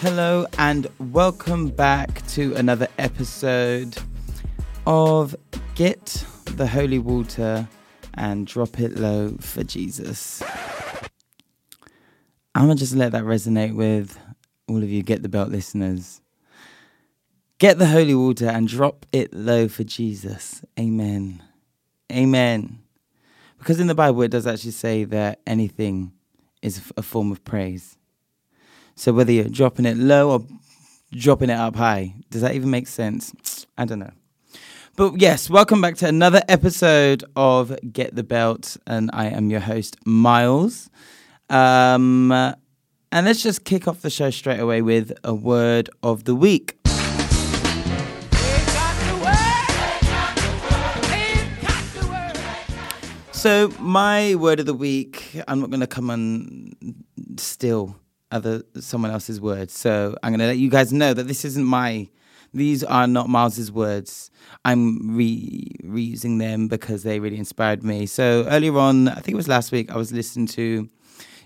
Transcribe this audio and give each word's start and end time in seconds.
Hello, 0.00 0.46
and 0.58 0.86
welcome 1.00 1.70
back 1.70 2.24
to 2.28 2.54
another 2.54 2.86
episode 2.98 3.98
of 4.86 5.34
Get 5.74 6.24
the 6.44 6.68
Holy 6.68 7.00
Water 7.00 7.68
and 8.14 8.46
Drop 8.46 8.78
It 8.78 8.96
Low 8.96 9.36
for 9.40 9.64
Jesus. 9.64 10.40
I'm 12.54 12.68
gonna 12.68 12.76
just 12.76 12.94
let 12.94 13.10
that 13.10 13.24
resonate 13.24 13.74
with 13.74 14.16
all 14.68 14.80
of 14.80 14.88
you 14.88 15.02
Get 15.02 15.24
the 15.24 15.28
Belt 15.28 15.48
listeners. 15.48 16.20
Get 17.58 17.78
the 17.78 17.86
holy 17.86 18.14
water 18.14 18.46
and 18.46 18.68
drop 18.68 19.04
it 19.10 19.34
low 19.34 19.66
for 19.66 19.82
Jesus. 19.82 20.62
Amen. 20.78 21.42
Amen. 22.12 22.78
Because 23.58 23.80
in 23.80 23.88
the 23.88 23.96
Bible, 23.96 24.22
it 24.22 24.30
does 24.30 24.46
actually 24.46 24.70
say 24.70 25.02
that 25.02 25.40
anything 25.44 26.12
is 26.62 26.92
a 26.96 27.02
form 27.02 27.32
of 27.32 27.42
praise. 27.42 27.97
So 28.98 29.12
whether 29.12 29.30
you're 29.30 29.44
dropping 29.44 29.86
it 29.86 29.96
low 29.96 30.32
or 30.32 30.44
dropping 31.12 31.50
it 31.50 31.56
up 31.56 31.76
high, 31.76 32.16
does 32.30 32.40
that 32.40 32.56
even 32.56 32.68
make 32.68 32.88
sense? 32.88 33.64
I 33.78 33.84
don't 33.84 34.00
know. 34.00 34.10
But 34.96 35.20
yes, 35.20 35.48
welcome 35.48 35.80
back 35.80 35.94
to 35.98 36.08
another 36.08 36.42
episode 36.48 37.22
of 37.36 37.78
Get 37.92 38.16
the 38.16 38.24
Belt, 38.24 38.76
and 38.88 39.08
I 39.12 39.26
am 39.26 39.50
your 39.50 39.60
host, 39.60 40.04
Miles. 40.04 40.90
Um, 41.48 42.32
and 42.32 42.56
let's 43.12 43.40
just 43.40 43.64
kick 43.64 43.86
off 43.86 44.02
the 44.02 44.10
show 44.10 44.30
straight 44.30 44.58
away 44.58 44.82
with 44.82 45.12
a 45.22 45.32
word 45.32 45.90
of 46.02 46.24
the 46.24 46.34
week. 46.34 46.76
So, 53.30 53.72
my 53.78 54.34
word 54.34 54.58
of 54.58 54.66
the 54.66 54.74
week, 54.74 55.40
I'm 55.46 55.60
not 55.60 55.70
going 55.70 55.78
to 55.78 55.86
come 55.86 56.10
on 56.10 56.74
still 57.36 57.94
other 58.30 58.62
someone 58.80 59.10
else's 59.10 59.40
words. 59.40 59.72
So 59.76 60.16
I'm 60.22 60.32
going 60.32 60.40
to 60.40 60.46
let 60.46 60.58
you 60.58 60.70
guys 60.70 60.92
know 60.92 61.14
that 61.14 61.26
this 61.26 61.44
isn't 61.44 61.64
my. 61.64 62.08
These 62.54 62.82
are 62.82 63.06
not 63.06 63.28
Miles's 63.28 63.70
words. 63.70 64.30
I'm 64.64 65.16
re 65.16 65.70
reusing 65.84 66.38
them 66.38 66.66
because 66.68 67.02
they 67.02 67.20
really 67.20 67.36
inspired 67.36 67.82
me. 67.82 68.06
So 68.06 68.46
earlier 68.48 68.76
on, 68.78 69.08
I 69.08 69.16
think 69.16 69.30
it 69.30 69.36
was 69.36 69.48
last 69.48 69.70
week, 69.70 69.90
I 69.90 69.96
was 69.98 70.12
listening 70.12 70.46
to, 70.48 70.88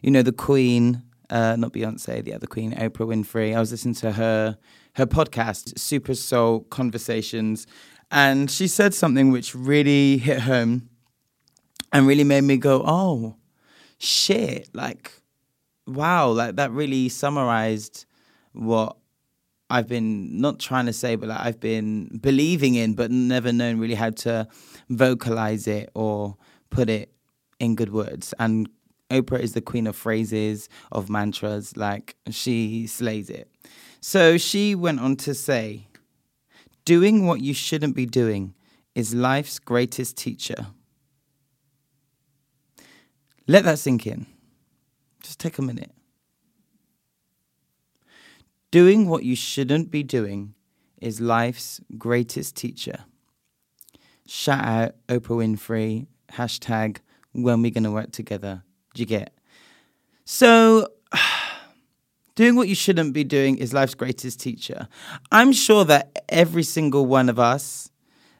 you 0.00 0.10
know, 0.10 0.22
the 0.22 0.32
Queen, 0.32 1.02
uh, 1.28 1.56
not 1.56 1.72
Beyonce, 1.72 2.22
the 2.22 2.34
other 2.34 2.46
Queen, 2.46 2.72
Oprah 2.72 3.06
Winfrey. 3.06 3.54
I 3.56 3.60
was 3.60 3.72
listening 3.72 3.94
to 3.96 4.12
her 4.12 4.58
her 4.94 5.06
podcast, 5.06 5.78
Super 5.78 6.14
Soul 6.14 6.60
Conversations, 6.70 7.66
and 8.10 8.50
she 8.50 8.68
said 8.68 8.94
something 8.94 9.32
which 9.32 9.54
really 9.54 10.18
hit 10.18 10.40
home 10.40 10.88
and 11.92 12.06
really 12.06 12.24
made 12.24 12.42
me 12.42 12.58
go, 12.58 12.82
"Oh, 12.84 13.36
shit!" 13.98 14.68
Like 14.72 15.21
wow, 15.86 16.30
like 16.30 16.56
that 16.56 16.70
really 16.70 17.08
summarized 17.08 18.06
what 18.52 18.96
I've 19.70 19.88
been 19.88 20.40
not 20.40 20.58
trying 20.58 20.86
to 20.86 20.92
say, 20.92 21.16
but 21.16 21.30
like 21.30 21.40
I've 21.40 21.60
been 21.60 22.18
believing 22.20 22.74
in, 22.74 22.94
but 22.94 23.10
never 23.10 23.52
known 23.52 23.78
really 23.78 23.94
how 23.94 24.10
to 24.10 24.46
vocalize 24.90 25.66
it 25.66 25.90
or 25.94 26.36
put 26.70 26.90
it 26.90 27.10
in 27.58 27.74
good 27.74 27.92
words. 27.92 28.34
And 28.38 28.68
Oprah 29.10 29.40
is 29.40 29.54
the 29.54 29.60
queen 29.60 29.86
of 29.86 29.96
phrases, 29.96 30.68
of 30.90 31.08
mantras, 31.08 31.76
like 31.76 32.16
she 32.30 32.86
slays 32.86 33.30
it. 33.30 33.48
So 34.00 34.36
she 34.36 34.74
went 34.74 35.00
on 35.00 35.16
to 35.16 35.34
say, 35.34 35.86
Doing 36.84 37.26
what 37.26 37.40
you 37.40 37.54
shouldn't 37.54 37.94
be 37.94 38.06
doing 38.06 38.54
is 38.94 39.14
life's 39.14 39.58
greatest 39.58 40.16
teacher. 40.16 40.66
Let 43.46 43.64
that 43.64 43.78
sink 43.78 44.06
in. 44.06 44.26
Just 45.22 45.38
take 45.38 45.58
a 45.58 45.62
minute. 45.62 45.92
Doing 48.70 49.08
what 49.08 49.22
you 49.22 49.36
shouldn't 49.36 49.90
be 49.90 50.02
doing 50.02 50.54
is 51.00 51.20
life's 51.20 51.80
greatest 51.98 52.56
teacher. 52.56 53.04
Shout 54.26 54.64
out 54.64 54.94
Oprah 55.08 55.44
Winfrey, 55.44 56.06
hashtag 56.32 56.98
when 57.32 57.60
we're 57.60 57.70
gonna 57.70 57.90
work 57.90 58.12
together. 58.12 58.62
Do 58.94 59.02
you 59.02 59.06
get? 59.06 59.34
So, 60.24 60.88
doing 62.34 62.56
what 62.56 62.68
you 62.68 62.74
shouldn't 62.74 63.12
be 63.12 63.24
doing 63.24 63.58
is 63.58 63.74
life's 63.74 63.94
greatest 63.94 64.40
teacher. 64.40 64.88
I'm 65.30 65.52
sure 65.52 65.84
that 65.84 66.24
every 66.28 66.62
single 66.62 67.04
one 67.04 67.28
of 67.28 67.38
us, 67.38 67.90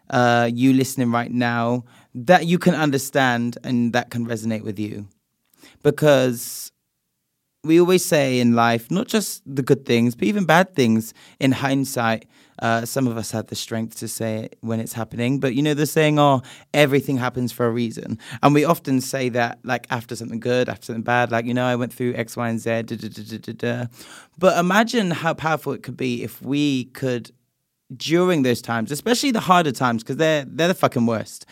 uh, 0.09 0.50
you 0.53 0.72
listening 0.72 1.10
right 1.12 1.31
now, 1.31 1.84
that 2.14 2.47
you 2.47 2.59
can 2.59 2.75
understand 2.75 3.59
and 3.64 3.93
that 3.93 4.10
can 4.10 4.26
resonate 4.26 4.62
with 4.62 4.78
you. 4.78 5.09
Because 5.82 6.72
we 7.65 7.78
always 7.81 8.05
say 8.05 8.41
in 8.41 8.55
life, 8.55 8.91
not 8.91 9.06
just 9.06 9.43
the 9.47 9.62
good 9.62 9.87
things, 9.87 10.15
but 10.15 10.25
even 10.27 10.45
bad 10.45 10.75
things. 10.75 11.15
In 11.39 11.53
hindsight, 11.53 12.27
uh, 12.61 12.84
some 12.84 13.06
of 13.06 13.17
us 13.17 13.31
have 13.31 13.47
the 13.47 13.55
strength 13.55 13.99
to 13.99 14.09
say 14.09 14.45
it 14.45 14.59
when 14.61 14.81
it's 14.81 14.93
happening. 14.93 15.39
But 15.39 15.55
you 15.55 15.62
know, 15.62 15.75
the 15.75 15.87
saying, 15.87 16.19
"Oh, 16.19 16.43
everything 16.75 17.19
happens 17.19 17.53
for 17.53 17.67
a 17.67 17.71
reason," 17.71 18.19
and 18.43 18.53
we 18.53 18.65
often 18.65 19.00
say 19.00 19.28
that 19.31 19.61
like 19.62 19.87
after 19.91 20.17
something 20.17 20.41
good, 20.41 20.69
after 20.69 20.87
something 20.87 21.03
bad. 21.03 21.31
Like 21.31 21.47
you 21.47 21.55
know, 21.55 21.65
I 21.65 21.77
went 21.77 21.93
through 21.93 22.15
X, 22.15 22.37
Y, 22.37 22.49
and 22.49 22.61
Z. 22.61 22.83
Da, 22.83 22.97
da, 22.97 23.53
da, 23.53 23.87
but 24.39 24.59
imagine 24.59 25.12
how 25.12 25.34
powerful 25.34 25.73
it 25.73 25.84
could 25.84 25.97
be 25.97 26.23
if 26.25 26.43
we 26.43 26.87
could 26.87 27.31
during 27.97 28.43
those 28.43 28.62
times, 28.62 28.91
especially 28.91 29.31
the 29.31 29.41
harder 29.41 29.73
times, 29.73 30.03
because 30.03 30.17
they're 30.17 30.44
they're 30.47 30.69
the 30.69 30.75
fucking 30.75 31.06
worst. 31.06 31.47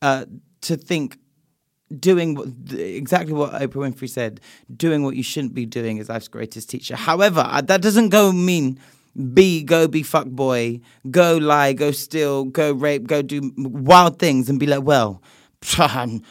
Uh, 0.00 0.24
to 0.62 0.76
think 0.76 1.18
doing 1.98 2.56
exactly 2.70 3.32
what 3.32 3.52
Oprah 3.52 3.92
Winfrey 3.92 4.08
said, 4.08 4.40
doing 4.74 5.02
what 5.02 5.16
you 5.16 5.22
shouldn't 5.22 5.54
be 5.54 5.66
doing 5.66 5.98
is 5.98 6.08
life's 6.08 6.28
greatest 6.28 6.70
teacher. 6.70 6.96
However, 6.96 7.44
uh, 7.46 7.60
that 7.62 7.82
doesn't 7.82 8.10
go 8.10 8.32
mean 8.32 8.78
be 9.34 9.62
go 9.62 9.86
be 9.88 10.02
fuck 10.02 10.26
boy, 10.26 10.80
go 11.10 11.36
lie, 11.36 11.72
go 11.72 11.90
steal, 11.90 12.44
go 12.44 12.72
rape, 12.72 13.06
go 13.06 13.22
do 13.22 13.52
wild 13.56 14.18
things 14.18 14.48
and 14.48 14.58
be 14.58 14.66
like, 14.66 14.82
well, 14.82 15.22
I'm, 15.78 16.22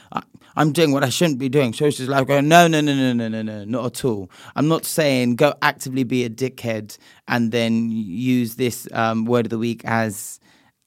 I'm 0.55 0.71
doing 0.71 0.91
what 0.91 1.03
I 1.03 1.09
shouldn't 1.09 1.39
be 1.39 1.50
doing. 1.50 1.74
So 1.74 1.86
it's 1.86 1.97
just 1.97 2.09
like 2.09 2.27
no, 2.27 2.41
no, 2.41 2.68
no, 2.68 2.81
no, 2.81 3.13
no, 3.13 3.27
no, 3.27 3.41
no, 3.41 3.65
not 3.65 3.86
at 3.86 4.06
all. 4.06 4.30
I'm 4.56 4.68
not 4.68 4.86
saying 4.86 5.36
go 5.36 5.53
actively 5.62 6.03
be 6.03 6.25
a 6.25 6.30
dickhead 6.30 6.97
and 7.27 7.51
then 7.51 7.89
use 7.91 8.56
this 8.56 8.88
um, 8.94 9.25
word 9.25 9.45
of 9.45 9.50
the 9.51 9.57
week 9.57 9.81
as 9.86 10.39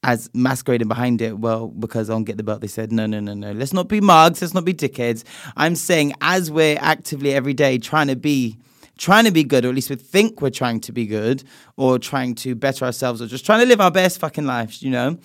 as 0.04 0.28
masquerading 0.34 0.86
behind 0.86 1.22
it, 1.22 1.38
well, 1.38 1.68
because 1.68 2.10
on 2.10 2.24
Get 2.24 2.36
the 2.36 2.42
Belt, 2.42 2.60
they 2.60 2.66
said, 2.66 2.92
no, 2.92 3.06
no, 3.06 3.20
no, 3.20 3.32
no, 3.32 3.52
let's 3.52 3.72
not 3.72 3.88
be 3.88 4.02
mugs, 4.02 4.42
let's 4.42 4.52
not 4.52 4.64
be 4.64 4.74
dickheads. 4.74 5.24
I'm 5.56 5.74
saying, 5.74 6.12
as 6.20 6.50
we're 6.50 6.76
actively 6.78 7.32
every 7.32 7.54
day 7.54 7.78
trying 7.78 8.08
to 8.08 8.16
be, 8.16 8.58
trying 8.98 9.24
to 9.24 9.30
be 9.30 9.44
good, 9.44 9.64
or 9.64 9.70
at 9.70 9.74
least 9.74 9.88
we 9.88 9.96
think 9.96 10.42
we're 10.42 10.50
trying 10.50 10.80
to 10.80 10.92
be 10.92 11.06
good, 11.06 11.42
or 11.78 11.98
trying 11.98 12.34
to 12.36 12.54
better 12.54 12.84
ourselves, 12.84 13.22
or 13.22 13.26
just 13.26 13.46
trying 13.46 13.60
to 13.60 13.66
live 13.66 13.80
our 13.80 13.90
best 13.90 14.20
fucking 14.20 14.44
lives, 14.44 14.82
you 14.82 14.90
know? 14.90 15.18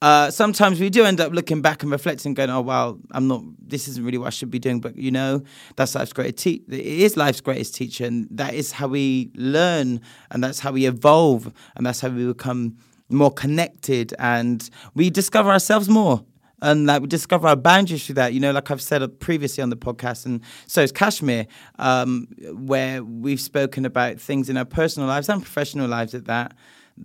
Uh, 0.00 0.30
sometimes 0.30 0.78
we 0.78 0.90
do 0.90 1.04
end 1.04 1.20
up 1.20 1.32
looking 1.32 1.60
back 1.60 1.82
and 1.82 1.90
reflecting, 1.90 2.32
going, 2.32 2.50
"Oh 2.50 2.60
wow, 2.60 2.98
I'm 3.10 3.26
not. 3.26 3.42
This 3.58 3.88
isn't 3.88 4.04
really 4.04 4.18
what 4.18 4.28
I 4.28 4.30
should 4.30 4.48
be 4.48 4.60
doing." 4.60 4.78
But 4.78 4.96
you 4.96 5.10
know, 5.10 5.42
that's 5.74 5.96
life's 5.96 6.12
greatest. 6.12 6.38
Te- 6.38 6.62
it 6.68 6.86
is 6.86 7.16
life's 7.16 7.40
greatest 7.40 7.74
teacher, 7.74 8.04
and 8.04 8.28
that 8.30 8.54
is 8.54 8.70
how 8.70 8.86
we 8.86 9.32
learn, 9.34 10.00
and 10.30 10.44
that's 10.44 10.60
how 10.60 10.70
we 10.70 10.86
evolve, 10.86 11.52
and 11.74 11.84
that's 11.84 12.00
how 12.00 12.10
we 12.10 12.28
become 12.28 12.76
more 13.10 13.30
connected 13.30 14.14
and 14.18 14.68
we 14.94 15.10
discover 15.10 15.50
ourselves 15.50 15.88
more 15.88 16.24
and 16.60 16.86
like 16.86 17.02
we 17.02 17.08
discover 17.08 17.48
our 17.48 17.56
boundaries 17.56 18.06
through 18.06 18.16
that. 18.16 18.32
You 18.32 18.40
know, 18.40 18.50
like 18.50 18.70
I've 18.70 18.82
said 18.82 19.20
previously 19.20 19.62
on 19.62 19.70
the 19.70 19.76
podcast, 19.76 20.26
and 20.26 20.40
so 20.66 20.82
is 20.82 20.92
Kashmir, 20.92 21.46
um, 21.78 22.28
where 22.52 23.04
we've 23.04 23.40
spoken 23.40 23.84
about 23.84 24.20
things 24.20 24.48
in 24.48 24.56
our 24.56 24.64
personal 24.64 25.08
lives 25.08 25.28
and 25.28 25.42
professional 25.42 25.88
lives 25.88 26.14
at 26.14 26.24
that, 26.26 26.54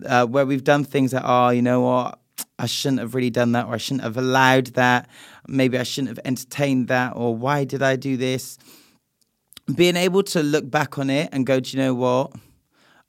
uh, 0.06 0.26
where 0.26 0.46
we've 0.46 0.64
done 0.64 0.84
things 0.84 1.12
that 1.12 1.22
are, 1.22 1.54
you 1.54 1.62
know 1.62 1.82
what, 1.82 2.18
I 2.58 2.66
shouldn't 2.66 3.00
have 3.00 3.14
really 3.14 3.30
done 3.30 3.52
that, 3.52 3.66
or 3.66 3.74
I 3.74 3.78
shouldn't 3.78 4.02
have 4.02 4.16
allowed 4.16 4.68
that. 4.68 5.08
Maybe 5.46 5.78
I 5.78 5.82
shouldn't 5.84 6.16
have 6.16 6.26
entertained 6.26 6.88
that, 6.88 7.12
or 7.14 7.36
why 7.36 7.64
did 7.64 7.82
I 7.82 7.96
do 7.96 8.16
this? 8.16 8.58
Being 9.74 9.96
able 9.96 10.22
to 10.24 10.42
look 10.42 10.68
back 10.70 10.98
on 10.98 11.10
it 11.10 11.30
and 11.32 11.46
go, 11.46 11.60
do 11.60 11.76
you 11.76 11.82
know 11.82 11.94
what? 11.94 12.32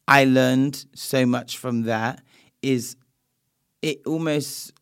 I 0.08 0.26
learned 0.26 0.86
so 0.94 1.26
much 1.26 1.58
from 1.58 1.84
that 1.84 2.22
is 2.66 2.96
it 3.84 4.02
almost 4.08 4.74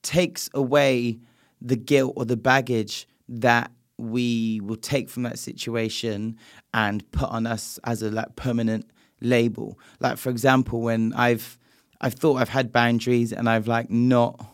takes 0.00 0.48
away 0.54 1.18
the 1.60 1.76
guilt 1.76 2.14
or 2.16 2.24
the 2.24 2.38
baggage 2.38 3.06
that 3.28 3.70
we 3.98 4.60
will 4.64 4.76
take 4.76 5.10
from 5.10 5.24
that 5.24 5.38
situation 5.38 6.38
and 6.72 7.08
put 7.12 7.28
on 7.28 7.46
us 7.46 7.78
as 7.84 8.02
a 8.02 8.10
like 8.10 8.34
permanent 8.34 8.90
label. 9.20 9.78
Like 10.00 10.16
for 10.16 10.30
example, 10.30 10.80
when 10.80 11.12
I've 11.12 11.58
I've 12.00 12.14
thought 12.14 12.36
I've 12.36 12.48
had 12.48 12.72
boundaries 12.72 13.30
and 13.32 13.48
I've 13.48 13.68
like 13.68 13.90
not 13.90 14.44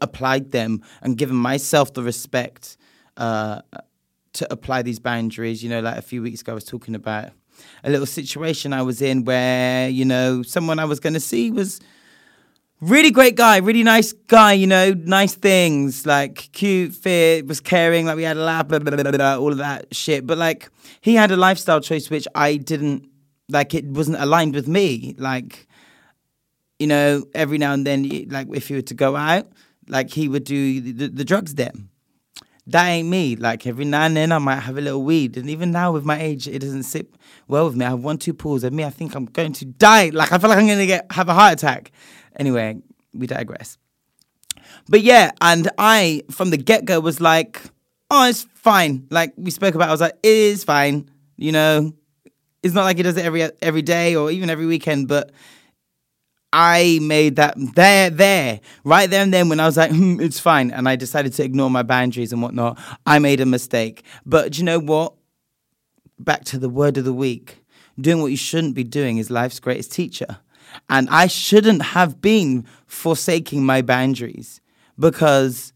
applied 0.00 0.50
them 0.50 0.82
and 1.02 1.16
given 1.16 1.36
myself 1.36 1.92
the 1.92 2.02
respect 2.02 2.78
uh, 3.18 3.60
to 4.32 4.50
apply 4.50 4.80
these 4.82 4.98
boundaries. 4.98 5.62
You 5.62 5.68
know, 5.68 5.80
like 5.80 5.98
a 5.98 6.02
few 6.02 6.22
weeks 6.22 6.40
ago, 6.40 6.52
I 6.52 6.54
was 6.54 6.64
talking 6.64 6.94
about 6.94 7.32
a 7.84 7.90
little 7.90 8.06
situation 8.06 8.72
I 8.72 8.82
was 8.82 9.02
in 9.02 9.24
where 9.24 9.88
you 9.88 10.04
know 10.04 10.42
someone 10.42 10.78
I 10.78 10.84
was 10.84 11.00
going 11.00 11.14
to 11.14 11.20
see 11.20 11.50
was 11.50 11.80
really 12.80 13.10
great 13.10 13.36
guy, 13.36 13.58
really 13.58 13.82
nice 13.82 14.12
guy, 14.12 14.52
you 14.54 14.66
know, 14.66 14.92
nice 14.92 15.34
things, 15.34 16.06
like 16.06 16.50
cute, 16.52 16.94
fit, 16.94 17.46
was 17.46 17.60
caring, 17.60 18.06
like 18.06 18.16
we 18.16 18.22
had 18.22 18.36
a 18.36 18.40
laugh, 18.40 18.68
blah, 18.68 18.78
blah, 18.78 18.96
blah, 18.96 19.10
blah, 19.10 19.36
all 19.36 19.52
of 19.52 19.58
that 19.58 19.94
shit. 19.94 20.26
But 20.26 20.38
like 20.38 20.70
he 21.00 21.14
had 21.14 21.30
a 21.30 21.36
lifestyle 21.36 21.80
choice 21.80 22.10
which 22.10 22.26
I 22.34 22.56
didn't 22.56 23.08
like 23.48 23.74
it 23.74 23.86
wasn't 23.86 24.18
aligned 24.18 24.54
with 24.54 24.68
me. 24.68 25.14
Like, 25.18 25.66
you 26.78 26.86
know, 26.86 27.24
every 27.34 27.58
now 27.58 27.72
and 27.72 27.86
then 27.86 28.08
like 28.28 28.48
if 28.52 28.68
he 28.68 28.74
were 28.74 28.82
to 28.82 28.94
go 28.94 29.16
out, 29.16 29.46
like 29.88 30.10
he 30.10 30.28
would 30.28 30.44
do 30.44 30.80
the, 30.80 31.08
the 31.08 31.24
drugs 31.24 31.54
then. 31.54 31.89
That 32.70 32.86
ain't 32.86 33.08
me. 33.08 33.36
Like 33.36 33.66
every 33.66 33.84
now 33.84 34.02
and 34.02 34.16
then 34.16 34.32
I 34.32 34.38
might 34.38 34.60
have 34.60 34.78
a 34.78 34.80
little 34.80 35.02
weed. 35.02 35.36
And 35.36 35.50
even 35.50 35.72
now 35.72 35.92
with 35.92 36.04
my 36.04 36.20
age, 36.20 36.46
it 36.48 36.60
doesn't 36.60 36.84
sit 36.84 37.12
well 37.48 37.66
with 37.66 37.76
me. 37.76 37.84
I 37.84 37.90
have 37.90 38.04
one, 38.04 38.18
two 38.18 38.34
pulls 38.34 38.64
and 38.64 38.74
me, 38.74 38.84
I 38.84 38.90
think 38.90 39.14
I'm 39.14 39.26
going 39.26 39.52
to 39.54 39.64
die. 39.64 40.10
Like 40.10 40.32
I 40.32 40.38
feel 40.38 40.50
like 40.50 40.58
I'm 40.58 40.66
gonna 40.66 40.86
get 40.86 41.10
have 41.12 41.28
a 41.28 41.34
heart 41.34 41.54
attack. 41.54 41.92
Anyway, 42.36 42.78
we 43.12 43.26
digress. 43.26 43.76
But 44.88 45.02
yeah, 45.02 45.32
and 45.40 45.70
I 45.78 46.22
from 46.30 46.50
the 46.50 46.56
get 46.56 46.84
go 46.84 47.00
was 47.00 47.20
like, 47.20 47.60
oh, 48.10 48.28
it's 48.28 48.46
fine. 48.54 49.06
Like 49.10 49.32
we 49.36 49.50
spoke 49.50 49.74
about, 49.74 49.88
I 49.88 49.92
was 49.92 50.00
like, 50.00 50.18
it 50.22 50.36
is 50.36 50.64
fine. 50.64 51.10
You 51.36 51.52
know, 51.52 51.92
it's 52.62 52.74
not 52.74 52.84
like 52.84 52.96
he 52.96 53.02
does 53.02 53.16
it 53.16 53.24
every 53.24 53.50
every 53.62 53.82
day 53.82 54.14
or 54.16 54.30
even 54.30 54.50
every 54.50 54.66
weekend, 54.66 55.08
but 55.08 55.32
I 56.52 56.98
made 57.00 57.36
that 57.36 57.54
there, 57.56 58.10
there, 58.10 58.60
right 58.82 59.08
there 59.08 59.22
and 59.22 59.32
then 59.32 59.48
when 59.48 59.60
I 59.60 59.66
was 59.66 59.76
like, 59.76 59.90
hmm, 59.90 60.20
it's 60.20 60.40
fine, 60.40 60.70
and 60.70 60.88
I 60.88 60.96
decided 60.96 61.32
to 61.34 61.44
ignore 61.44 61.70
my 61.70 61.82
boundaries 61.82 62.32
and 62.32 62.42
whatnot. 62.42 62.78
I 63.06 63.18
made 63.18 63.40
a 63.40 63.46
mistake. 63.46 64.04
But 64.26 64.58
you 64.58 64.64
know 64.64 64.80
what? 64.80 65.14
Back 66.18 66.44
to 66.46 66.58
the 66.58 66.68
word 66.68 66.98
of 66.98 67.04
the 67.04 67.12
week. 67.12 67.64
Doing 68.00 68.20
what 68.20 68.30
you 68.30 68.36
shouldn't 68.36 68.74
be 68.74 68.84
doing 68.84 69.18
is 69.18 69.30
life's 69.30 69.60
greatest 69.60 69.92
teacher. 69.92 70.38
And 70.88 71.08
I 71.10 71.26
shouldn't 71.26 71.82
have 71.82 72.20
been 72.20 72.66
forsaking 72.86 73.64
my 73.64 73.82
boundaries 73.82 74.60
because 74.98 75.72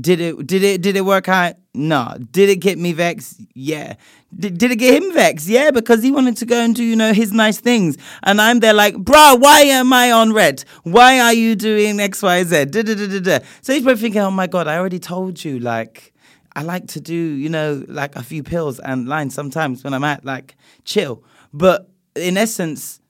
did 0.00 0.20
it 0.20 0.46
did 0.46 0.62
it 0.62 0.80
did 0.80 0.96
it 0.96 1.04
work 1.04 1.28
out? 1.28 1.56
No. 1.74 2.16
Did 2.30 2.48
it 2.48 2.56
get 2.56 2.78
me 2.78 2.92
vexed? 2.92 3.40
Yeah. 3.54 3.94
Did, 4.34 4.56
did 4.56 4.70
it 4.70 4.76
get 4.76 5.02
him 5.02 5.12
vexed? 5.12 5.46
Yeah, 5.46 5.70
because 5.70 6.02
he 6.02 6.10
wanted 6.10 6.38
to 6.38 6.46
go 6.46 6.58
and 6.58 6.74
do, 6.74 6.82
you 6.82 6.96
know, 6.96 7.12
his 7.12 7.32
nice 7.32 7.60
things. 7.60 7.98
And 8.22 8.40
I'm 8.40 8.60
there 8.60 8.72
like, 8.72 8.96
bro, 8.96 9.34
why 9.34 9.60
am 9.60 9.92
I 9.92 10.10
on 10.10 10.32
red? 10.32 10.64
Why 10.84 11.20
are 11.20 11.34
you 11.34 11.54
doing 11.54 12.00
X, 12.00 12.22
Y, 12.22 12.44
Z? 12.44 12.64
Da, 12.66 12.82
da, 12.82 12.94
da, 12.94 13.06
da, 13.06 13.20
da. 13.20 13.38
So 13.60 13.74
he's 13.74 13.82
probably 13.82 14.00
thinking, 14.00 14.22
oh 14.22 14.30
my 14.30 14.46
God, 14.46 14.68
I 14.68 14.78
already 14.78 14.98
told 14.98 15.44
you, 15.44 15.58
like, 15.58 16.12
I 16.54 16.62
like 16.62 16.88
to 16.88 17.00
do, 17.00 17.14
you 17.14 17.48
know, 17.48 17.84
like 17.88 18.16
a 18.16 18.22
few 18.22 18.42
pills 18.42 18.78
and 18.78 19.08
lines 19.08 19.34
sometimes 19.34 19.84
when 19.84 19.94
I'm 19.94 20.04
at 20.04 20.24
like 20.24 20.56
chill. 20.84 21.22
But 21.52 21.90
in 22.14 22.36
essence, 22.36 23.00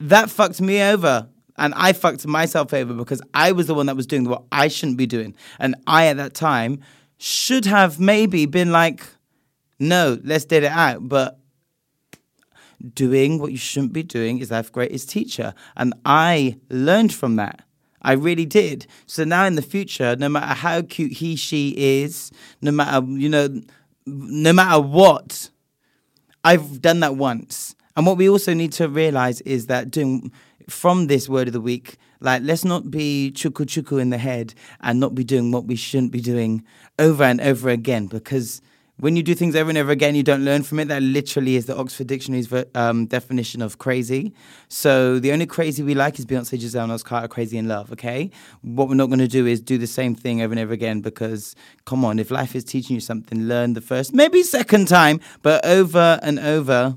that 0.00 0.30
fucked 0.30 0.60
me 0.60 0.82
over. 0.82 1.28
And 1.56 1.74
I 1.74 1.92
fucked 1.92 2.24
myself 2.26 2.72
over 2.72 2.94
because 2.94 3.20
I 3.34 3.50
was 3.50 3.66
the 3.66 3.74
one 3.74 3.86
that 3.86 3.96
was 3.96 4.06
doing 4.06 4.28
what 4.28 4.44
I 4.52 4.68
shouldn't 4.68 4.96
be 4.96 5.06
doing. 5.06 5.34
And 5.58 5.74
I, 5.88 6.06
at 6.06 6.16
that 6.18 6.32
time, 6.32 6.80
should 7.18 7.64
have 7.64 7.98
maybe 7.98 8.46
been 8.46 8.70
like, 8.70 9.04
no, 9.78 10.18
let's 10.24 10.44
did 10.44 10.64
it 10.64 10.72
out. 10.72 11.08
But 11.08 11.38
doing 12.94 13.38
what 13.38 13.50
you 13.50 13.58
shouldn't 13.58 13.92
be 13.92 14.02
doing 14.02 14.38
is 14.38 14.50
life's 14.50 14.70
greatest 14.70 15.10
teacher. 15.10 15.54
And 15.76 15.94
I 16.04 16.58
learned 16.70 17.12
from 17.12 17.36
that. 17.36 17.62
I 18.02 18.12
really 18.12 18.46
did. 18.46 18.86
So 19.06 19.24
now 19.24 19.44
in 19.44 19.56
the 19.56 19.62
future, 19.62 20.14
no 20.16 20.28
matter 20.28 20.54
how 20.54 20.82
cute 20.82 21.12
he, 21.12 21.34
she 21.36 21.74
is, 21.76 22.30
no 22.62 22.70
matter, 22.70 23.04
you 23.06 23.28
know, 23.28 23.60
no 24.06 24.52
matter 24.52 24.80
what, 24.80 25.50
I've 26.44 26.80
done 26.80 27.00
that 27.00 27.16
once. 27.16 27.74
And 27.96 28.06
what 28.06 28.16
we 28.16 28.28
also 28.28 28.54
need 28.54 28.72
to 28.74 28.88
realize 28.88 29.40
is 29.40 29.66
that 29.66 29.90
doing 29.90 30.30
from 30.68 31.08
this 31.08 31.28
word 31.28 31.48
of 31.48 31.52
the 31.52 31.60
week, 31.60 31.96
like 32.20 32.42
let's 32.44 32.64
not 32.64 32.90
be 32.90 33.32
chuku 33.34 33.66
chuku 33.66 34.00
in 34.00 34.10
the 34.10 34.18
head 34.18 34.54
and 34.80 35.00
not 35.00 35.14
be 35.14 35.24
doing 35.24 35.50
what 35.50 35.64
we 35.64 35.74
shouldn't 35.74 36.12
be 36.12 36.20
doing 36.20 36.64
over 36.98 37.24
and 37.24 37.40
over 37.40 37.68
again 37.68 38.06
because 38.06 38.60
when 38.98 39.16
you 39.16 39.22
do 39.22 39.34
things 39.34 39.54
over 39.56 39.68
and 39.68 39.78
over 39.78 39.90
again, 39.90 40.14
you 40.14 40.22
don't 40.22 40.44
learn 40.44 40.62
from 40.62 40.80
it. 40.80 40.88
That 40.88 41.02
literally 41.02 41.56
is 41.56 41.66
the 41.66 41.76
Oxford 41.76 42.06
Dictionary's 42.06 42.52
um, 42.74 43.06
definition 43.06 43.62
of 43.62 43.78
crazy. 43.78 44.34
So 44.68 45.18
the 45.18 45.32
only 45.32 45.46
crazy 45.46 45.82
we 45.82 45.94
like 45.94 46.18
is 46.18 46.26
Beyonce, 46.26 46.58
Giselle, 46.58 46.90
and 46.90 47.04
Carter, 47.04 47.28
Crazy 47.28 47.58
in 47.58 47.68
Love. 47.68 47.92
Okay, 47.92 48.30
what 48.62 48.88
we're 48.88 48.94
not 48.94 49.06
going 49.06 49.18
to 49.20 49.28
do 49.28 49.46
is 49.46 49.60
do 49.60 49.78
the 49.78 49.86
same 49.86 50.14
thing 50.14 50.42
over 50.42 50.52
and 50.52 50.60
over 50.60 50.72
again 50.72 51.00
because, 51.00 51.54
come 51.84 52.04
on, 52.04 52.18
if 52.18 52.30
life 52.30 52.56
is 52.56 52.64
teaching 52.64 52.94
you 52.94 53.00
something, 53.00 53.46
learn 53.46 53.74
the 53.74 53.80
first, 53.80 54.12
maybe 54.12 54.42
second 54.42 54.88
time, 54.88 55.20
but 55.42 55.64
over 55.64 56.18
and 56.22 56.38
over 56.38 56.96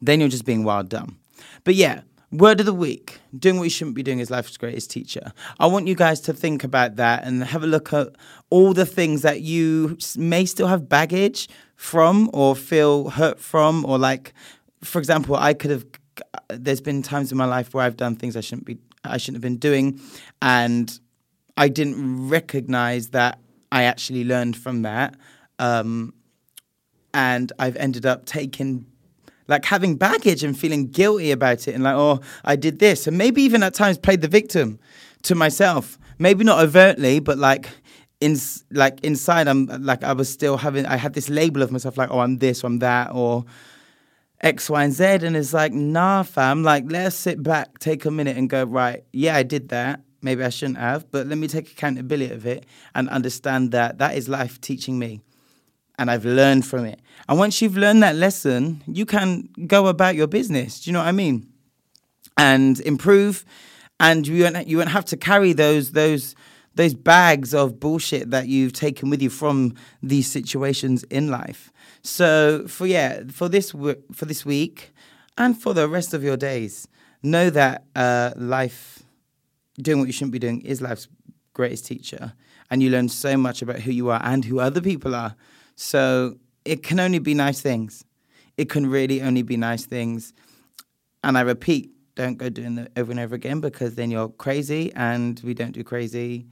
then 0.00 0.20
you're 0.20 0.28
just 0.28 0.44
being 0.44 0.64
wild 0.64 0.88
dumb. 0.88 1.18
But 1.64 1.74
yeah, 1.74 2.02
word 2.32 2.60
of 2.60 2.66
the 2.66 2.74
week 2.74 3.20
doing 3.38 3.56
what 3.56 3.64
you 3.64 3.70
shouldn't 3.70 3.94
be 3.94 4.02
doing 4.02 4.18
is 4.18 4.30
life's 4.30 4.56
greatest 4.56 4.90
teacher. 4.90 5.32
I 5.58 5.66
want 5.66 5.86
you 5.86 5.94
guys 5.94 6.20
to 6.22 6.32
think 6.32 6.64
about 6.64 6.96
that 6.96 7.24
and 7.24 7.42
have 7.44 7.62
a 7.62 7.66
look 7.66 7.92
at 7.92 8.08
all 8.50 8.72
the 8.72 8.86
things 8.86 9.22
that 9.22 9.42
you 9.42 9.96
may 10.16 10.44
still 10.44 10.66
have 10.66 10.88
baggage 10.88 11.48
from 11.76 12.30
or 12.32 12.56
feel 12.56 13.10
hurt 13.10 13.38
from, 13.38 13.84
or 13.84 13.98
like, 13.98 14.32
for 14.82 14.98
example, 14.98 15.36
I 15.36 15.54
could 15.54 15.70
have. 15.70 15.86
There's 16.48 16.80
been 16.80 17.02
times 17.02 17.30
in 17.30 17.38
my 17.38 17.44
life 17.44 17.74
where 17.74 17.84
I've 17.84 17.96
done 17.96 18.16
things 18.16 18.36
I 18.36 18.40
shouldn't 18.40 18.66
be, 18.66 18.78
I 19.04 19.18
shouldn't 19.18 19.36
have 19.36 19.42
been 19.42 19.58
doing, 19.58 20.00
and 20.40 20.98
I 21.56 21.68
didn't 21.68 22.28
recognize 22.28 23.10
that 23.10 23.38
I 23.70 23.84
actually 23.84 24.24
learned 24.24 24.56
from 24.56 24.82
that. 24.82 25.16
Um, 25.58 26.14
and 27.12 27.52
I've 27.58 27.76
ended 27.76 28.04
up 28.04 28.26
taking 28.26 28.86
like 29.48 29.64
having 29.64 29.96
baggage 29.96 30.42
and 30.42 30.58
feeling 30.58 30.88
guilty 30.88 31.30
about 31.30 31.68
it 31.68 31.74
and 31.74 31.84
like, 31.84 31.94
oh, 31.96 32.20
I 32.44 32.56
did 32.56 32.78
this. 32.78 33.06
And 33.06 33.16
maybe 33.16 33.42
even 33.42 33.62
at 33.62 33.74
times 33.74 33.98
played 33.98 34.20
the 34.20 34.28
victim 34.28 34.78
to 35.22 35.34
myself. 35.34 35.98
Maybe 36.18 36.44
not 36.44 36.62
overtly, 36.62 37.20
but 37.20 37.38
like 37.38 37.68
in 38.20 38.36
like 38.70 39.00
inside 39.04 39.48
I'm 39.48 39.66
like 39.66 40.02
I 40.02 40.12
was 40.12 40.28
still 40.28 40.56
having 40.56 40.86
I 40.86 40.96
had 40.96 41.12
this 41.14 41.28
label 41.28 41.62
of 41.62 41.70
myself 41.70 41.98
like, 41.98 42.10
oh, 42.10 42.20
I'm 42.20 42.38
this, 42.38 42.64
I'm 42.64 42.78
that, 42.78 43.12
or 43.12 43.44
X, 44.40 44.68
Y, 44.70 44.84
and 44.84 44.92
Z. 44.92 45.04
And 45.04 45.36
it's 45.36 45.52
like, 45.52 45.72
nah, 45.72 46.22
fam, 46.22 46.62
like 46.62 46.84
let's 46.86 47.16
sit 47.16 47.42
back, 47.42 47.78
take 47.78 48.04
a 48.04 48.10
minute 48.10 48.36
and 48.36 48.48
go, 48.48 48.64
right, 48.64 49.04
yeah, 49.12 49.36
I 49.36 49.42
did 49.42 49.68
that. 49.70 50.00
Maybe 50.22 50.42
I 50.42 50.48
shouldn't 50.48 50.78
have, 50.78 51.10
but 51.10 51.26
let 51.26 51.38
me 51.38 51.46
take 51.46 51.70
accountability 51.70 52.32
of 52.32 52.46
it 52.46 52.66
and 52.94 53.08
understand 53.10 53.70
that 53.72 53.98
that 53.98 54.16
is 54.16 54.28
life 54.28 54.60
teaching 54.60 54.98
me 54.98 55.20
and 55.98 56.10
I've 56.10 56.24
learned 56.24 56.66
from 56.66 56.84
it. 56.84 57.00
And 57.28 57.38
once 57.38 57.60
you've 57.60 57.76
learned 57.76 58.02
that 58.02 58.16
lesson, 58.16 58.82
you 58.86 59.06
can 59.06 59.48
go 59.66 59.86
about 59.86 60.14
your 60.14 60.26
business. 60.26 60.80
Do 60.80 60.90
you 60.90 60.92
know 60.92 61.00
what 61.00 61.08
I 61.08 61.12
mean? 61.12 61.48
And 62.36 62.78
improve, 62.80 63.44
and 63.98 64.26
you 64.26 64.44
won't, 64.44 64.66
you 64.66 64.76
won't 64.76 64.90
have 64.90 65.06
to 65.06 65.16
carry 65.16 65.52
those 65.52 65.92
those 65.92 66.34
those 66.74 66.94
bags 66.94 67.54
of 67.54 67.80
bullshit 67.80 68.30
that 68.30 68.46
you've 68.46 68.74
taken 68.74 69.08
with 69.08 69.22
you 69.22 69.30
from 69.30 69.74
these 70.02 70.30
situations 70.30 71.04
in 71.04 71.30
life. 71.30 71.72
So 72.02 72.66
for 72.68 72.86
yeah, 72.86 73.22
for 73.30 73.48
this 73.48 73.70
for 73.70 74.24
this 74.26 74.44
week, 74.44 74.92
and 75.38 75.60
for 75.60 75.72
the 75.72 75.88
rest 75.88 76.12
of 76.12 76.22
your 76.22 76.36
days, 76.36 76.86
know 77.22 77.48
that 77.50 77.84
uh, 77.96 78.32
life, 78.36 79.02
doing 79.80 79.98
what 79.98 80.06
you 80.06 80.12
shouldn't 80.12 80.32
be 80.32 80.38
doing, 80.38 80.60
is 80.60 80.82
life's 80.82 81.08
greatest 81.54 81.86
teacher, 81.86 82.34
and 82.70 82.82
you 82.82 82.90
learn 82.90 83.08
so 83.08 83.38
much 83.38 83.62
about 83.62 83.80
who 83.80 83.92
you 83.92 84.10
are 84.10 84.20
and 84.22 84.44
who 84.44 84.60
other 84.60 84.82
people 84.82 85.14
are 85.14 85.34
so 85.76 86.36
it 86.64 86.82
can 86.82 86.98
only 86.98 87.18
be 87.18 87.34
nice 87.34 87.60
things. 87.60 88.04
It 88.56 88.68
can 88.68 88.86
really 88.86 89.22
only 89.22 89.42
be 89.42 89.56
nice 89.56 89.86
things. 89.86 90.32
And 91.22 91.38
I 91.38 91.42
repeat, 91.42 91.90
don't 92.14 92.38
go 92.38 92.48
doing 92.48 92.78
it 92.78 92.92
over 92.96 93.10
and 93.10 93.20
over 93.20 93.34
again 93.34 93.60
because 93.60 93.94
then 93.94 94.10
you're 94.10 94.30
crazy, 94.30 94.92
and 94.94 95.40
we 95.44 95.54
don't 95.54 95.72
do 95.72 95.84
crazy. 95.84 96.46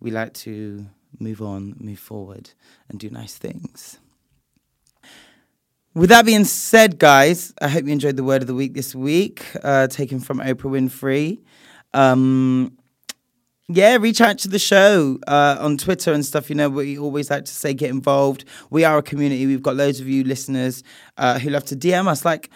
We 0.00 0.10
like 0.10 0.32
to 0.34 0.86
move 1.18 1.42
on, 1.42 1.76
move 1.78 1.98
forward, 1.98 2.50
and 2.88 2.98
do 2.98 3.10
nice 3.10 3.36
things. 3.36 3.98
With 5.92 6.10
that 6.10 6.24
being 6.24 6.44
said, 6.44 6.98
guys, 6.98 7.52
I 7.60 7.68
hope 7.68 7.84
you 7.84 7.90
enjoyed 7.90 8.16
the 8.16 8.24
word 8.24 8.42
of 8.42 8.46
the 8.46 8.54
week 8.54 8.74
this 8.74 8.94
week, 8.94 9.44
uh, 9.62 9.88
taken 9.88 10.20
from 10.20 10.38
Oprah 10.38 10.70
Winfrey. 10.70 11.40
Um, 11.92 12.78
yeah, 13.72 13.96
reach 13.96 14.20
out 14.20 14.38
to 14.38 14.48
the 14.48 14.58
show 14.58 15.18
uh, 15.28 15.56
on 15.60 15.76
Twitter 15.76 16.12
and 16.12 16.24
stuff. 16.24 16.50
You 16.50 16.56
know, 16.56 16.68
we 16.68 16.98
always 16.98 17.30
like 17.30 17.44
to 17.44 17.52
say 17.52 17.72
get 17.72 17.90
involved. 17.90 18.44
We 18.70 18.84
are 18.84 18.98
a 18.98 19.02
community. 19.02 19.46
We've 19.46 19.62
got 19.62 19.76
loads 19.76 20.00
of 20.00 20.08
you 20.08 20.24
listeners 20.24 20.82
uh, 21.16 21.38
who 21.38 21.50
love 21.50 21.64
to 21.66 21.76
DM 21.76 22.08
us. 22.08 22.24
Like, 22.24 22.50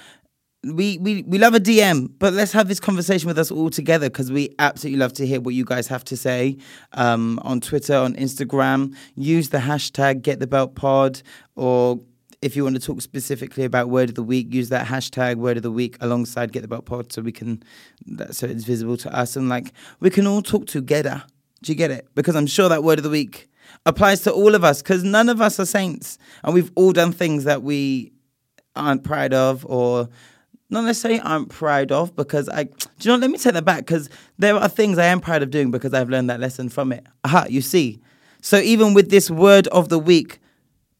we, 0.64 0.98
we, 0.98 1.22
we 1.24 1.38
love 1.38 1.54
a 1.54 1.60
DM, 1.60 2.10
but 2.18 2.32
let's 2.32 2.52
have 2.52 2.68
this 2.68 2.80
conversation 2.80 3.28
with 3.28 3.38
us 3.38 3.50
all 3.50 3.70
together 3.70 4.08
because 4.08 4.32
we 4.32 4.54
absolutely 4.58 4.98
love 4.98 5.12
to 5.14 5.26
hear 5.26 5.40
what 5.40 5.54
you 5.54 5.64
guys 5.64 5.86
have 5.88 6.04
to 6.04 6.16
say 6.16 6.56
um, 6.94 7.38
on 7.42 7.60
Twitter, 7.60 7.94
on 7.94 8.14
Instagram. 8.14 8.96
Use 9.14 9.50
the 9.50 9.58
hashtag 9.58 10.22
Get 10.22 10.40
the 10.40 10.46
Belt 10.46 10.74
Pod, 10.74 11.22
or 11.54 12.00
if 12.44 12.54
you 12.54 12.62
want 12.62 12.76
to 12.76 12.80
talk 12.80 13.00
specifically 13.00 13.64
about 13.64 13.88
Word 13.88 14.10
of 14.10 14.16
the 14.16 14.22
Week, 14.22 14.52
use 14.52 14.68
that 14.68 14.86
hashtag 14.86 15.36
Word 15.36 15.56
of 15.56 15.62
the 15.62 15.70
Week 15.70 15.96
alongside 16.00 16.52
Get 16.52 16.60
the 16.60 16.68
Belt 16.68 16.84
Pod, 16.84 17.10
so 17.10 17.22
we 17.22 17.32
can 17.32 17.62
that, 18.06 18.36
so 18.36 18.46
it's 18.46 18.64
visible 18.64 18.98
to 18.98 19.16
us 19.16 19.34
and 19.34 19.48
like 19.48 19.72
we 19.98 20.10
can 20.10 20.26
all 20.26 20.42
talk 20.42 20.66
together. 20.66 21.24
Do 21.62 21.72
you 21.72 21.76
get 21.76 21.90
it? 21.90 22.06
Because 22.14 22.36
I'm 22.36 22.46
sure 22.46 22.68
that 22.68 22.84
Word 22.84 22.98
of 22.98 23.02
the 23.02 23.08
Week 23.08 23.48
applies 23.86 24.20
to 24.22 24.30
all 24.30 24.54
of 24.54 24.62
us 24.62 24.82
because 24.82 25.02
none 25.02 25.30
of 25.30 25.40
us 25.40 25.58
are 25.58 25.64
saints, 25.64 26.18
and 26.42 26.52
we've 26.52 26.70
all 26.74 26.92
done 26.92 27.12
things 27.12 27.44
that 27.44 27.62
we 27.62 28.12
aren't 28.76 29.04
proud 29.04 29.32
of 29.32 29.64
or 29.64 30.10
not 30.68 30.84
necessarily 30.84 31.22
I'm 31.22 31.46
proud 31.46 31.92
of 31.92 32.14
because 32.14 32.50
I, 32.50 32.64
do 32.64 32.88
you 33.00 33.10
know, 33.10 33.16
let 33.16 33.30
me 33.30 33.38
take 33.38 33.54
that 33.54 33.64
back 33.64 33.78
because 33.78 34.10
there 34.38 34.54
are 34.54 34.68
things 34.68 34.98
I 34.98 35.06
am 35.06 35.20
proud 35.20 35.42
of 35.42 35.50
doing 35.50 35.70
because 35.70 35.94
I've 35.94 36.10
learned 36.10 36.28
that 36.28 36.40
lesson 36.40 36.68
from 36.68 36.92
it. 36.92 37.06
Aha, 37.24 37.46
you 37.48 37.62
see. 37.62 38.00
So 38.42 38.58
even 38.58 38.92
with 38.92 39.08
this 39.08 39.30
word 39.30 39.66
of 39.68 39.88
the 39.88 39.98
week, 39.98 40.40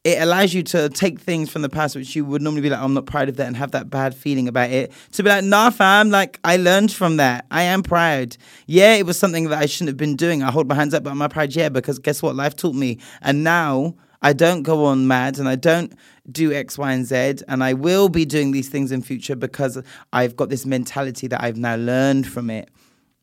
it 0.05 0.21
allows 0.21 0.53
you 0.53 0.63
to 0.63 0.91
take 0.91 1.19
things 1.19 1.51
from 1.51 1.63
the 1.63 1.71
past 1.71 1.97
which 1.97 2.15
you 2.15 2.27
would 2.27 2.43
normally 2.43 2.61
be 2.61 2.69
like, 2.69 2.79
I'm 2.79 2.93
not 2.93 3.07
proud 3.07 3.31
of 3.31 3.39
that 3.39 3.47
and 3.47 3.57
have 3.57 3.71
that 3.71 3.89
bad 3.89 4.15
feeling 4.15 4.49
about 4.49 4.71
it. 4.71 4.93
To 5.13 5.23
be 5.23 5.31
like, 5.31 5.45
nah, 5.45 5.71
fam, 5.71 6.11
like 6.11 6.39
I 6.45 6.59
learned 6.59 6.93
from 6.93 7.17
that. 7.17 7.47
I 7.51 7.63
am 7.63 7.83
proud. 7.83 8.37
Yeah, 8.67 8.95
it 8.95 9.07
was 9.07 9.19
something 9.19 9.49
that 9.49 9.59
I 9.59 9.67
shouldn't 9.67 9.89
have 9.89 9.97
been 9.97 10.15
doing. 10.15 10.43
I 10.43 10.51
hold 10.51 10.69
my 10.69 10.75
hands 10.75 10.93
up, 10.93 11.05
but 11.05 11.11
I'm 11.11 11.29
proud? 11.31 11.57
Yeah, 11.57 11.71
because 11.71 11.99
guess 11.99 12.23
what? 12.23 12.37
Life 12.37 12.55
taught 12.55 12.75
me. 12.75 12.99
And 13.23 13.43
now 13.43 13.95
I 14.21 14.35
don't 14.35 14.63
go 14.63 14.85
on 14.85 15.07
mad 15.07 15.39
and 15.39 15.49
I 15.49 15.57
don't 15.57 15.95
do 16.31 16.53
X, 16.53 16.77
Y, 16.77 16.93
and 16.93 17.07
Z. 17.07 17.45
And 17.49 17.65
I 17.65 17.73
will 17.73 18.11
be 18.11 18.27
doing 18.27 18.53
these 18.53 18.69
things 18.69 18.93
in 18.93 19.01
future 19.01 19.37
because 19.37 19.83
I've 20.13 20.37
got 20.37 20.51
this 20.51 20.67
mentality 20.67 21.29
that 21.29 21.43
I've 21.43 21.57
now 21.57 21.77
learned 21.77 22.27
from 22.27 22.51
it 22.51 22.69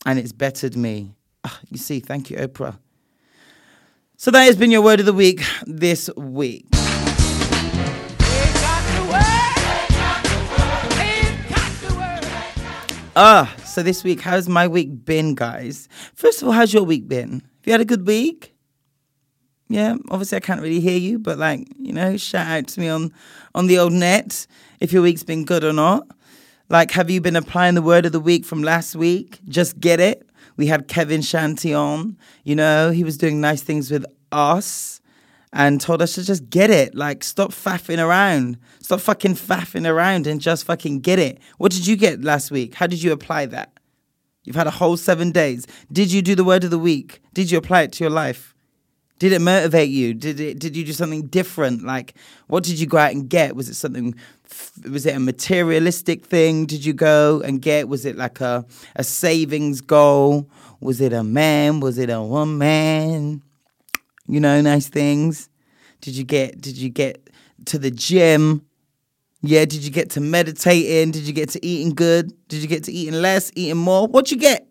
and 0.07 0.17
it's 0.17 0.31
bettered 0.31 0.75
me. 0.75 1.13
Ah, 1.43 1.59
you 1.69 1.77
see, 1.77 2.00
thank 2.00 2.31
you, 2.31 2.38
Oprah. 2.38 2.79
So 4.21 4.29
that 4.29 4.43
has 4.43 4.55
been 4.55 4.69
your 4.69 4.83
word 4.83 4.99
of 4.99 5.07
the 5.07 5.13
week 5.13 5.41
this 5.65 6.07
week. 6.15 6.67
Ah, 13.15 13.51
so 13.65 13.81
this 13.81 14.03
week, 14.03 14.21
how's 14.21 14.47
my 14.47 14.67
week 14.67 15.05
been, 15.05 15.33
guys? 15.33 15.89
First 16.13 16.43
of 16.43 16.47
all, 16.47 16.53
how's 16.53 16.71
your 16.71 16.83
week 16.83 17.07
been? 17.07 17.31
Have 17.31 17.65
you 17.65 17.71
had 17.71 17.81
a 17.81 17.85
good 17.85 18.05
week? 18.05 18.53
yeah, 19.69 19.95
obviously 20.11 20.35
I 20.35 20.41
can't 20.41 20.61
really 20.61 20.81
hear 20.81 20.99
you, 20.99 21.17
but 21.17 21.39
like, 21.39 21.67
you 21.79 21.91
know, 21.91 22.15
shout 22.15 22.45
out 22.45 22.67
to 22.67 22.79
me 22.79 22.89
on 22.89 23.11
on 23.55 23.65
the 23.65 23.79
old 23.79 23.93
net 23.93 24.45
if 24.79 24.93
your 24.93 25.01
week's 25.01 25.23
been 25.23 25.45
good 25.45 25.63
or 25.63 25.73
not. 25.73 26.05
Like, 26.69 26.91
have 26.91 27.09
you 27.09 27.21
been 27.21 27.35
applying 27.35 27.73
the 27.73 27.81
word 27.81 28.05
of 28.05 28.11
the 28.11 28.19
week 28.19 28.45
from 28.45 28.61
last 28.61 28.95
week? 28.95 29.39
Just 29.47 29.79
get 29.79 29.99
it. 29.99 30.29
We 30.58 30.67
had 30.67 30.88
Kevin 30.88 31.22
Shanty 31.22 31.74
on. 31.74 32.17
You 32.43 32.55
know, 32.55 32.91
he 32.91 33.03
was 33.03 33.17
doing 33.17 33.41
nice 33.41 33.62
things 33.62 33.91
with 33.91 34.05
us 34.31 35.01
and 35.53 35.81
told 35.81 36.01
us 36.01 36.15
to 36.15 36.24
just 36.24 36.50
get 36.50 36.70
it. 36.70 36.96
Like, 36.96 37.24
stop 37.24 37.51
faffing 37.51 38.03
around. 38.03 38.58
Stop 38.79 39.01
fucking 39.01 39.36
faffing 39.36 39.88
around 39.88 40.27
and 40.27 40.39
just 40.39 40.65
fucking 40.65 41.01
get 41.01 41.20
it. 41.20 41.39
What 41.58 41.72
did 41.72 41.88
you 41.88 41.96
get 41.96 42.24
last 42.24 42.51
week? 42.51 42.75
How 42.75 42.88
did 42.88 43.03
you 43.03 43.12
apply 43.12 43.48
that? 43.48 43.74
You've 44.43 44.55
had 44.55 44.67
a 44.67 44.72
whole 44.72 44.98
seven 44.98 45.31
days. 45.31 45.67
Did 45.91 46.12
you 46.12 46.22
do 46.22 46.36
the 46.36 46.43
word 46.43 46.63
of 46.63 46.72
the 46.72 46.79
week? 46.79 47.22
Did 47.34 47.51
you 47.51 47.58
apply 47.58 47.84
it 47.84 47.91
to 47.93 48.03
your 48.03 48.12
life? 48.12 48.55
Did 49.20 49.34
it 49.34 49.39
motivate 49.39 49.89
you? 49.89 50.15
Did 50.15 50.39
it? 50.39 50.58
Did 50.58 50.75
you 50.75 50.84
do 50.84 50.93
something 50.93 51.27
different? 51.27 51.84
Like, 51.84 52.15
what 52.48 52.63
did 52.63 52.79
you 52.79 52.88
go 52.88 52.98
out 52.98 53.12
and 53.12 53.29
get? 53.29 53.55
Was 53.55 53.70
it 53.70 53.75
something? 53.75 54.15
Was 54.89 55.05
it 55.05 55.15
a 55.15 55.20
materialistic 55.20 56.25
thing? 56.25 56.65
Did 56.65 56.86
you 56.86 56.93
go 56.93 57.41
and 57.41 57.62
get? 57.62 57.88
Was 57.88 58.05
it 58.05 58.15
like 58.17 58.41
a 58.41 58.65
a 58.96 59.03
savings 59.03 59.81
goal? 59.81 60.50
Was 60.79 61.01
it 61.01 61.13
a 61.13 61.24
man? 61.24 61.79
Was 61.79 61.98
it 61.98 62.10
a 62.10 62.22
woman? 62.22 63.41
You 64.27 64.39
know, 64.39 64.62
nice 64.62 64.88
things. 64.88 65.50
Did 66.01 66.15
you 66.15 66.24
get? 66.24 66.60
Did 66.62 66.77
you 66.77 66.89
get 66.89 67.29
to 67.65 67.77
the 67.77 67.91
gym? 67.91 68.65
Yeah. 69.41 69.65
Did 69.65 69.84
you 69.84 69.91
get 69.91 70.10
to 70.12 70.22
meditating? 70.22 71.12
Did 71.12 71.24
you 71.24 71.34
get 71.34 71.50
to 71.50 71.65
eating 71.65 71.93
good? 71.93 72.31
Did 72.48 72.62
you 72.62 72.67
get 72.67 72.84
to 72.86 72.91
eating 72.91 73.22
less, 73.22 73.51
eating 73.55 73.77
more? 73.77 74.08
What 74.08 74.31
you 74.31 74.38
get? 74.38 74.67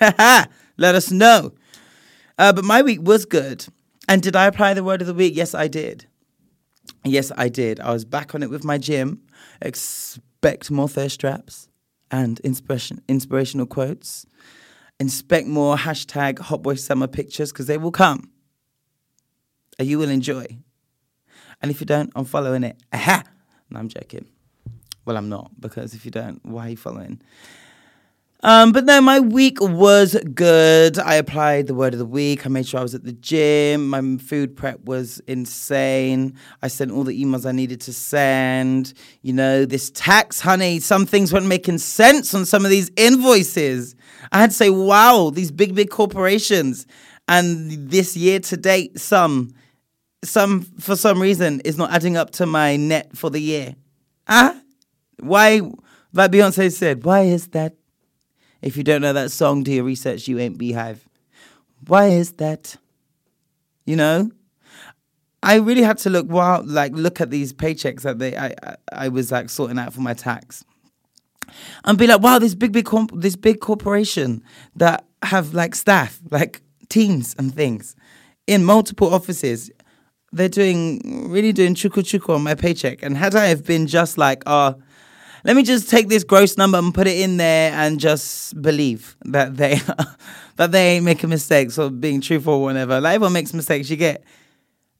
Let 0.00 0.94
us 0.94 1.10
know. 1.10 1.52
Uh, 2.38 2.52
but 2.52 2.64
my 2.64 2.82
week 2.82 3.00
was 3.02 3.24
good. 3.24 3.66
And 4.08 4.22
did 4.22 4.36
I 4.36 4.46
apply 4.46 4.74
the 4.74 4.84
word 4.84 5.00
of 5.00 5.06
the 5.06 5.14
week? 5.14 5.34
Yes, 5.34 5.54
I 5.54 5.68
did. 5.68 6.06
Yes, 7.06 7.30
I 7.36 7.48
did. 7.48 7.78
I 7.78 7.92
was 7.92 8.04
back 8.04 8.34
on 8.34 8.42
it 8.42 8.50
with 8.50 8.64
my 8.64 8.78
gym. 8.78 9.22
Expect 9.62 10.70
more 10.70 10.88
thirst 10.88 11.20
traps 11.20 11.68
and 12.10 12.40
inspiration, 12.40 13.00
inspirational 13.08 13.66
quotes. 13.66 14.26
Inspect 14.98 15.46
more 15.46 15.76
hashtag 15.76 16.40
Hot 16.40 16.62
Boy 16.62 16.74
Summer 16.74 17.06
pictures 17.06 17.52
because 17.52 17.66
they 17.66 17.78
will 17.78 17.92
come. 17.92 18.30
And 19.78 19.86
you 19.86 19.98
will 19.98 20.08
enjoy. 20.08 20.46
And 21.62 21.70
if 21.70 21.80
you 21.80 21.86
don't, 21.86 22.10
I'm 22.16 22.24
following 22.24 22.64
it. 22.64 22.82
Aha! 22.92 23.22
No, 23.68 23.80
I'm 23.80 23.88
joking. 23.88 24.26
Well, 25.04 25.16
I'm 25.16 25.28
not 25.28 25.50
because 25.58 25.92
if 25.92 26.04
you 26.04 26.12
don't, 26.12 26.40
why 26.46 26.66
are 26.66 26.70
you 26.70 26.76
following? 26.76 27.20
Um, 28.46 28.70
but 28.70 28.84
no, 28.84 29.00
my 29.00 29.18
week 29.18 29.60
was 29.60 30.16
good. 30.32 31.00
I 31.00 31.14
applied 31.14 31.66
the 31.66 31.74
word 31.74 31.94
of 31.94 31.98
the 31.98 32.06
week. 32.06 32.46
I 32.46 32.48
made 32.48 32.68
sure 32.68 32.78
I 32.78 32.82
was 32.84 32.94
at 32.94 33.02
the 33.02 33.12
gym. 33.12 33.88
My 33.88 34.18
food 34.18 34.56
prep 34.56 34.84
was 34.84 35.20
insane. 35.26 36.38
I 36.62 36.68
sent 36.68 36.92
all 36.92 37.02
the 37.02 37.24
emails 37.24 37.44
I 37.44 37.50
needed 37.50 37.80
to 37.80 37.92
send. 37.92 38.94
You 39.22 39.32
know, 39.32 39.64
this 39.64 39.90
tax, 39.90 40.40
honey, 40.40 40.78
some 40.78 41.06
things 41.06 41.32
weren't 41.32 41.48
making 41.48 41.78
sense 41.78 42.34
on 42.34 42.46
some 42.46 42.64
of 42.64 42.70
these 42.70 42.88
invoices. 42.96 43.96
I 44.30 44.38
had 44.38 44.50
to 44.50 44.56
say, 44.56 44.70
wow, 44.70 45.32
these 45.34 45.50
big, 45.50 45.74
big 45.74 45.90
corporations. 45.90 46.86
And 47.26 47.90
this 47.90 48.16
year 48.16 48.38
to 48.38 48.56
date, 48.56 49.00
some, 49.00 49.54
some 50.22 50.62
for 50.78 50.94
some 50.94 51.20
reason, 51.20 51.62
is 51.64 51.76
not 51.76 51.90
adding 51.90 52.16
up 52.16 52.30
to 52.34 52.46
my 52.46 52.76
net 52.76 53.16
for 53.16 53.28
the 53.28 53.40
year. 53.40 53.74
Ah, 54.28 54.56
why? 55.18 55.62
Like 56.12 56.30
Beyonce 56.30 56.70
said, 56.72 57.04
why 57.04 57.22
is 57.22 57.48
that? 57.48 57.74
If 58.66 58.76
you 58.76 58.82
don't 58.82 59.00
know 59.00 59.12
that 59.12 59.30
song, 59.30 59.62
do 59.62 59.70
your 59.70 59.84
research. 59.84 60.26
You 60.26 60.40
ain't 60.40 60.58
BeyHive. 60.58 60.98
Why 61.86 62.08
is 62.08 62.32
that? 62.32 62.74
You 63.84 63.94
know, 63.94 64.32
I 65.40 65.58
really 65.58 65.82
had 65.82 65.98
to 65.98 66.10
look 66.10 66.28
wow, 66.28 66.62
like 66.62 66.90
look 66.90 67.20
at 67.20 67.30
these 67.30 67.52
paychecks 67.52 68.02
that 68.02 68.18
they 68.18 68.36
I 68.36 68.52
I, 68.64 68.76
I 68.90 69.08
was 69.08 69.30
like 69.30 69.50
sorting 69.50 69.78
out 69.78 69.94
for 69.94 70.00
my 70.00 70.14
tax, 70.14 70.64
and 71.84 71.96
be 71.96 72.08
like, 72.08 72.20
wow, 72.20 72.40
this 72.40 72.56
big 72.56 72.72
big 72.72 72.86
comp- 72.86 73.12
this 73.14 73.36
big 73.36 73.60
corporation 73.60 74.42
that 74.74 75.06
have 75.22 75.54
like 75.54 75.76
staff, 75.76 76.20
like 76.32 76.60
teams 76.88 77.36
and 77.38 77.54
things, 77.54 77.94
in 78.48 78.64
multiple 78.64 79.14
offices. 79.14 79.70
They're 80.32 80.48
doing 80.48 81.30
really 81.30 81.52
doing 81.52 81.76
chuku 81.76 82.02
chuku 82.02 82.34
on 82.34 82.42
my 82.42 82.56
paycheck, 82.56 83.04
and 83.04 83.16
had 83.16 83.36
I 83.36 83.46
have 83.46 83.64
been 83.64 83.86
just 83.86 84.18
like, 84.18 84.42
oh, 84.46 84.74
let 85.46 85.54
me 85.54 85.62
just 85.62 85.88
take 85.88 86.08
this 86.08 86.24
gross 86.24 86.58
number 86.58 86.76
and 86.76 86.92
put 86.92 87.06
it 87.06 87.20
in 87.20 87.36
there 87.36 87.72
and 87.72 88.00
just 88.00 88.60
believe 88.60 89.16
that 89.26 89.56
they 89.56 89.80
that 90.56 90.72
they 90.72 90.96
ain't 90.96 91.04
making 91.04 91.30
mistakes 91.30 91.78
or 91.78 91.88
being 91.88 92.20
truthful 92.20 92.54
or 92.54 92.62
whatever. 92.62 93.00
Like 93.00 93.14
everyone 93.14 93.32
makes 93.32 93.54
mistakes. 93.54 93.88
You 93.88 93.96
get. 93.96 94.24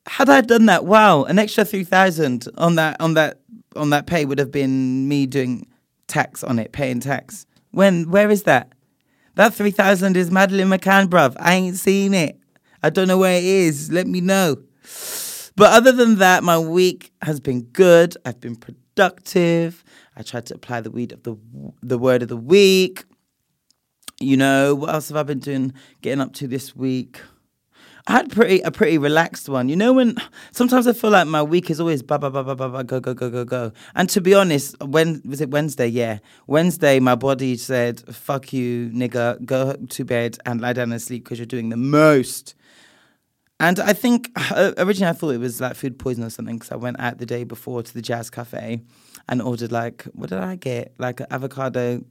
Had 0.07 0.31
I 0.31 0.41
done 0.43 0.67
that, 0.67 0.85
wow, 0.85 1.25
an 1.25 1.41
extra 1.41 1.65
three 1.65 1.83
thousand 1.83 2.47
on 2.57 2.77
that 2.77 3.01
on 3.01 3.15
that 3.15 3.41
on 3.75 3.91
that 3.91 4.07
pay 4.07 4.25
would 4.25 4.39
have 4.39 4.53
been 4.53 5.09
me 5.09 5.27
doing 5.27 5.67
tax 6.07 6.45
on 6.45 6.61
it, 6.61 6.71
paying 6.71 7.01
tax. 7.01 7.45
When 7.73 8.09
where 8.09 8.31
is 8.31 8.45
that? 8.45 8.71
That 9.35 9.53
three 9.53 9.73
thousand 9.73 10.17
is 10.17 10.31
Madeleine 10.31 10.69
McCann, 10.69 11.09
bruv. 11.09 11.35
I 11.41 11.55
ain't 11.55 11.77
seen 11.77 12.15
it. 12.15 12.39
I 12.85 12.91
don't 12.91 13.09
know 13.09 13.19
where 13.19 13.37
it 13.37 13.45
is. 13.45 13.91
Let 13.91 14.07
me 14.07 14.21
know. 14.21 14.63
But 15.57 15.73
other 15.73 15.91
than 15.91 16.19
that, 16.19 16.45
my 16.45 16.57
week 16.57 17.11
has 17.23 17.41
been 17.41 17.63
good. 17.63 18.17
I've 18.25 18.41
been 18.41 18.55
productive. 18.55 19.83
I 20.17 20.23
tried 20.23 20.47
to 20.47 20.55
apply 20.55 20.81
the 20.81 20.91
weed 20.91 21.13
of 21.13 21.23
the 21.23 21.37
the 21.83 21.99
word 21.99 22.23
of 22.23 22.29
the 22.29 22.37
week. 22.37 23.05
You 24.19 24.37
know, 24.37 24.75
what 24.75 24.95
else 24.95 25.09
have 25.09 25.17
I 25.19 25.23
been 25.25 25.41
doing, 25.41 25.75
getting 26.01 26.23
up 26.23 26.33
to 26.35 26.49
this 26.49 26.75
week? 26.75 27.21
I 28.09 28.13
had 28.13 28.31
pretty 28.31 28.61
a 28.61 28.71
pretty 28.71 28.99
relaxed 28.99 29.49
one. 29.49 29.69
You 29.69 29.75
know 29.77 29.93
when 29.93 30.17
sometimes 30.53 30.87
I 30.87 30.93
feel 30.93 31.11
like 31.11 31.27
my 31.27 31.43
week 31.43 31.71
is 31.71 31.81
always 31.81 32.03
ba 32.03 32.19
ba 32.19 32.31
ba 32.31 32.45
ba 32.45 32.55
ba 32.55 32.69
ba 32.69 32.85
go 32.85 33.01
go 33.01 33.15
go 33.15 33.29
go 33.29 33.45
go. 33.45 33.73
And 33.97 34.09
to 34.11 34.21
be 34.21 34.33
honest, 34.33 34.77
when 34.81 35.21
was 35.27 35.41
it 35.41 35.51
Wednesday? 35.51 35.89
Yeah, 35.89 36.19
Wednesday. 36.47 37.01
My 37.01 37.17
body 37.17 37.57
said, 37.57 38.01
"Fuck 38.15 38.53
you, 38.53 38.91
nigga. 38.91 39.45
Go 39.45 39.75
to 39.75 40.05
bed 40.05 40.39
and 40.47 40.61
lie 40.61 40.73
down 40.73 40.93
and 40.93 41.03
sleep 41.03 41.25
because 41.25 41.39
you're 41.39 41.47
doing 41.47 41.69
the 41.69 41.77
most." 41.77 42.55
And 43.59 43.81
I 43.81 43.95
think 43.95 44.31
uh, 44.37 44.73
originally 44.77 45.11
I 45.11 45.15
thought 45.15 45.31
it 45.31 45.39
was 45.39 45.61
like 45.61 45.77
food 45.77 45.99
poison 45.99 46.25
or 46.25 46.31
something 46.31 46.57
because 46.57 46.73
I 46.73 46.77
went 46.77 47.01
out 47.01 47.19
the 47.19 47.27
day 47.27 47.45
before 47.45 47.83
to 47.83 47.95
the 47.95 48.03
Jazz 48.03 48.29
Cafe 48.29 48.83
and 49.29 49.43
ordered 49.43 49.73
like 49.73 50.05
what 50.13 50.29
did 50.29 50.39
I 50.39 50.57
get? 50.57 50.95
Like 50.99 51.21
an 51.21 51.27
avocado 51.31 52.05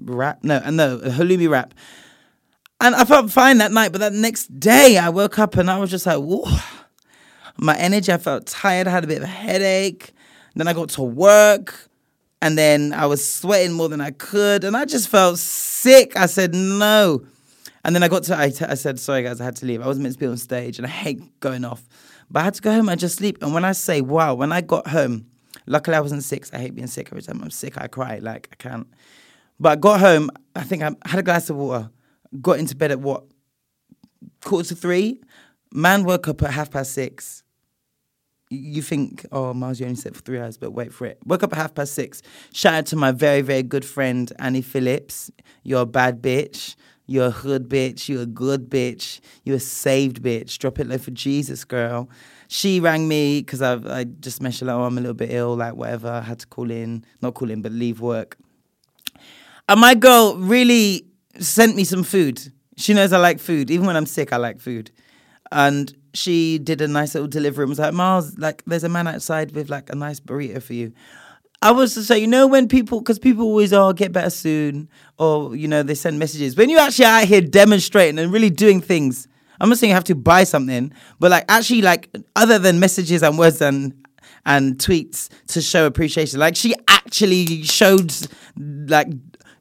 wrap? 0.00 0.44
No, 0.44 0.60
no, 0.70 0.98
a 0.98 1.10
halloumi 1.10 1.48
wrap. 1.48 1.74
And 2.80 2.94
I 2.94 3.04
felt 3.04 3.30
fine 3.30 3.58
that 3.58 3.72
night, 3.72 3.92
but 3.92 4.00
that 4.00 4.12
next 4.12 4.58
day 4.58 4.98
I 4.98 5.08
woke 5.08 5.38
up 5.38 5.56
and 5.56 5.70
I 5.70 5.78
was 5.78 5.90
just 5.90 6.06
like, 6.06 6.18
whoa. 6.18 6.44
My 7.58 7.76
energy, 7.76 8.10
I 8.12 8.16
felt 8.16 8.46
tired, 8.46 8.88
I 8.88 8.90
had 8.90 9.04
a 9.04 9.06
bit 9.06 9.18
of 9.18 9.24
a 9.24 9.26
headache. 9.26 10.12
Then 10.54 10.66
I 10.68 10.72
got 10.72 10.88
to 10.90 11.02
work 11.02 11.88
and 12.40 12.58
then 12.58 12.92
I 12.92 13.06
was 13.06 13.26
sweating 13.28 13.72
more 13.72 13.88
than 13.88 14.00
I 14.00 14.10
could 14.10 14.64
and 14.64 14.76
I 14.76 14.84
just 14.84 15.08
felt 15.08 15.38
sick. 15.38 16.16
I 16.16 16.26
said, 16.26 16.54
no. 16.54 17.24
And 17.84 17.94
then 17.94 18.02
I 18.02 18.08
got 18.08 18.22
to, 18.24 18.38
I, 18.38 18.50
t- 18.50 18.64
I 18.64 18.74
said, 18.74 19.00
sorry 19.00 19.22
guys, 19.22 19.40
I 19.40 19.44
had 19.44 19.56
to 19.56 19.66
leave. 19.66 19.82
I 19.82 19.86
wasn't 19.86 20.04
meant 20.04 20.14
to 20.14 20.20
be 20.20 20.26
on 20.26 20.36
stage 20.36 20.78
and 20.78 20.86
I 20.86 20.90
hate 20.90 21.40
going 21.40 21.64
off. 21.64 21.82
But 22.30 22.40
I 22.40 22.44
had 22.44 22.54
to 22.54 22.62
go 22.62 22.72
home 22.72 22.88
and 22.88 23.00
just 23.00 23.16
sleep. 23.16 23.42
And 23.42 23.52
when 23.52 23.64
I 23.64 23.72
say, 23.72 24.00
wow, 24.00 24.34
when 24.34 24.52
I 24.52 24.60
got 24.60 24.86
home, 24.86 25.26
luckily 25.66 25.96
I 25.96 26.00
wasn't 26.00 26.22
sick. 26.22 26.46
I 26.52 26.58
hate 26.58 26.74
being 26.74 26.86
sick. 26.86 27.08
Every 27.10 27.22
time 27.22 27.40
I'm 27.42 27.50
sick, 27.50 27.80
I 27.80 27.88
cry. 27.88 28.18
Like, 28.18 28.48
I 28.52 28.56
can't. 28.56 28.86
But 29.58 29.72
I 29.72 29.76
got 29.76 30.00
home, 30.00 30.30
I 30.54 30.62
think 30.62 30.82
I 30.82 30.92
had 31.04 31.18
a 31.18 31.22
glass 31.22 31.50
of 31.50 31.56
water 31.56 31.90
got 32.40 32.58
into 32.58 32.74
bed 32.74 32.90
at 32.90 33.00
what 33.00 33.24
quarter 34.44 34.70
to 34.70 34.74
three. 34.74 35.20
Man 35.72 36.04
woke 36.04 36.28
up 36.28 36.42
at 36.42 36.50
half 36.52 36.70
past 36.70 36.92
six. 36.92 37.42
You 38.50 38.82
think, 38.82 39.24
oh, 39.32 39.54
Miles, 39.54 39.80
you 39.80 39.86
only 39.86 39.96
slept 39.96 40.16
for 40.16 40.22
three 40.22 40.38
hours, 40.38 40.58
but 40.58 40.72
wait 40.72 40.92
for 40.92 41.06
it. 41.06 41.18
Woke 41.24 41.42
up 41.42 41.52
at 41.52 41.58
half 41.58 41.74
past 41.74 41.94
six. 41.94 42.20
Shout 42.52 42.74
out 42.74 42.86
to 42.86 42.96
my 42.96 43.10
very, 43.10 43.40
very 43.40 43.62
good 43.62 43.84
friend 43.84 44.30
Annie 44.38 44.60
Phillips. 44.60 45.30
You're 45.62 45.82
a 45.82 45.86
bad 45.86 46.20
bitch. 46.20 46.76
You're 47.06 47.26
a 47.26 47.30
hood 47.30 47.68
bitch. 47.68 48.08
You're 48.08 48.22
a 48.22 48.26
good 48.26 48.70
bitch. 48.70 49.20
You're 49.44 49.56
a 49.56 49.60
saved 49.60 50.22
bitch. 50.22 50.58
Drop 50.58 50.78
it 50.78 50.86
low 50.86 50.98
for 50.98 51.10
Jesus, 51.10 51.64
girl. 51.64 52.08
She 52.48 52.80
rang 52.80 53.08
me 53.08 53.40
because 53.40 53.62
I 53.62 53.74
I 54.00 54.04
just 54.04 54.42
mentioned 54.42 54.68
like, 54.68 54.76
oh, 54.76 54.84
I'm 54.84 54.98
a 54.98 55.00
little 55.00 55.14
bit 55.14 55.32
ill, 55.32 55.56
like 55.56 55.74
whatever. 55.74 56.08
I 56.08 56.20
had 56.20 56.38
to 56.40 56.46
call 56.46 56.70
in, 56.70 57.04
not 57.20 57.34
call 57.34 57.50
in, 57.50 57.62
but 57.62 57.72
leave 57.72 58.00
work. 58.00 58.36
And 59.68 59.80
my 59.80 59.94
girl 59.94 60.36
really 60.36 61.06
sent 61.38 61.76
me 61.76 61.84
some 61.84 62.02
food. 62.02 62.52
She 62.76 62.94
knows 62.94 63.12
I 63.12 63.18
like 63.18 63.38
food. 63.38 63.70
Even 63.70 63.86
when 63.86 63.96
I'm 63.96 64.06
sick, 64.06 64.32
I 64.32 64.36
like 64.36 64.60
food. 64.60 64.90
And 65.50 65.94
she 66.14 66.58
did 66.58 66.80
a 66.80 66.88
nice 66.88 67.14
little 67.14 67.28
delivery 67.28 67.64
and 67.64 67.70
was 67.70 67.78
like, 67.78 67.94
Miles, 67.94 68.36
like, 68.38 68.62
there's 68.66 68.84
a 68.84 68.88
man 68.88 69.06
outside 69.06 69.52
with 69.52 69.70
like 69.70 69.90
a 69.90 69.94
nice 69.94 70.20
burrito 70.20 70.62
for 70.62 70.74
you. 70.74 70.92
I 71.62 71.70
was 71.70 71.94
to 71.94 72.02
say, 72.02 72.18
you 72.18 72.26
know, 72.26 72.46
when 72.46 72.68
people, 72.68 73.00
because 73.00 73.18
people 73.20 73.44
always, 73.44 73.72
oh, 73.72 73.92
get 73.92 74.12
better 74.12 74.30
soon, 74.30 74.88
or, 75.16 75.54
you 75.54 75.68
know, 75.68 75.82
they 75.82 75.94
send 75.94 76.18
messages. 76.18 76.56
When 76.56 76.68
you 76.68 76.78
actually 76.78 77.04
out 77.04 77.24
here 77.24 77.40
demonstrating 77.40 78.18
and 78.18 78.32
really 78.32 78.50
doing 78.50 78.80
things, 78.80 79.28
I'm 79.60 79.68
not 79.68 79.78
saying 79.78 79.90
you 79.90 79.94
have 79.94 80.04
to 80.04 80.16
buy 80.16 80.42
something, 80.42 80.92
but 81.20 81.30
like 81.30 81.44
actually, 81.48 81.82
like, 81.82 82.10
other 82.34 82.58
than 82.58 82.80
messages 82.80 83.22
and 83.22 83.38
words 83.38 83.62
and 83.62 83.94
and 84.44 84.76
tweets 84.76 85.28
to 85.48 85.60
show 85.60 85.86
appreciation, 85.86 86.40
like, 86.40 86.56
she 86.56 86.74
actually 86.88 87.62
showed, 87.62 88.12
like, 88.56 89.08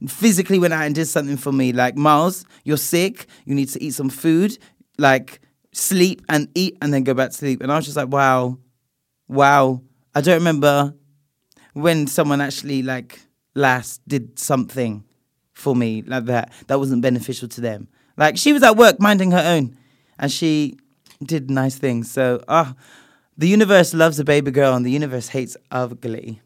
physically 0.08 0.58
went 0.58 0.74
out 0.74 0.86
and 0.86 0.96
did 0.96 1.06
something 1.06 1.38
for 1.38 1.52
me. 1.52 1.72
Like, 1.72 1.96
Miles, 1.96 2.46
you're 2.64 2.78
sick. 2.78 3.28
You 3.46 3.54
need 3.54 3.70
to 3.70 3.84
eat 3.84 3.92
some 3.92 4.10
food. 4.10 4.58
Like, 4.98 5.40
sleep 5.72 6.24
and 6.28 6.50
eat 6.56 6.78
and 6.82 6.92
then 6.92 7.04
go 7.04 7.14
back 7.14 7.30
to 7.30 7.36
sleep. 7.38 7.62
And 7.62 7.72
I 7.72 7.76
was 7.76 7.86
just 7.86 7.98
like, 7.98 8.08
wow, 8.08 8.58
wow. 9.28 9.84
I 10.16 10.22
don't 10.22 10.40
remember 10.40 10.96
when 11.74 12.08
someone 12.08 12.42
actually, 12.42 12.84
like, 12.84 13.20
last 13.56 14.02
did 14.08 14.40
something 14.40 15.04
for 15.54 15.76
me 15.76 16.02
like 16.02 16.26
that 16.26 16.52
that 16.68 16.80
wasn't 16.80 17.02
beneficial 17.02 17.48
to 17.48 17.62
them. 17.62 17.88
Like, 18.18 18.38
she 18.38 18.54
was 18.54 18.64
at 18.64 18.78
work 18.78 19.00
minding 19.00 19.32
her 19.32 19.44
own 19.46 19.78
and 20.18 20.32
she 20.32 20.78
did 21.24 21.50
nice 21.50 21.76
things. 21.76 22.10
So, 22.10 22.44
ah, 22.48 22.74
oh, 22.74 22.82
the 23.38 23.48
universe 23.48 23.94
loves 23.94 24.20
a 24.20 24.24
baby 24.24 24.52
girl 24.52 24.74
and 24.76 24.86
the 24.86 24.92
universe 24.92 25.30
hates 25.30 25.56
ugly. 25.72 26.42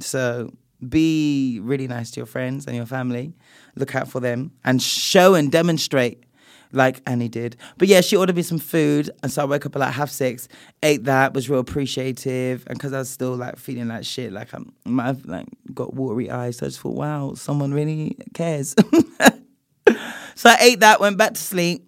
So, 0.00 0.52
be 0.88 1.60
really 1.62 1.86
nice 1.86 2.10
to 2.12 2.20
your 2.20 2.26
friends 2.26 2.66
and 2.66 2.74
your 2.74 2.86
family. 2.86 3.34
Look 3.76 3.94
out 3.94 4.08
for 4.08 4.20
them 4.20 4.52
and 4.64 4.80
show 4.80 5.34
and 5.34 5.52
demonstrate 5.52 6.24
like 6.72 7.00
Annie 7.06 7.28
did. 7.28 7.56
But 7.78 7.88
yeah, 7.88 8.00
she 8.00 8.16
ordered 8.16 8.36
me 8.36 8.42
some 8.42 8.58
food, 8.58 9.10
and 9.22 9.30
so 9.30 9.42
I 9.42 9.44
woke 9.44 9.66
up 9.66 9.76
at 9.76 9.80
like 9.80 9.94
half 9.94 10.10
six, 10.10 10.48
ate 10.82 11.04
that, 11.04 11.34
was 11.34 11.48
real 11.50 11.60
appreciative, 11.60 12.64
and 12.66 12.78
because 12.78 12.92
I 12.92 12.98
was 12.98 13.10
still 13.10 13.34
like 13.34 13.58
feeling 13.58 13.88
like 13.88 14.04
shit, 14.04 14.32
like 14.32 14.52
I'm, 14.52 14.72
I 14.86 14.88
might 14.88 15.06
have 15.06 15.26
like 15.26 15.46
got 15.74 15.94
watery 15.94 16.30
eyes, 16.30 16.58
so 16.58 16.66
I 16.66 16.68
just 16.68 16.80
thought, 16.80 16.94
wow, 16.94 17.34
someone 17.34 17.72
really 17.72 18.16
cares. 18.34 18.74
so 20.34 20.50
I 20.50 20.56
ate 20.60 20.80
that, 20.80 21.00
went 21.00 21.16
back 21.16 21.34
to 21.34 21.40
sleep. 21.40 21.86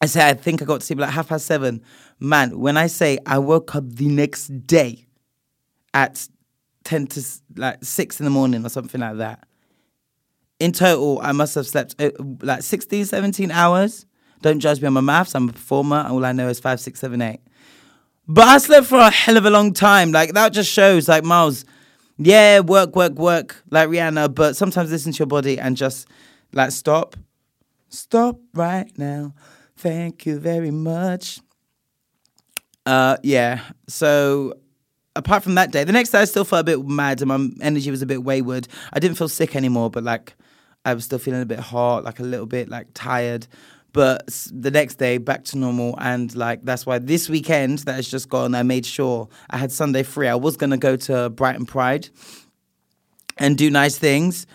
I 0.00 0.06
said, 0.06 0.28
I 0.28 0.34
think 0.34 0.60
I 0.60 0.64
got 0.66 0.80
to 0.80 0.86
sleep 0.86 0.98
like 0.98 1.10
half 1.10 1.28
past 1.28 1.46
seven. 1.46 1.82
Man, 2.20 2.58
when 2.58 2.76
I 2.76 2.86
say 2.86 3.18
I 3.26 3.38
woke 3.38 3.74
up 3.74 3.84
the 3.88 4.08
next 4.08 4.48
day 4.66 5.06
at 5.94 6.28
10 6.84 7.06
to 7.08 7.22
like 7.56 7.82
6 7.82 8.20
in 8.20 8.24
the 8.24 8.30
morning 8.30 8.64
or 8.64 8.68
something 8.68 9.00
like 9.00 9.16
that. 9.16 9.45
In 10.58 10.72
total, 10.72 11.20
I 11.22 11.32
must 11.32 11.54
have 11.54 11.66
slept 11.66 11.94
uh, 12.00 12.10
like 12.40 12.62
16, 12.62 13.04
17 13.04 13.50
hours. 13.50 14.06
Don't 14.40 14.60
judge 14.60 14.80
me 14.80 14.86
on 14.86 14.94
my 14.94 15.00
maths. 15.00 15.34
I'm 15.34 15.48
a 15.48 15.52
performer. 15.52 16.06
All 16.08 16.24
I 16.24 16.32
know 16.32 16.48
is 16.48 16.60
five, 16.60 16.80
six, 16.80 17.00
seven, 17.00 17.20
eight. 17.20 17.40
But 18.28 18.48
I 18.48 18.58
slept 18.58 18.86
for 18.86 18.98
a 18.98 19.10
hell 19.10 19.36
of 19.36 19.44
a 19.44 19.50
long 19.50 19.72
time. 19.72 20.12
Like 20.12 20.32
that 20.32 20.52
just 20.52 20.70
shows, 20.70 21.08
like 21.08 21.24
Miles, 21.24 21.64
yeah, 22.18 22.60
work, 22.60 22.96
work, 22.96 23.14
work, 23.14 23.62
like 23.70 23.88
Rihanna. 23.88 24.34
But 24.34 24.56
sometimes 24.56 24.90
listen 24.90 25.12
to 25.12 25.18
your 25.18 25.26
body 25.26 25.58
and 25.58 25.76
just 25.76 26.08
like 26.52 26.70
stop, 26.72 27.16
stop 27.88 28.38
right 28.54 28.90
now. 28.98 29.34
Thank 29.76 30.26
you 30.26 30.38
very 30.38 30.70
much. 30.70 31.40
Uh, 32.84 33.16
yeah. 33.22 33.60
So 33.88 34.54
apart 35.14 35.42
from 35.42 35.54
that 35.56 35.70
day, 35.70 35.84
the 35.84 35.92
next 35.92 36.10
day 36.10 36.20
I 36.20 36.24
still 36.24 36.44
felt 36.44 36.60
a 36.60 36.64
bit 36.64 36.86
mad 36.86 37.20
and 37.20 37.28
my 37.28 37.64
energy 37.64 37.90
was 37.90 38.02
a 38.02 38.06
bit 38.06 38.22
wayward. 38.22 38.68
I 38.92 39.00
didn't 39.00 39.18
feel 39.18 39.28
sick 39.28 39.54
anymore, 39.54 39.90
but 39.90 40.04
like 40.04 40.34
I 40.86 40.94
was 40.94 41.04
still 41.04 41.18
feeling 41.18 41.42
a 41.42 41.46
bit 41.46 41.58
hot, 41.58 42.04
like 42.04 42.20
a 42.20 42.22
little 42.22 42.46
bit 42.46 42.68
like 42.68 42.86
tired. 42.94 43.48
But 43.92 44.28
the 44.52 44.70
next 44.70 44.96
day, 44.96 45.18
back 45.18 45.44
to 45.46 45.58
normal, 45.58 45.96
and 45.98 46.34
like 46.34 46.64
that's 46.64 46.86
why 46.86 46.98
this 46.98 47.28
weekend 47.28 47.80
that 47.80 47.96
has 47.96 48.08
just 48.08 48.28
gone, 48.28 48.54
I 48.54 48.62
made 48.62 48.86
sure 48.86 49.28
I 49.50 49.56
had 49.56 49.72
Sunday 49.72 50.04
free. 50.04 50.28
I 50.28 50.36
was 50.36 50.56
gonna 50.56 50.76
go 50.76 50.94
to 50.96 51.28
Brighton 51.30 51.66
Pride 51.66 52.08
and 53.36 53.58
do 53.58 53.68
nice 53.68 53.98
things, 53.98 54.46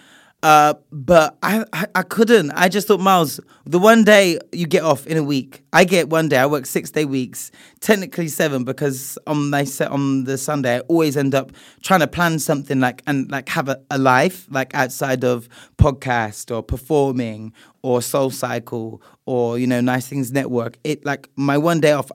uh, 0.43 0.73
but 0.91 1.37
I, 1.43 1.63
I, 1.71 1.85
I 1.93 2.01
couldn't. 2.01 2.51
I 2.51 2.67
just 2.67 2.87
thought, 2.87 2.99
Miles, 2.99 3.39
the 3.65 3.77
one 3.77 4.03
day 4.03 4.39
you 4.51 4.65
get 4.65 4.83
off 4.83 5.05
in 5.05 5.17
a 5.17 5.23
week, 5.23 5.63
I 5.71 5.83
get 5.83 6.09
one 6.09 6.29
day. 6.29 6.37
I 6.37 6.47
work 6.47 6.65
six 6.65 6.89
day 6.89 7.05
weeks, 7.05 7.51
technically 7.79 8.27
seven, 8.27 8.63
because 8.63 9.19
on 9.27 9.51
my 9.51 9.63
set 9.65 9.91
on 9.91 10.23
the 10.23 10.39
Sunday, 10.39 10.77
I 10.77 10.79
always 10.81 11.15
end 11.15 11.35
up 11.35 11.51
trying 11.83 11.99
to 11.99 12.07
plan 12.07 12.39
something 12.39 12.79
like 12.79 13.03
and 13.05 13.29
like 13.29 13.49
have 13.49 13.69
a, 13.69 13.79
a 13.91 13.99
life 13.99 14.47
like 14.49 14.73
outside 14.73 15.23
of 15.23 15.47
podcast 15.77 16.53
or 16.55 16.63
performing 16.63 17.53
or 17.83 18.01
Soul 18.01 18.31
Cycle 18.31 19.01
or 19.27 19.59
you 19.59 19.67
know 19.67 19.79
Nice 19.79 20.07
Things 20.07 20.31
Network. 20.31 20.77
It 20.83 21.05
like 21.05 21.29
my 21.35 21.57
one 21.57 21.81
day 21.81 21.91
off. 21.91 22.11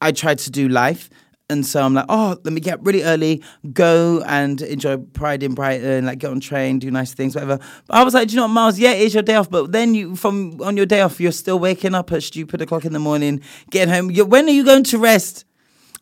I 0.00 0.12
tried 0.12 0.38
to 0.40 0.50
do 0.50 0.68
life 0.68 1.10
and 1.52 1.66
so 1.66 1.82
I'm 1.82 1.94
like, 1.94 2.06
oh, 2.08 2.36
let 2.42 2.52
me 2.52 2.60
get 2.60 2.82
really 2.82 3.02
early, 3.02 3.42
go 3.72 4.22
and 4.26 4.60
enjoy 4.62 4.96
Pride 4.96 5.42
in 5.42 5.54
Brighton, 5.54 6.06
like 6.06 6.18
get 6.18 6.30
on 6.30 6.40
train, 6.40 6.78
do 6.78 6.90
nice 6.90 7.12
things, 7.12 7.34
whatever. 7.34 7.58
But 7.86 7.96
I 7.96 8.02
was 8.02 8.14
like, 8.14 8.28
do 8.28 8.34
you 8.34 8.36
know 8.38 8.44
what, 8.44 8.54
Miles? 8.54 8.78
Yeah, 8.78 8.92
it 8.92 9.02
is 9.02 9.14
your 9.14 9.22
day 9.22 9.34
off, 9.34 9.50
but 9.50 9.70
then 9.70 9.94
you, 9.94 10.16
from 10.16 10.60
on 10.62 10.76
your 10.76 10.86
day 10.86 11.02
off, 11.02 11.20
you're 11.20 11.30
still 11.30 11.58
waking 11.58 11.94
up 11.94 12.10
at 12.10 12.22
stupid 12.22 12.62
o'clock 12.62 12.84
in 12.84 12.92
the 12.92 12.98
morning, 12.98 13.40
getting 13.70 13.92
home. 13.92 14.10
You're, 14.10 14.26
when 14.26 14.46
are 14.46 14.52
you 14.52 14.64
going 14.64 14.84
to 14.84 14.98
rest? 14.98 15.44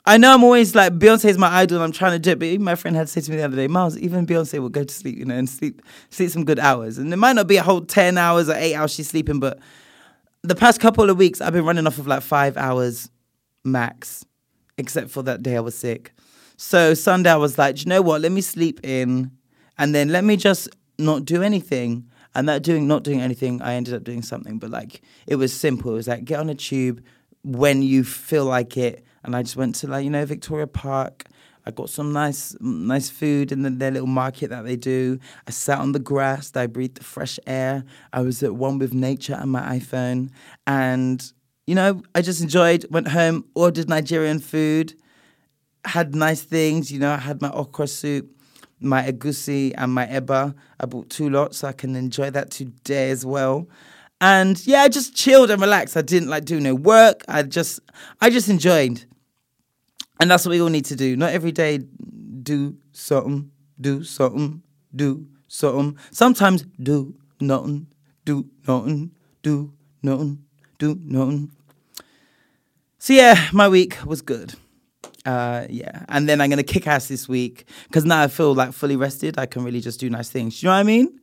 I 0.06 0.16
know 0.16 0.32
I'm 0.32 0.42
always 0.44 0.74
like 0.74 0.94
Beyonce 0.94 1.26
is 1.26 1.36
my 1.36 1.48
idol. 1.48 1.76
and 1.78 1.84
I'm 1.84 1.92
trying 1.92 2.12
to 2.12 2.18
do 2.18 2.30
it, 2.30 2.38
but 2.38 2.46
even 2.46 2.64
my 2.64 2.74
friend 2.74 2.96
had 2.96 3.08
said 3.08 3.24
to 3.24 3.30
me 3.30 3.36
the 3.36 3.44
other 3.44 3.56
day, 3.56 3.68
Miles, 3.68 3.98
even 3.98 4.26
Beyonce 4.26 4.58
will 4.58 4.70
go 4.70 4.84
to 4.84 4.94
sleep, 4.94 5.18
you 5.18 5.24
know, 5.24 5.34
and 5.34 5.48
sleep 5.48 5.82
sleep 6.08 6.30
some 6.30 6.44
good 6.44 6.58
hours. 6.58 6.96
And 6.96 7.12
it 7.12 7.16
might 7.16 7.34
not 7.34 7.46
be 7.46 7.56
a 7.56 7.62
whole 7.62 7.82
ten 7.82 8.16
hours 8.16 8.48
or 8.48 8.54
eight 8.54 8.74
hours 8.74 8.94
she's 8.94 9.08
sleeping, 9.08 9.40
but 9.40 9.58
the 10.42 10.54
past 10.54 10.80
couple 10.80 11.10
of 11.10 11.18
weeks 11.18 11.40
I've 11.40 11.52
been 11.52 11.66
running 11.66 11.86
off 11.86 11.98
of 11.98 12.06
like 12.06 12.22
five 12.22 12.56
hours 12.56 13.10
max 13.62 14.24
except 14.80 15.10
for 15.10 15.22
that 15.22 15.42
day 15.42 15.56
I 15.56 15.60
was 15.60 15.76
sick. 15.76 16.12
So 16.56 16.94
Sunday 16.94 17.30
I 17.30 17.36
was 17.36 17.56
like, 17.56 17.80
you 17.80 17.88
know 17.88 18.02
what? 18.02 18.20
Let 18.20 18.32
me 18.32 18.40
sleep 18.40 18.80
in, 18.82 19.30
and 19.78 19.94
then 19.94 20.08
let 20.10 20.24
me 20.24 20.36
just 20.36 20.68
not 20.98 21.24
do 21.24 21.42
anything. 21.42 22.06
And 22.34 22.48
that 22.48 22.62
doing 22.62 22.86
not 22.86 23.02
doing 23.02 23.20
anything, 23.20 23.62
I 23.62 23.74
ended 23.74 23.94
up 23.94 24.04
doing 24.04 24.22
something. 24.22 24.58
But 24.58 24.70
like 24.70 25.02
it 25.26 25.36
was 25.36 25.52
simple. 25.52 25.92
It 25.92 25.94
was 25.94 26.08
like 26.08 26.24
get 26.24 26.38
on 26.38 26.50
a 26.50 26.54
tube 26.54 27.02
when 27.42 27.82
you 27.82 28.04
feel 28.04 28.44
like 28.44 28.76
it. 28.76 29.04
And 29.24 29.34
I 29.34 29.42
just 29.42 29.56
went 29.56 29.74
to 29.76 29.86
like 29.86 30.04
you 30.04 30.10
know 30.10 30.24
Victoria 30.24 30.66
Park. 30.66 31.24
I 31.66 31.70
got 31.70 31.90
some 31.90 32.12
nice 32.12 32.56
nice 32.60 33.10
food 33.10 33.52
in 33.52 33.62
the, 33.62 33.70
their 33.70 33.90
little 33.90 34.06
market 34.06 34.50
that 34.50 34.64
they 34.64 34.76
do. 34.76 35.18
I 35.46 35.50
sat 35.50 35.78
on 35.78 35.92
the 35.92 35.98
grass. 35.98 36.54
I 36.54 36.66
breathed 36.66 36.98
the 36.98 37.04
fresh 37.04 37.38
air. 37.46 37.84
I 38.12 38.20
was 38.20 38.42
at 38.42 38.54
one 38.54 38.78
with 38.78 38.94
nature 38.94 39.34
and 39.34 39.50
my 39.50 39.78
iPhone. 39.78 40.30
And 40.66 41.32
you 41.70 41.76
know, 41.76 42.02
I 42.16 42.20
just 42.20 42.42
enjoyed, 42.42 42.84
went 42.90 43.06
home, 43.06 43.44
ordered 43.54 43.88
Nigerian 43.88 44.40
food, 44.40 44.92
had 45.84 46.16
nice 46.16 46.42
things, 46.42 46.90
you 46.90 46.98
know, 46.98 47.12
I 47.12 47.18
had 47.18 47.40
my 47.40 47.48
okra 47.52 47.86
soup, 47.86 48.28
my 48.80 49.04
egusi 49.04 49.72
and 49.78 49.94
my 49.94 50.04
eba. 50.08 50.52
I 50.80 50.86
bought 50.86 51.10
two 51.10 51.30
lots 51.30 51.58
so 51.58 51.68
I 51.68 51.72
can 51.72 51.94
enjoy 51.94 52.30
that 52.30 52.50
today 52.50 53.12
as 53.12 53.24
well. 53.24 53.68
And 54.20 54.60
yeah, 54.66 54.80
I 54.80 54.88
just 54.88 55.14
chilled 55.14 55.48
and 55.48 55.62
relaxed. 55.62 55.96
I 55.96 56.02
didn't 56.02 56.28
like 56.28 56.44
do 56.44 56.58
no 56.58 56.74
work. 56.74 57.22
I 57.28 57.44
just 57.44 57.78
I 58.20 58.30
just 58.30 58.48
enjoyed. 58.48 59.04
And 60.18 60.28
that's 60.28 60.44
what 60.44 60.50
we 60.50 60.60
all 60.60 60.70
need 60.70 60.86
to 60.86 60.96
do. 60.96 61.16
Not 61.16 61.30
every 61.30 61.52
day 61.52 61.78
do 62.42 62.76
something, 62.90 63.48
do 63.80 64.02
something, 64.02 64.60
do 64.96 65.24
something. 65.46 65.96
Sometimes 66.10 66.64
do 66.82 67.14
nothing, 67.40 67.86
do 68.24 68.50
nothing, 68.66 69.12
do 69.44 69.72
nothing, 70.02 70.42
do 70.80 70.98
nothing. 71.00 71.52
So 73.02 73.14
yeah, 73.14 73.48
my 73.54 73.66
week 73.66 73.96
was 74.04 74.20
good. 74.20 74.52
Uh, 75.24 75.66
yeah, 75.70 76.04
and 76.10 76.28
then 76.28 76.38
I'm 76.38 76.50
gonna 76.50 76.62
kick 76.62 76.86
ass 76.86 77.08
this 77.08 77.26
week 77.26 77.64
because 77.84 78.04
now 78.04 78.22
I 78.22 78.28
feel 78.28 78.54
like 78.54 78.74
fully 78.74 78.94
rested. 78.94 79.38
I 79.38 79.46
can 79.46 79.64
really 79.64 79.80
just 79.80 79.98
do 80.00 80.10
nice 80.10 80.28
things. 80.28 80.60
Do 80.60 80.66
you 80.66 80.68
know 80.68 80.74
what 80.74 80.80
I 80.80 80.82
mean? 80.82 81.18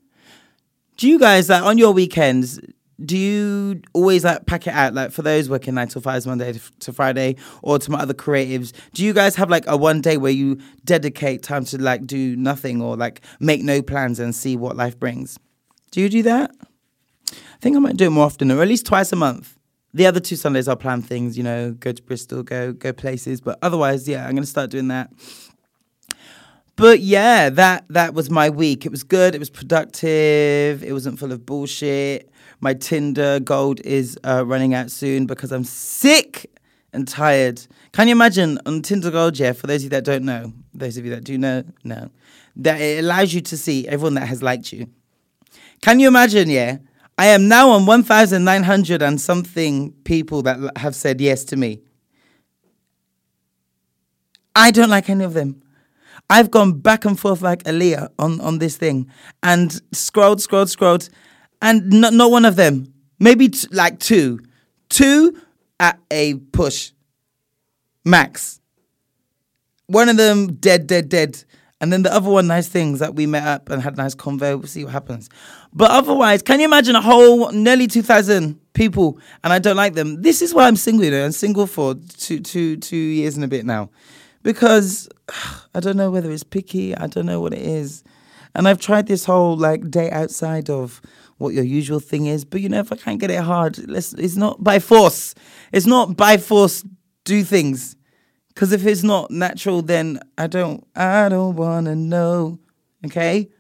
Do 0.98 1.08
you 1.08 1.20
guys 1.20 1.50
like 1.50 1.62
on 1.62 1.78
your 1.78 1.92
weekends? 1.92 2.60
Do 3.06 3.16
you 3.16 3.82
always 3.94 4.24
like 4.24 4.48
pack 4.48 4.66
it 4.66 4.74
out 4.74 4.96
like 4.96 5.12
for 5.12 5.22
those 5.22 5.52
working 5.52 5.76
nine 5.76 5.88
to 5.90 6.02
fives 6.02 6.26
Monday 6.26 6.60
to 6.80 6.94
Friday 6.94 7.36
or 7.62 7.78
to 7.78 7.92
my 7.92 8.00
other 8.00 8.16
creatives? 8.16 8.74
Do 8.94 9.06
you 9.06 9.14
guys 9.14 9.36
have 9.36 9.52
like 9.52 9.66
a 9.68 9.78
one 9.78 10.02
day 10.02 10.18
where 10.18 10.32
you 10.32 10.60
dedicate 10.84 11.44
time 11.44 11.64
to 11.66 11.78
like 11.80 12.08
do 12.08 12.36
nothing 12.36 12.82
or 12.82 12.98
like 12.98 13.22
make 13.40 13.62
no 13.62 13.84
plans 13.84 14.20
and 14.20 14.34
see 14.34 14.58
what 14.58 14.76
life 14.76 15.00
brings? 15.00 15.38
Do 15.92 16.02
you 16.02 16.10
do 16.10 16.24
that? 16.24 16.50
I 17.32 17.60
think 17.62 17.76
I 17.76 17.80
might 17.80 17.98
do 17.98 18.08
it 18.08 18.10
more 18.10 18.26
often 18.26 18.50
or 18.50 18.64
at 18.64 18.68
least 18.68 18.88
twice 18.88 19.12
a 19.12 19.16
month. 19.16 19.57
The 19.94 20.06
other 20.06 20.20
two 20.20 20.36
Sundays 20.36 20.68
I'll 20.68 20.76
plan 20.76 21.02
things, 21.02 21.38
you 21.38 21.44
know, 21.44 21.72
go 21.72 21.92
to 21.92 22.04
Bristol, 22.04 22.44
go 22.44 22.74
go 22.74 22.94
places. 22.94 23.42
But 23.42 23.58
otherwise, 23.62 24.08
yeah, 24.08 24.26
I'm 24.28 24.36
gonna 24.36 24.46
start 24.46 24.70
doing 24.70 24.90
that. 24.90 25.12
But 26.76 27.00
yeah, 27.00 27.50
that 27.50 27.86
that 27.90 28.14
was 28.14 28.30
my 28.30 28.50
week. 28.50 28.86
It 28.86 28.92
was 28.92 29.04
good. 29.04 29.34
It 29.34 29.40
was 29.40 29.50
productive. 29.50 30.84
It 30.84 30.94
wasn't 30.94 31.18
full 31.18 31.32
of 31.32 31.46
bullshit. 31.46 32.30
My 32.60 32.74
Tinder 32.74 33.40
gold 33.40 33.82
is 33.82 34.18
uh, 34.24 34.44
running 34.46 34.74
out 34.74 34.92
soon 34.92 35.26
because 35.26 35.52
I'm 35.52 35.64
sick 35.64 36.50
and 36.94 37.08
tired. 37.08 37.66
Can 37.94 38.08
you 38.08 38.12
imagine 38.12 38.60
on 38.66 38.82
Tinder 38.82 39.12
Gold? 39.12 39.40
Yeah, 39.40 39.54
for 39.54 39.68
those 39.68 39.82
of 39.82 39.84
you 39.86 39.90
that 39.90 40.04
don't 40.04 40.24
know, 40.24 40.54
those 40.74 40.98
of 40.98 41.06
you 41.06 41.12
that 41.12 41.24
do 41.24 41.38
know, 41.38 41.64
no, 41.84 42.10
that 42.58 42.80
it 42.80 43.04
allows 43.04 43.34
you 43.34 43.42
to 43.42 43.58
see 43.58 43.88
everyone 43.88 44.14
that 44.16 44.28
has 44.28 44.44
liked 44.44 44.72
you. 44.72 44.88
Can 45.82 46.00
you 46.00 46.08
imagine? 46.08 46.50
Yeah, 46.50 46.78
I 47.18 47.28
am 47.28 47.48
now 47.48 47.72
on 47.72 47.86
1,900 47.86 49.02
and 49.02 49.20
something 49.20 49.92
people 50.04 50.44
that 50.44 50.78
have 50.78 50.96
said 50.96 51.20
yes 51.20 51.44
to 51.46 51.56
me. 51.56 51.82
I 54.56 54.72
don't 54.72 54.90
like 54.90 55.10
any 55.10 55.24
of 55.24 55.34
them. 55.34 55.62
I've 56.30 56.52
gone 56.52 56.74
back 56.80 57.06
and 57.06 57.20
forth 57.20 57.42
like 57.42 57.64
Aaliyah 57.64 58.10
on, 58.20 58.40
on 58.42 58.60
this 58.60 58.76
thing 58.76 59.10
and 59.42 59.82
scrolled, 59.94 60.42
scrolled, 60.42 60.70
scrolled, 60.70 61.10
and 61.62 61.90
not, 61.90 62.14
not 62.14 62.32
one 62.32 62.46
of 62.46 62.56
them. 62.56 62.94
Maybe 63.20 63.50
t- 63.50 63.68
like 63.72 64.00
two. 64.00 64.40
Two 64.90 65.42
at 65.80 66.00
a 66.12 66.36
push. 66.36 66.92
Max. 68.04 68.60
One 69.88 70.10
of 70.10 70.18
them 70.18 70.54
dead, 70.54 70.86
dead, 70.86 71.10
dead. 71.10 71.44
And 71.80 71.94
then 71.94 72.04
the 72.04 72.14
other 72.14 72.30
one, 72.30 72.48
nice 72.48 72.68
things 72.68 73.00
that 73.00 73.16
we 73.16 73.26
met 73.26 73.44
up 73.44 73.70
and 73.70 73.82
had 73.82 73.98
nice 73.98 74.16
convo. 74.16 74.58
We'll 74.58 74.68
see 74.68 74.84
what 74.84 74.94
happens. 74.94 75.30
But 75.78 75.92
otherwise, 75.92 76.42
can 76.42 76.60
you 76.60 76.66
imagine 76.66 76.96
a 76.96 77.02
whole 77.02 77.52
nearly 77.52 77.86
2,000 77.86 78.60
people 78.74 79.20
and 79.44 79.54
I 79.54 79.60
don't 79.60 79.76
like 79.76 79.94
them? 79.94 80.24
This 80.24 80.42
is 80.42 80.52
why 80.52 80.66
I'm 80.66 80.76
single, 80.76 81.06
you 81.06 81.12
know. 81.12 81.24
I'm 81.24 81.32
single 81.32 81.68
for 81.68 81.94
two, 81.94 82.40
two, 82.40 82.78
two 82.78 82.98
years 82.98 83.36
and 83.36 83.46
a 83.46 83.48
bit 83.48 83.64
now. 83.64 83.92
Because 84.42 85.08
I 85.76 85.80
don't 85.80 85.96
know 85.96 86.10
whether 86.10 86.32
it's 86.32 86.42
picky. 86.42 86.96
I 86.96 87.06
don't 87.06 87.28
know 87.28 87.40
what 87.40 87.54
it 87.54 87.62
is. 87.62 88.04
And 88.56 88.68
I've 88.68 88.82
tried 88.82 89.06
this 89.06 89.26
whole 89.26 89.56
like 89.56 89.92
day 89.92 90.10
outside 90.10 90.68
of 90.68 91.00
what 91.38 91.54
your 91.54 91.64
usual 91.64 92.00
thing 92.00 92.26
is. 92.26 92.44
But 92.44 92.62
you 92.62 92.70
know, 92.70 92.80
if 92.80 92.92
I 92.92 92.96
can't 92.96 93.20
get 93.20 93.30
it 93.30 93.42
hard, 93.42 93.78
it's 93.78 94.36
not 94.36 94.64
by 94.64 94.80
force. 94.80 95.36
It's 95.72 95.86
not 95.86 96.18
by 96.18 96.38
force 96.38 96.84
do 97.24 97.44
things. 97.44 97.96
Because 98.48 98.72
if 98.72 98.84
it's 98.84 99.04
not 99.04 99.30
natural, 99.30 99.84
then 99.84 100.22
I 100.40 100.48
don't, 100.48 100.84
I 100.96 101.30
don't 101.30 101.56
want 101.56 101.86
to 101.86 101.96
know. 101.96 102.58
Okay. 103.06 103.52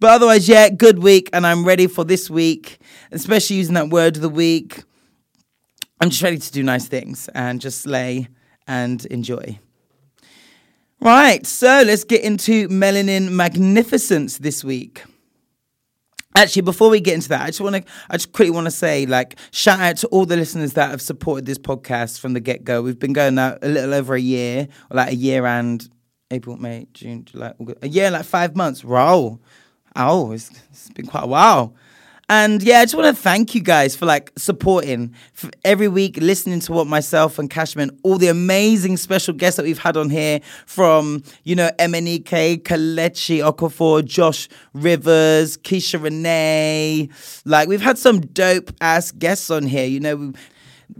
But 0.00 0.10
otherwise, 0.10 0.48
yeah, 0.48 0.68
good 0.68 0.98
week, 0.98 1.30
and 1.32 1.46
I'm 1.46 1.64
ready 1.64 1.86
for 1.86 2.04
this 2.04 2.28
week, 2.28 2.78
especially 3.12 3.56
using 3.56 3.74
that 3.74 3.88
word 3.88 4.16
of 4.16 4.22
the 4.22 4.28
week. 4.28 4.82
I'm 6.00 6.10
just 6.10 6.22
ready 6.22 6.38
to 6.38 6.52
do 6.52 6.62
nice 6.62 6.86
things 6.86 7.28
and 7.34 7.60
just 7.60 7.86
lay 7.86 8.28
and 8.66 9.04
enjoy. 9.06 9.58
Right, 11.00 11.46
so 11.46 11.82
let's 11.86 12.04
get 12.04 12.22
into 12.22 12.68
melanin 12.68 13.30
magnificence 13.32 14.38
this 14.38 14.64
week. 14.64 15.04
Actually, 16.36 16.62
before 16.62 16.90
we 16.90 16.98
get 17.00 17.14
into 17.14 17.28
that, 17.28 17.42
I 17.42 17.46
just 17.46 17.60
want 17.60 17.76
to, 17.76 17.84
I 18.10 18.16
just 18.16 18.32
quickly 18.32 18.50
want 18.50 18.64
to 18.64 18.72
say, 18.72 19.06
like, 19.06 19.38
shout 19.52 19.78
out 19.78 19.98
to 19.98 20.08
all 20.08 20.26
the 20.26 20.36
listeners 20.36 20.72
that 20.72 20.90
have 20.90 21.00
supported 21.00 21.46
this 21.46 21.58
podcast 21.58 22.18
from 22.18 22.32
the 22.32 22.40
get 22.40 22.64
go. 22.64 22.82
We've 22.82 22.98
been 22.98 23.12
going 23.12 23.38
a 23.38 23.56
little 23.62 23.94
over 23.94 24.14
a 24.14 24.20
year, 24.20 24.66
like 24.90 25.12
a 25.12 25.14
year 25.14 25.46
and 25.46 25.88
April, 26.34 26.56
May, 26.56 26.86
June, 26.92 27.24
July, 27.24 27.54
August, 27.58 27.78
a 27.82 27.88
year, 27.88 28.10
like 28.10 28.24
five 28.24 28.54
months. 28.54 28.84
Wow, 28.84 29.38
oh, 29.96 30.32
it's, 30.32 30.50
it's 30.70 30.90
been 30.90 31.06
quite 31.06 31.24
a 31.24 31.28
while. 31.28 31.74
And 32.28 32.62
yeah, 32.62 32.78
I 32.78 32.84
just 32.84 32.94
want 32.94 33.14
to 33.14 33.22
thank 33.22 33.54
you 33.54 33.60
guys 33.60 33.94
for 33.94 34.06
like 34.06 34.32
supporting 34.38 35.14
for 35.34 35.50
every 35.62 35.88
week, 35.88 36.16
listening 36.16 36.60
to 36.60 36.72
what 36.72 36.86
myself 36.86 37.38
and 37.38 37.50
Kashmir, 37.50 37.88
all 38.02 38.16
the 38.16 38.28
amazing 38.28 38.96
special 38.96 39.34
guests 39.34 39.58
that 39.58 39.64
we've 39.64 39.78
had 39.78 39.98
on 39.98 40.08
here 40.08 40.40
from, 40.64 41.22
you 41.42 41.54
know, 41.54 41.70
MNEK, 41.78 42.62
Kelechi 42.62 43.40
Okafor, 43.40 44.02
Josh 44.04 44.48
Rivers, 44.72 45.58
Keisha 45.58 46.02
Renee. 46.02 47.10
Like, 47.44 47.68
we've 47.68 47.82
had 47.82 47.98
some 47.98 48.20
dope 48.20 48.72
ass 48.80 49.12
guests 49.12 49.50
on 49.50 49.64
here, 49.64 49.86
you 49.86 50.00
know, 50.00 50.32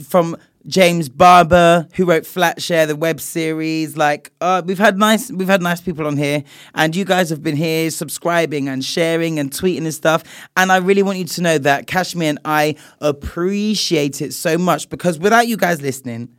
from 0.03 0.37
James 0.67 1.11
Barber, 1.11 1.87
who 1.95 2.07
wrote 2.07 2.23
Flatshare, 2.23 2.87
the 2.87 2.97
web 2.97 3.21
series. 3.21 3.97
Like, 3.97 4.33
uh, 4.41 4.63
we've 4.65 4.79
had 4.79 4.97
nice, 4.99 5.31
we've 5.31 5.49
had 5.49 5.63
nice 5.63 5.81
people 5.81 6.07
on 6.07 6.17
here, 6.17 6.43
and 6.75 6.97
you 6.97 7.05
guys 7.05 7.29
have 7.31 7.43
been 7.43 7.57
here 7.57 7.91
subscribing 7.91 8.69
and 8.69 8.85
sharing 8.85 9.39
and 9.39 9.51
tweeting 9.51 9.85
and 9.85 9.95
stuff. 9.95 10.25
And 10.57 10.73
I 10.73 10.79
really 10.79 11.03
want 11.03 11.19
you 11.19 11.27
to 11.27 11.43
know 11.43 11.59
that 11.59 11.87
Kashmir 11.87 12.31
and 12.31 12.39
I 12.45 12.77
appreciate 13.01 14.23
it 14.23 14.33
so 14.33 14.57
much 14.57 14.89
because 14.89 15.19
without 15.19 15.47
you 15.49 15.57
guys 15.57 15.83
listening, 15.83 16.35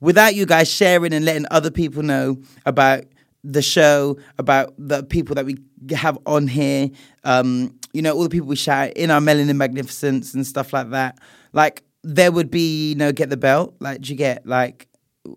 without 0.00 0.34
you 0.34 0.46
guys 0.46 0.70
sharing 0.70 1.12
and 1.12 1.24
letting 1.24 1.46
other 1.50 1.70
people 1.70 2.02
know 2.02 2.38
about 2.64 3.04
the 3.44 3.62
show, 3.62 4.18
about 4.38 4.74
the 4.78 5.02
people 5.04 5.34
that 5.34 5.44
we 5.44 5.56
have 5.94 6.18
on 6.26 6.48
here, 6.48 6.90
um, 7.24 7.78
you 7.92 8.02
know, 8.02 8.14
all 8.14 8.22
the 8.22 8.28
people 8.30 8.48
we 8.48 8.56
shout 8.56 8.92
in 8.94 9.10
our 9.10 9.20
Melanin 9.20 9.56
Magnificence 9.56 10.34
and 10.34 10.46
stuff 10.46 10.72
like 10.72 10.90
that. 10.90 11.18
Like, 11.52 11.82
there 12.06 12.30
would 12.30 12.50
be 12.50 12.94
know 12.94 13.12
get 13.12 13.30
the 13.30 13.36
belt. 13.36 13.74
Like 13.80 14.00
do 14.00 14.12
you 14.12 14.16
get 14.16 14.46
like 14.46 14.88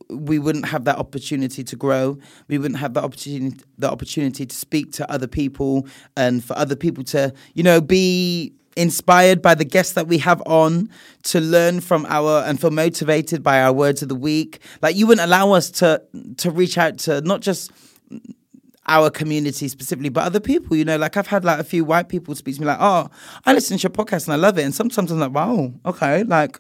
we 0.10 0.38
wouldn't 0.38 0.68
have 0.68 0.86
that 0.86 0.98
opportunity 0.98 1.64
to 1.64 1.76
grow. 1.76 2.20
We 2.48 2.60
wouldn't 2.60 2.80
have 2.80 2.94
the 2.94 3.02
opportunity 3.02 3.60
the 3.80 3.90
opportunity 3.90 4.46
to 4.46 4.56
speak 4.56 4.92
to 4.94 5.12
other 5.12 5.28
people 5.28 5.88
and 6.16 6.44
for 6.44 6.56
other 6.56 6.76
people 6.76 7.04
to 7.06 7.34
you 7.56 7.64
know 7.64 7.82
be 7.82 8.54
inspired 8.78 9.42
by 9.42 9.56
the 9.56 9.66
guests 9.66 9.94
that 9.94 10.08
we 10.08 10.20
have 10.20 10.44
on 10.46 10.90
to 11.24 11.42
learn 11.42 11.82
from 11.82 12.06
our 12.06 12.44
and 12.44 12.62
feel 12.62 12.72
motivated 12.72 13.42
by 13.42 13.62
our 13.62 13.74
words 13.74 14.04
of 14.04 14.10
the 14.10 14.16
week. 14.16 14.60
Like 14.84 14.96
you 14.96 15.08
wouldn't 15.08 15.26
allow 15.26 15.54
us 15.54 15.72
to 15.72 16.04
to 16.38 16.52
reach 16.52 16.78
out 16.78 17.00
to 17.00 17.22
not 17.22 17.42
just 17.42 17.72
our 18.90 19.10
community 19.12 19.68
specifically, 19.68 20.10
but 20.10 20.24
other 20.24 20.40
people, 20.40 20.76
you 20.76 20.84
know, 20.84 20.98
like 20.98 21.16
I've 21.16 21.28
had 21.28 21.46
like 21.46 21.60
a 21.60 21.64
few 21.64 21.86
white 21.86 22.10
people 22.10 22.34
speak 22.34 22.56
to 22.56 22.62
me 22.62 22.68
like, 22.68 22.80
oh, 22.82 23.10
I 23.46 23.54
listen 23.54 23.78
to 23.78 23.84
your 23.84 23.92
podcast 23.92 24.26
and 24.26 24.34
I 24.34 24.36
love 24.36 24.58
it. 24.58 24.64
And 24.64 24.74
sometimes 24.74 25.12
I'm 25.12 25.20
like, 25.20 25.32
wow, 25.32 25.72
okay, 25.86 26.24
like, 26.24 26.60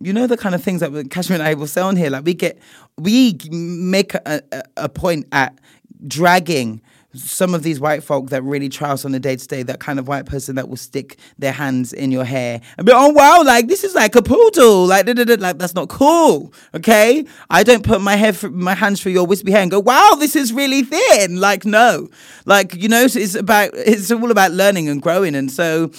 you 0.00 0.12
know, 0.12 0.26
the 0.26 0.36
kind 0.36 0.54
of 0.54 0.62
things 0.62 0.80
that 0.80 1.10
Kashmir 1.10 1.38
and 1.38 1.42
I 1.42 1.54
will 1.54 1.66
say 1.66 1.80
on 1.80 1.96
here, 1.96 2.10
like 2.10 2.24
we 2.24 2.34
get, 2.34 2.58
we 2.98 3.38
make 3.50 4.14
a, 4.14 4.42
a, 4.52 4.62
a 4.76 4.88
point 4.88 5.26
at 5.32 5.58
dragging 6.06 6.82
some 7.14 7.54
of 7.54 7.62
these 7.62 7.80
white 7.80 8.02
folk 8.02 8.30
that 8.30 8.42
really 8.42 8.68
try 8.68 8.90
us 8.90 9.04
on 9.04 9.12
the 9.12 9.20
day 9.20 9.36
to 9.36 9.46
day, 9.46 9.62
that 9.62 9.80
kind 9.80 9.98
of 9.98 10.08
white 10.08 10.26
person 10.26 10.56
that 10.56 10.68
will 10.68 10.76
stick 10.76 11.18
their 11.38 11.52
hands 11.52 11.92
in 11.92 12.10
your 12.10 12.24
hair 12.24 12.60
and 12.76 12.86
be, 12.86 12.92
oh 12.94 13.10
wow, 13.10 13.42
like 13.44 13.68
this 13.68 13.84
is 13.84 13.94
like 13.94 14.14
a 14.14 14.22
poodle, 14.22 14.86
like 14.86 15.06
like 15.06 15.58
that's 15.58 15.74
not 15.74 15.88
cool. 15.88 16.52
Okay, 16.74 17.24
I 17.50 17.62
don't 17.62 17.84
put 17.84 18.00
my 18.00 18.16
hair, 18.16 18.32
my 18.50 18.74
hands 18.74 19.00
through 19.00 19.12
your 19.12 19.26
wispy 19.26 19.52
hair 19.52 19.62
and 19.62 19.70
go, 19.70 19.80
wow, 19.80 20.16
this 20.18 20.36
is 20.36 20.52
really 20.52 20.82
thin. 20.82 21.40
Like 21.40 21.64
no, 21.64 22.08
like 22.46 22.74
you 22.74 22.88
know, 22.88 23.04
it's 23.04 23.34
about 23.34 23.70
it's 23.74 24.10
all 24.10 24.30
about 24.30 24.52
learning 24.52 24.88
and 24.88 25.00
growing, 25.00 25.34
and 25.34 25.50
so 25.50 25.90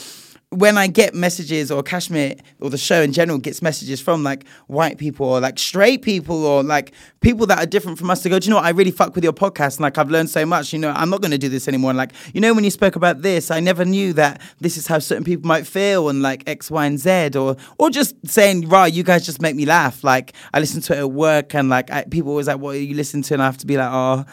when 0.49 0.77
I 0.77 0.87
get 0.87 1.13
messages 1.13 1.71
or 1.71 1.83
Kashmir 1.83 2.35
or 2.61 2.69
the 2.69 2.77
show 2.77 3.01
in 3.01 3.11
general 3.11 3.39
gets 3.39 3.61
messages 3.61 3.99
from 3.99 4.23
like 4.23 4.47
white 4.67 4.97
people 4.97 5.27
or 5.27 5.39
like 5.39 5.57
straight 5.59 6.01
people 6.01 6.45
or 6.45 6.63
like 6.63 6.93
people 7.19 7.45
that 7.47 7.57
are 7.57 7.65
different 7.65 7.97
from 7.97 8.09
us 8.09 8.21
to 8.23 8.29
go, 8.29 8.39
do 8.39 8.45
you 8.45 8.49
know 8.51 8.57
what? 8.57 8.65
I 8.65 8.69
really 8.69 8.91
fuck 8.91 9.15
with 9.15 9.23
your 9.23 9.33
podcast 9.33 9.77
and 9.77 9.81
like 9.81 9.97
I've 9.97 10.09
learned 10.09 10.29
so 10.29 10.45
much. 10.45 10.71
You 10.71 10.79
know, 10.79 10.91
I'm 10.91 11.09
not 11.09 11.21
going 11.21 11.31
to 11.31 11.37
do 11.37 11.49
this 11.49 11.67
anymore. 11.67 11.91
And 11.91 11.97
like, 11.97 12.13
you 12.33 12.41
know, 12.41 12.53
when 12.53 12.63
you 12.63 12.69
spoke 12.69 12.95
about 12.95 13.21
this, 13.21 13.51
I 13.51 13.59
never 13.59 13.83
knew 13.83 14.13
that 14.13 14.41
this 14.59 14.77
is 14.77 14.87
how 14.87 14.99
certain 14.99 15.23
people 15.23 15.47
might 15.47 15.65
feel 15.65 16.09
and 16.09 16.21
like 16.21 16.47
X, 16.47 16.69
Y, 16.69 16.85
and 16.85 16.99
Z 16.99 17.31
or 17.37 17.57
or 17.77 17.89
just 17.89 18.15
saying, 18.27 18.69
right, 18.69 18.91
you 18.91 19.03
guys 19.03 19.25
just 19.25 19.41
make 19.41 19.55
me 19.55 19.65
laugh. 19.65 20.03
Like 20.03 20.33
I 20.53 20.59
listen 20.59 20.81
to 20.81 20.93
it 20.93 20.99
at 20.99 21.11
work 21.11 21.55
and 21.55 21.69
like 21.69 21.91
I, 21.91 22.03
people 22.03 22.29
always 22.29 22.47
like, 22.47 22.59
what 22.59 22.75
are 22.75 22.79
you 22.79 22.95
listening 22.95 23.23
to? 23.23 23.33
And 23.33 23.43
I 23.43 23.45
have 23.45 23.57
to 23.57 23.65
be 23.67 23.77
like, 23.77 23.89
oh, 23.91 24.25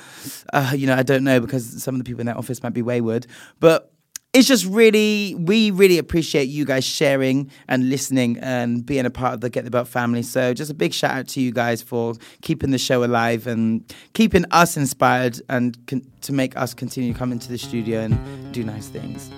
uh, 0.52 0.72
you 0.76 0.86
know, 0.86 0.94
I 0.94 1.02
don't 1.02 1.24
know 1.24 1.40
because 1.40 1.82
some 1.82 1.94
of 1.94 1.98
the 1.98 2.04
people 2.04 2.20
in 2.20 2.26
that 2.26 2.36
office 2.36 2.62
might 2.62 2.74
be 2.74 2.82
wayward, 2.82 3.26
but 3.58 3.92
it's 4.32 4.48
just 4.48 4.64
really, 4.64 5.34
we 5.34 5.70
really 5.70 5.98
appreciate 5.98 6.48
you 6.48 6.64
guys 6.64 6.84
sharing 6.84 7.50
and 7.68 7.90
listening 7.90 8.38
and 8.38 8.84
being 8.84 9.04
a 9.04 9.10
part 9.10 9.34
of 9.34 9.42
the 9.42 9.50
Get 9.50 9.64
the 9.64 9.70
Belt 9.70 9.88
family. 9.88 10.22
So, 10.22 10.54
just 10.54 10.70
a 10.70 10.74
big 10.74 10.94
shout 10.94 11.10
out 11.10 11.28
to 11.28 11.40
you 11.40 11.52
guys 11.52 11.82
for 11.82 12.14
keeping 12.40 12.70
the 12.70 12.78
show 12.78 13.04
alive 13.04 13.46
and 13.46 13.84
keeping 14.14 14.46
us 14.50 14.78
inspired 14.78 15.38
and 15.50 15.76
con- 15.86 16.06
to 16.22 16.32
make 16.32 16.56
us 16.56 16.72
continue 16.72 17.12
to 17.12 17.18
come 17.18 17.30
into 17.30 17.48
the 17.48 17.58
studio 17.58 18.00
and 18.00 18.52
do 18.54 18.64
nice 18.64 18.88
things. 18.88 19.30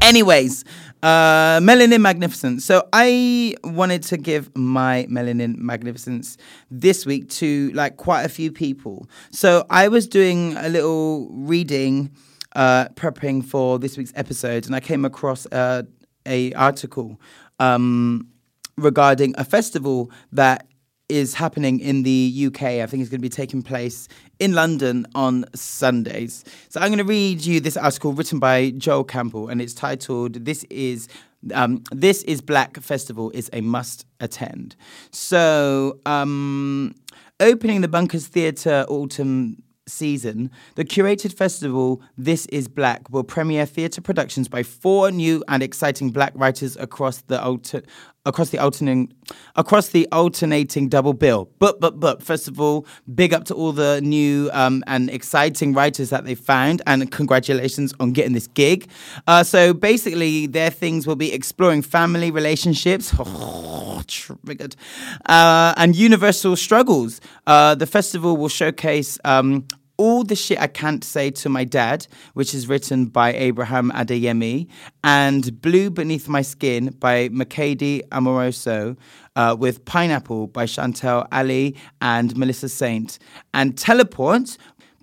Anyways, 0.00 0.64
uh, 1.02 1.58
Melanin 1.58 2.00
Magnificence. 2.00 2.64
So 2.64 2.88
I 2.94 3.56
wanted 3.64 4.04
to 4.04 4.16
give 4.16 4.56
my 4.56 5.06
Melanin 5.10 5.58
Magnificence 5.58 6.38
this 6.70 7.04
week 7.04 7.28
to 7.30 7.70
like 7.74 7.98
quite 7.98 8.22
a 8.22 8.28
few 8.28 8.52
people. 8.52 9.06
So 9.32 9.66
I 9.68 9.88
was 9.88 10.06
doing 10.06 10.56
a 10.56 10.68
little 10.68 11.28
reading 11.30 12.10
uh, 12.56 12.88
prepping 12.94 13.44
for 13.44 13.78
this 13.78 13.96
week's 13.96 14.12
episode, 14.16 14.66
and 14.66 14.74
I 14.74 14.80
came 14.80 15.04
across 15.04 15.46
uh, 15.52 15.82
a 16.24 16.52
article 16.54 17.20
um, 17.60 18.28
regarding 18.76 19.34
a 19.38 19.44
festival 19.44 20.10
that 20.32 20.66
is 21.08 21.34
happening 21.34 21.78
in 21.78 22.02
the 22.02 22.46
UK. 22.48 22.62
I 22.62 22.86
think 22.86 23.02
it's 23.02 23.10
going 23.10 23.20
to 23.20 23.22
be 23.22 23.28
taking 23.28 23.62
place 23.62 24.08
in 24.40 24.54
London 24.54 25.06
on 25.14 25.44
Sundays. 25.54 26.44
So 26.68 26.80
I'm 26.80 26.88
going 26.88 26.98
to 26.98 27.04
read 27.04 27.44
you 27.44 27.60
this 27.60 27.76
article 27.76 28.12
written 28.12 28.40
by 28.40 28.70
Joel 28.70 29.04
Campbell, 29.04 29.48
and 29.48 29.60
it's 29.60 29.74
titled 29.74 30.44
"This 30.44 30.64
is." 30.64 31.08
Um, 31.54 31.84
this 31.92 32.24
is 32.24 32.40
Black 32.40 32.76
Festival 32.78 33.30
is 33.30 33.48
a 33.52 33.60
must 33.60 34.04
attend. 34.18 34.74
So, 35.12 36.00
um, 36.04 36.92
opening 37.38 37.82
the 37.82 37.88
Bunkers 37.88 38.26
Theatre 38.26 38.84
Autumn 38.88 39.62
season, 39.86 40.50
the 40.74 40.84
curated 40.84 41.32
festival 41.32 42.02
This 42.16 42.46
Is 42.46 42.68
Black 42.68 43.08
will 43.10 43.24
premiere 43.24 43.66
theatre 43.66 44.00
productions 44.00 44.48
by 44.48 44.62
four 44.62 45.10
new 45.10 45.44
and 45.48 45.62
exciting 45.62 46.10
black 46.10 46.32
writers 46.34 46.76
across 46.76 47.22
the 47.22 47.42
alter- 47.42 47.82
across 48.26 48.50
the 48.50 48.58
alternating 48.58 49.12
across 49.54 49.88
the 49.88 50.06
alternating 50.12 50.88
double 50.88 51.14
bill. 51.14 51.48
But 51.58 51.80
but 51.80 51.98
but 51.98 52.22
first 52.22 52.48
of 52.48 52.60
all, 52.60 52.86
big 53.14 53.32
up 53.32 53.44
to 53.44 53.54
all 53.54 53.72
the 53.72 54.00
new 54.02 54.50
um, 54.52 54.84
and 54.86 55.08
exciting 55.08 55.72
writers 55.72 56.10
that 56.10 56.24
they 56.24 56.34
found, 56.34 56.82
and 56.86 57.10
congratulations 57.10 57.94
on 57.98 58.12
getting 58.12 58.34
this 58.34 58.48
gig. 58.48 58.88
Uh, 59.26 59.42
so 59.42 59.72
basically, 59.72 60.46
their 60.46 60.70
things 60.70 61.06
will 61.06 61.16
be 61.16 61.32
exploring 61.32 61.82
family 61.82 62.30
relationships. 62.30 63.14
Oh, 63.18 64.02
triggered. 64.06 64.76
Uh, 65.24 65.72
and 65.76 65.96
universal 65.96 66.56
struggles. 66.56 67.20
Uh, 67.46 67.74
the 67.74 67.86
festival 67.86 68.36
will 68.36 68.48
showcase 68.48 69.18
um, 69.24 69.66
all 69.96 70.24
the 70.24 70.36
shit 70.36 70.60
I 70.60 70.66
can't 70.66 71.02
say 71.02 71.30
to 71.30 71.48
my 71.48 71.64
dad, 71.64 72.06
which 72.34 72.54
is 72.54 72.68
written 72.68 73.06
by 73.06 73.32
Abraham 73.32 73.90
Adeyemi, 73.92 74.68
and 75.02 75.60
Blue 75.60 75.90
Beneath 75.90 76.28
My 76.28 76.42
Skin 76.42 76.94
by 76.98 77.28
Mercedes 77.30 78.02
Amoroso, 78.12 78.96
uh, 79.36 79.56
with 79.58 79.84
Pineapple 79.84 80.48
by 80.48 80.64
Chantel 80.64 81.26
Ali 81.32 81.76
and 82.00 82.36
Melissa 82.36 82.68
Saint, 82.68 83.18
and 83.54 83.76
Teleport 83.76 84.56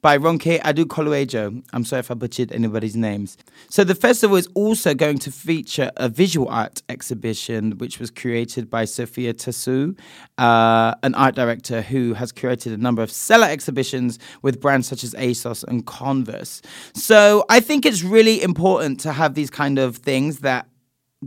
by 0.04 0.18
Ronke 0.18 0.60
Adekoluejo. 0.60 1.64
I'm 1.72 1.86
sorry 1.86 2.02
if 2.02 2.12
I 2.12 2.14
butchered 2.16 2.52
anybody's 2.52 2.96
names. 2.96 3.38
So 3.70 3.86
the 3.86 3.96
festival 3.96 4.36
is 4.36 4.50
also 4.54 4.94
going 4.94 5.18
to 5.20 5.32
feature 5.32 5.92
a 5.96 6.10
visual 6.10 6.50
art 6.50 6.84
exhibition, 6.90 7.78
which 7.78 8.00
was 8.00 8.12
created 8.12 8.70
by 8.70 8.84
Sophia 8.84 9.34
Tasu, 9.34 9.98
uh, 10.38 10.94
an 11.04 11.16
art 11.16 11.36
director 11.36 11.82
who 11.82 12.14
has 12.16 12.34
curated 12.34 12.74
a 12.74 12.78
number 12.78 13.02
of 13.02 13.10
seller 13.10 13.48
exhibitions 13.48 14.20
with 14.42 14.60
brands 14.60 14.90
such 14.90 15.06
as 15.06 15.14
ASOS 15.14 15.64
and 15.64 15.86
Converse. 15.86 16.62
So 16.94 17.46
I 17.50 17.62
think 17.62 17.86
it's 17.86 18.04
really 18.04 18.44
important 18.44 19.00
to 19.02 19.14
have 19.14 19.36
these 19.36 19.50
kind 19.50 19.80
of 19.80 19.96
things 19.96 20.40
that 20.40 20.68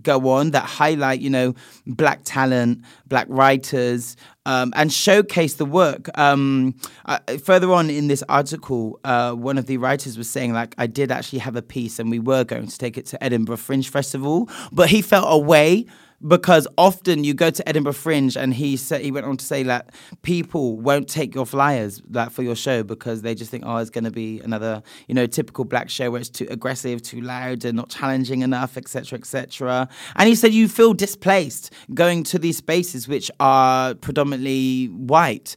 go 0.03 0.29
on 0.29 0.51
that 0.53 0.65
highlight, 0.65 1.21
you 1.21 1.31
know, 1.31 1.55
black 1.87 2.21
talent, 2.25 2.83
black 3.07 3.27
writers, 3.29 4.17
um, 4.47 4.73
and 4.77 4.93
showcase 4.93 5.55
the 5.55 5.65
work. 5.65 6.09
Um, 6.19 6.75
uh, 7.05 7.19
further 7.43 7.73
on 7.73 7.91
in 7.91 8.09
this 8.09 8.23
article, 8.29 9.01
uh, 9.05 9.33
one 9.33 9.59
of 9.59 9.67
the 9.67 9.77
writers 9.77 10.17
was 10.17 10.31
saying, 10.31 10.53
like, 10.53 10.75
I 10.79 10.87
did 10.87 11.11
actually 11.11 11.41
have 11.41 11.57
a 11.57 11.63
piece 11.63 11.99
and 11.99 12.11
we 12.11 12.19
were 12.19 12.45
going 12.45 12.67
to 12.67 12.79
take 12.79 12.97
it 12.97 13.07
to 13.07 13.23
Edinburgh 13.23 13.57
Fringe 13.59 13.89
Festival, 13.89 14.49
but 14.73 14.89
he 14.89 15.03
felt 15.03 15.27
away 15.29 15.87
because 16.27 16.67
often 16.79 17.25
you 17.25 17.35
go 17.35 17.51
to 17.51 17.69
Edinburgh 17.69 17.95
Fringe 17.95 18.37
and 18.37 18.55
he 18.55 18.77
said 18.77 19.01
he 19.01 19.11
went 19.11 19.27
on 19.27 19.37
to 19.37 19.45
say 19.45 19.63
that 19.65 19.91
people 20.23 20.79
won't 20.79 21.09
take 21.09 21.35
your 21.35 21.47
flyers 21.47 22.03
like 22.11 22.31
for 22.31 22.43
your 22.43 22.57
show 22.57 22.83
because 22.83 23.23
they 23.23 23.35
just 23.35 23.51
think 23.51 23.65
oh 23.67 23.77
it's 23.79 23.91
going 23.91 24.05
to 24.05 24.11
be 24.11 24.41
another 24.41 24.83
you 25.09 25.15
know 25.15 25.27
typical 25.27 25.65
black 25.65 25.91
show 25.91 26.11
where 26.11 26.21
it's 26.21 26.31
too 26.31 26.47
aggressive 26.51 27.03
too 27.03 27.21
loud 27.21 27.65
and 27.65 27.77
not 27.77 27.89
challenging 27.89 28.43
enough 28.43 28.77
etc 28.77 29.19
etc 29.19 29.89
and 30.15 30.29
he 30.29 30.35
said 30.35 30.53
you 30.53 30.69
feel 30.69 30.95
displaced 30.95 31.73
going 31.95 32.23
to 32.25 32.39
these 32.39 32.57
spaces 32.57 33.09
which 33.09 33.31
are 33.41 33.95
predominantly 33.95 34.87
white. 34.87 35.57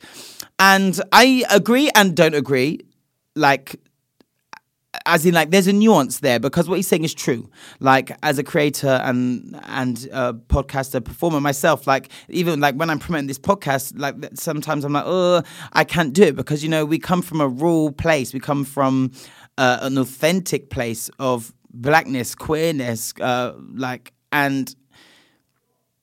And 0.57 0.99
I 1.11 1.45
agree 1.49 1.89
and 1.95 2.15
don't 2.15 2.35
agree. 2.35 2.79
Like 3.35 3.79
as 5.05 5.25
in 5.25 5.33
like 5.33 5.51
there's 5.51 5.67
a 5.67 5.73
nuance 5.73 6.19
there 6.19 6.39
because 6.39 6.67
what 6.69 6.75
he's 6.75 6.88
saying 6.88 7.03
is 7.03 7.13
true. 7.13 7.49
Like 7.79 8.12
as 8.23 8.38
a 8.38 8.43
creator 8.43 9.01
and 9.03 9.59
and 9.65 10.07
a 10.12 10.33
podcaster 10.33 11.03
performer 11.03 11.39
myself 11.39 11.88
like 11.88 12.09
even 12.29 12.59
like 12.59 12.75
when 12.75 12.89
i'm 12.89 12.99
promoting 12.99 13.27
this 13.27 13.39
podcast 13.39 13.93
like 13.97 14.15
sometimes 14.33 14.83
i'm 14.83 14.93
like 14.93 15.03
oh 15.05 15.41
i 15.73 15.83
can't 15.83 16.13
do 16.13 16.23
it 16.23 16.35
because 16.35 16.63
you 16.63 16.69
know 16.69 16.85
we 16.85 16.99
come 16.99 17.21
from 17.21 17.41
a 17.41 17.47
raw 17.47 17.89
place. 17.91 18.33
We 18.33 18.39
come 18.39 18.63
from 18.63 19.12
uh, 19.57 19.79
an 19.81 19.97
authentic 19.97 20.69
place 20.69 21.09
of 21.19 21.53
blackness 21.71 22.35
queerness 22.35 23.13
uh, 23.21 23.53
like 23.73 24.13
and 24.31 24.73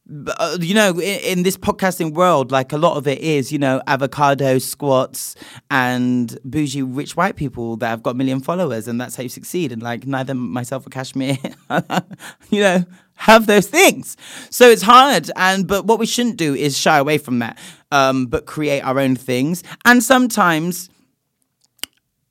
uh, 0.09 0.57
you 0.61 0.75
know, 0.75 0.91
in, 1.01 1.21
in, 1.21 1.43
this 1.43 1.57
podcasting 1.57 2.13
world, 2.13 2.53
like 2.53 2.73
a 2.73 2.79
lot 2.79 2.97
of 2.97 3.09
it 3.09 3.19
is, 3.19 3.51
you 3.51 3.59
know, 3.59 3.83
avocado 3.87 4.59
squats 4.59 5.35
and 5.71 6.39
bougie 6.45 6.83
rich 6.83 7.17
white 7.17 7.35
people 7.35 7.77
that 7.79 7.89
have 7.89 8.03
got 8.03 8.11
a 8.11 8.15
million 8.15 8.41
followers, 8.41 8.87
and 8.87 9.01
that's 9.01 9.17
how 9.17 9.25
you 9.25 9.29
succeed. 9.29 9.73
And 9.73 9.83
like 9.83 10.07
neither 10.07 10.35
myself 10.35 10.87
or 10.87 10.91
Kashmir, 10.91 11.37
you 12.51 12.61
know, 12.61 12.85
have 13.17 13.47
those 13.47 13.67
things. 13.67 14.17
So 14.51 14.69
it's 14.69 14.83
hard. 14.83 15.31
And 15.35 15.67
but 15.67 15.87
what 15.87 15.99
we 15.99 16.07
shouldn't 16.07 16.37
do 16.37 16.55
is 16.55 16.79
shy 16.79 16.99
away 16.99 17.19
from 17.19 17.41
that, 17.41 17.59
um, 17.91 18.27
but 18.27 18.47
create 18.47 18.83
our 18.83 19.01
own 19.01 19.17
things. 19.17 19.65
And 19.85 20.03
sometimes 20.03 20.89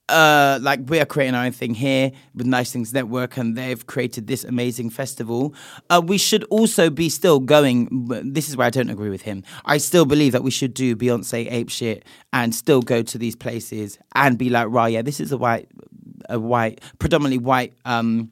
uh, 0.10 0.60
like 0.62 0.82
we 0.88 1.00
are 1.00 1.06
creating 1.06 1.36
our 1.36 1.46
own 1.46 1.52
thing 1.52 1.74
here 1.74 2.12
with 2.36 2.46
Nice 2.46 2.72
Things 2.72 2.94
Network, 2.94 3.38
and 3.38 3.58
they've 3.58 3.86
created 3.88 4.28
this 4.28 4.44
amazing 4.44 4.89
festival. 4.89 5.56
Uh, 5.89 6.02
we 6.06 6.18
should 6.18 6.44
also 6.46 6.89
be 6.89 7.10
still 7.10 7.39
going. 7.39 8.08
This 8.24 8.50
is 8.50 8.56
where 8.56 8.68
I 8.68 8.70
don't 8.70 8.89
agree 8.89 9.10
with 9.10 9.24
him. 9.24 9.44
I 9.65 9.78
still 9.78 10.06
believe 10.06 10.32
that 10.34 10.44
we 10.44 10.52
should 10.52 10.74
do 10.74 10.96
Beyonce 10.96 11.52
ape 11.52 11.70
shit 11.70 12.06
and 12.34 12.54
still 12.54 12.82
go 12.82 13.02
to 13.02 13.18
these 13.18 13.36
places 13.36 13.98
and 14.13 14.38
be 14.38 14.50
like, 14.50 14.68
right, 14.70 14.94
yeah, 14.94 15.02
this 15.02 15.20
is 15.20 15.32
a 15.32 15.38
white, 15.38 15.70
a 16.30 16.39
white, 16.39 16.82
predominantly 17.00 17.39
white. 17.39 17.74
Um, 17.86 18.32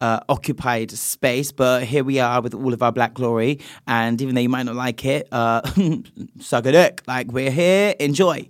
uh, 0.00 0.18
occupied 0.28 0.90
space, 0.90 1.52
but 1.52 1.84
here 1.84 2.02
we 2.02 2.18
are 2.18 2.40
with 2.40 2.54
all 2.54 2.72
of 2.72 2.82
our 2.82 2.90
black 2.90 3.14
glory. 3.14 3.60
And 3.86 4.20
even 4.20 4.34
though 4.34 4.40
you 4.40 4.48
might 4.48 4.64
not 4.64 4.74
like 4.74 5.04
it, 5.04 5.28
uh, 5.30 5.62
suck 6.40 6.66
a 6.66 6.72
dick. 6.72 7.02
Like 7.06 7.30
we're 7.30 7.52
here, 7.52 7.94
enjoy. 8.00 8.48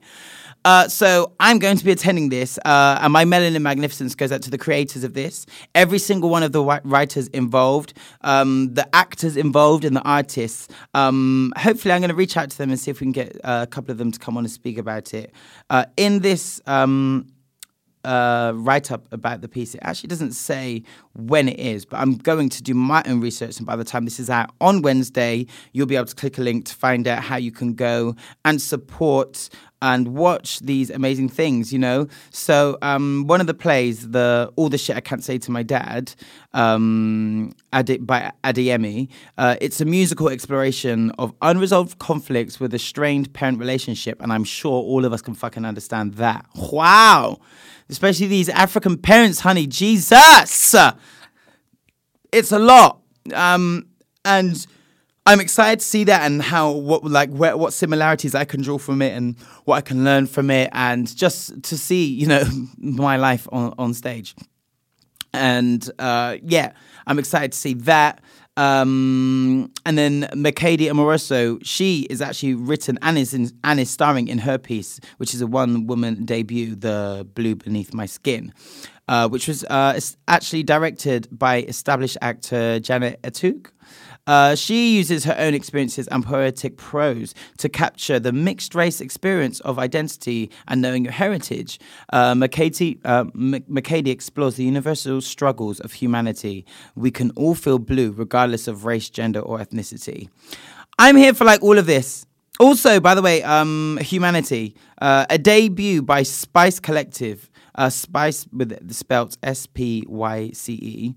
Uh, 0.64 0.86
so 0.88 1.32
I'm 1.40 1.58
going 1.58 1.76
to 1.76 1.84
be 1.84 1.90
attending 1.90 2.28
this, 2.28 2.58
uh, 2.64 2.98
and 3.00 3.12
my 3.12 3.24
melanin 3.24 3.62
magnificence 3.62 4.14
goes 4.14 4.30
out 4.30 4.42
to 4.42 4.50
the 4.50 4.58
creators 4.58 5.02
of 5.02 5.12
this. 5.14 5.44
Every 5.74 5.98
single 5.98 6.30
one 6.30 6.42
of 6.42 6.52
the 6.52 6.62
writers 6.84 7.28
involved, 7.28 7.94
um, 8.20 8.74
the 8.74 8.88
actors 8.94 9.36
involved, 9.36 9.84
and 9.84 9.96
the 9.96 10.02
artists. 10.02 10.68
Um, 10.94 11.52
hopefully, 11.56 11.92
I'm 11.92 12.00
going 12.00 12.10
to 12.10 12.14
reach 12.14 12.36
out 12.36 12.50
to 12.50 12.58
them 12.58 12.70
and 12.70 12.78
see 12.78 12.90
if 12.90 13.00
we 13.00 13.06
can 13.06 13.12
get 13.12 13.36
uh, 13.44 13.60
a 13.62 13.66
couple 13.66 13.90
of 13.90 13.98
them 13.98 14.12
to 14.12 14.18
come 14.18 14.36
on 14.36 14.44
and 14.44 14.52
speak 14.52 14.78
about 14.78 15.14
it. 15.14 15.32
Uh, 15.68 15.86
in 15.96 16.20
this 16.20 16.60
um, 16.66 17.26
uh, 18.04 18.52
write 18.54 18.92
up 18.92 19.12
about 19.12 19.40
the 19.40 19.48
piece, 19.48 19.74
it 19.74 19.80
actually 19.82 20.08
doesn't 20.08 20.32
say 20.32 20.82
when 21.14 21.48
it 21.48 21.58
is, 21.58 21.84
but 21.84 21.98
I'm 21.98 22.16
going 22.16 22.48
to 22.50 22.62
do 22.62 22.74
my 22.74 23.02
own 23.06 23.20
research. 23.20 23.58
And 23.58 23.66
by 23.66 23.76
the 23.76 23.84
time 23.84 24.04
this 24.04 24.20
is 24.20 24.30
out 24.30 24.50
on 24.60 24.82
Wednesday, 24.82 25.46
you'll 25.72 25.86
be 25.86 25.96
able 25.96 26.06
to 26.06 26.14
click 26.14 26.38
a 26.38 26.42
link 26.42 26.66
to 26.66 26.74
find 26.74 27.08
out 27.08 27.22
how 27.24 27.36
you 27.36 27.50
can 27.50 27.74
go 27.74 28.14
and 28.44 28.62
support 28.62 29.48
and 29.82 30.14
watch 30.14 30.60
these 30.60 30.88
amazing 30.90 31.28
things, 31.28 31.72
you 31.72 31.78
know. 31.78 32.06
So 32.30 32.78
um, 32.80 33.24
one 33.26 33.40
of 33.40 33.48
the 33.48 33.52
plays, 33.52 34.10
the 34.10 34.50
all 34.56 34.68
the 34.68 34.78
shit 34.78 34.96
I 34.96 35.00
can't 35.00 35.22
say 35.22 35.36
to 35.38 35.50
my 35.50 35.64
dad, 35.64 36.14
um, 36.54 37.52
Adi, 37.72 37.98
by 37.98 38.32
Adeyemi, 38.44 39.08
uh, 39.36 39.56
it's 39.60 39.80
a 39.80 39.84
musical 39.84 40.28
exploration 40.28 41.10
of 41.18 41.34
unresolved 41.42 41.98
conflicts 41.98 42.60
with 42.60 42.72
a 42.72 42.78
strained 42.78 43.34
parent 43.34 43.58
relationship, 43.58 44.22
and 44.22 44.32
I'm 44.32 44.44
sure 44.44 44.72
all 44.72 45.04
of 45.04 45.12
us 45.12 45.20
can 45.20 45.34
fucking 45.34 45.64
understand 45.64 46.14
that. 46.14 46.46
Wow, 46.54 47.40
especially 47.90 48.28
these 48.28 48.48
African 48.48 48.96
parents, 48.96 49.40
honey, 49.40 49.66
Jesus, 49.66 50.74
it's 52.32 52.52
a 52.52 52.58
lot, 52.58 53.00
um, 53.34 53.88
and 54.24 54.64
I'm 55.24 55.40
excited 55.40 55.78
to 55.80 55.86
see 55.86 56.04
that 56.04 56.22
and 56.22 56.42
how 56.42 56.72
what 56.72 57.04
like 57.04 57.30
where, 57.30 57.56
what 57.56 57.72
similarities 57.72 58.34
I 58.34 58.44
can 58.44 58.60
draw 58.60 58.78
from 58.78 59.00
it 59.02 59.16
and 59.16 59.38
what 59.64 59.76
I 59.76 59.80
can 59.80 60.04
learn 60.04 60.26
from 60.26 60.50
it 60.50 60.68
and 60.72 61.14
just 61.16 61.62
to 61.62 61.78
see 61.78 62.06
you 62.06 62.26
know 62.26 62.44
my 62.78 63.16
life 63.16 63.46
on 63.52 63.72
on 63.78 63.94
stage. 63.94 64.34
And 65.32 65.88
uh, 65.98 66.36
yeah, 66.42 66.72
I'm 67.06 67.18
excited 67.18 67.52
to 67.52 67.58
see 67.58 67.74
that. 67.74 68.20
Um, 68.58 69.72
and 69.86 69.96
then 69.96 70.28
Mercedes 70.34 70.90
Amoroso, 70.90 71.58
she 71.62 72.06
is 72.10 72.20
actually 72.20 72.54
written 72.54 72.98
and 73.00 73.16
is 73.16 73.32
in, 73.32 73.50
and 73.64 73.80
is 73.80 73.90
starring 73.90 74.28
in 74.28 74.36
her 74.38 74.58
piece, 74.58 75.00
which 75.16 75.32
is 75.32 75.40
a 75.40 75.46
one 75.46 75.86
woman 75.86 76.26
debut, 76.26 76.74
The 76.74 77.26
Blue 77.34 77.54
Beneath 77.54 77.94
My 77.94 78.04
Skin. 78.04 78.52
Uh, 79.08 79.28
which 79.28 79.48
was 79.48 79.64
uh, 79.64 79.98
actually 80.28 80.62
directed 80.62 81.26
by 81.30 81.62
established 81.62 82.16
actor 82.22 82.78
Janet 82.78 83.20
Atouk. 83.22 83.70
Uh, 84.26 84.54
she 84.54 84.96
uses 84.96 85.24
her 85.24 85.34
own 85.38 85.52
experiences 85.52 86.06
and 86.08 86.24
poetic 86.24 86.76
prose 86.76 87.34
to 87.58 87.68
capture 87.68 88.20
the 88.20 88.32
mixed 88.32 88.74
race 88.74 89.00
experience 89.00 89.58
of 89.60 89.78
identity 89.78 90.50
and 90.68 90.80
knowing 90.80 91.04
your 91.04 91.12
heritage. 91.12 91.80
Uh, 92.12 92.34
McCady, 92.34 93.00
uh, 93.04 93.24
explores 94.10 94.56
the 94.56 94.64
universal 94.64 95.20
struggles 95.20 95.80
of 95.80 95.92
humanity. 95.92 96.64
We 96.94 97.10
can 97.10 97.30
all 97.32 97.54
feel 97.54 97.78
blue 97.78 98.12
regardless 98.12 98.68
of 98.68 98.84
race, 98.84 99.10
gender, 99.10 99.40
or 99.40 99.58
ethnicity. 99.58 100.28
I'm 100.98 101.16
here 101.16 101.34
for 101.34 101.44
like 101.44 101.62
all 101.62 101.78
of 101.78 101.86
this. 101.86 102.26
Also, 102.60 103.00
by 103.00 103.14
the 103.14 103.22
way, 103.22 103.42
um, 103.42 103.98
Humanity, 104.02 104.76
uh, 105.00 105.26
a 105.30 105.38
debut 105.38 106.02
by 106.02 106.22
Spyce 106.22 106.80
Collective. 106.80 107.48
Uh, 107.74 107.88
Spice 107.88 108.46
with 108.52 108.86
the 108.86 108.92
spelt 108.92 109.38
S 109.42 109.66
P 109.66 110.04
Y 110.06 110.50
C 110.52 110.74
E, 110.74 111.14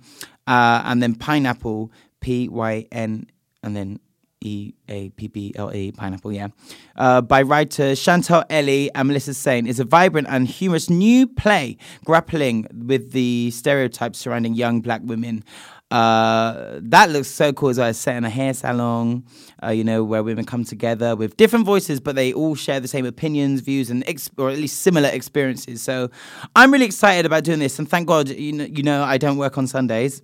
uh, 0.47 0.81
and 0.85 1.03
then 1.03 1.13
Pyneapple 1.13 1.89
P 2.25 2.49
Y 2.49 2.87
N 2.91 3.27
and 3.61 3.75
then 3.75 3.99
E 4.41 4.73
A 4.89 5.09
P 5.09 5.27
P 5.27 5.53
L 5.55 5.71
E, 5.71 5.91
pineapple, 5.91 6.31
yeah. 6.31 6.47
Uh, 6.95 7.21
by 7.21 7.43
writer 7.43 7.95
Chantal 7.95 8.43
Ellie 8.49 8.89
and 8.95 9.07
Melissa 9.07 9.35
Saint 9.35 9.67
is 9.67 9.79
a 9.79 9.85
vibrant 9.85 10.27
and 10.27 10.47
humorous 10.47 10.89
new 10.89 11.27
play 11.27 11.77
grappling 12.03 12.65
with 12.87 13.11
the 13.11 13.51
stereotypes 13.51 14.17
surrounding 14.17 14.55
young 14.55 14.81
black 14.81 15.01
women. 15.03 15.43
Uh, 15.91 16.79
that 16.81 17.11
looks 17.11 17.27
so 17.27 17.53
cool 17.53 17.69
as 17.69 17.77
I 17.77 17.91
set 17.91 18.15
in 18.15 18.25
a 18.25 18.29
hair 18.29 18.55
salon, 18.55 19.23
uh, 19.63 19.69
you 19.69 19.83
know, 19.83 20.03
where 20.03 20.23
women 20.23 20.43
come 20.43 20.63
together 20.63 21.15
with 21.15 21.37
different 21.37 21.63
voices, 21.63 21.99
but 21.99 22.15
they 22.15 22.33
all 22.33 22.55
share 22.55 22.79
the 22.79 22.87
same 22.87 23.05
opinions, 23.05 23.61
views, 23.61 23.91
and 23.91 24.03
ex- 24.07 24.31
or 24.37 24.49
at 24.49 24.57
least 24.57 24.81
similar 24.81 25.09
experiences. 25.09 25.83
So 25.83 26.09
I'm 26.55 26.73
really 26.73 26.85
excited 26.85 27.27
about 27.27 27.43
doing 27.43 27.59
this, 27.59 27.77
and 27.77 27.87
thank 27.87 28.07
God, 28.07 28.29
you 28.29 28.51
know, 28.53 28.65
you 28.65 28.81
know 28.81 29.03
I 29.03 29.19
don't 29.19 29.37
work 29.37 29.59
on 29.59 29.67
Sundays. 29.67 30.21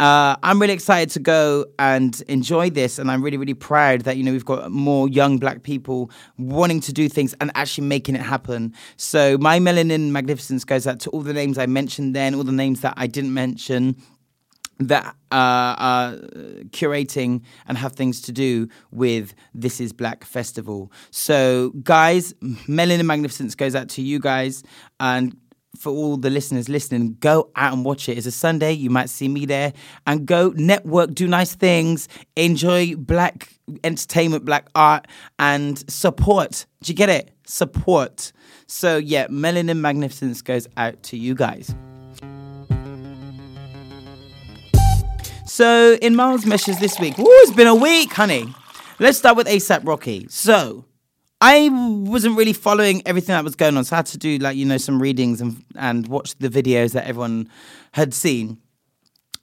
Uh, 0.00 0.34
I'm 0.42 0.60
really 0.60 0.74
excited 0.74 1.10
to 1.10 1.20
go 1.20 1.66
and 1.78 2.20
enjoy 2.26 2.68
this, 2.68 2.98
and 2.98 3.08
I'm 3.08 3.22
really, 3.22 3.36
really 3.36 3.54
proud 3.54 4.00
that 4.02 4.16
you 4.16 4.24
know 4.24 4.32
we've 4.32 4.44
got 4.44 4.72
more 4.72 5.08
young 5.08 5.38
black 5.38 5.62
people 5.62 6.10
wanting 6.36 6.80
to 6.80 6.92
do 6.92 7.08
things 7.08 7.32
and 7.40 7.52
actually 7.54 7.86
making 7.86 8.16
it 8.16 8.22
happen. 8.22 8.74
So 8.96 9.38
my 9.38 9.60
melanin 9.60 10.10
magnificence 10.10 10.64
goes 10.64 10.88
out 10.88 10.98
to 11.00 11.10
all 11.10 11.20
the 11.20 11.32
names 11.32 11.58
I 11.58 11.66
mentioned, 11.66 12.14
then 12.16 12.34
all 12.34 12.42
the 12.42 12.50
names 12.50 12.80
that 12.80 12.94
I 12.96 13.06
didn't 13.06 13.32
mention 13.32 13.96
that 14.80 15.06
uh, 15.30 15.74
are 15.78 16.12
curating 16.70 17.42
and 17.68 17.78
have 17.78 17.92
things 17.92 18.20
to 18.22 18.32
do 18.32 18.68
with 18.90 19.32
This 19.54 19.80
Is 19.80 19.92
Black 19.92 20.24
Festival. 20.24 20.90
So, 21.12 21.70
guys, 21.82 22.32
Melanin 22.42 23.04
Magnificence 23.04 23.54
goes 23.54 23.76
out 23.76 23.88
to 23.90 24.02
you 24.02 24.18
guys, 24.18 24.64
and 24.98 25.36
for 25.76 25.90
all 25.90 26.16
the 26.16 26.30
listeners 26.30 26.68
listening, 26.68 27.16
go 27.20 27.50
out 27.56 27.72
and 27.72 27.84
watch 27.84 28.08
it. 28.08 28.16
It's 28.18 28.26
a 28.26 28.32
Sunday. 28.32 28.72
You 28.72 28.90
might 28.90 29.10
see 29.10 29.28
me 29.28 29.46
there. 29.46 29.72
And 30.06 30.26
go 30.26 30.52
network, 30.56 31.14
do 31.14 31.26
nice 31.26 31.54
things, 31.54 32.08
enjoy 32.36 32.96
black 32.96 33.48
entertainment, 33.82 34.44
black 34.44 34.68
art, 34.74 35.06
and 35.38 35.88
support. 35.90 36.66
Do 36.82 36.92
you 36.92 36.96
get 36.96 37.08
it? 37.08 37.30
Support. 37.46 38.32
So, 38.66 38.96
yeah, 38.96 39.26
Melanin 39.28 39.78
Magnificence 39.78 40.42
goes 40.42 40.66
out 40.76 41.02
to 41.04 41.16
you 41.16 41.34
guys. 41.34 41.74
So, 45.46 45.94
in 46.02 46.16
Miles 46.16 46.46
Meshes 46.46 46.80
this 46.80 46.98
week, 46.98 47.14
oh, 47.18 47.42
it's 47.44 47.54
been 47.54 47.66
a 47.66 47.74
week, 47.74 48.12
honey. 48.12 48.52
Let's 48.98 49.18
start 49.18 49.36
with 49.36 49.46
ASAP 49.46 49.86
Rocky. 49.86 50.26
So, 50.28 50.84
I 51.46 51.68
wasn't 51.70 52.38
really 52.38 52.54
following 52.54 53.02
everything 53.04 53.34
that 53.34 53.44
was 53.44 53.54
going 53.54 53.76
on, 53.76 53.84
so 53.84 53.94
I 53.94 53.98
had 53.98 54.06
to 54.06 54.16
do 54.16 54.38
like 54.38 54.56
you 54.56 54.64
know 54.64 54.78
some 54.78 54.98
readings 54.98 55.42
and 55.42 55.62
and 55.76 56.08
watch 56.08 56.34
the 56.38 56.48
videos 56.48 56.92
that 56.92 57.06
everyone 57.06 57.50
had 57.92 58.14
seen. 58.14 58.56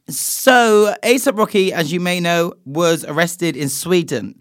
So 0.10 0.96
ASAP 1.04 1.38
Rocky, 1.38 1.72
as 1.72 1.94
you 1.94 2.00
may 2.00 2.20
know, 2.20 2.56
was 2.66 3.06
arrested 3.06 3.56
in 3.56 3.70
Sweden. 3.70 4.34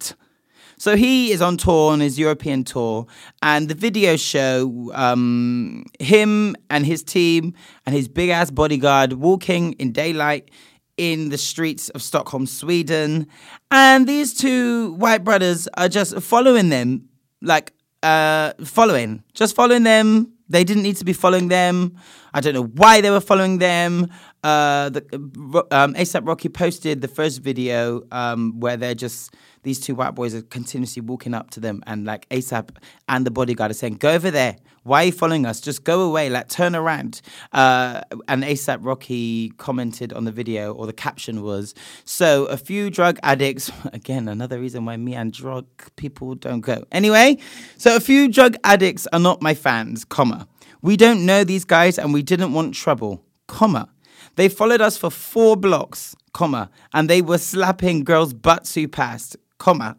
So 0.79 0.97
he 0.97 1.33
is 1.33 1.43
on 1.43 1.59
tour 1.59 1.93
on 1.93 2.01
his 2.01 2.19
European 2.19 2.65
tour, 2.65 3.07
and 3.43 3.69
the 3.69 3.75
videos 3.75 4.27
show 4.27 4.91
um, 4.95 5.85
him 5.99 6.57
and 6.71 6.87
his 6.87 7.03
team 7.03 7.53
and 7.85 7.95
his 7.95 8.09
big 8.09 8.31
ass 8.31 8.51
bodyguard 8.51 9.13
walking 9.13 9.73
in 9.73 9.93
daylight 9.93 10.51
in 10.97 11.29
the 11.29 11.37
streets 11.37 11.91
of 11.91 12.01
Stockholm, 12.01 12.47
Sweden. 12.47 13.27
And 13.71 14.07
these 14.07 14.33
two 14.33 14.95
white 14.95 15.25
brothers 15.25 15.69
are 15.77 15.91
just 15.91 16.19
following 16.23 16.71
them 16.71 17.10
like 17.43 17.73
uh, 18.03 18.53
following, 18.65 19.23
just 19.35 19.55
following 19.55 19.83
them. 19.83 20.33
They 20.49 20.65
didn't 20.65 20.83
need 20.83 20.97
to 20.97 21.05
be 21.05 21.13
following 21.13 21.47
them. 21.47 21.97
I 22.35 22.41
don't 22.41 22.55
know 22.55 22.65
why 22.65 23.01
they 23.01 23.11
were 23.11 23.21
following 23.21 23.59
them. 23.59 24.09
Uh, 24.43 24.89
the, 24.89 25.67
um, 25.71 25.95
ASAP 25.95 26.27
Rocky 26.27 26.49
posted 26.49 27.03
the 27.03 27.09
first 27.09 27.41
video 27.41 28.03
um, 28.11 28.59
where 28.59 28.77
they're 28.77 28.97
just 28.97 29.35
these 29.63 29.79
two 29.79 29.95
white 29.95 30.15
boys 30.15 30.35
are 30.35 30.43
continuously 30.43 31.03
walking 31.03 31.35
up 31.35 31.51
to 31.51 31.61
them, 31.61 31.83
and 31.87 32.05
like 32.05 32.29
ASAP 32.31 32.71
and 33.09 33.25
the 33.25 33.31
bodyguard 33.31 33.71
are 33.71 33.75
saying, 33.75 33.95
"Go 33.95 34.11
over 34.11 34.31
there. 34.31 34.57
Why 34.83 35.03
are 35.03 35.07
you 35.07 35.13
following 35.13 35.47
us? 35.47 35.61
Just 35.61 35.85
go 35.85 36.03
away. 36.03 36.31
Like 36.31 36.49
turn 36.49 36.75
around." 36.75 37.21
Uh, 37.53 38.03
and 38.29 38.43
ASAP 38.43 38.79
Rocky 38.81 39.51
commented 39.51 40.13
on 40.13 40.25
the 40.25 40.33
video, 40.33 40.73
or 40.73 40.87
the 40.87 40.93
caption 40.93 41.43
was, 41.43 41.75
"So 42.05 42.47
a 42.47 42.57
few 42.57 42.91
drug 42.91 43.19
addicts 43.23 43.71
again, 43.93 44.29
another 44.29 44.61
reason 44.61 44.85
why 44.85 44.97
me 44.97 45.15
and 45.15 45.33
drug 45.33 45.67
people 45.97 46.35
don't 46.35 46.61
go." 46.61 46.85
Anyway, 46.93 47.39
so 47.77 47.97
a 47.97 48.01
few 48.01 48.29
drug 48.29 48.57
addicts 48.65 49.07
are 49.13 49.21
not 49.21 49.43
my 49.43 49.55
fans, 49.55 50.05
comma. 50.05 50.49
We 50.83 50.97
don't 50.97 51.27
know 51.27 51.45
these 51.45 51.65
guys 51.65 51.99
and 51.99 52.13
we 52.15 52.23
didn't 52.23 52.53
want 52.53 52.75
trouble, 52.75 53.23
comma. 53.47 53.91
They 54.37 54.49
followed 54.49 54.81
us 54.81 54.97
for 54.97 55.11
four 55.11 55.57
blocks, 55.57 56.17
comma, 56.33 56.71
and 56.95 57.11
they 57.11 57.21
were 57.21 57.39
slapping 57.39 58.05
girls' 58.05 58.33
butts 58.33 58.75
who 58.75 58.89
passed, 58.89 59.37
comma. 59.59 59.97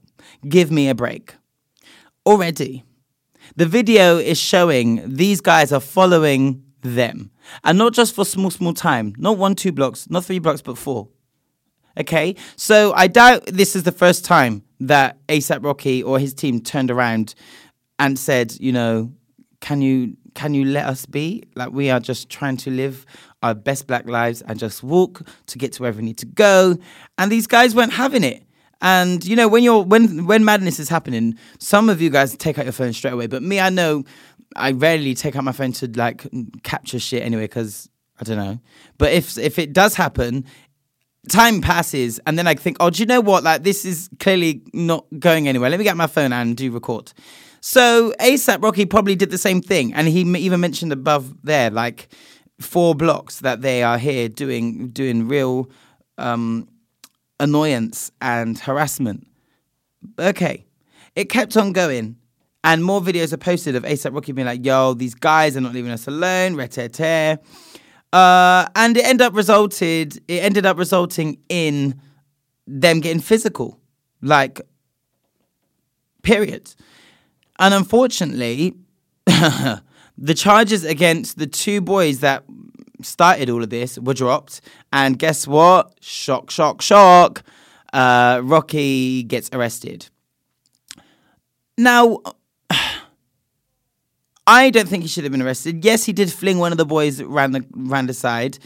Give 0.48 0.72
me 0.72 0.90
a 0.90 0.96
break. 0.96 1.36
Already, 2.26 2.84
the 3.56 3.66
video 3.66 4.18
is 4.18 4.38
showing 4.38 5.02
these 5.16 5.42
guys 5.42 5.72
are 5.72 5.80
following 5.80 6.64
them. 6.82 7.32
And 7.64 7.78
not 7.78 7.94
just 7.94 8.16
for 8.16 8.26
small, 8.26 8.52
small 8.52 8.74
time, 8.74 9.14
not 9.18 9.38
one, 9.38 9.56
two 9.56 9.72
blocks, 9.72 10.10
not 10.10 10.26
three 10.26 10.40
blocks, 10.40 10.62
but 10.62 10.78
four. 10.78 11.10
Okay, 12.00 12.36
so 12.56 12.94
I 12.94 13.08
doubt 13.08 13.46
this 13.48 13.76
is 13.76 13.84
the 13.84 13.92
first 13.92 14.24
time 14.24 14.64
that 14.80 15.18
ASAP 15.28 15.64
Rocky 15.64 16.02
or 16.02 16.20
his 16.20 16.34
team 16.34 16.62
turned 16.62 16.90
around 16.90 17.36
and 18.00 18.18
said, 18.18 18.56
you 18.60 18.72
know, 18.72 19.12
can 19.60 19.82
you 19.82 20.18
can 20.34 20.54
you 20.54 20.64
let 20.64 20.86
us 20.86 21.06
be? 21.06 21.44
Like 21.56 21.72
we 21.72 21.90
are 21.90 22.00
just 22.00 22.30
trying 22.30 22.58
to 22.58 22.72
live 22.72 23.06
our 23.44 23.54
best 23.54 23.88
black 23.88 24.08
lives 24.08 24.42
and 24.42 24.58
just 24.58 24.82
walk 24.82 25.22
to 25.48 25.58
get 25.58 25.74
to 25.74 25.84
wherever 25.84 25.98
we 25.98 26.06
need 26.06 26.18
to 26.20 26.26
go. 26.26 26.78
And 27.18 27.32
these 27.32 27.48
guys 27.48 27.76
weren't 27.76 27.94
having 27.94 28.24
it. 28.24 28.44
And 28.82 29.24
you 29.26 29.36
know, 29.36 29.48
when 29.48 29.64
you're 29.64 29.84
when 29.84 30.26
when 30.26 30.44
madness 30.44 30.80
is 30.80 30.90
happening, 30.90 31.38
some 31.60 31.90
of 31.90 32.02
you 32.02 32.10
guys 32.10 32.36
take 32.36 32.58
out 32.58 32.66
your 32.66 32.72
phone 32.72 32.94
straight 32.94 33.14
away. 33.14 33.28
But 33.28 33.44
me, 33.44 33.60
I 33.60 33.70
know 33.70 34.04
I 34.56 34.72
rarely 34.72 35.14
take 35.14 35.36
out 35.36 35.44
my 35.44 35.52
phone 35.52 35.72
to 35.74 35.88
like 35.96 36.28
capture 36.64 37.00
shit 37.00 37.24
anyway, 37.24 37.44
because 37.44 37.90
I 38.20 38.24
don't 38.24 38.38
know. 38.38 38.60
But 38.98 39.14
if 39.14 39.38
if 39.38 39.60
it 39.60 39.74
does 39.74 39.96
happen, 39.96 40.46
time 41.30 41.62
passes 41.62 42.20
and 42.26 42.38
then 42.38 42.48
I 42.48 42.56
think, 42.56 42.78
oh, 42.80 42.90
do 42.90 43.02
you 43.02 43.06
know 43.06 43.22
what? 43.22 43.44
Like 43.44 43.64
this 43.64 43.86
is 43.86 44.10
clearly 44.20 44.64
not 44.74 45.06
going 45.20 45.48
anywhere. 45.48 45.70
Let 45.70 45.78
me 45.78 45.84
get 45.84 45.98
my 45.98 46.08
phone 46.08 46.34
and 46.34 46.58
do 46.58 46.72
record. 46.72 47.14
So 47.62 48.12
ASAP 48.20 48.64
Rocky 48.64 48.88
probably 48.88 49.16
did 49.16 49.30
the 49.30 49.38
same 49.38 49.62
thing, 49.62 49.94
and 49.94 50.08
he 50.08 50.22
even 50.22 50.60
mentioned 50.60 50.92
above 50.92 51.36
there, 51.44 51.70
like 51.70 52.10
four 52.60 52.96
blocks 52.96 53.40
that 53.40 53.62
they 53.62 53.84
are 53.84 54.00
here 54.00 54.28
doing 54.28 54.90
doing 54.90 55.28
real 55.28 55.70
um, 56.18 56.68
annoyance 57.42 58.12
and 58.22 58.58
harassment. 58.58 59.28
Okay, 60.18 60.66
it 61.16 61.26
kept 61.26 61.58
on 61.58 61.74
going. 61.74 62.16
And 62.64 62.84
more 62.84 63.02
videos 63.02 63.34
are 63.34 63.38
posted 63.38 63.76
of 63.76 63.84
ASAP 63.84 64.14
Rocky 64.14 64.32
being 64.34 64.46
like, 64.46 64.64
yo, 64.64 64.94
these 64.94 65.16
guys 65.16 65.58
are 65.58 65.62
not 65.62 65.74
leaving 65.74 65.92
us 65.92 66.08
alone, 66.08 66.56
re 66.56 66.68
Uh, 68.14 68.68
and 68.76 68.98
it 68.98 69.04
ended 69.04 69.22
up 69.22 69.36
resulted, 69.36 70.18
it 70.28 70.44
ended 70.44 70.66
up 70.66 70.78
resulting 70.78 71.40
in 71.50 72.00
them 72.68 73.00
getting 73.00 73.20
physical. 73.20 73.80
Like, 74.22 74.62
period. 76.22 76.76
And 77.58 77.74
unfortunately, 77.74 78.76
the 79.26 80.36
charges 80.36 80.84
against 80.84 81.40
the 81.40 81.48
two 81.48 81.82
boys 81.82 82.20
that 82.20 82.44
started 83.04 83.50
all 83.50 83.64
of 83.64 83.70
this 83.70 83.98
were 84.00 84.14
dropped. 84.14 84.62
And 84.92 85.18
guess 85.18 85.48
what? 85.48 85.94
Shock, 86.02 86.50
shock, 86.50 86.82
shock. 86.82 87.44
Uh, 87.94 88.42
Rocky 88.44 89.24
gets 89.24 89.50
arrested. 89.54 90.08
Now, 91.78 92.20
I 94.48 94.70
don't 94.70 94.88
think 94.88 95.04
he 95.04 95.10
should 95.10 95.24
have 95.24 95.32
been 95.32 95.42
arrested. 95.42 95.84
Yes, 95.84 96.04
he 96.06 96.14
did 96.14 96.32
fling 96.32 96.58
one 96.58 96.72
of 96.72 96.78
the 96.78 96.86
boys 96.86 97.22
round 97.22 97.56
the 97.56 97.66
round 97.72 98.10
the 98.10 98.14
side. 98.14 98.58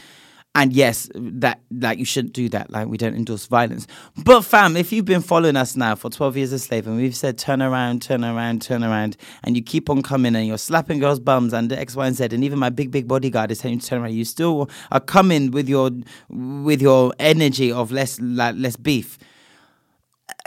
And 0.56 0.72
yes, 0.72 1.10
that 1.14 1.60
like 1.70 1.98
you 1.98 2.06
shouldn't 2.06 2.32
do 2.32 2.48
that. 2.48 2.70
Like 2.70 2.88
we 2.88 2.96
don't 2.96 3.14
endorse 3.14 3.44
violence. 3.44 3.86
But 4.24 4.40
fam, 4.40 4.74
if 4.74 4.90
you've 4.90 5.04
been 5.04 5.20
following 5.20 5.54
us 5.54 5.76
now 5.76 5.94
for 5.94 6.08
12 6.08 6.38
years 6.38 6.52
a 6.52 6.58
slave 6.58 6.86
and 6.86 6.96
we've 6.96 7.14
said 7.14 7.36
turn 7.36 7.60
around, 7.60 8.00
turn 8.00 8.24
around, 8.24 8.62
turn 8.62 8.82
around, 8.82 9.18
and 9.44 9.54
you 9.54 9.62
keep 9.62 9.90
on 9.90 10.02
coming 10.02 10.34
and 10.34 10.46
you're 10.46 10.56
slapping 10.56 10.98
girls' 10.98 11.20
bums 11.20 11.52
and 11.52 11.70
X, 11.70 11.94
Y, 11.94 12.06
and 12.06 12.16
Z, 12.16 12.28
and 12.32 12.42
even 12.42 12.58
my 12.58 12.70
big, 12.70 12.90
big 12.90 13.06
bodyguard 13.06 13.50
is 13.50 13.58
telling 13.58 13.74
you 13.74 13.80
to 13.82 13.86
turn 13.86 14.00
around, 14.00 14.14
you 14.14 14.24
still 14.24 14.70
are 14.90 14.98
coming 14.98 15.50
with 15.50 15.68
your 15.68 15.90
with 16.30 16.80
your 16.80 17.12
energy 17.18 17.70
of 17.70 17.92
less 17.92 18.18
like 18.18 18.54
less 18.56 18.76
beef. 18.76 19.18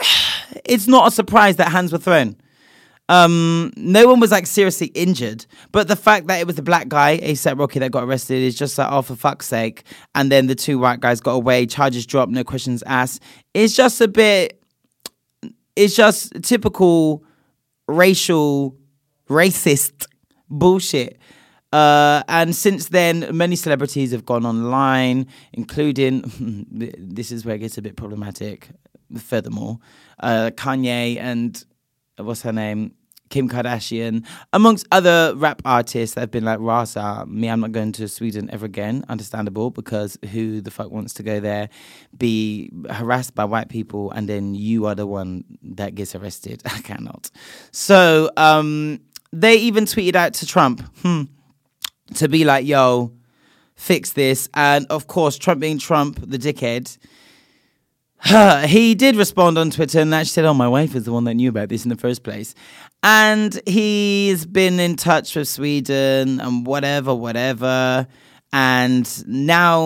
It's 0.64 0.88
not 0.88 1.06
a 1.06 1.10
surprise 1.12 1.54
that 1.56 1.70
hands 1.70 1.92
were 1.92 1.98
thrown. 1.98 2.34
Um, 3.10 3.72
no 3.76 4.06
one 4.06 4.20
was 4.20 4.30
like 4.30 4.46
seriously 4.46 4.86
injured, 4.94 5.44
but 5.72 5.88
the 5.88 5.96
fact 5.96 6.28
that 6.28 6.38
it 6.38 6.46
was 6.46 6.54
the 6.54 6.62
black 6.62 6.86
guy, 6.86 7.18
ASAP 7.18 7.58
Rocky, 7.58 7.80
that 7.80 7.90
got 7.90 8.04
arrested 8.04 8.40
is 8.40 8.54
just 8.54 8.78
like, 8.78 8.86
oh, 8.88 9.02
for 9.02 9.16
fuck's 9.16 9.48
sake. 9.48 9.82
And 10.14 10.30
then 10.30 10.46
the 10.46 10.54
two 10.54 10.78
white 10.78 11.00
guys 11.00 11.20
got 11.20 11.32
away, 11.32 11.66
charges 11.66 12.06
dropped, 12.06 12.30
no 12.30 12.44
questions 12.44 12.84
asked. 12.86 13.20
It's 13.52 13.74
just 13.74 14.00
a 14.00 14.06
bit, 14.06 14.62
it's 15.74 15.96
just 15.96 16.40
typical 16.44 17.24
racial, 17.88 18.76
racist 19.28 20.06
bullshit. 20.48 21.18
Uh, 21.72 22.22
and 22.28 22.54
since 22.54 22.90
then, 22.90 23.36
many 23.36 23.56
celebrities 23.56 24.12
have 24.12 24.24
gone 24.24 24.46
online, 24.46 25.26
including 25.52 26.64
this 26.96 27.32
is 27.32 27.44
where 27.44 27.56
it 27.56 27.58
gets 27.58 27.76
a 27.76 27.82
bit 27.82 27.96
problematic. 27.96 28.68
Furthermore, 29.18 29.80
uh, 30.20 30.52
Kanye 30.54 31.18
and 31.18 31.64
what's 32.16 32.42
her 32.42 32.52
name? 32.52 32.94
Kim 33.30 33.48
Kardashian, 33.48 34.26
amongst 34.52 34.86
other 34.92 35.32
rap 35.36 35.62
artists 35.64 36.14
that 36.14 36.22
have 36.22 36.30
been 36.30 36.44
like, 36.44 36.58
Rasa, 36.60 37.24
me, 37.26 37.48
I'm 37.48 37.60
not 37.60 37.72
going 37.72 37.92
to 37.92 38.08
Sweden 38.08 38.50
ever 38.52 38.66
again. 38.66 39.04
Understandable, 39.08 39.70
because 39.70 40.18
who 40.30 40.60
the 40.60 40.70
fuck 40.70 40.90
wants 40.90 41.14
to 41.14 41.22
go 41.22 41.40
there, 41.40 41.70
be 42.18 42.70
harassed 42.90 43.34
by 43.34 43.44
white 43.44 43.68
people, 43.68 44.10
and 44.10 44.28
then 44.28 44.54
you 44.54 44.86
are 44.86 44.96
the 44.96 45.06
one 45.06 45.44
that 45.62 45.94
gets 45.94 46.14
arrested? 46.14 46.60
I 46.66 46.80
cannot. 46.80 47.30
So 47.70 48.30
um, 48.36 49.00
they 49.32 49.56
even 49.56 49.84
tweeted 49.84 50.16
out 50.16 50.34
to 50.34 50.46
Trump 50.46 50.82
hmm, 51.02 51.22
to 52.14 52.28
be 52.28 52.44
like, 52.44 52.66
yo, 52.66 53.12
fix 53.76 54.12
this. 54.12 54.48
And 54.54 54.86
of 54.90 55.06
course, 55.06 55.38
Trump 55.38 55.60
being 55.60 55.78
Trump, 55.78 56.18
the 56.20 56.38
dickhead, 56.38 56.98
he 58.66 58.94
did 58.94 59.16
respond 59.16 59.56
on 59.56 59.70
Twitter 59.70 60.00
and 60.00 60.14
actually 60.14 60.26
said, 60.26 60.44
Oh, 60.44 60.54
my 60.54 60.68
wife 60.68 60.94
is 60.94 61.04
the 61.04 61.12
one 61.12 61.24
that 61.24 61.34
knew 61.34 61.48
about 61.48 61.68
this 61.68 61.84
in 61.84 61.88
the 61.88 61.96
first 61.96 62.22
place. 62.22 62.54
And 63.02 63.58
he's 63.66 64.44
been 64.44 64.78
in 64.78 64.96
touch 64.96 65.34
with 65.34 65.48
Sweden 65.48 66.40
and 66.40 66.66
whatever, 66.66 67.14
whatever. 67.14 68.06
And 68.52 69.28
now 69.28 69.80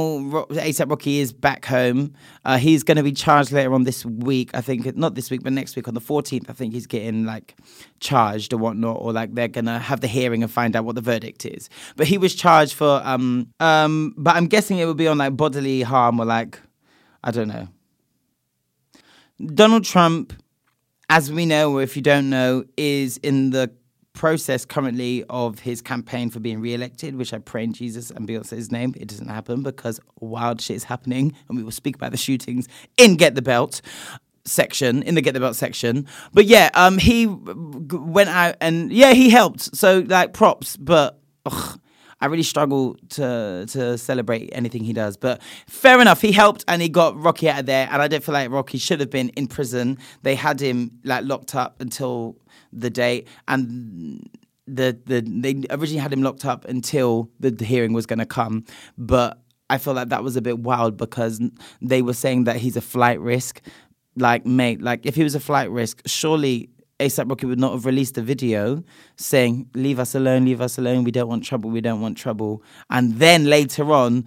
ASAP 0.50 0.90
Rocky 0.90 1.20
is 1.20 1.32
back 1.32 1.66
home. 1.66 2.14
Uh, 2.44 2.56
he's 2.56 2.82
going 2.82 2.96
to 2.96 3.02
be 3.02 3.12
charged 3.12 3.52
later 3.52 3.72
on 3.74 3.84
this 3.84 4.04
week. 4.06 4.50
I 4.54 4.62
think, 4.62 4.96
not 4.96 5.14
this 5.14 5.30
week, 5.30 5.42
but 5.44 5.52
next 5.52 5.76
week 5.76 5.86
on 5.86 5.94
the 5.94 6.00
14th. 6.00 6.48
I 6.48 6.54
think 6.54 6.72
he's 6.72 6.86
getting 6.86 7.26
like 7.26 7.56
charged 8.00 8.52
or 8.52 8.56
whatnot, 8.56 8.96
or 9.00 9.12
like 9.12 9.34
they're 9.34 9.48
going 9.48 9.66
to 9.66 9.78
have 9.78 10.00
the 10.00 10.06
hearing 10.08 10.42
and 10.42 10.50
find 10.50 10.74
out 10.74 10.86
what 10.86 10.94
the 10.94 11.02
verdict 11.02 11.44
is. 11.44 11.68
But 11.94 12.08
he 12.08 12.16
was 12.16 12.34
charged 12.34 12.72
for, 12.72 13.02
um, 13.04 13.50
um, 13.60 14.14
but 14.16 14.34
I'm 14.34 14.46
guessing 14.46 14.78
it 14.78 14.86
would 14.86 14.96
be 14.96 15.08
on 15.08 15.18
like 15.18 15.36
bodily 15.36 15.82
harm 15.82 16.18
or 16.18 16.24
like, 16.24 16.58
I 17.22 17.30
don't 17.30 17.48
know 17.48 17.68
Donald 19.54 19.84
Trump, 19.84 20.32
as 21.08 21.32
we 21.32 21.46
know, 21.46 21.72
or 21.72 21.82
if 21.82 21.96
you 21.96 22.02
don't 22.02 22.30
know, 22.30 22.64
is 22.76 23.16
in 23.18 23.50
the 23.50 23.70
process 24.12 24.64
currently 24.64 25.24
of 25.28 25.58
his 25.58 25.82
campaign 25.82 26.30
for 26.30 26.38
being 26.38 26.60
re-elected, 26.60 27.16
which 27.16 27.34
I 27.34 27.38
pray 27.38 27.64
in 27.64 27.72
Jesus 27.72 28.10
and 28.10 28.28
Beyonce's 28.28 28.70
name 28.70 28.94
it 28.96 29.08
doesn't 29.08 29.28
happen 29.28 29.62
because 29.62 30.00
wild 30.20 30.60
shit 30.60 30.76
is 30.76 30.84
happening, 30.84 31.34
and 31.48 31.58
we 31.58 31.64
will 31.64 31.72
speak 31.72 31.96
about 31.96 32.12
the 32.12 32.16
shootings 32.16 32.68
in 32.96 33.16
Get 33.16 33.34
the 33.34 33.42
Belt 33.42 33.80
section 34.44 35.02
in 35.02 35.14
the 35.14 35.20
Get 35.20 35.34
the 35.34 35.40
Belt 35.40 35.56
section. 35.56 36.06
But 36.32 36.44
yeah, 36.44 36.70
um, 36.74 36.98
he 36.98 37.26
went 37.26 38.28
out 38.28 38.56
and 38.60 38.92
yeah, 38.92 39.14
he 39.14 39.30
helped. 39.30 39.76
So 39.76 40.04
like 40.06 40.32
props, 40.32 40.76
but. 40.76 41.20
Ugh, 41.46 41.78
I 42.24 42.26
really 42.26 42.42
struggle 42.42 42.96
to 43.10 43.66
to 43.68 43.98
celebrate 43.98 44.48
anything 44.52 44.82
he 44.82 44.94
does. 44.94 45.18
But 45.18 45.42
fair 45.66 46.00
enough, 46.00 46.22
he 46.22 46.32
helped 46.32 46.64
and 46.66 46.80
he 46.80 46.88
got 46.88 47.20
Rocky 47.20 47.50
out 47.50 47.60
of 47.60 47.66
there. 47.66 47.86
And 47.92 48.00
I 48.00 48.08
don't 48.08 48.24
feel 48.24 48.32
like 48.32 48.50
Rocky 48.50 48.78
should 48.78 49.00
have 49.00 49.10
been 49.10 49.28
in 49.30 49.46
prison. 49.46 49.98
They 50.22 50.34
had 50.34 50.58
him 50.58 50.92
like 51.04 51.24
locked 51.26 51.54
up 51.54 51.82
until 51.82 52.38
the 52.72 52.88
date, 52.88 53.28
and 53.46 54.26
the 54.66 54.98
the 55.04 55.20
they 55.20 55.64
originally 55.68 56.00
had 56.00 56.14
him 56.14 56.22
locked 56.22 56.46
up 56.46 56.64
until 56.64 57.28
the, 57.40 57.50
the 57.50 57.66
hearing 57.66 57.92
was 57.92 58.06
going 58.06 58.20
to 58.20 58.26
come, 58.26 58.64
but. 58.96 59.38
I 59.70 59.78
feel 59.78 59.94
like 59.94 60.10
that 60.10 60.22
was 60.22 60.36
a 60.36 60.42
bit 60.42 60.58
wild 60.58 60.98
because 60.98 61.40
they 61.80 62.02
were 62.02 62.12
saying 62.12 62.44
that 62.44 62.56
he's 62.56 62.76
a 62.76 62.82
flight 62.82 63.18
risk. 63.18 63.62
Like, 64.14 64.44
mate, 64.44 64.82
like 64.82 65.06
if 65.06 65.14
he 65.16 65.24
was 65.24 65.34
a 65.34 65.40
flight 65.40 65.70
risk, 65.70 66.02
surely 66.04 66.68
ASAP 67.04 67.28
Rocky 67.28 67.46
would 67.46 67.58
not 67.58 67.72
have 67.72 67.86
released 67.86 68.16
a 68.18 68.22
video 68.22 68.82
saying, 69.16 69.68
Leave 69.74 69.98
us 69.98 70.14
alone, 70.14 70.44
leave 70.44 70.60
us 70.60 70.78
alone, 70.78 71.04
we 71.04 71.10
don't 71.10 71.28
want 71.28 71.44
trouble, 71.44 71.70
we 71.70 71.80
don't 71.80 72.00
want 72.00 72.16
trouble. 72.16 72.62
And 72.90 73.14
then 73.18 73.44
later 73.44 73.92
on, 73.92 74.24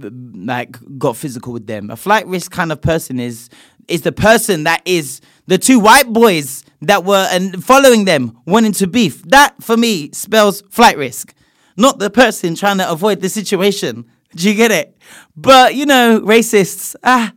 like 0.00 0.76
got 0.98 1.16
physical 1.16 1.52
with 1.52 1.66
them. 1.66 1.90
A 1.90 1.96
flight 1.96 2.26
risk 2.26 2.50
kind 2.50 2.72
of 2.72 2.80
person 2.80 3.20
is 3.20 3.48
is 3.88 4.02
the 4.02 4.12
person 4.12 4.64
that 4.64 4.82
is 4.84 5.20
the 5.46 5.56
two 5.58 5.80
white 5.80 6.12
boys 6.12 6.62
that 6.82 7.04
were 7.04 7.26
and 7.30 7.64
following 7.64 8.04
them 8.04 8.38
wanting 8.46 8.72
to 8.72 8.86
beef. 8.86 9.22
That 9.24 9.62
for 9.62 9.76
me 9.76 10.10
spells 10.12 10.62
flight 10.70 10.96
risk, 10.98 11.34
not 11.76 11.98
the 11.98 12.10
person 12.10 12.54
trying 12.54 12.78
to 12.78 12.90
avoid 12.90 13.20
the 13.20 13.28
situation. 13.28 14.04
Do 14.34 14.48
you 14.48 14.54
get 14.54 14.70
it? 14.70 14.96
But 15.36 15.74
you 15.74 15.86
know, 15.86 16.20
racists, 16.20 16.94
ah, 17.02 17.32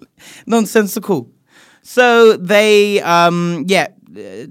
nonsensical. 0.46 1.30
So 1.82 2.36
they, 2.36 3.00
um, 3.02 3.64
yeah, 3.68 3.86
Uh, 4.16 4.46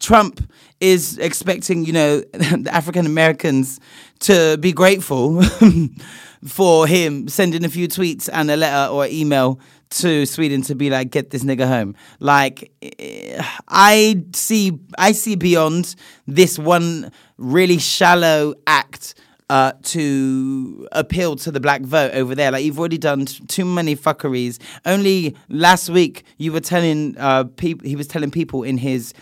Trump 0.00 0.40
is 0.80 1.18
expecting, 1.18 1.84
you 1.84 1.92
know, 1.92 2.20
the 2.32 2.70
African 2.72 3.06
Americans 3.06 3.80
to 4.20 4.56
be 4.58 4.72
grateful 4.72 5.42
for 6.46 6.86
him 6.86 7.28
sending 7.28 7.64
a 7.64 7.68
few 7.68 7.88
tweets 7.88 8.28
and 8.32 8.50
a 8.50 8.56
letter 8.56 8.92
or 8.92 9.06
email 9.06 9.60
to 9.90 10.26
Sweden 10.26 10.62
to 10.62 10.74
be 10.74 10.90
like, 10.90 11.10
get 11.10 11.30
this 11.30 11.44
nigga 11.44 11.66
home. 11.66 11.94
Like, 12.20 12.72
eh, 12.82 13.42
I 13.68 14.22
see, 14.34 14.78
I 14.98 15.12
see 15.12 15.34
beyond 15.34 15.94
this 16.26 16.58
one 16.58 17.10
really 17.38 17.78
shallow 17.78 18.54
act 18.66 19.14
uh, 19.50 19.72
to 19.82 20.88
appeal 20.92 21.36
to 21.36 21.50
the 21.50 21.60
black 21.60 21.82
vote 21.82 22.12
over 22.12 22.34
there. 22.34 22.50
Like 22.50 22.64
you've 22.64 22.78
already 22.78 22.98
done 22.98 23.26
t- 23.26 23.44
too 23.46 23.64
many 23.64 23.96
fuckeries. 23.96 24.58
Only 24.84 25.36
last 25.48 25.88
week 25.88 26.24
you 26.36 26.52
were 26.52 26.60
telling 26.60 27.16
uh, 27.18 27.44
people 27.44 27.88
he 27.88 27.96
was 27.96 28.06
telling 28.06 28.30
people 28.30 28.62
in 28.62 28.78
his 28.78 29.14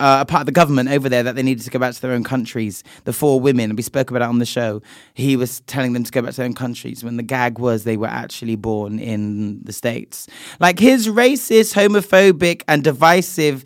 uh, 0.00 0.18
a 0.22 0.24
part 0.26 0.40
of 0.40 0.46
the 0.46 0.52
government 0.52 0.90
over 0.90 1.08
there 1.08 1.22
that 1.22 1.36
they 1.36 1.42
needed 1.42 1.62
to 1.64 1.70
go 1.70 1.78
back 1.78 1.94
to 1.94 2.02
their 2.02 2.12
own 2.12 2.24
countries. 2.24 2.82
The 3.04 3.12
four 3.12 3.38
women, 3.40 3.70
and 3.70 3.76
we 3.76 3.82
spoke 3.82 4.10
about 4.10 4.22
it 4.22 4.28
on 4.28 4.38
the 4.38 4.46
show. 4.46 4.82
He 5.14 5.36
was 5.36 5.60
telling 5.60 5.92
them 5.92 6.02
to 6.02 6.10
go 6.10 6.22
back 6.22 6.32
to 6.32 6.36
their 6.38 6.46
own 6.46 6.54
countries 6.54 7.04
when 7.04 7.16
the 7.16 7.22
gag 7.22 7.58
was 7.58 7.84
they 7.84 7.96
were 7.96 8.08
actually 8.08 8.56
born 8.56 8.98
in 8.98 9.62
the 9.62 9.72
states. 9.72 10.26
Like 10.58 10.78
his 10.78 11.06
racist, 11.06 11.74
homophobic, 11.74 12.62
and 12.66 12.82
divisive 12.82 13.64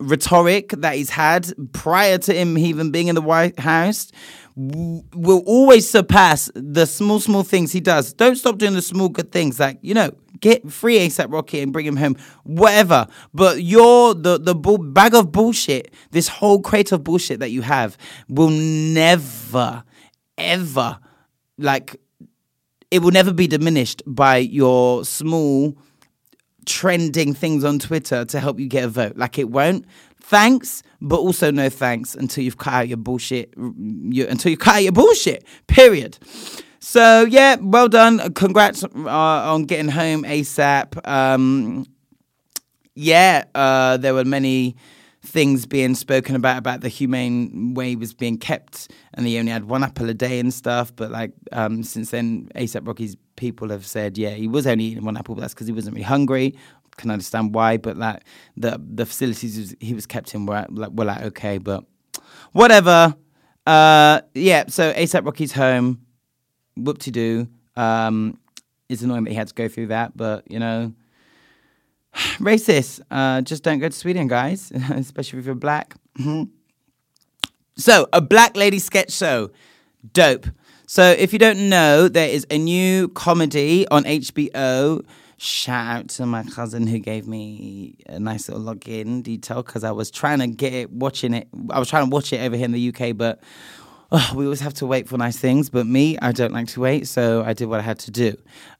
rhetoric 0.00 0.70
that 0.70 0.94
he's 0.94 1.10
had 1.10 1.52
prior 1.72 2.18
to 2.18 2.32
him 2.32 2.56
even 2.56 2.90
being 2.90 3.08
in 3.08 3.14
the 3.14 3.20
White 3.20 3.58
House 3.58 4.12
will 4.58 5.42
always 5.46 5.88
surpass 5.88 6.50
the 6.54 6.84
small, 6.84 7.20
small 7.20 7.44
things 7.44 7.72
he 7.72 7.80
does. 7.80 8.12
Don't 8.12 8.36
stop 8.36 8.58
doing 8.58 8.74
the 8.74 8.82
small 8.82 9.08
good 9.08 9.30
things. 9.30 9.60
Like, 9.60 9.78
you 9.82 9.94
know, 9.94 10.10
get 10.40 10.70
free 10.70 10.98
ASAP 10.98 11.32
Rocky 11.32 11.60
and 11.60 11.72
bring 11.72 11.86
him 11.86 11.96
home, 11.96 12.16
whatever. 12.42 13.06
But 13.32 13.62
your 13.62 14.14
the 14.14 14.38
the 14.38 14.54
bull, 14.54 14.78
bag 14.78 15.14
of 15.14 15.30
bullshit, 15.30 15.92
this 16.10 16.28
whole 16.28 16.60
crate 16.60 16.90
of 16.92 17.04
bullshit 17.04 17.40
that 17.40 17.50
you 17.50 17.62
have, 17.62 17.96
will 18.28 18.50
never, 18.50 19.84
ever 20.36 20.98
like 21.56 22.00
it 22.90 23.00
will 23.00 23.10
never 23.10 23.32
be 23.32 23.46
diminished 23.46 24.02
by 24.06 24.38
your 24.38 25.04
small 25.04 25.76
trending 26.66 27.32
things 27.34 27.64
on 27.64 27.78
Twitter 27.78 28.24
to 28.24 28.40
help 28.40 28.58
you 28.58 28.66
get 28.66 28.84
a 28.84 28.88
vote. 28.88 29.16
Like 29.16 29.38
it 29.38 29.50
won't. 29.50 29.86
Thanks, 30.28 30.82
but 31.00 31.20
also 31.20 31.50
no 31.50 31.70
thanks 31.70 32.14
until 32.14 32.44
you've 32.44 32.58
cut 32.58 32.74
out 32.74 32.88
your 32.88 32.98
bullshit. 32.98 33.54
You, 33.56 34.26
until 34.26 34.50
you 34.50 34.58
cut 34.58 34.74
out 34.74 34.82
your 34.82 34.92
bullshit. 34.92 35.42
Period. 35.68 36.18
So 36.80 37.24
yeah, 37.24 37.56
well 37.58 37.88
done. 37.88 38.34
Congrats 38.34 38.84
uh, 38.84 38.88
on 39.08 39.64
getting 39.64 39.88
home 39.88 40.24
ASAP. 40.24 41.08
Um, 41.08 41.86
yeah, 42.94 43.44
uh, 43.54 43.96
there 43.96 44.12
were 44.12 44.26
many 44.26 44.76
things 45.22 45.64
being 45.64 45.94
spoken 45.94 46.36
about 46.36 46.58
about 46.58 46.82
the 46.82 46.88
humane 46.88 47.72
way 47.72 47.88
he 47.90 47.96
was 47.96 48.12
being 48.12 48.36
kept, 48.36 48.90
and 49.14 49.26
he 49.26 49.38
only 49.38 49.50
had 49.50 49.64
one 49.64 49.82
apple 49.82 50.10
a 50.10 50.14
day 50.14 50.40
and 50.40 50.52
stuff. 50.52 50.94
But 50.94 51.10
like 51.10 51.32
um, 51.52 51.82
since 51.82 52.10
then, 52.10 52.50
ASAP 52.54 52.86
Rocky's 52.86 53.16
people 53.36 53.70
have 53.70 53.86
said, 53.86 54.18
yeah, 54.18 54.30
he 54.30 54.46
was 54.46 54.66
only 54.66 54.84
eating 54.84 55.04
one 55.04 55.16
apple, 55.16 55.34
but 55.36 55.40
that's 55.40 55.54
because 55.54 55.68
he 55.68 55.72
wasn't 55.72 55.94
really 55.94 56.04
hungry. 56.04 56.54
Can 56.98 57.10
understand 57.10 57.54
why, 57.54 57.78
but 57.78 57.96
like 57.96 58.22
the 58.56 58.80
the 58.84 59.06
facilities 59.06 59.74
he 59.80 59.94
was 59.94 60.06
kept 60.06 60.34
in 60.34 60.46
were 60.46 60.66
like 60.68 60.90
were 60.90 61.04
like 61.04 61.22
okay, 61.22 61.58
but 61.58 61.84
whatever. 62.52 63.14
Uh, 63.66 64.20
yeah, 64.34 64.64
so 64.68 64.92
ASAP 64.92 65.24
Rocky's 65.24 65.52
home. 65.52 66.00
Whoop 66.76 66.98
to 66.98 67.10
doo. 67.10 67.48
Um, 67.76 68.38
it's 68.88 69.02
annoying 69.02 69.24
that 69.24 69.30
he 69.30 69.36
had 69.36 69.48
to 69.48 69.54
go 69.54 69.68
through 69.68 69.88
that, 69.88 70.16
but 70.16 70.50
you 70.50 70.58
know 70.58 70.92
racist. 72.38 73.00
Uh, 73.10 73.40
just 73.42 73.62
don't 73.62 73.78
go 73.78 73.88
to 73.88 73.96
Sweden, 73.96 74.28
guys, 74.28 74.72
especially 74.90 75.38
if 75.40 75.46
you're 75.46 75.54
black. 75.54 75.94
Mm-hmm. 76.18 76.44
so, 77.76 78.08
a 78.12 78.20
black 78.20 78.56
lady 78.56 78.78
sketch 78.78 79.12
show. 79.12 79.50
Dope. 80.12 80.46
So, 80.86 81.10
if 81.10 81.32
you 81.32 81.38
don't 81.38 81.68
know, 81.68 82.08
there 82.08 82.28
is 82.28 82.46
a 82.50 82.58
new 82.58 83.08
comedy 83.08 83.86
on 83.88 84.04
HBO. 84.04 85.04
Shout 85.40 85.86
out 85.86 86.08
to 86.10 86.26
my 86.26 86.42
cousin 86.42 86.88
who 86.88 86.98
gave 86.98 87.28
me 87.28 87.94
a 88.06 88.18
nice 88.18 88.48
little 88.48 88.64
login 88.64 89.22
detail 89.22 89.62
because 89.62 89.84
I 89.84 89.92
was 89.92 90.10
trying 90.10 90.40
to 90.40 90.48
get 90.48 90.72
it, 90.72 90.90
watching 90.90 91.32
it. 91.32 91.46
I 91.70 91.78
was 91.78 91.88
trying 91.88 92.06
to 92.06 92.10
watch 92.10 92.32
it 92.32 92.40
over 92.40 92.56
here 92.56 92.64
in 92.64 92.72
the 92.72 92.88
UK, 92.88 93.16
but 93.16 93.40
oh, 94.10 94.32
we 94.34 94.44
always 94.44 94.60
have 94.60 94.74
to 94.74 94.86
wait 94.86 95.08
for 95.08 95.16
nice 95.16 95.38
things. 95.38 95.70
But 95.70 95.86
me, 95.86 96.18
I 96.18 96.32
don't 96.32 96.52
like 96.52 96.66
to 96.68 96.80
wait, 96.80 97.06
so 97.06 97.44
I 97.44 97.52
did 97.52 97.66
what 97.66 97.78
I 97.78 97.84
had 97.84 98.00
to 98.00 98.10
do. 98.10 98.36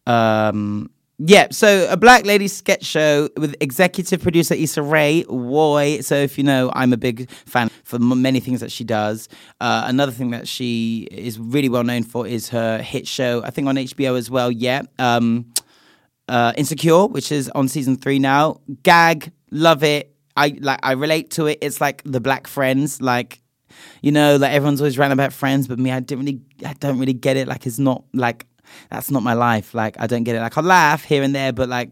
Um, 0.09 0.91
yeah, 1.21 1.49
so 1.51 1.89
a 1.91 1.97
black 1.97 2.25
lady 2.25 2.49
sketch 2.49 2.85
show 2.85 3.29
with 3.37 3.55
executive 3.61 4.23
producer 4.23 4.55
Issa 4.55 4.83
Rae 4.83 5.25
Woy. 5.29 6.03
So 6.03 6.15
if 6.17 6.39
you 6.39 6.45
know, 6.45 6.71
I'm 6.75 6.93
a 6.93 6.97
big 6.97 7.31
fan 7.31 7.71
for 7.85 7.99
many 8.01 8.41
things 8.41 8.61
that 8.61 8.71
she 8.71 8.85
does. 8.85 9.29
Uh, 9.61 9.85
another 9.87 10.13
thing 10.13 10.31
that 10.31 10.47
she 10.47 11.09
is 11.11 11.39
really 11.39 11.69
well 11.69 11.85
known 11.85 12.05
for 12.05 12.27
is 12.27 12.49
her 12.51 12.79
hit 12.79 13.07
show, 13.07 13.43
I 13.45 13.51
think 13.51 13.67
on 13.69 13.77
HBO 13.77 14.17
as 14.17 14.31
well. 14.31 14.51
Yeah, 14.51 14.83
um, 14.99 15.53
uh, 16.29 16.53
Insecure, 16.57 17.07
which 17.07 17.33
is 17.33 17.49
on 17.51 17.69
season 17.69 17.97
three 17.97 18.19
now. 18.19 18.61
Gag, 18.83 19.33
love 19.51 19.83
it. 19.83 20.15
I 20.37 20.57
like. 20.61 20.81
I 20.83 20.93
relate 20.93 21.31
to 21.33 21.47
it. 21.47 21.59
It's 21.61 21.81
like 21.81 22.03
the 22.05 22.21
Black 22.21 22.47
Friends, 22.47 23.01
like 23.03 23.41
you 24.03 24.13
know, 24.13 24.37
like 24.37 24.53
everyone's 24.53 24.81
always 24.81 24.99
ranting 24.99 25.15
about 25.15 25.33
Friends, 25.33 25.67
but 25.69 25.79
me, 25.79 25.91
I 25.91 26.01
didn't 26.01 26.25
really, 26.25 26.41
I 26.65 26.75
don't 26.75 26.99
really 26.99 27.13
get 27.13 27.37
it. 27.37 27.49
Like 27.49 27.67
it's 27.67 27.79
not 27.79 28.05
like 28.15 28.47
that's 28.91 29.11
not 29.11 29.23
my 29.23 29.35
life. 29.35 29.75
Like 29.75 29.97
I 29.99 30.07
don't 30.07 30.25
get 30.25 30.37
it. 30.37 30.41
Like 30.41 30.57
I 30.57 30.61
laugh 30.61 31.05
here 31.05 31.23
and 31.23 31.35
there, 31.35 31.53
but 31.53 31.69
like 31.69 31.91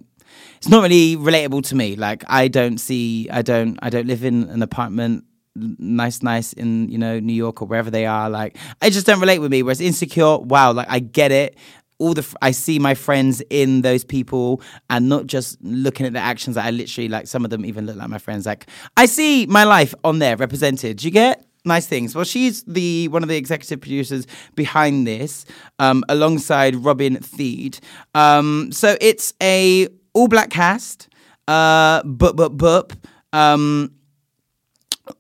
it's 0.59 0.69
not 0.69 0.83
really 0.83 1.17
relatable 1.17 1.67
to 1.69 1.75
me. 1.75 1.97
Like 1.97 2.25
I 2.29 2.49
don't 2.49 2.79
see, 2.79 3.29
I 3.31 3.43
don't, 3.43 3.79
I 3.83 3.91
don't 3.91 4.07
live 4.07 4.25
in 4.25 4.45
an 4.45 4.63
apartment 4.63 5.25
nice 5.59 6.23
nice 6.23 6.53
in 6.53 6.87
you 6.91 6.99
know 6.99 7.19
new 7.19 7.33
york 7.33 7.63
or 7.63 7.65
wherever 7.67 7.91
they 7.91 8.05
are 8.05 8.29
like 8.29 8.59
i 8.83 8.91
just 8.91 9.07
don't 9.07 9.21
relate 9.21 9.39
with 9.39 9.51
me 9.51 9.63
whereas 9.63 9.81
insecure 9.81 10.37
wow 10.37 10.71
like 10.71 10.87
i 10.91 10.99
get 10.99 11.33
it 11.33 11.57
all 11.99 12.15
the 12.15 12.37
I 12.43 12.51
see 12.51 12.79
my 12.79 12.95
friends 12.95 13.43
in 13.51 13.83
those 13.83 14.05
people 14.05 14.61
and 14.91 15.09
not 15.09 15.27
just 15.27 15.59
looking 15.63 16.07
at 16.07 16.13
the 16.13 16.19
actions 16.19 16.57
that 16.57 16.65
I 16.67 16.71
literally 16.71 17.09
like 17.09 17.27
some 17.27 17.45
of 17.45 17.51
them 17.51 17.65
even 17.65 17.87
look 17.87 17.97
like 17.97 18.09
my 18.09 18.19
friends 18.19 18.47
like 18.47 18.67
I 18.97 19.07
see 19.07 19.47
my 19.47 19.65
life 19.65 19.95
on 20.05 20.19
there 20.19 20.37
represented 20.37 21.03
you 21.03 21.11
get 21.11 21.47
nice 21.67 21.87
things. 21.87 22.15
Well, 22.15 22.25
she's 22.25 22.63
the 22.63 23.09
one 23.09 23.23
of 23.23 23.29
the 23.29 23.37
executive 23.37 23.81
producers 23.81 24.27
behind 24.55 25.07
this, 25.07 25.45
um, 25.79 26.05
alongside 26.09 26.77
Robin 26.77 27.17
Thede. 27.17 27.79
Um, 28.15 28.71
so 28.73 28.97
it's 29.01 29.35
a 29.43 29.89
all 30.15 30.29
black 30.29 30.51
cast, 30.51 31.09
uh, 31.49 32.03
but 32.05 32.37
but 32.37 32.57
but 32.57 32.93
um, 33.33 33.93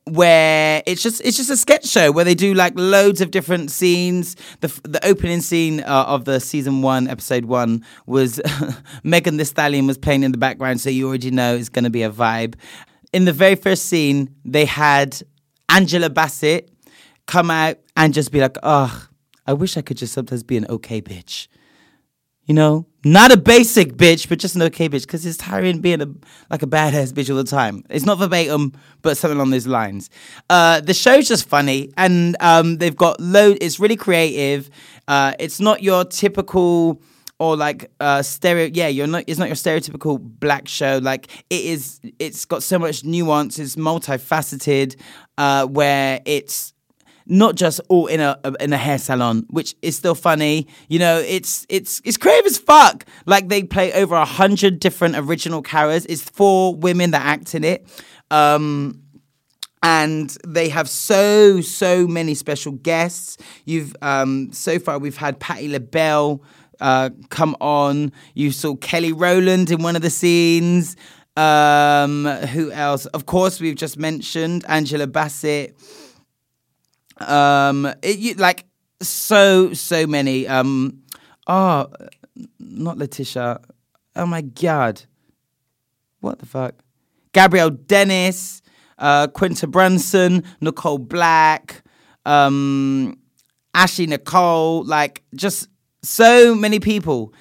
where 0.04 0.82
it's 0.86 1.02
just 1.02 1.20
it's 1.24 1.36
just 1.36 1.50
a 1.50 1.56
sketch 1.56 1.86
show 1.86 2.10
where 2.10 2.24
they 2.24 2.34
do 2.34 2.54
like 2.54 2.72
loads 2.76 3.20
of 3.20 3.30
different 3.30 3.70
scenes. 3.70 4.36
The 4.60 4.68
the 4.84 5.04
opening 5.06 5.40
scene 5.40 5.80
uh, 5.80 6.04
of 6.06 6.24
the 6.24 6.40
season 6.40 6.82
one 6.82 7.08
episode 7.08 7.44
one 7.44 7.84
was 8.06 8.40
Megan 9.04 9.36
Thee 9.36 9.44
Stallion 9.44 9.86
was 9.86 9.98
playing 9.98 10.22
in 10.22 10.32
the 10.32 10.38
background, 10.38 10.80
so 10.80 10.90
you 10.90 11.08
already 11.08 11.30
know 11.30 11.54
it's 11.54 11.68
going 11.68 11.84
to 11.84 11.90
be 11.90 12.02
a 12.02 12.10
vibe. 12.10 12.54
In 13.12 13.24
the 13.24 13.32
very 13.32 13.54
first 13.54 13.86
scene, 13.86 14.34
they 14.44 14.64
had 14.64 15.20
Angela 15.68 16.10
Bassett 16.10 16.70
come 17.26 17.50
out 17.50 17.78
and 17.96 18.12
just 18.12 18.32
be 18.32 18.40
like, 18.40 18.56
oh, 18.62 19.08
I 19.46 19.52
wish 19.52 19.76
I 19.76 19.82
could 19.82 19.96
just 19.96 20.12
sometimes 20.12 20.42
be 20.42 20.56
an 20.56 20.66
okay 20.68 21.00
bitch. 21.00 21.48
You 22.46 22.54
know, 22.54 22.86
not 23.04 23.32
a 23.32 23.36
basic 23.36 23.94
bitch, 23.94 24.28
but 24.28 24.38
just 24.38 24.54
an 24.54 24.62
okay 24.62 24.88
bitch, 24.88 25.02
because 25.02 25.26
it's 25.26 25.36
tiring 25.36 25.80
being 25.80 26.00
a 26.00 26.06
like 26.48 26.62
a 26.62 26.66
badass 26.66 27.12
bitch 27.12 27.28
all 27.28 27.36
the 27.36 27.44
time. 27.44 27.84
It's 27.90 28.04
not 28.04 28.18
verbatim, 28.18 28.72
but 29.02 29.16
something 29.16 29.36
along 29.36 29.50
those 29.50 29.66
lines. 29.66 30.10
Uh, 30.48 30.80
the 30.80 30.94
show's 30.94 31.26
just 31.28 31.48
funny, 31.48 31.92
and 31.96 32.36
um, 32.40 32.78
they've 32.78 32.96
got 32.96 33.20
load. 33.20 33.58
It's 33.60 33.80
really 33.80 33.96
creative. 33.96 34.70
Uh, 35.08 35.34
it's 35.38 35.60
not 35.60 35.82
your 35.82 36.04
typical 36.04 37.02
or 37.38 37.54
like 37.54 37.90
uh 38.00 38.22
stereo 38.22 38.70
yeah 38.72 38.88
you're 38.88 39.06
not 39.06 39.24
it's 39.26 39.38
not 39.38 39.48
your 39.48 39.56
stereotypical 39.56 40.18
black 40.18 40.66
show 40.66 40.98
like 41.02 41.44
it 41.50 41.64
is 41.64 42.00
it's 42.18 42.46
got 42.46 42.62
so 42.62 42.78
much 42.78 43.04
nuance 43.04 43.58
it's 43.58 43.76
multifaceted 43.76 44.98
uh 45.36 45.66
where 45.66 46.20
it's 46.24 46.72
not 47.26 47.56
just 47.56 47.80
all 47.88 48.06
in 48.06 48.20
a 48.20 48.38
in 48.60 48.72
a 48.72 48.76
hair 48.76 48.98
salon, 48.98 49.44
which 49.50 49.74
is 49.82 49.96
still 49.96 50.14
funny. 50.14 50.66
You 50.88 50.98
know, 50.98 51.18
it's 51.18 51.66
it's 51.68 52.00
it's 52.04 52.16
creative 52.16 52.46
as 52.46 52.58
fuck. 52.58 53.04
Like 53.26 53.48
they 53.48 53.62
play 53.62 53.92
over 53.92 54.14
a 54.14 54.24
hundred 54.24 54.80
different 54.80 55.16
original 55.16 55.62
characters. 55.62 56.06
It's 56.06 56.22
four 56.22 56.74
women 56.74 57.10
that 57.10 57.24
act 57.24 57.54
in 57.54 57.64
it. 57.64 57.86
Um, 58.30 59.02
and 59.82 60.36
they 60.46 60.68
have 60.68 60.88
so 60.88 61.60
so 61.60 62.06
many 62.06 62.34
special 62.34 62.72
guests. 62.72 63.36
You've 63.64 63.94
um, 64.02 64.52
so 64.52 64.78
far 64.78 64.98
we've 64.98 65.16
had 65.16 65.38
Patti 65.38 65.68
LaBelle, 65.68 66.42
uh, 66.80 67.10
come 67.28 67.56
on. 67.60 68.12
You 68.34 68.50
saw 68.50 68.76
Kelly 68.76 69.12
Rowland 69.12 69.70
in 69.70 69.82
one 69.82 69.96
of 69.96 70.02
the 70.02 70.10
scenes. 70.10 70.96
Um, 71.36 72.24
who 72.24 72.72
else? 72.72 73.06
Of 73.06 73.26
course, 73.26 73.60
we've 73.60 73.76
just 73.76 73.98
mentioned 73.98 74.64
Angela 74.68 75.06
Bassett. 75.06 75.76
Um, 77.18 77.86
it, 78.02 78.18
you, 78.18 78.34
like 78.34 78.66
so 79.00 79.72
so 79.72 80.06
many. 80.06 80.46
Um, 80.46 81.02
oh, 81.46 81.88
not 82.58 82.98
Letitia. 82.98 83.60
Oh 84.14 84.26
my 84.26 84.42
god, 84.42 85.02
what 86.20 86.38
the 86.38 86.46
fuck? 86.46 86.74
Gabrielle 87.32 87.70
Dennis, 87.70 88.62
uh, 88.98 89.28
Quinta 89.28 89.66
Brunson, 89.66 90.44
Nicole 90.60 90.98
Black, 90.98 91.82
um, 92.24 93.18
Ashley 93.74 94.06
Nicole. 94.06 94.84
Like 94.84 95.22
just 95.34 95.68
so 96.02 96.54
many 96.54 96.80
people. 96.80 97.32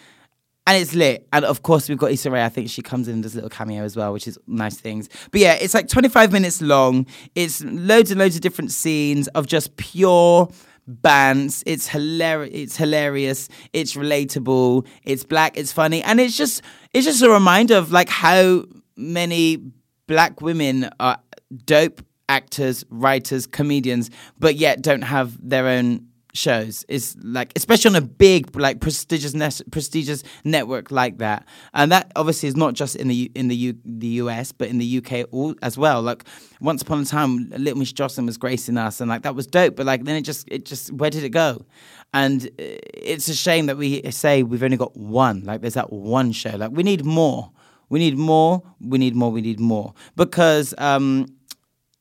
And 0.67 0.81
it's 0.81 0.95
lit. 0.95 1.27
And 1.31 1.45
of 1.45 1.61
course, 1.61 1.87
we've 1.87 1.97
got 1.97 2.11
Issa 2.11 2.31
Rae. 2.31 2.43
I 2.43 2.49
think 2.49 2.69
she 2.69 2.81
comes 2.81 3.07
in 3.07 3.15
and 3.15 3.23
does 3.23 3.33
a 3.33 3.37
little 3.37 3.49
cameo 3.51 3.83
as 3.83 3.95
well, 3.95 4.11
which 4.13 4.27
is 4.27 4.39
nice 4.47 4.77
things. 4.77 5.09
But 5.31 5.41
yeah, 5.41 5.53
it's 5.53 5.75
like 5.75 5.87
25 5.87 6.31
minutes 6.31 6.61
long. 6.61 7.05
It's 7.35 7.63
loads 7.63 8.09
and 8.09 8.19
loads 8.19 8.35
of 8.35 8.41
different 8.41 8.71
scenes 8.71 9.27
of 9.29 9.45
just 9.45 9.77
pure 9.77 10.49
bands. 10.87 11.63
It's 11.65 11.87
hilarious. 11.87 12.51
It's 12.53 12.77
hilarious. 12.77 13.49
It's 13.73 13.95
relatable. 13.95 14.87
It's 15.03 15.23
black. 15.23 15.57
It's 15.57 15.71
funny, 15.71 16.01
and 16.03 16.19
it's 16.19 16.37
just 16.37 16.61
it's 16.93 17.05
just 17.05 17.21
a 17.21 17.29
reminder 17.29 17.75
of 17.75 17.91
like 17.91 18.09
how 18.09 18.65
many 18.95 19.59
black 20.07 20.41
women 20.41 20.89
are 20.99 21.19
dope 21.65 22.03
actors, 22.29 22.83
writers, 22.89 23.45
comedians, 23.45 24.09
but 24.39 24.55
yet 24.55 24.81
don't 24.81 25.03
have 25.03 25.37
their 25.47 25.67
own 25.67 26.07
shows 26.35 26.85
is 26.87 27.15
like 27.21 27.51
especially 27.55 27.89
on 27.89 27.95
a 27.95 28.05
big 28.05 28.55
like 28.55 28.79
prestigious 28.79 29.33
ne- 29.33 29.65
prestigious 29.71 30.23
network 30.43 30.91
like 30.91 31.17
that. 31.19 31.45
And 31.73 31.91
that 31.91 32.11
obviously 32.15 32.47
is 32.47 32.55
not 32.55 32.73
just 32.73 32.95
in 32.95 33.07
the 33.07 33.31
in 33.35 33.47
the 33.47 33.55
U- 33.55 33.79
the 33.85 34.07
US 34.23 34.51
but 34.51 34.67
in 34.67 34.77
the 34.77 34.97
UK 34.97 35.27
all, 35.31 35.55
as 35.61 35.77
well. 35.77 36.01
Like 36.01 36.23
once 36.61 36.81
upon 36.81 37.01
a 37.01 37.05
time 37.05 37.49
little 37.49 37.79
miss 37.79 37.91
jocelyn 37.91 38.25
was 38.25 38.37
gracing 38.37 38.77
us 38.77 39.01
and 39.01 39.09
like 39.09 39.23
that 39.23 39.35
was 39.35 39.47
dope 39.47 39.75
but 39.75 39.85
like 39.85 40.03
then 40.05 40.15
it 40.15 40.21
just 40.21 40.47
it 40.49 40.65
just 40.65 40.91
where 40.93 41.09
did 41.09 41.23
it 41.23 41.29
go? 41.29 41.65
And 42.13 42.49
it's 42.57 43.27
a 43.27 43.35
shame 43.35 43.65
that 43.65 43.77
we 43.77 44.09
say 44.11 44.43
we've 44.43 44.63
only 44.63 44.77
got 44.77 44.95
one 44.95 45.43
like 45.43 45.61
there's 45.61 45.73
that 45.75 45.91
one 45.91 46.31
show. 46.31 46.55
Like 46.57 46.71
we 46.71 46.83
need 46.83 47.05
more. 47.05 47.51
We 47.89 47.99
need 47.99 48.17
more. 48.17 48.63
We 48.81 48.97
need 48.97 49.15
more. 49.15 49.31
We 49.31 49.41
need 49.41 49.59
more. 49.59 49.93
Because 50.15 50.73
um 50.77 51.27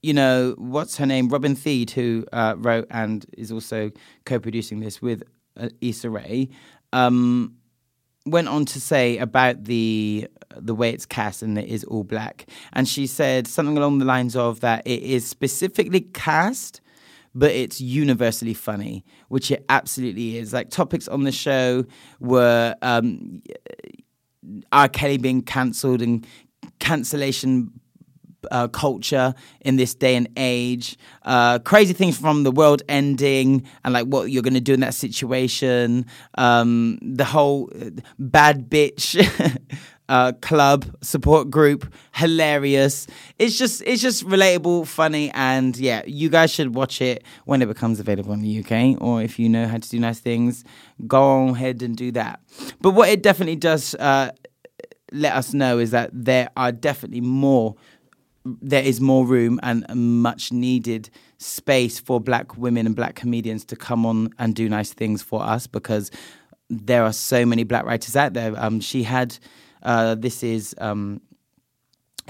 you 0.04 0.12
know, 0.12 0.54
what's 0.58 0.98
her 0.98 1.06
name? 1.06 1.28
Robin 1.28 1.56
Thede, 1.56 1.90
who 1.90 2.26
uh, 2.30 2.56
wrote 2.58 2.86
and 2.90 3.24
is 3.38 3.50
also 3.50 3.90
co 4.26 4.38
producing 4.38 4.80
this 4.80 5.00
with 5.00 5.22
uh, 5.58 5.70
Issa 5.80 6.10
Rae, 6.10 6.50
um, 6.92 7.56
went 8.26 8.48
on 8.48 8.66
to 8.66 8.80
say 8.80 9.16
about 9.16 9.64
the 9.64 10.28
the 10.56 10.74
way 10.74 10.90
it's 10.90 11.06
cast 11.06 11.42
and 11.42 11.58
it 11.58 11.68
is 11.68 11.84
all 11.84 12.04
black, 12.04 12.46
and 12.74 12.86
she 12.86 13.06
said 13.06 13.46
something 13.46 13.78
along 13.78 13.98
the 13.98 14.04
lines 14.04 14.36
of 14.36 14.60
that 14.60 14.86
it 14.86 15.02
is 15.02 15.26
specifically 15.26 16.02
cast 16.02 16.82
but 17.36 17.50
it's 17.50 17.80
universally 17.80 18.54
funny, 18.54 19.04
which 19.26 19.50
it 19.50 19.64
absolutely 19.68 20.36
is. 20.36 20.52
Like 20.52 20.70
topics 20.70 21.08
on 21.08 21.24
the 21.24 21.32
show 21.32 21.84
were 22.20 22.76
um, 22.80 23.42
R. 24.70 24.88
Kelly 24.88 25.18
being 25.18 25.42
cancelled 25.42 26.00
and 26.00 26.24
cancellation 26.78 27.72
uh, 28.50 28.68
culture 28.68 29.34
in 29.60 29.76
this 29.76 29.94
day 29.94 30.16
and 30.16 30.28
age, 30.36 30.96
uh, 31.22 31.58
crazy 31.60 31.92
things 31.92 32.18
from 32.18 32.42
the 32.42 32.50
world 32.50 32.82
ending 32.88 33.66
and 33.84 33.94
like 33.94 34.06
what 34.06 34.30
you're 34.30 34.42
going 34.42 34.54
to 34.54 34.60
do 34.60 34.74
in 34.74 34.80
that 34.80 34.94
situation, 34.94 36.06
um, 36.38 36.98
the 37.02 37.24
whole 37.24 37.70
uh, 37.80 37.90
bad 38.18 38.68
bitch 38.68 39.18
uh, 40.08 40.32
club 40.40 40.84
support 41.00 41.50
group, 41.50 41.92
hilarious. 42.14 43.06
It's 43.38 43.58
just 43.58 43.82
it's 43.82 44.02
just 44.02 44.26
relatable, 44.26 44.86
funny, 44.86 45.30
and 45.32 45.76
yeah, 45.76 46.02
you 46.06 46.28
guys 46.28 46.50
should 46.50 46.74
watch 46.74 47.00
it 47.00 47.24
when 47.44 47.62
it 47.62 47.66
becomes 47.66 48.00
available 48.00 48.32
in 48.32 48.42
the 48.42 48.60
UK, 48.60 49.00
or 49.00 49.22
if 49.22 49.38
you 49.38 49.48
know 49.48 49.66
how 49.66 49.78
to 49.78 49.88
do 49.88 49.98
nice 49.98 50.20
things, 50.20 50.64
go 51.06 51.48
ahead 51.48 51.82
and 51.82 51.96
do 51.96 52.12
that. 52.12 52.40
But 52.80 52.90
what 52.90 53.08
it 53.08 53.22
definitely 53.22 53.56
does 53.56 53.94
uh, 53.94 54.30
let 55.12 55.34
us 55.34 55.54
know 55.54 55.78
is 55.78 55.90
that 55.92 56.10
there 56.12 56.50
are 56.56 56.72
definitely 56.72 57.20
more 57.20 57.76
there 58.44 58.82
is 58.82 59.00
more 59.00 59.26
room 59.26 59.58
and 59.62 59.86
much 59.94 60.52
needed 60.52 61.08
space 61.38 61.98
for 61.98 62.20
black 62.20 62.56
women 62.58 62.86
and 62.86 62.94
black 62.94 63.14
comedians 63.14 63.64
to 63.66 63.76
come 63.76 64.04
on 64.04 64.30
and 64.38 64.54
do 64.54 64.68
nice 64.68 64.92
things 64.92 65.22
for 65.22 65.42
us 65.42 65.66
because 65.66 66.10
there 66.68 67.04
are 67.04 67.12
so 67.12 67.46
many 67.46 67.64
black 67.64 67.84
writers 67.84 68.16
out 68.16 68.34
there. 68.34 68.54
Um, 68.56 68.80
she 68.80 69.02
had 69.02 69.38
uh, 69.82 70.14
this 70.14 70.42
is 70.42 70.74
um, 70.78 71.20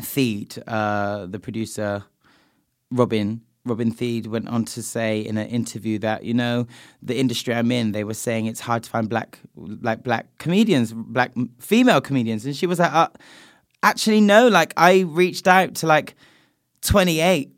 Thede, 0.01 0.63
uh, 0.67 1.27
the 1.27 1.39
producer, 1.39 2.05
Robin. 2.91 3.43
Robin 3.67 3.91
Thede 3.91 4.27
went 4.27 4.47
on 4.49 4.67
to 4.67 4.83
say 4.83 5.21
in 5.21 5.39
an 5.39 5.49
interview 5.49 5.99
that 6.01 6.25
you 6.25 6.35
know 6.35 6.67
the 7.01 7.17
industry 7.17 7.55
I'm 7.55 7.73
in, 7.73 7.93
they 7.93 8.05
were 8.05 8.15
saying 8.15 8.47
it's 8.47 8.61
hard 8.61 8.83
to 8.83 8.91
find 8.91 9.09
black 9.09 9.39
like 9.57 10.03
black 10.03 10.27
comedians, 10.39 10.93
black 10.93 11.33
female 11.61 12.01
comedians, 12.01 12.45
and 12.45 12.55
she 12.55 12.67
was 12.67 12.79
like, 12.79 12.93
uh, 12.93 13.09
actually 13.85 14.21
no, 14.21 14.49
like 14.49 14.73
I 14.77 15.01
reached 15.01 15.47
out 15.47 15.77
to 15.77 15.87
like 15.87 16.17
28 16.83 17.51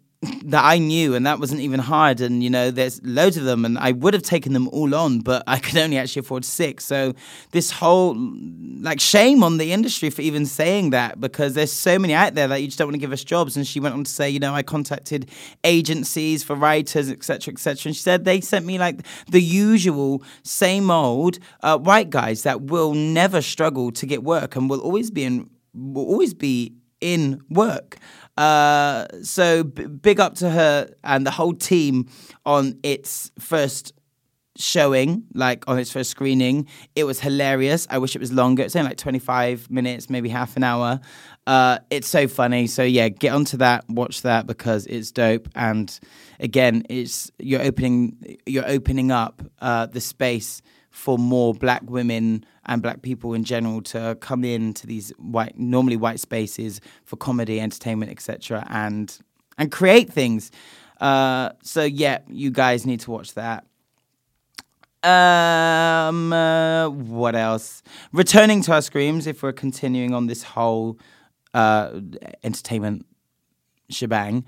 that 0.46 0.64
I 0.64 0.78
knew, 0.78 1.14
and 1.14 1.26
that 1.26 1.38
wasn't 1.38 1.60
even 1.60 1.78
hard. 1.78 2.20
And 2.20 2.42
you 2.42 2.50
know, 2.50 2.70
there's 2.70 3.02
loads 3.04 3.36
of 3.36 3.44
them, 3.44 3.64
and 3.64 3.78
I 3.78 3.92
would 3.92 4.14
have 4.14 4.22
taken 4.22 4.52
them 4.54 4.68
all 4.68 4.94
on, 4.94 5.20
but 5.20 5.44
I 5.46 5.58
could 5.58 5.76
only 5.76 5.98
actually 5.98 6.20
afford 6.20 6.44
six. 6.44 6.84
So 6.84 7.14
this 7.52 7.70
whole 7.70 8.16
like 8.80 9.00
shame 9.00 9.42
on 9.42 9.58
the 9.58 9.72
industry 9.72 10.10
for 10.10 10.22
even 10.22 10.46
saying 10.46 10.90
that, 10.90 11.20
because 11.20 11.54
there's 11.54 11.72
so 11.72 11.98
many 11.98 12.14
out 12.14 12.34
there 12.34 12.48
that 12.48 12.60
you 12.60 12.66
just 12.66 12.78
don't 12.78 12.88
want 12.88 12.94
to 12.94 13.00
give 13.00 13.12
us 13.12 13.22
jobs. 13.22 13.56
And 13.56 13.66
she 13.66 13.78
went 13.78 13.94
on 13.94 14.04
to 14.04 14.10
say, 14.10 14.28
you 14.28 14.40
know, 14.40 14.54
I 14.54 14.62
contacted 14.62 15.30
agencies 15.64 16.42
for 16.42 16.56
writers, 16.56 17.10
etc., 17.10 17.52
etc. 17.52 17.90
And 17.90 17.96
she 17.96 18.02
said 18.02 18.24
they 18.24 18.40
sent 18.40 18.66
me 18.66 18.78
like 18.78 19.02
the 19.28 19.42
usual 19.42 20.22
same 20.42 20.90
old 20.90 21.38
uh, 21.62 21.78
white 21.78 22.10
guys 22.10 22.42
that 22.42 22.62
will 22.62 22.94
never 22.94 23.42
struggle 23.42 23.92
to 23.92 24.06
get 24.06 24.24
work 24.24 24.56
and 24.56 24.68
will 24.68 24.80
always 24.80 25.10
be 25.10 25.24
in 25.24 25.50
will 25.76 26.06
always 26.06 26.34
be 26.34 26.74
in 27.00 27.40
work. 27.50 27.98
Uh, 28.36 29.06
so 29.22 29.64
b- 29.64 29.86
big 29.86 30.20
up 30.20 30.34
to 30.36 30.50
her 30.50 30.90
and 31.04 31.26
the 31.26 31.30
whole 31.30 31.54
team 31.54 32.06
on 32.44 32.78
its 32.82 33.30
first 33.38 33.92
showing, 34.58 35.24
like 35.34 35.64
on 35.68 35.78
its 35.78 35.90
first 35.90 36.10
screening. 36.10 36.66
It 36.94 37.04
was 37.04 37.20
hilarious. 37.20 37.86
I 37.90 37.98
wish 37.98 38.16
it 38.16 38.20
was 38.20 38.32
longer. 38.32 38.62
It's 38.62 38.74
only 38.76 38.90
like 38.90 38.98
25 38.98 39.70
minutes, 39.70 40.08
maybe 40.10 40.28
half 40.28 40.56
an 40.56 40.64
hour. 40.64 41.00
Uh, 41.46 41.78
it's 41.90 42.08
so 42.08 42.26
funny. 42.26 42.66
So 42.66 42.82
yeah, 42.82 43.08
get 43.08 43.32
onto 43.32 43.58
that, 43.58 43.88
watch 43.88 44.22
that 44.22 44.46
because 44.46 44.86
it's 44.86 45.12
dope. 45.12 45.48
And 45.54 45.98
again, 46.40 46.84
it's 46.88 47.30
you're 47.38 47.62
opening 47.62 48.38
you're 48.46 48.68
opening 48.68 49.10
up 49.10 49.42
uh, 49.60 49.86
the 49.86 50.00
space 50.00 50.62
for 50.96 51.18
more 51.18 51.52
black 51.52 51.82
women 51.90 52.42
and 52.64 52.80
black 52.80 53.02
people 53.02 53.34
in 53.34 53.44
general 53.44 53.82
to 53.82 54.16
come 54.22 54.44
into 54.44 54.86
these 54.86 55.10
white 55.18 55.56
normally 55.58 55.94
white 55.94 56.18
spaces 56.18 56.80
for 57.04 57.16
comedy 57.16 57.60
entertainment 57.60 58.10
etc 58.10 58.66
and 58.70 59.18
and 59.58 59.70
create 59.70 60.10
things. 60.10 60.50
Uh, 60.98 61.50
so 61.62 61.84
yeah 61.84 62.20
you 62.28 62.50
guys 62.50 62.86
need 62.86 62.98
to 62.98 63.10
watch 63.10 63.34
that. 63.34 63.66
Um 65.02 66.32
uh, 66.32 66.88
what 66.88 67.36
else? 67.36 67.82
Returning 68.14 68.62
to 68.62 68.72
our 68.72 68.80
screams 68.80 69.26
if 69.26 69.42
we're 69.42 69.52
continuing 69.52 70.14
on 70.14 70.28
this 70.28 70.42
whole 70.42 70.98
uh, 71.52 72.00
entertainment 72.42 73.04
shebang 73.90 74.46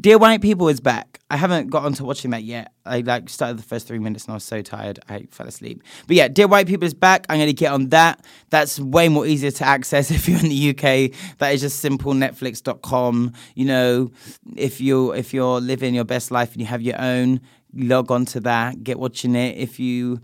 Dear 0.00 0.16
White 0.16 0.40
People 0.40 0.68
is 0.68 0.80
back. 0.80 1.20
I 1.30 1.36
haven't 1.36 1.68
got 1.68 1.84
onto 1.84 2.04
watching 2.04 2.30
that 2.30 2.42
yet. 2.42 2.72
I 2.86 3.00
like 3.00 3.28
started 3.28 3.58
the 3.58 3.62
first 3.62 3.86
three 3.86 3.98
minutes 3.98 4.24
and 4.24 4.32
I 4.32 4.34
was 4.34 4.44
so 4.44 4.62
tired 4.62 4.98
I 5.08 5.26
fell 5.30 5.46
asleep. 5.46 5.82
But 6.06 6.16
yeah, 6.16 6.28
Dear 6.28 6.48
White 6.48 6.66
People 6.66 6.86
is 6.86 6.94
back. 6.94 7.26
I'm 7.28 7.38
gonna 7.38 7.52
get 7.52 7.70
on 7.70 7.90
that. 7.90 8.24
That's 8.48 8.80
way 8.80 9.10
more 9.10 9.26
easier 9.26 9.50
to 9.50 9.66
access 9.66 10.10
if 10.10 10.26
you're 10.26 10.38
in 10.38 10.48
the 10.48 10.70
UK. 10.70 11.36
That 11.38 11.50
is 11.52 11.60
just 11.60 11.80
simple 11.80 12.14
netflix.com. 12.14 13.32
You 13.54 13.64
know, 13.66 14.10
if 14.56 14.80
you're 14.80 15.14
if 15.14 15.34
you're 15.34 15.60
living 15.60 15.94
your 15.94 16.04
best 16.04 16.30
life 16.30 16.52
and 16.52 16.60
you 16.62 16.66
have 16.66 16.80
your 16.80 16.98
own, 16.98 17.40
log 17.74 18.10
on 18.10 18.24
to 18.26 18.40
that, 18.40 18.82
get 18.82 18.98
watching 18.98 19.34
it. 19.34 19.56
If 19.56 19.78
you 19.78 20.20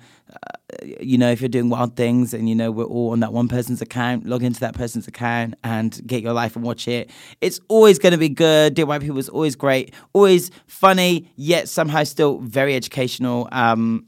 you 1.01 1.17
know, 1.17 1.31
if 1.31 1.41
you're 1.41 1.49
doing 1.49 1.69
wild 1.69 1.97
things 1.97 2.35
and 2.35 2.49
you 2.49 2.55
know 2.55 2.71
we're 2.71 2.85
all 2.85 3.13
on 3.13 3.21
that 3.21 3.33
one 3.33 3.49
person's 3.49 3.81
account, 3.81 4.27
log 4.27 4.43
into 4.43 4.61
that 4.61 4.75
person's 4.75 5.07
account 5.07 5.55
and 5.63 6.01
get 6.07 6.23
your 6.23 6.33
life 6.33 6.57
and 6.57 6.65
watch 6.65 6.89
it. 6.89 7.11
It's 7.41 7.61
always 7.69 7.99
going 7.99 8.13
to 8.13 8.19
be 8.19 8.29
good. 8.29 8.75
Dear 8.75 8.87
White 8.87 9.01
People 9.01 9.19
is 9.19 9.29
always 9.29 9.55
great, 9.55 9.95
always 10.13 10.51
funny, 10.67 11.31
yet 11.37 11.69
somehow 11.69 12.05
still 12.05 12.39
very 12.39 12.75
educational. 12.75 13.49
Um, 13.53 14.07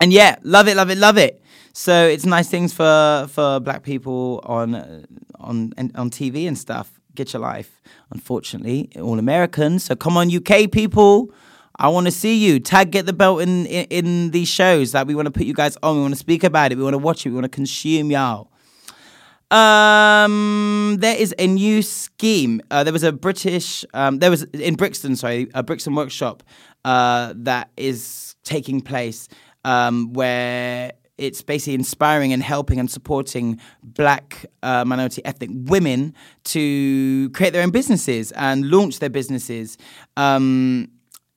and 0.00 0.12
yeah, 0.12 0.36
love 0.42 0.68
it, 0.68 0.76
love 0.76 0.90
it, 0.90 0.98
love 0.98 1.16
it. 1.16 1.42
So 1.72 2.06
it's 2.06 2.26
nice 2.26 2.48
things 2.48 2.72
for 2.72 3.26
for 3.30 3.58
black 3.60 3.82
people 3.82 4.40
on 4.44 5.06
on 5.40 5.72
on 5.94 6.10
TV 6.10 6.46
and 6.46 6.58
stuff. 6.58 7.00
Get 7.14 7.32
your 7.32 7.40
life. 7.40 7.80
Unfortunately, 8.10 8.90
all 9.00 9.18
Americans. 9.18 9.84
So 9.84 9.96
come 9.96 10.16
on, 10.16 10.34
UK 10.34 10.70
people. 10.70 11.32
I 11.76 11.88
want 11.88 12.06
to 12.06 12.12
see 12.12 12.36
you. 12.36 12.60
Tag 12.60 12.90
Get 12.90 13.06
the 13.06 13.12
Belt 13.12 13.40
in, 13.42 13.66
in, 13.66 13.86
in 13.86 14.30
these 14.30 14.48
shows 14.48 14.92
that 14.92 15.06
we 15.06 15.14
want 15.14 15.26
to 15.26 15.32
put 15.32 15.44
you 15.44 15.54
guys 15.54 15.76
on. 15.82 15.96
We 15.96 16.02
want 16.02 16.14
to 16.14 16.18
speak 16.18 16.44
about 16.44 16.72
it. 16.72 16.78
We 16.78 16.84
want 16.84 16.94
to 16.94 16.98
watch 16.98 17.26
it. 17.26 17.30
We 17.30 17.34
want 17.34 17.44
to 17.44 17.48
consume 17.48 18.10
y'all. 18.10 18.50
Um, 19.50 20.96
there 21.00 21.16
is 21.16 21.34
a 21.38 21.46
new 21.46 21.82
scheme. 21.82 22.60
Uh, 22.70 22.82
there 22.84 22.92
was 22.92 23.02
a 23.02 23.12
British, 23.12 23.84
um, 23.94 24.18
there 24.18 24.30
was 24.30 24.42
in 24.44 24.74
Brixton, 24.74 25.16
sorry, 25.16 25.48
a 25.54 25.62
Brixton 25.62 25.94
workshop 25.94 26.42
uh, 26.84 27.34
that 27.36 27.70
is 27.76 28.36
taking 28.42 28.80
place 28.80 29.28
um, 29.64 30.12
where 30.12 30.92
it's 31.18 31.42
basically 31.42 31.74
inspiring 31.74 32.32
and 32.32 32.42
helping 32.42 32.80
and 32.80 32.90
supporting 32.90 33.60
black 33.82 34.46
uh, 34.62 34.84
minority 34.84 35.24
ethnic 35.24 35.50
women 35.52 36.14
to 36.44 37.30
create 37.30 37.52
their 37.52 37.62
own 37.62 37.70
businesses 37.70 38.32
and 38.32 38.68
launch 38.70 38.98
their 38.98 39.10
businesses. 39.10 39.78
Um, 40.16 40.88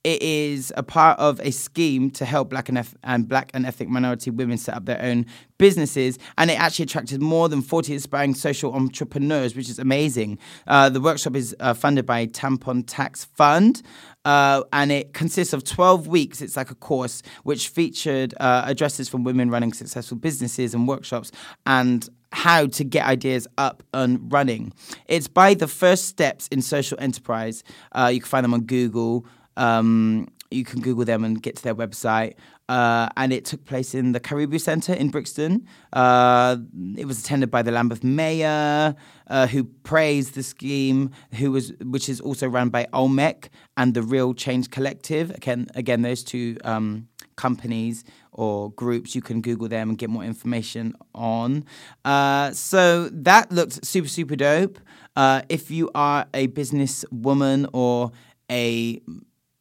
it 0.03 0.21
is 0.21 0.71
a 0.77 0.83
part 0.83 1.19
of 1.19 1.39
a 1.41 1.51
scheme 1.51 2.09
to 2.11 2.25
help 2.25 2.49
black 2.49 2.69
and, 2.69 2.87
and 3.03 3.27
black 3.27 3.51
and 3.53 3.65
ethnic 3.65 3.89
minority 3.89 4.31
women 4.31 4.57
set 4.57 4.75
up 4.75 4.85
their 4.85 5.01
own 5.01 5.25
businesses, 5.57 6.17
and 6.37 6.49
it 6.51 6.59
actually 6.59 6.83
attracted 6.83 7.21
more 7.21 7.49
than 7.49 7.61
40 7.61 7.95
aspiring 7.95 8.33
social 8.35 8.73
entrepreneurs, 8.73 9.55
which 9.55 9.69
is 9.69 9.79
amazing. 9.79 10.37
Uh, 10.67 10.89
the 10.89 11.01
workshop 11.01 11.35
is 11.35 11.55
uh, 11.59 11.73
funded 11.73 12.05
by 12.05 12.27
Tampon 12.27 12.83
Tax 12.85 13.25
Fund. 13.25 13.81
Uh, 14.25 14.61
and 14.73 14.91
it 14.91 15.13
consists 15.13 15.53
of 15.53 15.63
12 15.63 16.07
weeks. 16.07 16.41
It's 16.41 16.57
like 16.57 16.69
a 16.69 16.75
course 16.75 17.23
which 17.43 17.69
featured 17.69 18.33
uh, 18.41 18.63
addresses 18.65 19.07
from 19.07 19.23
women 19.23 19.49
running 19.49 19.71
successful 19.71 20.17
businesses 20.17 20.73
and 20.73 20.85
workshops 20.85 21.31
and 21.65 22.09
how 22.33 22.67
to 22.67 22.83
get 22.83 23.05
ideas 23.05 23.47
up 23.57 23.83
and 23.93 24.31
running. 24.31 24.73
It's 25.07 25.27
by 25.27 25.53
the 25.53 25.67
first 25.67 26.05
steps 26.05 26.47
in 26.49 26.61
social 26.61 26.97
enterprise. 26.99 27.63
Uh, 27.93 28.11
you 28.13 28.19
can 28.19 28.27
find 28.27 28.43
them 28.43 28.53
on 28.53 28.61
Google. 28.61 29.25
Um, 29.57 30.27
you 30.49 30.63
can 30.63 30.81
Google 30.81 31.05
them 31.05 31.23
and 31.23 31.41
get 31.41 31.57
to 31.57 31.63
their 31.63 31.75
website. 31.75 32.35
Uh, 32.69 33.07
and 33.15 33.31
it 33.31 33.45
took 33.45 33.63
place 33.65 33.95
in 33.95 34.11
the 34.11 34.19
Karibu 34.19 34.59
Centre 34.59 34.93
in 34.93 35.09
Brixton. 35.09 35.65
Uh, 35.93 36.57
it 36.97 37.05
was 37.05 37.19
attended 37.19 37.49
by 37.49 37.61
the 37.61 37.71
Lambeth 37.71 38.03
Mayor, 38.03 38.95
uh, 39.27 39.47
who 39.47 39.63
praised 39.63 40.35
the 40.35 40.43
scheme, 40.43 41.11
who 41.35 41.51
was 41.51 41.71
which 41.81 42.09
is 42.09 42.19
also 42.19 42.47
run 42.47 42.69
by 42.69 42.87
Olmec 42.91 43.49
and 43.77 43.93
the 43.93 44.03
Real 44.03 44.33
Change 44.33 44.69
Collective. 44.69 45.31
Again, 45.31 45.67
again, 45.75 46.01
those 46.01 46.23
two 46.23 46.57
um, 46.65 47.07
companies 47.37 48.03
or 48.33 48.71
groups 48.71 49.15
you 49.15 49.21
can 49.21 49.39
Google 49.41 49.69
them 49.69 49.89
and 49.89 49.97
get 49.97 50.09
more 50.09 50.23
information 50.23 50.93
on. 51.15 51.63
Uh, 52.03 52.51
so 52.51 53.07
that 53.09 53.49
looked 53.49 53.85
super 53.85 54.09
super 54.09 54.35
dope. 54.35 54.77
Uh, 55.15 55.41
if 55.47 55.71
you 55.71 55.89
are 55.95 56.25
a 56.33 56.47
business 56.47 57.05
woman 57.11 57.65
or 57.71 58.11
a 58.51 59.01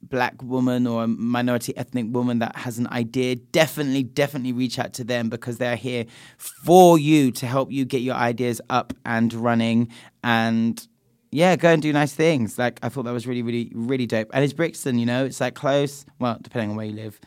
black 0.08 0.42
woman 0.42 0.86
or 0.86 1.04
a 1.04 1.06
minority 1.08 1.76
ethnic 1.76 2.06
woman 2.08 2.38
that 2.40 2.56
has 2.56 2.78
an 2.78 2.86
idea, 2.88 3.36
definitely, 3.36 4.02
definitely 4.02 4.52
reach 4.52 4.78
out 4.78 4.92
to 4.94 5.04
them 5.04 5.28
because 5.28 5.58
they're 5.58 5.76
here 5.76 6.06
for 6.36 6.98
you 6.98 7.30
to 7.32 7.46
help 7.46 7.70
you 7.72 7.84
get 7.84 8.02
your 8.02 8.14
ideas 8.14 8.60
up 8.70 8.92
and 9.04 9.32
running 9.34 9.88
and 10.22 10.86
yeah, 11.30 11.56
go 11.56 11.70
and 11.70 11.82
do 11.82 11.92
nice 11.92 12.12
things. 12.12 12.58
Like 12.58 12.78
I 12.82 12.88
thought 12.88 13.04
that 13.04 13.12
was 13.12 13.26
really, 13.26 13.42
really, 13.42 13.70
really 13.74 14.06
dope. 14.06 14.30
And 14.32 14.42
it's 14.42 14.52
Brixton, 14.52 14.98
you 14.98 15.06
know, 15.06 15.24
it's 15.24 15.40
like 15.40 15.54
close. 15.54 16.06
Well, 16.18 16.38
depending 16.40 16.70
on 16.70 16.76
where 16.76 16.86
you 16.86 16.94
live. 16.94 17.20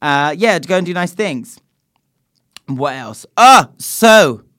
Uh, 0.00 0.34
yeah, 0.36 0.58
go 0.58 0.76
and 0.76 0.86
do 0.86 0.94
nice 0.94 1.12
things. 1.12 1.60
What 2.66 2.94
else? 2.94 3.26
Ah, 3.36 3.70
so 3.78 4.42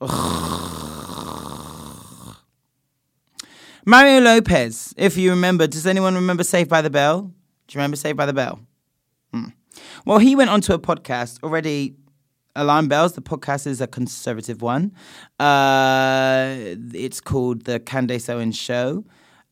Mario 3.84 4.20
Lopez, 4.20 4.94
if 4.96 5.16
you 5.16 5.30
remember, 5.30 5.66
does 5.66 5.86
anyone 5.86 6.14
remember 6.14 6.44
Saved 6.44 6.70
by 6.70 6.82
the 6.82 6.90
Bell? 6.90 7.32
Do 7.68 7.74
you 7.74 7.80
remember 7.80 7.96
Saved 7.96 8.16
by 8.16 8.24
the 8.24 8.32
Bell? 8.32 8.60
Hmm. 9.32 9.44
Well, 10.06 10.18
he 10.18 10.34
went 10.34 10.48
onto 10.48 10.72
a 10.72 10.78
podcast 10.78 11.42
already. 11.42 11.94
Alarm 12.56 12.88
Bells, 12.88 13.12
the 13.12 13.20
podcast 13.20 13.66
is 13.66 13.80
a 13.82 13.86
conservative 13.86 14.62
one. 14.62 14.92
Uh, 15.38 16.56
it's 16.94 17.20
called 17.20 17.66
The 17.66 17.78
Candace 17.78 18.28
Owens 18.28 18.56
Show. 18.56 19.04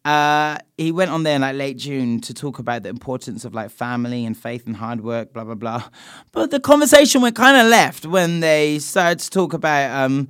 Uh, 0.06 0.56
he 0.78 0.92
went 0.92 1.10
on 1.10 1.24
there 1.24 1.34
in 1.34 1.40
like 1.40 1.56
late 1.56 1.76
June 1.76 2.20
to 2.20 2.32
talk 2.32 2.60
about 2.60 2.84
the 2.84 2.88
importance 2.88 3.44
of 3.44 3.54
like 3.54 3.72
family 3.72 4.24
and 4.24 4.38
faith 4.38 4.64
and 4.64 4.76
hard 4.76 5.00
work, 5.00 5.32
blah 5.32 5.42
blah 5.42 5.56
blah. 5.56 5.82
But 6.30 6.52
the 6.52 6.60
conversation 6.60 7.22
went 7.22 7.34
kind 7.34 7.56
of 7.56 7.66
left 7.66 8.06
when 8.06 8.38
they 8.38 8.78
started 8.78 9.18
to 9.18 9.30
talk 9.30 9.52
about 9.52 9.90
um, 9.90 10.28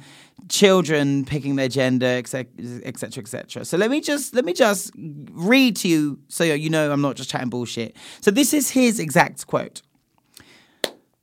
children 0.49 1.27
picking 1.27 1.57
their 1.57 1.68
gender, 1.68 2.07
etc., 2.07 2.47
etc., 2.85 3.22
etc. 3.22 3.66
So 3.66 3.77
let 3.77 3.91
me 3.91 4.01
just 4.01 4.35
let 4.35 4.47
me 4.47 4.55
just 4.55 4.93
read 4.97 5.77
to 5.77 5.89
you 5.89 6.20
so 6.29 6.43
you 6.43 6.70
know 6.70 6.91
I'm 6.91 7.03
not 7.03 7.16
just 7.16 7.29
chatting 7.29 7.51
bullshit. 7.51 7.95
So 8.22 8.31
this 8.31 8.55
is 8.55 8.70
his 8.70 8.99
exact 8.99 9.47
quote. 9.47 9.83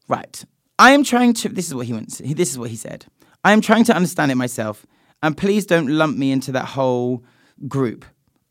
Right, 0.08 0.46
I 0.78 0.92
am 0.92 1.04
trying 1.04 1.34
to. 1.34 1.50
This 1.50 1.66
is 1.66 1.74
what 1.74 1.88
he 1.88 1.94
went. 1.94 2.22
This 2.24 2.52
is 2.52 2.60
what 2.60 2.70
he 2.70 2.76
said. 2.76 3.08
I 3.44 3.52
am 3.52 3.62
trying 3.62 3.86
to 3.86 3.96
understand 3.96 4.32
it 4.32 4.36
myself, 4.36 4.86
and 5.24 5.36
please 5.36 5.66
don't 5.66 5.88
lump 5.88 6.20
me 6.20 6.32
into 6.32 6.52
that 6.52 6.66
whole 6.66 7.24
group. 7.68 8.06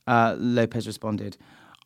Uh, 0.07 0.36
Lopez 0.38 0.86
responded. 0.86 1.36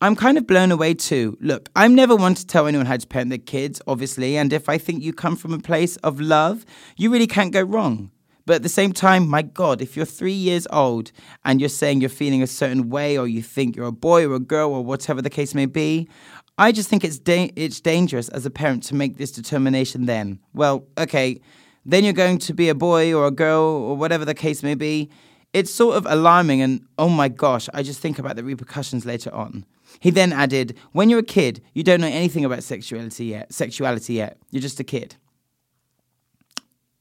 I'm 0.01 0.14
kind 0.14 0.37
of 0.37 0.47
blown 0.47 0.73
away 0.73 0.93
too. 0.95 1.39
Look, 1.41 1.71
I'm 1.75 1.95
never 1.95 2.14
one 2.14 2.35
to 2.35 2.47
tell 2.47 2.67
anyone 2.67 2.87
how 2.87 2.99
to 2.99 3.07
parent 3.07 3.31
their 3.31 3.39
kids, 3.39 3.81
obviously, 3.87 4.37
and 4.37 4.53
if 4.53 4.69
I 4.69 4.77
think 4.77 5.03
you 5.03 5.12
come 5.12 5.37
from 5.37 5.55
a 5.55 5.59
place 5.59 5.97
of 5.99 6.21
love, 6.21 6.67
you 6.99 7.11
really 7.11 7.27
can't 7.27 7.53
go 7.53 7.62
wrong. 7.62 8.11
But 8.45 8.57
at 8.57 8.62
the 8.62 8.69
same 8.69 8.93
time, 8.93 9.27
my 9.27 9.43
God, 9.43 9.83
if 9.83 9.97
you're 9.97 10.07
three 10.07 10.33
years 10.33 10.69
old 10.71 11.12
and 11.45 11.61
you're 11.61 11.69
saying 11.69 12.01
you're 12.01 12.11
feeling 12.11 12.43
a 12.43 12.47
certain 12.47 12.91
way 12.91 13.19
or 13.19 13.27
you 13.27 13.43
think 13.43 13.75
you're 13.75 13.87
a 13.87 13.93
boy 13.93 14.27
or 14.27 14.35
a 14.35 14.41
girl 14.41 14.71
or 14.71 14.85
whatever 14.85 15.21
the 15.21 15.31
case 15.31 15.53
may 15.53 15.67
be, 15.67 16.09
I 16.57 16.73
just 16.73 16.89
think 16.89 17.03
it's 17.03 17.19
da- 17.19 17.53
it's 17.57 17.81
dangerous 17.81 18.29
as 18.29 18.47
a 18.47 18.51
parent 18.51 18.83
to 18.85 18.95
make 18.95 19.17
this 19.17 19.33
determination 19.33 20.07
then. 20.07 20.39
Well, 20.55 20.87
okay, 20.97 21.41
then 21.85 22.05
you're 22.05 22.12
going 22.12 22.39
to 22.39 22.55
be 22.55 22.69
a 22.69 22.75
boy 22.75 23.12
or 23.12 23.27
a 23.27 23.31
girl 23.31 23.62
or 23.62 23.97
whatever 23.97 24.25
the 24.25 24.35
case 24.35 24.62
may 24.62 24.75
be. 24.75 25.11
It's 25.57 25.73
sort 25.73 25.97
of 25.97 26.05
alarming 26.07 26.61
and 26.61 26.85
oh 26.99 27.09
my 27.09 27.29
gosh, 27.29 27.67
I 27.73 27.83
just 27.83 27.99
think 27.99 28.19
about 28.19 28.37
the 28.37 28.45
repercussions 28.45 29.07
later 29.07 29.35
on. 29.35 29.65
He 30.01 30.11
then 30.11 30.31
added, 30.31 30.77
when 30.93 31.09
you're 31.09 31.21
a 31.21 31.33
kid, 31.41 31.63
you 31.73 31.83
don't 31.83 32.03
know 32.03 32.07
anything 32.09 32.45
about 32.45 32.63
sexuality 32.63 33.25
yet. 33.25 33.55
Sexuality 33.55 34.13
yet. 34.13 34.37
You're 34.51 34.61
just 34.61 34.81
a 34.81 34.85
kid. 34.85 35.17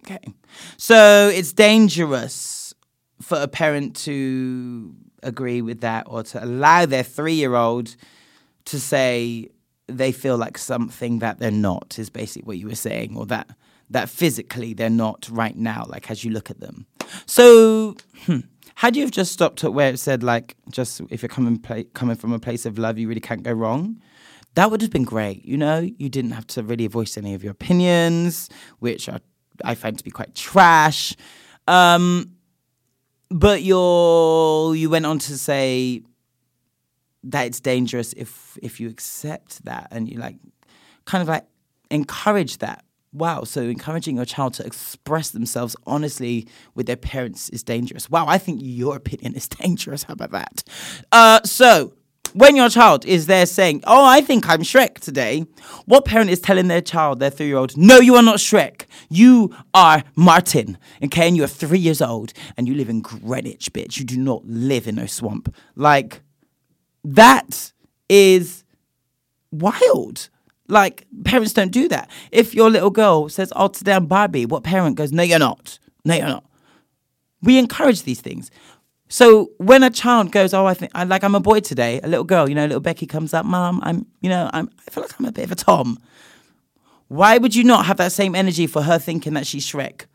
Okay. 0.05 0.21
So 0.77 1.29
it's 1.33 1.51
dangerous 1.51 2.73
for 3.21 3.37
a 3.41 3.47
parent 3.49 3.93
to 4.05 4.95
agree 5.21 5.61
with 5.61 5.81
that 5.81 6.05
or 6.07 6.23
to 6.23 6.41
allow 6.41 6.85
their 6.85 7.03
three 7.03 7.33
year 7.33 7.55
old 7.55 7.97
to 8.65 8.79
say 8.79 9.49
they 9.87 10.13
feel 10.13 10.37
like 10.37 10.57
something 10.57 11.19
that 11.19 11.39
they're 11.39 11.51
not, 11.51 11.99
is 11.99 12.09
basically 12.09 12.47
what 12.47 12.57
you 12.57 12.67
were 12.67 12.75
saying, 12.75 13.17
or 13.17 13.25
that 13.25 13.49
that 13.89 14.07
physically 14.09 14.73
they're 14.73 14.89
not 14.89 15.27
right 15.29 15.57
now, 15.57 15.85
like 15.89 16.09
as 16.09 16.23
you 16.23 16.31
look 16.31 16.49
at 16.49 16.61
them. 16.61 16.85
So, 17.25 17.95
hmm, 18.25 18.39
had 18.75 18.95
you 18.95 19.03
have 19.03 19.11
just 19.11 19.31
stopped 19.31 19.63
at 19.63 19.73
where 19.73 19.89
it 19.89 19.99
said, 19.99 20.23
like, 20.23 20.55
just 20.69 21.01
if 21.09 21.21
you're 21.21 21.29
coming, 21.29 21.59
coming 21.93 22.15
from 22.15 22.33
a 22.33 22.39
place 22.39 22.65
of 22.65 22.77
love, 22.77 22.97
you 22.97 23.07
really 23.07 23.21
can't 23.21 23.43
go 23.43 23.53
wrong, 23.53 24.01
that 24.55 24.71
would 24.71 24.81
have 24.81 24.91
been 24.91 25.03
great. 25.03 25.45
You 25.45 25.57
know, 25.57 25.79
you 25.79 26.09
didn't 26.09 26.31
have 26.31 26.47
to 26.47 26.63
really 26.63 26.87
voice 26.87 27.17
any 27.17 27.33
of 27.33 27.43
your 27.43 27.51
opinions, 27.51 28.49
which 28.79 29.07
are 29.07 29.19
I 29.63 29.75
find 29.75 29.97
to 29.97 30.03
be 30.03 30.11
quite 30.11 30.35
trash. 30.35 31.15
Um, 31.67 32.31
but 33.29 33.61
you 33.61 34.73
you 34.73 34.89
went 34.89 35.05
on 35.05 35.19
to 35.19 35.37
say 35.37 36.01
that 37.23 37.47
it's 37.47 37.59
dangerous 37.59 38.13
if 38.13 38.57
if 38.61 38.79
you 38.79 38.89
accept 38.89 39.63
that 39.65 39.87
and 39.91 40.09
you 40.09 40.19
like 40.19 40.37
kind 41.05 41.21
of 41.21 41.27
like 41.27 41.45
encourage 41.89 42.59
that. 42.59 42.83
Wow, 43.15 43.45
so 43.45 43.61
encouraging 43.61 44.17
your 44.17 44.25
child 44.25 44.55
to 44.55 44.65
express 44.65 45.29
themselves 45.29 45.73
honestly 45.87 46.49
with 46.73 46.85
their 46.85 46.97
parents 46.97 47.47
is 47.47 47.63
dangerous. 47.63 48.09
Wow, 48.09 48.25
I 48.27 48.37
think 48.37 48.59
your 48.61 48.97
opinion 48.97 49.35
is 49.35 49.47
dangerous. 49.63 50.03
How 50.03 50.13
about 50.13 50.31
that? 50.31 50.63
Uh, 51.13 51.41
so 51.45 51.93
when 52.33 52.57
your 52.57 52.67
child 52.67 53.05
is 53.05 53.27
there 53.27 53.45
saying, 53.45 53.83
Oh, 53.87 54.03
I 54.03 54.19
think 54.19 54.49
I'm 54.49 54.63
Shrek 54.63 54.99
today, 54.99 55.45
what 55.85 56.03
parent 56.03 56.29
is 56.29 56.41
telling 56.41 56.67
their 56.67 56.81
child, 56.81 57.19
their 57.19 57.29
three 57.29 57.47
year 57.47 57.55
old, 57.55 57.77
No, 57.77 58.01
you 58.01 58.15
are 58.15 58.21
not 58.21 58.39
Shrek. 58.39 58.85
You 59.07 59.55
are 59.73 60.03
Martin. 60.17 60.77
Okay, 61.01 61.25
and 61.25 61.37
you're 61.37 61.47
three 61.47 61.79
years 61.79 62.01
old 62.01 62.33
and 62.57 62.67
you 62.67 62.75
live 62.75 62.89
in 62.89 62.99
Greenwich, 62.99 63.71
bitch. 63.71 63.97
You 63.97 64.03
do 64.03 64.17
not 64.17 64.45
live 64.45 64.89
in 64.89 64.99
a 64.99 65.07
swamp. 65.07 65.55
Like, 65.77 66.21
that 67.05 67.71
is 68.09 68.65
wild. 69.53 70.27
Like, 70.67 71.05
parents 71.23 71.53
don't 71.53 71.71
do 71.71 71.87
that. 71.89 72.09
If 72.31 72.53
your 72.53 72.69
little 72.69 72.89
girl 72.89 73.29
says, 73.29 73.53
Oh, 73.55 73.67
today 73.67 73.93
I'm 73.93 74.07
Barbie, 74.07 74.45
what 74.45 74.63
parent 74.63 74.95
goes, 74.95 75.11
No, 75.11 75.23
you're 75.23 75.39
not. 75.39 75.79
No, 76.03 76.15
you're 76.15 76.27
not. 76.27 76.45
We 77.41 77.57
encourage 77.57 78.03
these 78.03 78.21
things. 78.21 78.49
So 79.07 79.51
when 79.57 79.83
a 79.83 79.89
child 79.89 80.31
goes, 80.31 80.53
oh, 80.53 80.65
I 80.65 80.73
think 80.73 80.91
I 80.95 81.03
like 81.03 81.23
I'm 81.23 81.35
a 81.35 81.39
boy 81.39 81.59
today. 81.59 81.99
A 82.01 82.07
little 82.07 82.23
girl, 82.23 82.49
you 82.49 82.55
know, 82.55 82.65
little 82.65 82.79
Becky 82.79 83.05
comes 83.05 83.33
up, 83.33 83.45
mom, 83.45 83.79
I'm, 83.83 84.05
you 84.21 84.29
know, 84.29 84.49
I'm, 84.51 84.69
I 84.87 84.91
feel 84.91 85.03
like 85.03 85.13
I'm 85.19 85.25
a 85.25 85.31
bit 85.31 85.45
of 85.45 85.51
a 85.51 85.55
Tom. 85.55 85.99
Why 87.07 87.37
would 87.37 87.55
you 87.55 87.63
not 87.63 87.85
have 87.85 87.97
that 87.97 88.11
same 88.11 88.33
energy 88.33 88.65
for 88.65 88.81
her 88.81 88.97
thinking 88.97 89.33
that 89.35 89.45
she's 89.45 89.65
Shrek? 89.65 90.05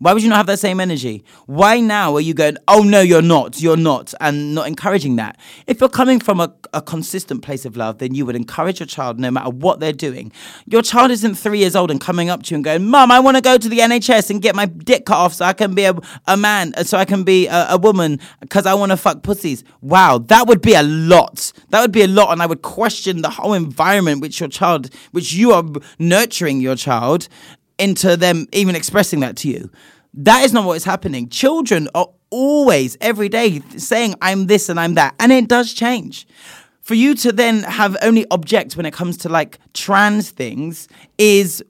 Why 0.00 0.12
would 0.12 0.22
you 0.22 0.28
not 0.28 0.36
have 0.36 0.46
that 0.46 0.60
same 0.60 0.78
energy? 0.78 1.24
Why 1.46 1.80
now 1.80 2.14
are 2.14 2.20
you 2.20 2.32
going, 2.32 2.56
oh 2.68 2.84
no, 2.84 3.00
you're 3.00 3.20
not, 3.20 3.60
you're 3.60 3.76
not, 3.76 4.14
and 4.20 4.54
not 4.54 4.68
encouraging 4.68 5.16
that? 5.16 5.36
If 5.66 5.80
you're 5.80 5.88
coming 5.88 6.20
from 6.20 6.38
a, 6.38 6.54
a 6.72 6.80
consistent 6.80 7.42
place 7.42 7.64
of 7.64 7.76
love, 7.76 7.98
then 7.98 8.14
you 8.14 8.24
would 8.24 8.36
encourage 8.36 8.78
your 8.78 8.86
child 8.86 9.18
no 9.18 9.28
matter 9.32 9.50
what 9.50 9.80
they're 9.80 9.92
doing. 9.92 10.30
Your 10.66 10.82
child 10.82 11.10
isn't 11.10 11.34
three 11.34 11.58
years 11.58 11.74
old 11.74 11.90
and 11.90 12.00
coming 12.00 12.30
up 12.30 12.44
to 12.44 12.54
you 12.54 12.56
and 12.58 12.64
going, 12.64 12.86
Mom, 12.86 13.10
I 13.10 13.18
want 13.18 13.38
to 13.38 13.40
go 13.40 13.58
to 13.58 13.68
the 13.68 13.80
NHS 13.80 14.30
and 14.30 14.40
get 14.40 14.54
my 14.54 14.66
dick 14.66 15.04
cut 15.04 15.16
off 15.16 15.34
so 15.34 15.44
I 15.44 15.52
can 15.52 15.74
be 15.74 15.82
a, 15.82 15.98
a 16.28 16.36
man, 16.36 16.74
uh, 16.76 16.84
so 16.84 16.96
I 16.96 17.04
can 17.04 17.24
be 17.24 17.48
a, 17.48 17.70
a 17.70 17.76
woman 17.76 18.20
because 18.38 18.66
I 18.66 18.74
want 18.74 18.92
to 18.92 18.96
fuck 18.96 19.24
pussies. 19.24 19.64
Wow, 19.80 20.18
that 20.18 20.46
would 20.46 20.62
be 20.62 20.74
a 20.74 20.82
lot. 20.84 21.52
That 21.70 21.80
would 21.80 21.92
be 21.92 22.02
a 22.02 22.08
lot, 22.08 22.30
and 22.30 22.40
I 22.40 22.46
would 22.46 22.62
question 22.62 23.22
the 23.22 23.30
whole 23.30 23.52
environment 23.52 24.20
which 24.20 24.38
your 24.38 24.48
child, 24.48 24.94
which 25.10 25.32
you 25.32 25.50
are 25.54 25.64
nurturing 25.98 26.60
your 26.60 26.76
child 26.76 27.28
into 27.78 28.16
them 28.16 28.46
even 28.52 28.74
expressing 28.74 29.20
that 29.20 29.36
to 29.38 29.48
you. 29.48 29.70
That 30.14 30.44
is 30.44 30.52
not 30.52 30.64
what 30.64 30.76
is 30.76 30.84
happening. 30.84 31.28
Children 31.28 31.88
are 31.94 32.08
always, 32.30 32.96
every 33.00 33.28
day, 33.28 33.60
saying, 33.76 34.14
I'm 34.20 34.46
this 34.46 34.68
and 34.68 34.78
I'm 34.78 34.94
that. 34.94 35.14
And 35.20 35.32
it 35.32 35.48
does 35.48 35.72
change. 35.72 36.26
For 36.80 36.94
you 36.94 37.14
to 37.16 37.32
then 37.32 37.62
have 37.64 37.96
only 38.02 38.26
object 38.30 38.76
when 38.76 38.86
it 38.86 38.94
comes 38.94 39.18
to 39.18 39.28
like 39.28 39.58
trans 39.74 40.30
things 40.30 40.88
is 41.18 41.62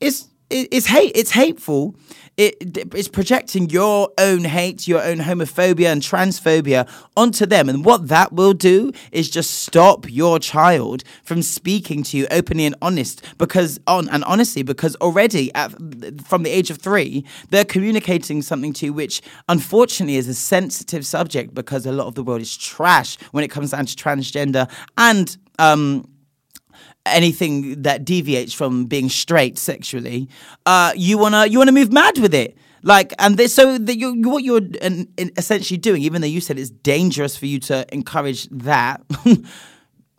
is 0.00 0.28
is 0.48 0.86
hate. 0.86 1.12
It's 1.14 1.30
hateful 1.30 1.94
it, 2.36 2.56
it's 2.94 3.08
projecting 3.08 3.68
your 3.70 4.10
own 4.18 4.44
hate, 4.44 4.88
your 4.88 5.02
own 5.02 5.18
homophobia 5.18 5.92
and 5.92 6.02
transphobia 6.02 6.88
onto 7.16 7.46
them. 7.46 7.68
And 7.68 7.84
what 7.84 8.08
that 8.08 8.32
will 8.32 8.54
do 8.54 8.92
is 9.12 9.28
just 9.28 9.50
stop 9.50 10.10
your 10.10 10.38
child 10.38 11.04
from 11.22 11.42
speaking 11.42 12.02
to 12.04 12.16
you 12.16 12.26
openly 12.30 12.66
and 12.66 12.74
honest 12.80 13.22
because 13.38 13.78
on 13.86 14.08
and 14.08 14.24
honestly 14.24 14.62
because 14.62 14.96
already 14.96 15.52
at, 15.54 15.70
from 16.24 16.42
the 16.42 16.50
age 16.50 16.70
of 16.70 16.78
three 16.78 17.24
they're 17.50 17.64
communicating 17.64 18.42
something 18.42 18.72
to 18.72 18.86
you 18.86 18.92
which 18.92 19.20
unfortunately 19.48 20.16
is 20.16 20.28
a 20.28 20.34
sensitive 20.34 21.04
subject 21.06 21.54
because 21.54 21.86
a 21.86 21.92
lot 21.92 22.06
of 22.06 22.14
the 22.14 22.22
world 22.22 22.40
is 22.40 22.56
trash 22.56 23.18
when 23.32 23.44
it 23.44 23.48
comes 23.48 23.70
down 23.70 23.86
to 23.86 23.96
transgender 23.96 24.70
and 24.96 25.36
um, 25.58 26.06
anything 27.06 27.82
that 27.82 28.04
deviates 28.04 28.52
from 28.52 28.84
being 28.86 29.08
straight 29.08 29.58
sexually, 29.58 30.28
uh, 30.66 30.92
you 30.94 31.18
wanna 31.18 31.46
you 31.46 31.58
wanna 31.58 31.72
move 31.72 31.92
mad 31.92 32.18
with 32.18 32.34
it. 32.34 32.56
Like, 32.82 33.12
and 33.18 33.36
this, 33.36 33.54
so 33.54 33.76
the, 33.76 33.96
you, 33.96 34.22
what 34.22 34.42
you're 34.42 34.62
essentially 35.36 35.76
doing, 35.76 36.02
even 36.02 36.22
though 36.22 36.26
you 36.26 36.40
said 36.40 36.58
it's 36.58 36.70
dangerous 36.70 37.36
for 37.36 37.44
you 37.44 37.58
to 37.60 37.84
encourage 37.92 38.48
that, 38.48 39.02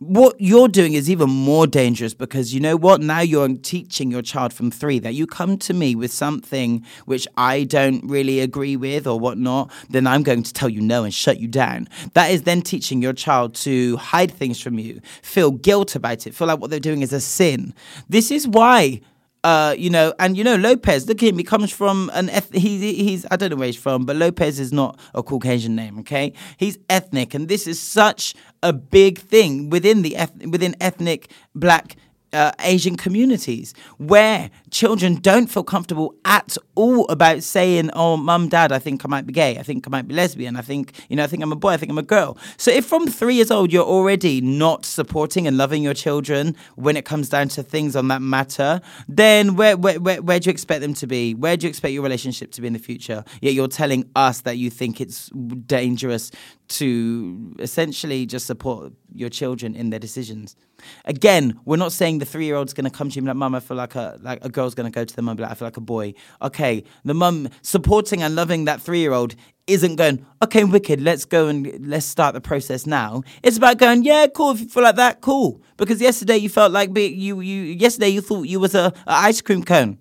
what 0.02 0.34
you're 0.40 0.68
doing 0.68 0.94
is 0.94 1.08
even 1.08 1.30
more 1.30 1.66
dangerous 1.66 2.12
because 2.14 2.52
you 2.52 2.60
know 2.60 2.76
what? 2.76 3.00
Now 3.00 3.20
you're 3.20 3.48
teaching 3.54 4.10
your 4.10 4.22
child 4.22 4.52
from 4.52 4.70
three 4.70 4.98
that 4.98 5.14
you 5.14 5.26
come 5.26 5.56
to 5.58 5.74
me 5.74 5.94
with 5.94 6.12
something 6.12 6.84
which 7.04 7.28
I 7.36 7.64
don't 7.64 8.04
really 8.08 8.40
agree 8.40 8.76
with 8.76 9.06
or 9.06 9.18
whatnot, 9.18 9.70
then 9.90 10.06
I'm 10.06 10.22
going 10.22 10.42
to 10.42 10.52
tell 10.52 10.68
you 10.68 10.80
no 10.80 11.04
and 11.04 11.14
shut 11.14 11.38
you 11.38 11.48
down. 11.48 11.88
That 12.14 12.30
is 12.30 12.42
then 12.42 12.62
teaching 12.62 13.00
your 13.00 13.12
child 13.12 13.54
to 13.56 13.96
hide 13.96 14.32
things 14.32 14.60
from 14.60 14.78
you, 14.78 15.00
feel 15.22 15.52
guilt 15.52 15.94
about 15.94 16.26
it, 16.26 16.34
feel 16.34 16.48
like 16.48 16.58
what 16.58 16.70
they're 16.70 16.80
doing 16.80 17.02
is 17.02 17.12
a 17.12 17.20
sin. 17.20 17.72
This 18.08 18.30
is 18.30 18.48
why 18.48 19.00
uh, 19.44 19.74
you 19.76 19.90
know, 19.90 20.14
and 20.18 20.36
you 20.36 20.44
know 20.44 20.56
Lopez. 20.56 21.08
Look 21.08 21.22
at 21.22 21.28
him. 21.30 21.38
He 21.38 21.44
comes 21.44 21.72
from 21.72 22.10
an 22.14 22.28
eth- 22.30 22.54
he, 22.54 22.94
he's 22.94 23.26
I 23.30 23.36
don't 23.36 23.50
know 23.50 23.56
where 23.56 23.66
he's 23.66 23.76
from, 23.76 24.04
but 24.06 24.16
Lopez 24.16 24.60
is 24.60 24.72
not 24.72 25.00
a 25.14 25.22
Caucasian 25.22 25.74
name. 25.74 25.98
Okay, 26.00 26.32
he's 26.56 26.78
ethnic, 26.88 27.34
and 27.34 27.48
this 27.48 27.66
is 27.66 27.80
such 27.80 28.34
a 28.62 28.72
big 28.72 29.18
thing 29.18 29.68
within 29.70 30.02
the 30.02 30.16
eth- 30.16 30.46
within 30.46 30.76
ethnic 30.80 31.30
black 31.54 31.96
uh, 32.32 32.52
Asian 32.60 32.96
communities 32.96 33.74
where 33.98 34.50
children 34.72 35.16
don't 35.16 35.48
feel 35.48 35.62
comfortable 35.62 36.14
at 36.24 36.56
all 36.74 37.06
about 37.08 37.42
saying, 37.42 37.90
"Oh, 37.92 38.16
mum, 38.16 38.48
dad, 38.48 38.72
I 38.72 38.78
think 38.78 39.04
I 39.04 39.08
might 39.08 39.26
be 39.26 39.32
gay. 39.32 39.58
I 39.58 39.62
think 39.62 39.86
I 39.86 39.90
might 39.90 40.08
be 40.08 40.14
lesbian. 40.14 40.56
I 40.56 40.62
think 40.62 40.92
you 41.08 41.14
know, 41.14 41.22
I 41.22 41.26
think 41.28 41.42
I'm 41.42 41.52
a 41.52 41.56
boy. 41.56 41.70
I 41.70 41.76
think 41.76 41.90
I'm 41.90 41.98
a 41.98 42.02
girl." 42.02 42.36
So 42.56 42.70
if 42.70 42.86
from 42.86 43.06
three 43.06 43.36
years 43.36 43.50
old 43.50 43.72
you're 43.72 43.84
already 43.84 44.40
not 44.40 44.84
supporting 44.84 45.46
and 45.46 45.56
loving 45.56 45.82
your 45.82 45.94
children 45.94 46.56
when 46.74 46.96
it 46.96 47.04
comes 47.04 47.28
down 47.28 47.48
to 47.48 47.62
things 47.62 47.94
on 47.94 48.08
that 48.08 48.22
matter, 48.22 48.80
then 49.08 49.54
where 49.54 49.76
where 49.76 50.00
where, 50.00 50.22
where 50.22 50.40
do 50.40 50.48
you 50.48 50.52
expect 50.52 50.80
them 50.80 50.94
to 50.94 51.06
be? 51.06 51.34
Where 51.34 51.56
do 51.56 51.66
you 51.66 51.68
expect 51.68 51.92
your 51.92 52.02
relationship 52.02 52.50
to 52.52 52.60
be 52.62 52.66
in 52.66 52.72
the 52.72 52.78
future? 52.78 53.24
Yet 53.42 53.52
you're 53.52 53.68
telling 53.68 54.10
us 54.16 54.40
that 54.40 54.56
you 54.56 54.70
think 54.70 55.00
it's 55.00 55.28
dangerous 55.66 56.30
to 56.68 57.54
essentially 57.58 58.24
just 58.24 58.46
support 58.46 58.92
your 59.14 59.28
children 59.28 59.74
in 59.74 59.90
their 59.90 60.00
decisions. 60.00 60.56
Again, 61.04 61.60
we're 61.64 61.76
not 61.76 61.92
saying 61.92 62.18
the 62.18 62.24
three 62.24 62.46
year 62.46 62.56
old's 62.56 62.72
going 62.72 62.84
to 62.84 62.90
come 62.90 63.10
to 63.10 63.14
you 63.14 63.20
and 63.20 63.26
be 63.26 63.30
like, 63.30 63.36
Mum, 63.36 63.54
I 63.54 63.60
feel 63.60 63.76
like 63.76 63.94
a 63.94 64.18
like 64.20 64.44
a 64.44 64.48
girl's 64.62 64.74
going 64.76 64.90
to 64.90 64.94
go 64.94 65.04
to 65.04 65.16
the 65.16 65.22
mum 65.22 65.36
like, 65.36 65.50
I 65.50 65.54
feel 65.54 65.66
like 65.66 65.76
a 65.76 65.80
boy. 65.80 66.14
Okay, 66.40 66.84
the 67.04 67.14
mum 67.14 67.48
supporting 67.62 68.22
and 68.22 68.36
loving 68.36 68.64
that 68.66 68.80
three 68.80 69.00
year 69.00 69.12
old 69.12 69.34
isn't 69.66 69.96
going, 69.96 70.24
okay, 70.42 70.62
wicked, 70.62 71.00
let's 71.00 71.24
go 71.24 71.48
and 71.48 71.86
let's 71.86 72.06
start 72.06 72.34
the 72.34 72.40
process 72.40 72.86
now. 72.86 73.22
It's 73.42 73.56
about 73.56 73.78
going, 73.78 74.04
yeah, 74.04 74.26
cool. 74.28 74.52
If 74.52 74.60
you 74.60 74.68
feel 74.68 74.84
like 74.84 74.96
that, 74.96 75.20
cool. 75.20 75.60
Because 75.76 76.00
yesterday 76.00 76.36
you 76.36 76.48
felt 76.48 76.70
like 76.72 76.96
you 76.96 77.40
you 77.40 77.62
yesterday 77.62 78.08
you 78.08 78.20
thought 78.20 78.42
you 78.42 78.60
was 78.60 78.74
a, 78.74 78.92
a 79.06 79.12
ice 79.30 79.40
cream 79.40 79.64
cone. 79.64 79.98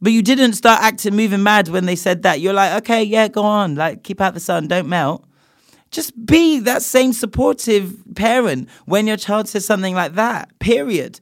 But 0.00 0.12
you 0.12 0.22
didn't 0.22 0.52
start 0.54 0.80
acting 0.80 1.16
moving 1.16 1.42
mad 1.42 1.68
when 1.68 1.84
they 1.84 1.96
said 1.96 2.22
that. 2.22 2.40
You're 2.40 2.54
like, 2.54 2.72
okay, 2.82 3.02
yeah, 3.02 3.26
go 3.28 3.42
on. 3.42 3.74
Like, 3.74 4.04
keep 4.04 4.20
out 4.20 4.32
the 4.32 4.40
sun, 4.40 4.68
don't 4.68 4.88
melt 4.88 5.24
just 5.90 6.12
be 6.26 6.60
that 6.60 6.82
same 6.82 7.12
supportive 7.12 7.96
parent 8.14 8.68
when 8.84 9.06
your 9.06 9.16
child 9.16 9.48
says 9.48 9.64
something 9.64 9.94
like 9.94 10.14
that. 10.14 10.58
Period. 10.58 11.18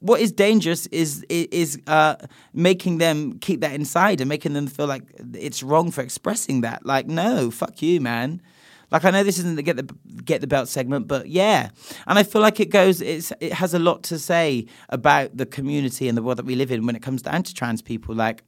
What 0.00 0.20
is 0.20 0.32
dangerous 0.32 0.86
is 0.86 1.24
is 1.28 1.78
uh, 1.86 2.16
making 2.52 2.98
them 2.98 3.38
keep 3.38 3.60
that 3.60 3.72
inside 3.72 4.20
and 4.20 4.28
making 4.28 4.54
them 4.54 4.66
feel 4.66 4.86
like 4.86 5.02
it's 5.34 5.62
wrong 5.62 5.90
for 5.90 6.00
expressing 6.02 6.62
that. 6.62 6.84
Like, 6.84 7.06
no, 7.06 7.50
fuck 7.50 7.80
you, 7.82 8.00
man. 8.00 8.40
Like 8.90 9.04
I 9.04 9.10
know 9.10 9.22
this 9.22 9.38
isn't 9.38 9.56
the 9.56 9.62
get 9.62 9.76
the 9.76 9.94
get 10.24 10.40
the 10.40 10.46
belt 10.46 10.68
segment, 10.68 11.06
but 11.06 11.28
yeah, 11.28 11.70
and 12.06 12.18
I 12.18 12.22
feel 12.24 12.42
like 12.42 12.60
it 12.60 12.70
goes. 12.70 13.00
It's 13.00 13.32
it 13.40 13.52
has 13.52 13.72
a 13.74 13.78
lot 13.78 14.02
to 14.04 14.18
say 14.18 14.66
about 14.88 15.36
the 15.36 15.46
community 15.46 16.08
and 16.08 16.18
the 16.18 16.22
world 16.22 16.38
that 16.38 16.46
we 16.46 16.56
live 16.56 16.72
in 16.72 16.86
when 16.86 16.96
it 16.96 17.02
comes 17.02 17.22
down 17.22 17.42
to 17.44 17.54
trans 17.54 17.82
people. 17.82 18.14
Like 18.14 18.42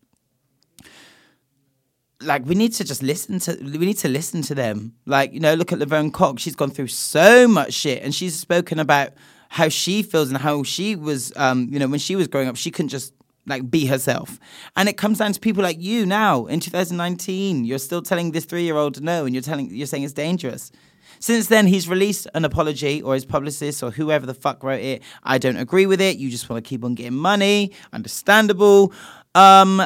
like 2.25 2.45
we 2.47 2.55
need 2.55 2.73
to 2.75 2.85
just 2.85 3.03
listen 3.03 3.39
to 3.41 3.57
we 3.63 3.79
need 3.79 3.99
to 3.99 4.09
listen 4.09 4.43
to 4.43 4.55
them. 4.55 4.95
Like, 5.07 5.33
you 5.33 5.41
know, 5.41 5.55
look 5.55 5.73
at 5.73 5.79
Laverne 5.79 6.11
Cox. 6.11 6.43
She's 6.43 6.57
gone 6.57 6.71
through 6.71 6.89
so 6.89 7.47
much 7.47 7.73
shit 7.73 8.03
and 8.03 8.15
she's 8.15 8.39
spoken 8.39 8.79
about 8.79 9.13
how 9.53 9.69
she 9.69 10.03
feels 10.03 10.31
and 10.31 10.39
how 10.39 10.63
she 10.63 10.97
was 10.97 11.31
um, 11.37 11.69
you 11.71 11.79
know, 11.79 11.87
when 11.87 11.99
she 11.99 12.17
was 12.17 12.27
growing 12.27 12.49
up, 12.49 12.57
she 12.57 12.71
couldn't 12.71 12.89
just 12.89 13.13
like 13.47 13.71
be 13.71 13.85
herself. 13.85 14.41
And 14.77 14.89
it 14.89 14.97
comes 14.97 15.19
down 15.19 15.35
to 15.35 15.41
people 15.41 15.63
like 15.63 15.79
you 15.79 16.07
now 16.07 16.47
in 16.47 16.59
2019. 16.59 17.67
You're 17.67 17.79
still 17.79 18.01
telling 18.01 18.33
this 18.33 18.47
3-year-old 18.47 19.03
no 19.03 19.27
and 19.27 19.35
you're 19.35 19.43
telling 19.43 19.69
you're 19.71 19.87
saying 19.87 20.05
it's 20.05 20.15
dangerous. 20.15 20.73
Since 21.19 21.49
then, 21.49 21.67
he's 21.67 21.87
released 21.87 22.27
an 22.35 22.45
apology, 22.45 23.01
or 23.03 23.15
his 23.15 23.25
publicist, 23.25 23.83
or 23.83 23.93
whoever 23.93 24.27
the 24.27 24.35
fuck 24.35 24.65
wrote 24.65 24.81
it. 24.81 25.03
I 25.23 25.39
don't 25.39 25.57
agree 25.57 25.87
with 25.87 26.01
it. 26.01 26.17
You 26.17 26.31
just 26.31 26.49
want 26.49 26.65
to 26.65 26.69
keep 26.69 26.83
on 26.83 26.95
getting 26.95 27.15
money. 27.15 27.73
Understandable. 27.93 28.93
Um, 29.35 29.83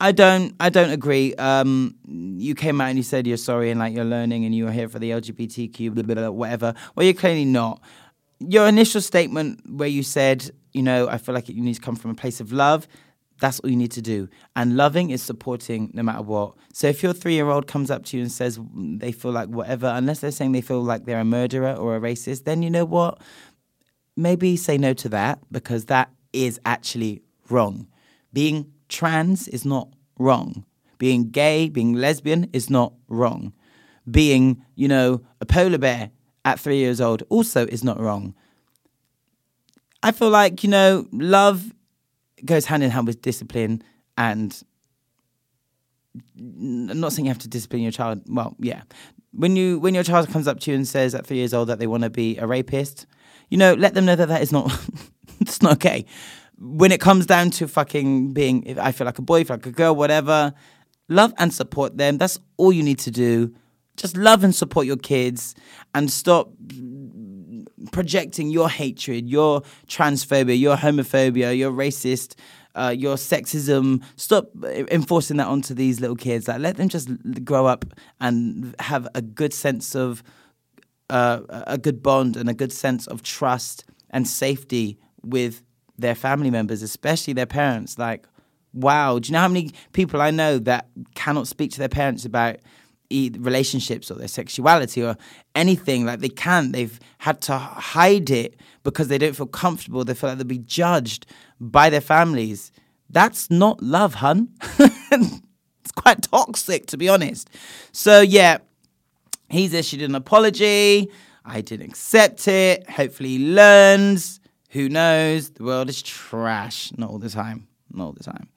I 0.00 0.12
don't. 0.12 0.54
I 0.60 0.68
don't 0.68 0.90
agree. 0.90 1.34
Um, 1.34 1.96
you 2.06 2.54
came 2.54 2.80
out 2.80 2.90
and 2.90 2.98
you 2.98 3.02
said 3.02 3.26
you're 3.26 3.38
sorry 3.38 3.70
and 3.70 3.80
like 3.80 3.94
you're 3.94 4.04
learning 4.04 4.44
and 4.44 4.54
you're 4.54 4.70
here 4.70 4.88
for 4.88 5.00
the 5.00 5.10
LGBTQ, 5.10 5.94
blah, 5.94 6.04
blah, 6.04 6.14
blah, 6.14 6.30
whatever. 6.30 6.74
Well, 6.94 7.04
you're 7.04 7.14
clearly 7.14 7.46
not. 7.46 7.80
Your 8.40 8.68
initial 8.68 9.00
statement 9.00 9.60
where 9.68 9.88
you 9.88 10.02
said, 10.02 10.50
you 10.72 10.82
know, 10.82 11.08
I 11.08 11.18
feel 11.18 11.34
like 11.34 11.48
you 11.48 11.60
need 11.62 11.74
to 11.74 11.80
come 11.80 11.96
from 11.96 12.12
a 12.12 12.14
place 12.14 12.40
of 12.40 12.52
love. 12.52 12.86
That's 13.40 13.60
all 13.60 13.70
you 13.70 13.76
need 13.76 13.92
to 13.92 14.02
do. 14.02 14.28
And 14.56 14.76
loving 14.76 15.10
is 15.10 15.22
supporting 15.22 15.90
no 15.94 16.02
matter 16.02 16.22
what. 16.22 16.54
So 16.72 16.88
if 16.88 17.02
your 17.02 17.12
three 17.12 17.34
year 17.34 17.48
old 17.48 17.66
comes 17.66 17.90
up 17.90 18.04
to 18.06 18.16
you 18.16 18.22
and 18.22 18.32
says 18.32 18.58
they 18.74 19.12
feel 19.12 19.32
like 19.32 19.48
whatever, 19.48 19.86
unless 19.86 20.20
they're 20.20 20.30
saying 20.30 20.52
they 20.52 20.60
feel 20.60 20.82
like 20.82 21.04
they're 21.04 21.20
a 21.20 21.24
murderer 21.24 21.72
or 21.74 21.96
a 21.96 22.00
racist, 22.00 22.44
then 22.44 22.62
you 22.62 22.70
know 22.70 22.84
what? 22.84 23.20
Maybe 24.16 24.56
say 24.56 24.76
no 24.78 24.92
to 24.94 25.08
that 25.10 25.38
because 25.52 25.86
that 25.86 26.10
is 26.32 26.60
actually 26.64 27.22
wrong. 27.48 27.86
Being 28.32 28.72
trans 28.88 29.46
is 29.48 29.64
not 29.64 29.88
wrong. 30.18 30.64
Being 30.98 31.30
gay, 31.30 31.68
being 31.68 31.94
lesbian 31.94 32.50
is 32.52 32.68
not 32.68 32.92
wrong. 33.08 33.52
Being, 34.10 34.64
you 34.74 34.88
know, 34.88 35.22
a 35.40 35.46
polar 35.46 35.78
bear 35.78 36.10
at 36.48 36.60
three 36.60 36.78
years 36.78 37.00
old 37.00 37.22
also 37.28 37.66
is 37.66 37.84
not 37.84 38.00
wrong. 38.00 38.34
I 40.02 40.12
feel 40.12 40.30
like, 40.30 40.62
you 40.62 40.70
know, 40.70 41.06
love 41.12 41.72
goes 42.44 42.66
hand 42.66 42.82
in 42.82 42.90
hand 42.90 43.06
with 43.06 43.20
discipline 43.22 43.82
and 44.16 44.62
I'm 46.36 47.00
not 47.00 47.12
saying 47.12 47.26
you 47.26 47.30
have 47.30 47.38
to 47.40 47.48
discipline 47.48 47.82
your 47.82 47.92
child. 47.92 48.22
Well, 48.28 48.56
yeah. 48.58 48.82
When 49.32 49.56
you 49.56 49.78
when 49.78 49.94
your 49.94 50.04
child 50.04 50.30
comes 50.30 50.48
up 50.48 50.60
to 50.60 50.70
you 50.70 50.76
and 50.76 50.88
says 50.88 51.14
at 51.14 51.26
three 51.26 51.36
years 51.36 51.52
old 51.52 51.68
that 51.68 51.78
they 51.78 51.86
want 51.86 52.04
to 52.04 52.10
be 52.10 52.38
a 52.38 52.46
rapist, 52.46 53.06
you 53.50 53.58
know, 53.58 53.74
let 53.74 53.94
them 53.94 54.04
know 54.04 54.16
that 54.16 54.28
that 54.28 54.42
is 54.42 54.50
not 54.50 54.72
it's 55.40 55.62
not 55.62 55.74
okay 55.74 56.06
when 56.60 56.90
it 56.90 57.00
comes 57.00 57.26
down 57.26 57.50
to 57.50 57.68
fucking 57.68 58.32
being, 58.32 58.64
if 58.64 58.78
I 58.78 58.92
feel 58.92 59.04
like 59.04 59.18
a 59.18 59.22
boy, 59.22 59.40
if 59.40 59.50
I 59.50 59.54
feel 59.54 59.56
like 59.58 59.66
a 59.66 59.70
girl, 59.70 59.94
whatever, 59.94 60.52
love 61.08 61.32
and 61.38 61.52
support 61.52 61.96
them. 61.96 62.18
That's 62.18 62.38
all 62.56 62.72
you 62.72 62.82
need 62.82 62.98
to 63.00 63.10
do. 63.10 63.54
Just 63.98 64.16
love 64.16 64.44
and 64.44 64.54
support 64.54 64.86
your 64.86 64.96
kids 64.96 65.54
and 65.94 66.10
stop 66.10 66.50
projecting 67.92 68.48
your 68.48 68.68
hatred, 68.68 69.28
your 69.28 69.62
transphobia, 69.86 70.58
your 70.58 70.76
homophobia, 70.76 71.56
your 71.56 71.72
racist, 71.72 72.36
uh, 72.74 72.94
your 72.96 73.16
sexism. 73.16 74.02
Stop 74.16 74.50
enforcing 74.64 75.36
that 75.38 75.48
onto 75.48 75.74
these 75.74 76.00
little 76.00 76.16
kids. 76.16 76.48
Like, 76.48 76.60
let 76.60 76.76
them 76.76 76.88
just 76.88 77.08
grow 77.44 77.66
up 77.66 77.84
and 78.20 78.74
have 78.78 79.08
a 79.14 79.20
good 79.20 79.52
sense 79.52 79.94
of 79.94 80.22
uh, 81.10 81.40
a 81.66 81.76
good 81.76 82.02
bond 82.02 82.36
and 82.36 82.48
a 82.48 82.54
good 82.54 82.72
sense 82.72 83.06
of 83.06 83.22
trust 83.22 83.84
and 84.10 84.28
safety 84.28 84.98
with 85.22 85.62
their 85.98 86.14
family 86.14 86.50
members, 86.50 86.82
especially 86.82 87.32
their 87.32 87.46
parents. 87.46 87.98
Like, 87.98 88.26
wow, 88.72 89.18
do 89.18 89.28
you 89.28 89.32
know 89.32 89.40
how 89.40 89.48
many 89.48 89.72
people 89.92 90.20
I 90.20 90.30
know 90.30 90.58
that 90.60 90.88
cannot 91.14 91.48
speak 91.48 91.72
to 91.72 91.78
their 91.78 91.88
parents 91.88 92.24
about 92.24 92.56
relationships 93.10 94.10
or 94.10 94.14
their 94.14 94.28
sexuality 94.28 95.02
or 95.02 95.16
anything? 95.54 96.04
Like, 96.04 96.20
they 96.20 96.28
can't. 96.28 96.72
They've 96.72 96.98
had 97.18 97.40
to 97.42 97.58
hide 97.58 98.30
it 98.30 98.56
because 98.82 99.08
they 99.08 99.18
don't 99.18 99.36
feel 99.36 99.46
comfortable. 99.46 100.04
They 100.04 100.14
feel 100.14 100.30
like 100.30 100.38
they'll 100.38 100.46
be 100.46 100.58
judged 100.58 101.26
by 101.60 101.90
their 101.90 102.00
families. 102.00 102.72
That's 103.10 103.50
not 103.50 103.82
love, 103.82 104.14
hun. 104.14 104.48
it's 104.78 105.92
quite 105.96 106.22
toxic, 106.22 106.86
to 106.86 106.96
be 106.96 107.08
honest. 107.08 107.48
So, 107.92 108.20
yeah, 108.20 108.58
he's 109.48 109.72
issued 109.72 110.02
an 110.02 110.14
apology. 110.14 111.10
I 111.44 111.62
didn't 111.62 111.88
accept 111.88 112.46
it. 112.46 112.88
Hopefully, 112.90 113.30
he 113.30 113.52
learns. 113.52 114.40
Who 114.70 114.88
knows? 114.88 115.50
The 115.50 115.64
world 115.64 115.88
is 115.88 116.02
trash. 116.02 116.92
Not 116.96 117.10
all 117.10 117.18
the 117.18 117.30
time. 117.30 117.68
Not 117.90 118.04
all 118.04 118.12
the 118.12 118.24
time. 118.24 118.48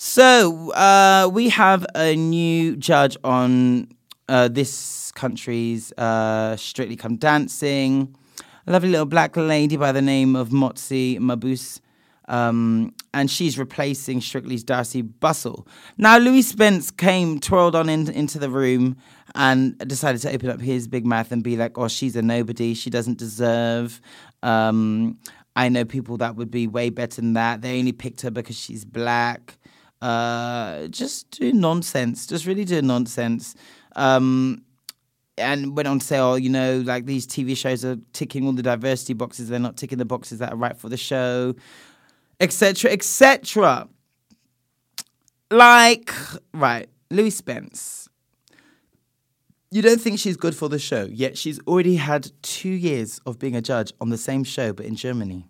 So 0.00 0.70
uh, 0.74 1.28
we 1.32 1.48
have 1.48 1.84
a 1.96 2.14
new 2.14 2.76
judge 2.76 3.16
on 3.24 3.88
uh, 4.28 4.46
this 4.46 5.10
country's 5.10 5.90
uh, 5.98 6.54
Strictly 6.56 6.94
Come 6.94 7.16
Dancing. 7.16 8.14
A 8.68 8.70
lovely 8.70 8.90
little 8.90 9.06
black 9.06 9.36
lady 9.36 9.76
by 9.76 9.90
the 9.90 10.00
name 10.00 10.36
of 10.36 10.50
Motsi 10.50 11.18
Mabuse. 11.18 11.80
Um, 12.28 12.94
and 13.12 13.28
she's 13.28 13.58
replacing 13.58 14.20
Strictly's 14.20 14.62
Darcy 14.62 15.02
Bussell. 15.02 15.66
Now, 15.96 16.16
Louie 16.18 16.42
Spence 16.42 16.92
came, 16.92 17.40
twirled 17.40 17.74
on 17.74 17.88
in, 17.88 18.08
into 18.08 18.38
the 18.38 18.50
room, 18.50 18.98
and 19.34 19.76
decided 19.78 20.20
to 20.20 20.32
open 20.32 20.48
up 20.48 20.60
his 20.60 20.86
big 20.86 21.06
mouth 21.06 21.32
and 21.32 21.42
be 21.42 21.56
like, 21.56 21.76
"Oh, 21.76 21.88
she's 21.88 22.14
a 22.14 22.22
nobody. 22.22 22.74
She 22.74 22.88
doesn't 22.88 23.18
deserve 23.18 24.00
um, 24.42 25.18
I 25.58 25.68
know 25.68 25.84
people 25.84 26.18
that 26.18 26.36
would 26.36 26.52
be 26.52 26.68
way 26.68 26.88
better 26.88 27.20
than 27.20 27.32
that. 27.32 27.62
They 27.62 27.80
only 27.80 27.90
picked 27.90 28.20
her 28.20 28.30
because 28.30 28.56
she's 28.56 28.84
black. 28.84 29.58
Uh, 30.00 30.86
just 30.88 31.30
do 31.32 31.52
nonsense. 31.52 32.26
Just 32.26 32.46
really 32.46 32.64
do 32.64 32.80
nonsense. 32.82 33.54
Um, 33.96 34.62
and 35.38 35.76
went 35.76 35.88
on 35.88 35.98
to 36.00 36.04
say, 36.04 36.18
oh, 36.18 36.34
you 36.34 36.50
know, 36.50 36.82
like 36.84 37.06
these 37.06 37.26
TV 37.26 37.56
shows 37.56 37.84
are 37.84 37.96
ticking 38.12 38.46
all 38.46 38.52
the 38.52 38.62
diversity 38.62 39.14
boxes. 39.14 39.48
They're 39.48 39.58
not 39.58 39.76
ticking 39.76 39.98
the 39.98 40.04
boxes 40.04 40.38
that 40.38 40.52
are 40.52 40.56
right 40.56 40.76
for 40.76 40.88
the 40.88 40.96
show, 40.96 41.54
etc., 42.40 42.90
etc. 42.90 43.88
Like, 45.50 46.12
right, 46.52 46.88
Louie 47.10 47.30
Spence. 47.30 48.08
You 49.70 49.82
don't 49.82 50.00
think 50.00 50.18
she's 50.18 50.36
good 50.36 50.54
for 50.54 50.68
the 50.68 50.78
show, 50.78 51.04
yet 51.10 51.36
she's 51.36 51.60
already 51.66 51.96
had 51.96 52.30
two 52.42 52.70
years 52.70 53.20
of 53.26 53.38
being 53.38 53.54
a 53.54 53.60
judge 53.60 53.92
on 54.00 54.08
the 54.08 54.16
same 54.18 54.44
show, 54.44 54.72
but 54.72 54.86
in 54.86 54.96
Germany. 54.96 55.46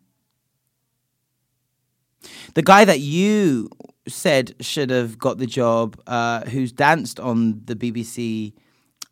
The 2.54 2.62
guy 2.62 2.84
that 2.84 2.98
you 2.98 3.70
said 4.08 4.54
should 4.60 4.90
have 4.90 5.18
got 5.18 5.38
the 5.38 5.46
job, 5.46 6.00
uh, 6.06 6.44
who's 6.46 6.72
danced 6.72 7.20
on 7.20 7.62
the 7.64 7.76
BBC 7.76 8.52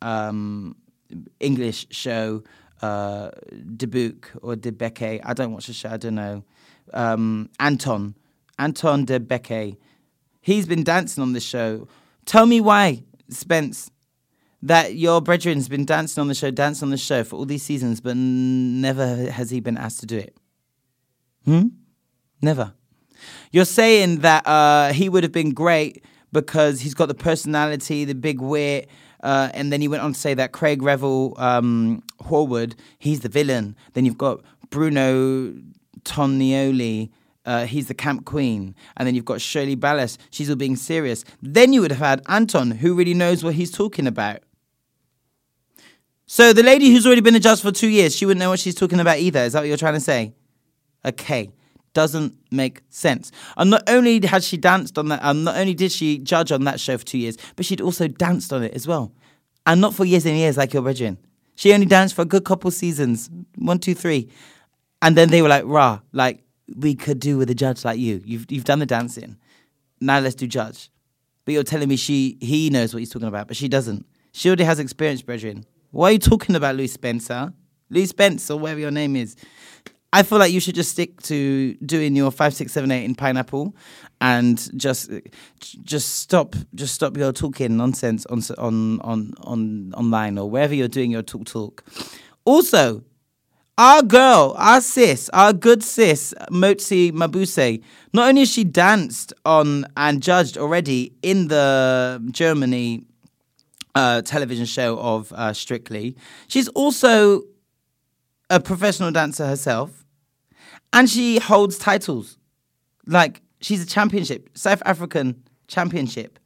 um, 0.01 0.75
English 1.39 1.87
show, 1.91 2.43
uh, 2.81 3.31
Debuk 3.51 4.25
or 4.41 4.55
Debeke. 4.55 5.21
I 5.23 5.33
don't 5.33 5.51
watch 5.51 5.67
the 5.67 5.73
show, 5.73 5.89
I 5.89 5.97
don't 5.97 6.15
know. 6.15 6.43
Um, 6.93 7.49
Anton, 7.59 8.15
Anton 8.59 9.05
Du 9.05 9.19
Beke. 9.19 9.77
He's 10.41 10.65
been 10.65 10.83
dancing 10.83 11.21
on 11.21 11.33
the 11.33 11.39
show. 11.39 11.87
Tell 12.25 12.45
me 12.45 12.61
why, 12.61 13.03
Spence, 13.29 13.91
that 14.61 14.95
your 14.95 15.21
brethren's 15.21 15.67
been 15.67 15.85
dancing 15.85 16.21
on 16.21 16.27
the 16.27 16.35
show, 16.35 16.51
dancing 16.51 16.87
on 16.87 16.91
the 16.91 16.97
show 16.97 17.23
for 17.23 17.35
all 17.35 17.45
these 17.45 17.63
seasons, 17.63 18.01
but 18.01 18.15
never 18.15 19.29
has 19.31 19.49
he 19.49 19.59
been 19.59 19.77
asked 19.77 19.99
to 20.01 20.05
do 20.05 20.17
it. 20.17 20.37
Hmm? 21.45 21.67
Never. 22.41 22.73
You're 23.51 23.65
saying 23.65 24.19
that 24.19 24.45
uh, 24.47 24.93
he 24.93 25.09
would 25.09 25.23
have 25.23 25.31
been 25.31 25.51
great 25.53 26.03
because 26.31 26.81
he's 26.81 26.93
got 26.93 27.07
the 27.07 27.15
personality, 27.15 28.05
the 28.05 28.15
big 28.15 28.41
wit, 28.41 28.89
uh, 29.23 29.49
and 29.53 29.71
then 29.71 29.81
he 29.81 29.87
went 29.87 30.03
on 30.03 30.13
to 30.13 30.19
say 30.19 30.33
that 30.33 30.51
Craig 30.51 30.81
Revel 30.81 31.33
um, 31.37 32.03
Horwood, 32.21 32.75
he's 32.99 33.21
the 33.21 33.29
villain. 33.29 33.75
Then 33.93 34.05
you've 34.05 34.17
got 34.17 34.41
Bruno 34.69 35.53
Tonioli. 36.03 37.09
Uh, 37.45 37.65
he's 37.65 37.87
the 37.87 37.93
camp 37.93 38.25
queen. 38.25 38.75
And 38.97 39.07
then 39.07 39.15
you've 39.15 39.25
got 39.25 39.39
Shirley 39.39 39.75
Ballas. 39.75 40.17
She's 40.31 40.49
all 40.49 40.57
being 40.57 40.75
serious. 40.75 41.23
Then 41.41 41.71
you 41.71 41.81
would 41.81 41.91
have 41.91 41.99
had 41.99 42.21
Anton, 42.27 42.71
who 42.71 42.93
really 42.93 43.13
knows 43.13 43.43
what 43.43 43.55
he's 43.55 43.71
talking 43.71 44.05
about. 44.05 44.41
So 46.25 46.51
the 46.51 46.63
lady 46.63 46.91
who's 46.91 47.05
already 47.05 47.21
been 47.21 47.35
a 47.35 47.39
judge 47.39 47.61
for 47.61 47.71
two 47.71 47.87
years, 47.87 48.13
she 48.13 48.25
wouldn't 48.25 48.41
know 48.41 48.49
what 48.49 48.59
she's 48.59 48.75
talking 48.75 48.99
about 48.99 49.19
either. 49.19 49.39
Is 49.39 49.53
that 49.53 49.61
what 49.61 49.67
you're 49.69 49.77
trying 49.77 49.93
to 49.93 50.01
say? 50.01 50.33
Okay 51.05 51.51
doesn't 51.97 52.37
make 52.51 52.83
sense. 52.89 53.31
And 53.57 53.71
not 53.71 53.81
only 53.89 54.23
had 54.23 54.43
she 54.43 54.55
danced 54.55 54.99
on 54.99 55.07
that, 55.07 55.19
um, 55.23 55.43
not 55.43 55.55
only 55.55 55.73
did 55.73 55.91
she 55.91 56.19
judge 56.19 56.51
on 56.51 56.63
that 56.65 56.79
show 56.79 56.95
for 56.95 57.03
two 57.03 57.17
years, 57.17 57.37
but 57.55 57.65
she'd 57.65 57.81
also 57.81 58.07
danced 58.07 58.53
on 58.53 58.61
it 58.61 58.71
as 58.75 58.87
well. 58.87 59.11
And 59.65 59.81
not 59.81 59.95
for 59.95 60.05
years 60.05 60.23
and 60.27 60.37
years 60.37 60.57
like 60.57 60.73
your 60.73 60.83
brethren. 60.83 61.17
She 61.55 61.73
only 61.73 61.87
danced 61.87 62.13
for 62.13 62.21
a 62.21 62.25
good 62.25 62.45
couple 62.45 62.69
seasons, 62.69 63.31
one, 63.55 63.79
two, 63.79 63.95
three. 63.95 64.29
And 65.01 65.17
then 65.17 65.29
they 65.31 65.41
were 65.41 65.49
like, 65.49 65.63
rah, 65.65 66.01
like, 66.11 66.43
we 66.75 66.93
could 66.93 67.19
do 67.19 67.39
with 67.39 67.49
a 67.49 67.55
judge 67.55 67.83
like 67.83 67.97
you. 67.97 68.21
You've, 68.23 68.45
you've 68.51 68.63
done 68.63 68.77
the 68.77 68.85
dancing. 68.85 69.37
Now 69.99 70.19
let's 70.19 70.35
do 70.35 70.45
judge. 70.45 70.91
But 71.45 71.55
you're 71.55 71.63
telling 71.63 71.89
me 71.89 71.95
she 71.95 72.37
he 72.41 72.69
knows 72.69 72.93
what 72.93 72.99
he's 72.99 73.09
talking 73.09 73.27
about, 73.27 73.47
but 73.47 73.57
she 73.57 73.67
doesn't. 73.67 74.05
She 74.33 74.49
already 74.49 74.65
has 74.65 74.77
experience, 74.79 75.23
brethren. 75.23 75.65
Why 75.89 76.09
are 76.09 76.11
you 76.11 76.19
talking 76.19 76.55
about 76.55 76.75
Louis 76.75 76.89
Spencer? 76.89 77.53
Louis 77.89 78.05
Spencer, 78.05 78.55
whatever 78.55 78.81
your 78.81 78.91
name 78.91 79.15
is. 79.15 79.35
I 80.13 80.23
feel 80.23 80.37
like 80.37 80.53
you 80.53 80.59
should 80.59 80.75
just 80.75 80.91
stick 80.91 81.21
to 81.23 81.73
doing 81.75 82.15
your 82.15 82.31
five, 82.31 82.53
six, 82.53 82.71
seven, 82.71 82.91
eight 82.91 83.03
in 83.03 83.13
pineapple, 83.13 83.75
and 84.21 84.69
just 84.79 85.11
just 85.83 86.15
stop 86.15 86.55
just 86.75 86.93
stop 86.95 87.17
your 87.17 87.33
talking 87.33 87.75
nonsense 87.75 88.25
on 88.27 88.41
on 88.57 89.01
on 89.01 89.33
on 89.41 89.93
online 89.95 90.37
or 90.37 90.49
wherever 90.49 90.73
you're 90.73 90.87
doing 90.87 91.11
your 91.11 91.23
talk 91.23 91.45
talk. 91.45 91.83
Also, 92.45 93.03
our 93.77 94.01
girl, 94.01 94.55
our 94.57 94.81
sis, 94.81 95.29
our 95.33 95.53
good 95.53 95.83
sis, 95.83 96.33
Motsi 96.51 97.11
Mabuse, 97.11 97.83
not 98.13 98.29
only 98.29 98.41
has 98.41 98.51
she 98.51 98.63
danced 98.63 99.33
on 99.45 99.85
and 99.97 100.23
judged 100.23 100.57
already 100.57 101.13
in 101.21 101.49
the 101.49 102.25
Germany 102.31 103.03
uh, 103.93 104.21
television 104.21 104.65
show 104.65 104.97
of 104.99 105.31
uh, 105.33 105.53
Strictly, 105.53 106.15
she's 106.47 106.69
also 106.69 107.43
a 108.49 108.59
professional 108.59 109.11
dancer 109.11 109.45
herself, 109.45 110.05
and 110.93 111.09
she 111.09 111.39
holds 111.39 111.77
titles. 111.77 112.37
Like 113.05 113.41
she's 113.61 113.83
a 113.83 113.87
championship, 113.87 114.49
South 114.53 114.81
African 114.85 115.43
championship. 115.67 116.39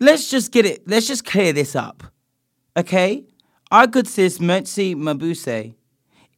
Let's 0.00 0.30
just 0.30 0.52
get 0.52 0.64
it. 0.64 0.86
Let's 0.86 1.06
just 1.06 1.24
clear 1.24 1.52
this 1.52 1.74
up, 1.74 2.04
okay? 2.76 3.24
Our 3.70 3.86
good 3.86 4.06
sis 4.06 4.38
Motsi 4.38 4.94
Mabuse 4.94 5.74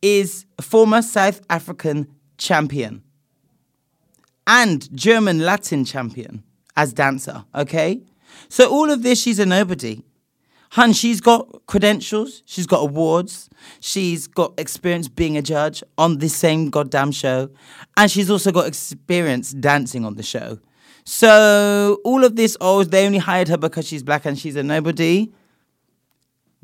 is 0.03 0.47
a 0.59 0.63
former 0.63 1.03
South 1.03 1.41
African 1.51 2.09
champion 2.39 3.03
and 4.47 4.93
German 4.97 5.41
Latin 5.41 5.85
champion 5.85 6.43
as 6.77 6.93
dancer, 6.93 7.45
okay? 7.55 8.01
So 8.49 8.69
all 8.71 8.91
of 8.91 9.03
this, 9.03 9.21
she's 9.21 9.39
a 9.39 9.47
nobody. 9.47 10.03
Hun, 10.71 10.93
she's 10.93 11.21
got 11.21 11.67
credentials, 11.67 12.45
she's 12.47 12.67
got 12.67 12.79
awards, 12.79 13.51
she's 13.81 14.29
got 14.29 14.55
experience 14.57 15.09
being 15.09 15.37
a 15.37 15.43
judge 15.43 15.83
on 15.99 16.19
this 16.19 16.35
same 16.35 16.71
goddamn 16.71 17.11
show, 17.11 17.51
and 17.97 18.09
she's 18.09 18.31
also 18.31 18.53
got 18.53 18.69
experience 18.69 19.53
dancing 19.53 20.05
on 20.05 20.15
the 20.15 20.23
show. 20.23 20.61
So 21.05 21.99
all 22.05 22.23
of 22.25 22.37
this, 22.37 22.57
oh, 22.61 22.85
they 22.85 23.05
only 23.05 23.19
hired 23.19 23.49
her 23.49 23.57
because 23.57 23.89
she's 23.89 24.05
black 24.05 24.25
and 24.25 24.39
she's 24.39 24.55
a 24.55 24.63
nobody. 24.63 25.33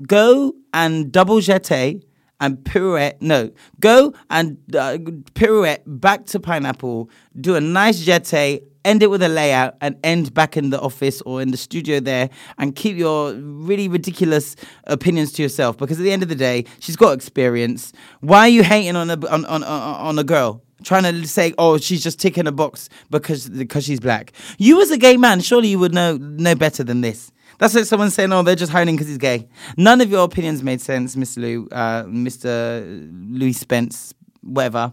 Go 0.07 0.54
and 0.72 1.11
double 1.11 1.38
jete 1.40 2.04
and 2.40 2.59
pirouette. 2.59 3.20
No, 3.20 3.50
go 3.80 4.14
and 4.30 4.57
uh, 4.72 4.98
pirouette 5.34 5.82
back 5.84 6.26
to 6.26 6.38
pineapple. 6.38 7.11
Do 7.40 7.57
a 7.57 7.61
nice 7.61 8.04
jete 8.04 8.62
end 8.87 9.03
it 9.03 9.09
with 9.11 9.22
a 9.22 9.28
layout 9.28 9.76
and 9.80 9.99
end 10.05 10.32
back 10.32 10.57
in 10.57 10.70
the 10.70 10.80
office 10.80 11.20
or 11.22 11.43
in 11.43 11.51
the 11.51 11.57
studio 11.57 12.01
there 12.01 12.30
and 12.59 12.76
keep 12.76 12.97
your 12.97 13.32
really 13.34 13.89
ridiculous 13.89 14.57
opinions 14.84 15.32
to 15.32 15.43
yourself 15.43 15.76
because 15.76 15.99
at 15.99 16.03
the 16.05 16.12
end 16.12 16.22
of 16.22 16.28
the 16.28 16.34
day 16.34 16.64
she's 16.78 16.97
got 16.97 17.12
experience 17.12 17.93
why 18.20 18.41
are 18.41 18.49
you 18.49 18.62
hating 18.62 18.97
on 18.97 19.11
a 19.11 19.26
on 19.28 19.45
on, 19.45 19.62
on 19.64 20.18
a 20.18 20.24
girl 20.24 20.62
trying 20.84 21.03
to 21.03 21.26
say 21.26 21.53
oh 21.59 21.76
she's 21.76 22.03
just 22.03 22.20
ticking 22.20 22.47
a 22.47 22.53
box 22.53 22.89
because 23.11 23.49
because 23.49 23.84
she's 23.84 24.01
black 24.01 24.32
you 24.59 24.80
as 24.80 24.91
a 24.91 24.97
gay 24.97 25.16
man 25.16 25.41
surely 25.41 25.68
you 25.68 25.78
would 25.78 25.93
know 25.93 26.16
know 26.16 26.55
better 26.55 26.84
than 26.84 27.01
this 27.01 27.32
that's 27.59 27.74
like 27.74 27.87
someone 27.87 28.11
saying, 28.11 28.32
"Oh, 28.32 28.43
they're 28.43 28.55
just 28.55 28.72
hiding 28.72 28.97
because 28.97 29.09
he's 29.09 29.18
gay." 29.18 29.49
None 29.78 30.03
of 30.03 30.11
your 30.11 30.24
opinions 30.24 30.62
made 30.62 30.80
sense, 30.80 31.16
Mr. 31.16 31.39
Lou, 31.39 31.68
uh, 31.72 32.05
Mr. 32.05 33.09
Louie 33.30 33.55
Spence, 33.55 34.12
whatever. 34.43 34.93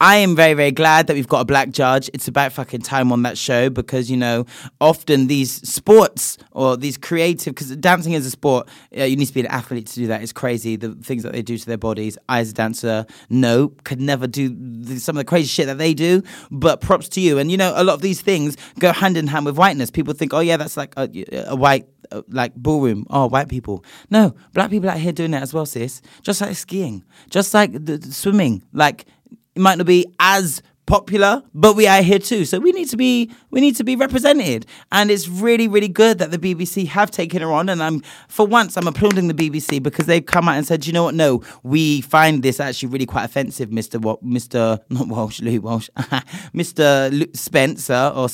I 0.00 0.16
am 0.16 0.36
very, 0.36 0.54
very 0.54 0.70
glad 0.70 1.06
that 1.06 1.14
we've 1.14 1.28
got 1.28 1.40
a 1.40 1.44
black 1.44 1.70
judge. 1.70 2.10
It's 2.12 2.28
about 2.28 2.52
fucking 2.52 2.82
time 2.82 3.12
on 3.12 3.22
that 3.22 3.38
show 3.38 3.70
because, 3.70 4.10
you 4.10 4.16
know, 4.16 4.46
often 4.80 5.26
these 5.26 5.52
sports 5.68 6.38
or 6.52 6.76
these 6.76 6.96
creative, 6.98 7.54
because 7.54 7.74
dancing 7.76 8.12
is 8.12 8.26
a 8.26 8.30
sport, 8.30 8.68
uh, 8.96 9.04
you 9.04 9.16
need 9.16 9.26
to 9.26 9.34
be 9.34 9.40
an 9.40 9.46
athlete 9.46 9.86
to 9.86 9.94
do 9.94 10.06
that. 10.08 10.22
It's 10.22 10.32
crazy 10.32 10.76
the 10.76 10.94
things 10.94 11.22
that 11.22 11.32
they 11.32 11.42
do 11.42 11.56
to 11.58 11.66
their 11.66 11.78
bodies. 11.78 12.18
I, 12.28 12.40
as 12.40 12.50
a 12.50 12.54
dancer, 12.54 13.06
no, 13.30 13.68
could 13.84 14.00
never 14.00 14.26
do 14.26 14.48
the, 14.50 14.98
some 14.98 15.16
of 15.16 15.20
the 15.20 15.24
crazy 15.24 15.48
shit 15.48 15.66
that 15.66 15.78
they 15.78 15.94
do, 15.94 16.22
but 16.50 16.80
props 16.80 17.08
to 17.10 17.20
you. 17.20 17.38
And, 17.38 17.50
you 17.50 17.56
know, 17.56 17.72
a 17.76 17.84
lot 17.84 17.94
of 17.94 18.02
these 18.02 18.20
things 18.20 18.56
go 18.78 18.92
hand 18.92 19.16
in 19.16 19.26
hand 19.26 19.46
with 19.46 19.56
whiteness. 19.56 19.90
People 19.90 20.14
think, 20.14 20.34
oh, 20.34 20.40
yeah, 20.40 20.56
that's 20.56 20.76
like 20.76 20.94
a, 20.96 21.08
a 21.46 21.56
white 21.56 21.86
uh, 22.10 22.22
like 22.28 22.54
ballroom. 22.54 23.06
Oh, 23.10 23.26
white 23.26 23.48
people. 23.48 23.84
No, 24.10 24.34
black 24.52 24.70
people 24.70 24.90
out 24.90 24.98
here 24.98 25.12
doing 25.12 25.30
that 25.30 25.42
as 25.42 25.54
well, 25.54 25.66
sis. 25.66 26.02
Just 26.22 26.40
like 26.40 26.56
skiing, 26.56 27.04
just 27.30 27.54
like 27.54 27.72
the, 27.72 27.98
the 27.98 28.12
swimming. 28.12 28.62
Like 28.72 29.06
it 29.54 29.60
might 29.60 29.78
not 29.78 29.86
be 29.86 30.06
as 30.18 30.62
popular, 30.86 31.42
but 31.54 31.74
we 31.76 31.86
are 31.86 32.02
here 32.02 32.18
too. 32.18 32.44
So 32.44 32.58
we 32.58 32.72
need 32.72 32.88
to 32.88 32.96
be 32.96 33.30
we 33.50 33.60
need 33.60 33.76
to 33.76 33.84
be 33.84 33.96
represented. 33.96 34.66
And 34.90 35.10
it's 35.10 35.28
really, 35.28 35.68
really 35.68 35.88
good 35.88 36.18
that 36.18 36.30
the 36.30 36.38
BBC 36.38 36.86
have 36.88 37.10
taken 37.10 37.40
her 37.40 37.52
on. 37.52 37.68
And 37.68 37.82
I'm 37.82 38.02
for 38.28 38.46
once 38.46 38.76
I'm 38.76 38.86
applauding 38.86 39.28
the 39.28 39.34
BBC 39.34 39.82
because 39.82 40.06
they've 40.06 40.24
come 40.24 40.48
out 40.48 40.56
and 40.56 40.66
said, 40.66 40.86
you 40.86 40.92
know 40.92 41.04
what, 41.04 41.14
no, 41.14 41.42
we 41.62 42.00
find 42.02 42.42
this 42.42 42.60
actually 42.60 42.88
really 42.90 43.06
quite 43.06 43.24
offensive, 43.24 43.70
Mr. 43.70 44.00
What 44.00 44.24
Mr. 44.24 44.80
not 44.90 45.08
Walsh, 45.08 45.40
Louis 45.40 45.60
Walsh, 45.60 45.88
Mr. 45.96 47.10
Lu- 47.12 47.32
Spencer 47.34 48.12
or 48.14 48.28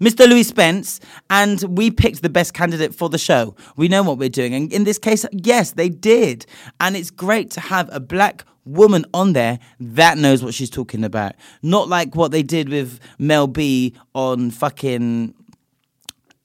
Mr. 0.00 0.28
Louie 0.28 0.44
Spence, 0.44 1.00
and 1.30 1.62
we 1.76 1.90
picked 1.90 2.22
the 2.22 2.30
best 2.30 2.54
candidate 2.54 2.94
for 2.94 3.08
the 3.08 3.18
show. 3.18 3.54
We 3.76 3.88
know 3.88 4.02
what 4.02 4.18
we're 4.18 4.28
doing. 4.28 4.54
And 4.54 4.72
in 4.72 4.84
this 4.84 4.98
case, 4.98 5.26
yes, 5.32 5.72
they 5.72 5.88
did. 5.88 6.46
And 6.80 6.96
it's 6.96 7.10
great 7.10 7.50
to 7.52 7.60
have 7.60 7.88
a 7.92 8.00
black 8.00 8.44
woman 8.64 9.04
on 9.14 9.32
there 9.32 9.58
that 9.80 10.18
knows 10.18 10.42
what 10.42 10.54
she's 10.54 10.70
talking 10.70 11.04
about. 11.04 11.34
Not 11.62 11.88
like 11.88 12.14
what 12.14 12.30
they 12.30 12.42
did 12.42 12.68
with 12.68 13.00
Mel 13.18 13.46
B 13.46 13.94
on 14.14 14.50
fucking 14.50 15.34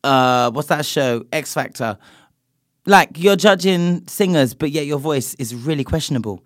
uh 0.04 0.52
what's 0.52 0.68
that 0.68 0.86
show? 0.86 1.26
X 1.32 1.54
Factor. 1.54 1.98
Like 2.86 3.18
you're 3.18 3.36
judging 3.36 4.06
singers, 4.08 4.54
but 4.54 4.72
yet 4.72 4.86
your 4.86 5.00
voice 5.00 5.34
is 5.36 5.56
really 5.56 5.84
questionable. 5.84 6.44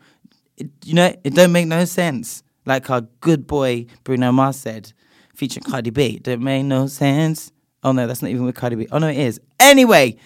It, 0.57 0.69
you 0.85 0.93
know, 0.93 1.15
it 1.23 1.33
don't 1.33 1.51
make 1.51 1.67
no 1.67 1.85
sense. 1.85 2.43
Like 2.65 2.89
our 2.89 3.01
good 3.21 3.47
boy 3.47 3.85
Bruno 4.03 4.31
Mars 4.31 4.57
said, 4.57 4.91
featuring 5.35 5.63
Cardi 5.63 5.89
B. 5.89 6.19
Don't 6.19 6.41
make 6.41 6.65
no 6.65 6.87
sense. 6.87 7.51
Oh 7.83 7.91
no, 7.91 8.07
that's 8.07 8.21
not 8.21 8.29
even 8.31 8.45
with 8.45 8.55
Cardi 8.55 8.75
B. 8.75 8.87
Oh 8.91 8.97
no, 8.97 9.07
it 9.07 9.17
is. 9.17 9.39
Anyway, 9.59 10.17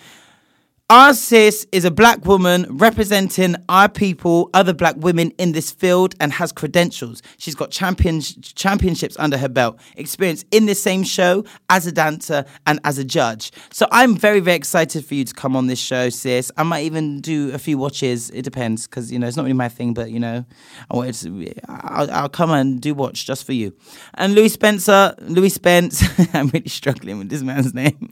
Our 0.92 1.14
sis 1.14 1.66
is 1.72 1.86
a 1.86 1.90
black 1.90 2.26
woman 2.26 2.66
representing 2.70 3.56
our 3.70 3.88
people, 3.88 4.50
other 4.54 4.74
black 4.74 4.98
women 4.98 5.32
in 5.38 5.54
this 5.54 5.72
field, 5.72 6.16
and 6.20 6.34
has 6.34 6.52
credentials. 6.52 7.22
She's 7.38 7.56
got 7.56 7.72
champions, 7.72 8.36
championships 8.36 9.16
under 9.18 9.38
her 9.38 9.48
belt, 9.48 9.80
experience 9.96 10.44
in 10.52 10.66
this 10.66 10.84
same 10.84 11.06
show 11.06 11.46
as 11.70 11.88
a 11.88 11.94
dancer 11.94 12.44
and 12.68 12.82
as 12.84 12.98
a 12.98 13.06
judge. 13.06 13.54
So 13.72 13.88
I'm 13.90 14.18
very, 14.18 14.42
very 14.42 14.58
excited 14.58 15.06
for 15.06 15.16
you 15.16 15.24
to 15.24 15.34
come 15.34 15.56
on 15.56 15.68
this 15.68 15.80
show, 15.80 16.10
sis. 16.10 16.52
I 16.58 16.64
might 16.64 16.84
even 16.84 17.22
do 17.22 17.54
a 17.54 17.58
few 17.58 17.78
watches. 17.78 18.30
It 18.32 18.42
depends, 18.42 18.86
because 18.86 19.14
you 19.14 19.18
know 19.18 19.28
it's 19.28 19.38
not 19.38 19.44
really 19.44 19.54
my 19.54 19.70
thing, 19.70 19.94
but 19.94 20.12
you 20.12 20.20
know, 20.20 20.44
I 20.90 20.94
wanted 20.94 21.14
to. 21.14 21.54
I'll, 21.70 22.12
I'll 22.12 22.28
come 22.28 22.52
and 22.52 22.82
do 22.82 22.94
watch 22.94 23.26
just 23.26 23.46
for 23.46 23.54
you. 23.54 23.74
And 24.16 24.36
Louis 24.36 24.50
Spencer, 24.50 25.16
Louie 25.22 25.48
Spence. 25.48 26.04
I'm 26.34 26.50
really 26.50 26.68
struggling 26.68 27.18
with 27.18 27.30
this 27.30 27.44
man's 27.44 27.74
name. 27.74 28.10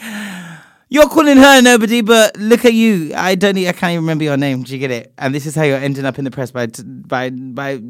You're 0.92 1.08
calling 1.08 1.36
her 1.36 1.62
nobody, 1.62 2.00
but 2.00 2.36
look 2.36 2.64
at 2.64 2.74
you. 2.74 3.12
I 3.14 3.36
don't. 3.36 3.56
I 3.56 3.70
can't 3.70 3.92
even 3.92 4.02
remember 4.02 4.24
your 4.24 4.36
name. 4.36 4.64
Do 4.64 4.72
you 4.72 4.78
get 4.80 4.90
it? 4.90 5.12
And 5.18 5.32
this 5.32 5.46
is 5.46 5.54
how 5.54 5.62
you're 5.62 5.78
ending 5.78 6.04
up 6.04 6.18
in 6.18 6.24
the 6.24 6.32
press 6.32 6.50
by 6.50 6.66
by 6.66 7.30
by 7.30 7.80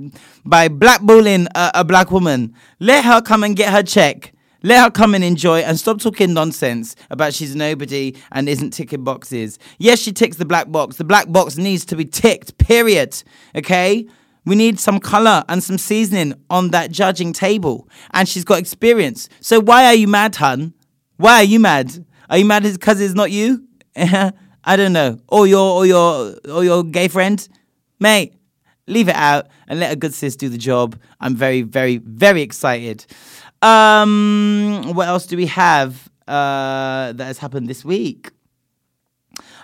by 0.45 0.69
blackballing 0.69 1.47
a, 1.55 1.71
a 1.77 1.85
black 1.85 2.11
woman. 2.11 2.55
Let 2.79 3.07
her 3.07 3.23
come 3.23 3.43
and 3.43 3.57
get 3.57 3.73
her 3.73 3.83
check. 3.83 4.35
Let 4.63 4.85
her 4.85 4.91
come 4.91 5.15
and 5.15 5.25
enjoy 5.25 5.61
and 5.61 5.79
stop 5.79 5.99
talking 5.99 6.35
nonsense 6.35 6.95
about 7.09 7.33
she's 7.33 7.57
nobody 7.57 8.15
and 8.33 8.51
isn't 8.51 8.73
ticking 8.73 9.03
boxes. 9.03 9.59
Yes, 9.79 10.01
she 10.01 10.13
ticks 10.13 10.37
the 10.37 10.45
black 10.45 10.71
box. 10.71 10.97
The 10.97 11.05
black 11.05 11.33
box 11.33 11.57
needs 11.57 11.87
to 11.87 11.97
be 11.97 12.05
ticked, 12.05 12.59
period. 12.59 13.23
Okay? 13.57 14.07
We 14.45 14.57
need 14.57 14.79
some 14.79 15.01
color 15.01 15.43
and 15.49 15.63
some 15.63 15.79
seasoning 15.79 16.35
on 16.51 16.73
that 16.73 16.91
judging 16.91 17.33
table. 17.33 17.89
And 18.11 18.29
she's 18.29 18.45
got 18.45 18.59
experience. 18.59 19.31
So 19.41 19.59
why 19.59 19.87
are 19.87 19.95
you 19.95 20.07
mad, 20.07 20.37
hun? 20.37 20.75
Why 21.17 21.37
are 21.41 21.45
you 21.45 21.61
mad? 21.61 22.05
Are 22.31 22.39
you 22.39 22.45
mad 22.45 22.63
because 22.63 23.01
it's 23.01 23.15
not 23.15 23.33
you? 23.33 23.67
I 23.97 24.77
don't 24.77 24.93
know. 24.93 25.19
Or 25.29 25.47
your 25.47 25.75
or 25.75 25.85
your 25.85 26.37
or 26.49 26.65
your 26.65 26.85
gay 26.85 27.09
friend, 27.09 27.47
mate. 27.99 28.35
Leave 28.87 29.09
it 29.09 29.15
out 29.15 29.49
and 29.69 29.79
let 29.79 29.93
a 29.93 29.97
good 29.97 30.15
sis 30.15 30.35
do 30.35 30.49
the 30.49 30.59
job. 30.59 30.99
I'm 31.21 31.37
very, 31.37 31.63
very, 31.63 31.99
very 31.99 32.43
excited. 32.43 33.07
Um, 33.63 34.93
what 34.95 35.07
else 35.07 35.27
do 35.27 35.37
we 35.37 35.47
have 35.47 36.09
uh, 36.27 37.13
that 37.13 37.25
has 37.25 37.39
happened 37.39 37.69
this 37.69 37.85
week? 37.85 38.31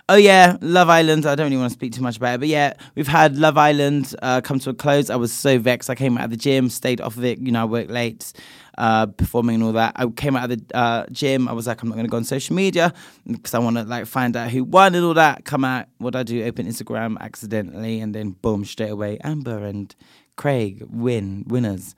Oh 0.08 0.14
yeah, 0.14 0.56
Love 0.60 0.88
Island. 0.88 1.26
I 1.26 1.34
don't 1.34 1.46
really 1.46 1.56
want 1.56 1.70
to 1.70 1.74
speak 1.74 1.92
too 1.92 2.02
much 2.02 2.18
about 2.18 2.36
it, 2.36 2.38
but 2.38 2.48
yeah, 2.48 2.74
we've 2.94 3.08
had 3.08 3.36
Love 3.36 3.58
Island 3.58 4.14
uh, 4.22 4.40
come 4.40 4.60
to 4.60 4.70
a 4.70 4.74
close. 4.74 5.10
I 5.10 5.16
was 5.16 5.32
so 5.32 5.58
vexed. 5.58 5.90
I 5.90 5.96
came 5.96 6.16
out 6.16 6.24
of 6.26 6.30
the 6.30 6.36
gym, 6.36 6.68
stayed 6.68 7.00
off 7.00 7.16
of 7.16 7.24
it. 7.24 7.40
You 7.40 7.50
know, 7.50 7.62
I 7.62 7.64
worked 7.64 7.90
late, 7.90 8.32
uh, 8.78 9.06
performing 9.06 9.56
and 9.56 9.64
all 9.64 9.72
that. 9.72 9.92
I 9.96 10.06
came 10.06 10.36
out 10.36 10.50
of 10.50 10.58
the 10.58 10.76
uh, 10.76 11.06
gym. 11.10 11.48
I 11.48 11.52
was 11.52 11.66
like, 11.66 11.82
I'm 11.82 11.88
not 11.88 11.94
going 11.94 12.06
to 12.06 12.10
go 12.10 12.16
on 12.16 12.24
social 12.24 12.54
media 12.54 12.92
because 13.26 13.54
I 13.54 13.58
want 13.58 13.76
to 13.76 13.84
like 13.84 14.06
find 14.06 14.36
out 14.36 14.50
who 14.50 14.64
won 14.64 14.94
and 14.94 15.04
all 15.04 15.14
that. 15.14 15.44
Come 15.44 15.64
out. 15.64 15.86
What 15.98 16.16
I 16.16 16.22
do? 16.22 16.44
Open 16.44 16.66
Instagram 16.66 17.18
accidentally, 17.20 18.00
and 18.00 18.14
then 18.14 18.30
boom, 18.30 18.64
straight 18.64 18.90
away, 18.90 19.18
Amber 19.22 19.64
and 19.64 19.94
Craig 20.36 20.84
win 20.88 21.44
winners. 21.46 21.94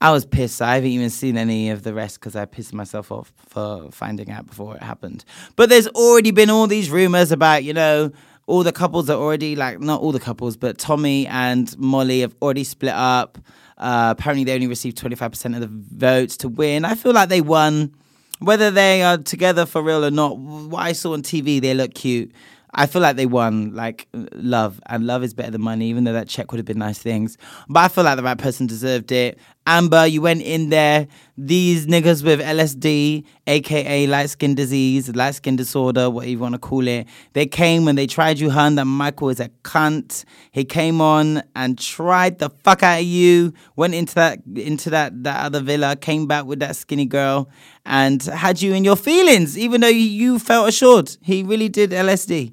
I 0.00 0.10
was 0.10 0.26
pissed. 0.26 0.60
I 0.60 0.74
haven't 0.74 0.90
even 0.90 1.10
seen 1.10 1.36
any 1.36 1.70
of 1.70 1.84
the 1.84 1.94
rest 1.94 2.18
because 2.18 2.34
I 2.34 2.44
pissed 2.44 2.74
myself 2.74 3.12
off 3.12 3.32
for 3.36 3.88
finding 3.92 4.32
out 4.32 4.46
before 4.48 4.74
it 4.74 4.82
happened. 4.82 5.24
But 5.54 5.68
there's 5.68 5.86
already 5.86 6.32
been 6.32 6.50
all 6.50 6.66
these 6.66 6.90
rumors 6.90 7.30
about, 7.30 7.62
you 7.62 7.72
know, 7.72 8.10
all 8.46 8.64
the 8.64 8.72
couples 8.72 9.08
are 9.08 9.16
already 9.16 9.54
like 9.54 9.78
not 9.78 10.00
all 10.00 10.10
the 10.10 10.18
couples, 10.18 10.56
but 10.56 10.76
Tommy 10.76 11.28
and 11.28 11.78
Molly 11.78 12.20
have 12.20 12.34
already 12.42 12.64
split 12.64 12.94
up. 12.94 13.38
Uh, 13.82 14.14
apparently, 14.16 14.44
they 14.44 14.54
only 14.54 14.68
received 14.68 14.96
25% 14.96 15.56
of 15.56 15.60
the 15.60 15.66
votes 15.68 16.36
to 16.38 16.48
win. 16.48 16.84
I 16.84 16.94
feel 16.94 17.12
like 17.12 17.28
they 17.28 17.40
won. 17.40 17.94
Whether 18.38 18.70
they 18.70 19.02
are 19.02 19.18
together 19.18 19.66
for 19.66 19.82
real 19.82 20.04
or 20.04 20.10
not, 20.10 20.38
what 20.38 20.80
I 20.80 20.92
saw 20.92 21.12
on 21.12 21.22
TV, 21.22 21.60
they 21.60 21.74
look 21.74 21.94
cute. 21.94 22.32
I 22.74 22.86
feel 22.86 23.02
like 23.02 23.16
they 23.16 23.26
won 23.26 23.74
like 23.74 24.08
love, 24.12 24.80
and 24.86 25.06
love 25.06 25.22
is 25.22 25.34
better 25.34 25.50
than 25.50 25.60
money, 25.62 25.88
even 25.90 26.04
though 26.04 26.12
that 26.12 26.28
check 26.28 26.50
would 26.52 26.58
have 26.58 26.64
been 26.64 26.78
nice 26.78 26.98
things. 26.98 27.36
But 27.68 27.80
I 27.80 27.88
feel 27.88 28.04
like 28.04 28.16
the 28.16 28.22
right 28.22 28.38
person 28.38 28.66
deserved 28.66 29.12
it. 29.12 29.38
Amber, 29.66 30.06
you 30.06 30.20
went 30.20 30.42
in 30.42 30.70
there. 30.70 31.06
These 31.38 31.86
niggas 31.86 32.24
with 32.24 32.40
LSD, 32.40 33.24
aka 33.46 34.06
light 34.06 34.30
skin 34.30 34.54
disease, 34.54 35.14
light 35.14 35.36
skin 35.36 35.54
disorder, 35.56 36.10
whatever 36.10 36.30
you 36.30 36.38
want 36.38 36.54
to 36.54 36.58
call 36.58 36.86
it, 36.86 37.06
they 37.32 37.46
came 37.46 37.84
when 37.84 37.94
they 37.94 38.06
tried 38.06 38.38
you, 38.38 38.50
hun. 38.50 38.74
That 38.74 38.86
Michael 38.86 39.28
is 39.28 39.38
a 39.40 39.48
cunt. 39.62 40.24
He 40.50 40.64
came 40.64 41.00
on 41.00 41.42
and 41.54 41.78
tried 41.78 42.38
the 42.38 42.50
fuck 42.64 42.82
out 42.82 43.00
of 43.00 43.06
you. 43.06 43.52
Went 43.76 43.94
into 43.94 44.14
that 44.16 44.40
into 44.54 44.90
that 44.90 45.22
that 45.22 45.44
other 45.46 45.60
villa, 45.60 45.96
came 45.96 46.26
back 46.26 46.44
with 46.44 46.58
that 46.58 46.74
skinny 46.74 47.06
girl, 47.06 47.48
and 47.86 48.22
had 48.22 48.60
you 48.60 48.74
in 48.74 48.82
your 48.82 48.96
feelings, 48.96 49.56
even 49.56 49.80
though 49.80 49.88
you 49.88 50.38
felt 50.40 50.68
assured. 50.68 51.16
He 51.22 51.44
really 51.44 51.68
did 51.68 51.90
LSD, 51.90 52.52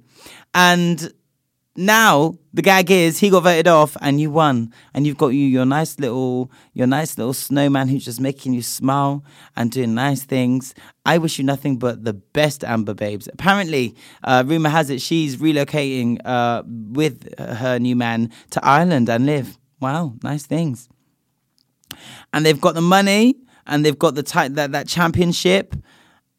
and 0.53 1.11
now 1.79 2.35
the 2.53 2.61
gag 2.61 2.91
is 2.91 3.19
he 3.19 3.29
got 3.29 3.43
voted 3.43 3.67
off 3.67 3.95
and 4.01 4.19
you 4.19 4.29
won. 4.29 4.73
And 4.93 5.07
you've 5.07 5.17
got 5.17 5.29
you 5.29 5.45
your 5.45 5.65
nice 5.65 5.97
little 5.97 6.51
your 6.73 6.87
nice 6.87 7.17
little 7.17 7.33
snowman 7.33 7.87
who's 7.87 8.05
just 8.05 8.19
making 8.19 8.53
you 8.53 8.61
smile 8.61 9.23
and 9.55 9.71
doing 9.71 9.95
nice 9.95 10.23
things. 10.23 10.75
I 11.05 11.17
wish 11.17 11.37
you 11.37 11.45
nothing 11.45 11.77
but 11.77 12.03
the 12.03 12.13
best 12.13 12.63
amber 12.63 12.93
babes. 12.93 13.29
Apparently 13.31 13.95
uh, 14.23 14.43
rumor 14.45 14.69
has 14.69 14.89
it 14.89 15.01
she's 15.01 15.37
relocating 15.37 16.19
uh, 16.25 16.63
with 16.67 17.33
her 17.39 17.79
new 17.79 17.95
man 17.95 18.31
to 18.51 18.65
ireland 18.65 19.09
and 19.09 19.25
live. 19.25 19.57
Wow 19.79 20.15
nice 20.21 20.45
things. 20.45 20.89
And 22.33 22.45
they've 22.45 22.59
got 22.59 22.75
the 22.75 22.81
money 22.81 23.35
and 23.65 23.85
they've 23.85 23.97
got 23.97 24.15
the 24.15 24.49
that 24.53 24.73
that 24.73 24.87
championship 24.87 25.75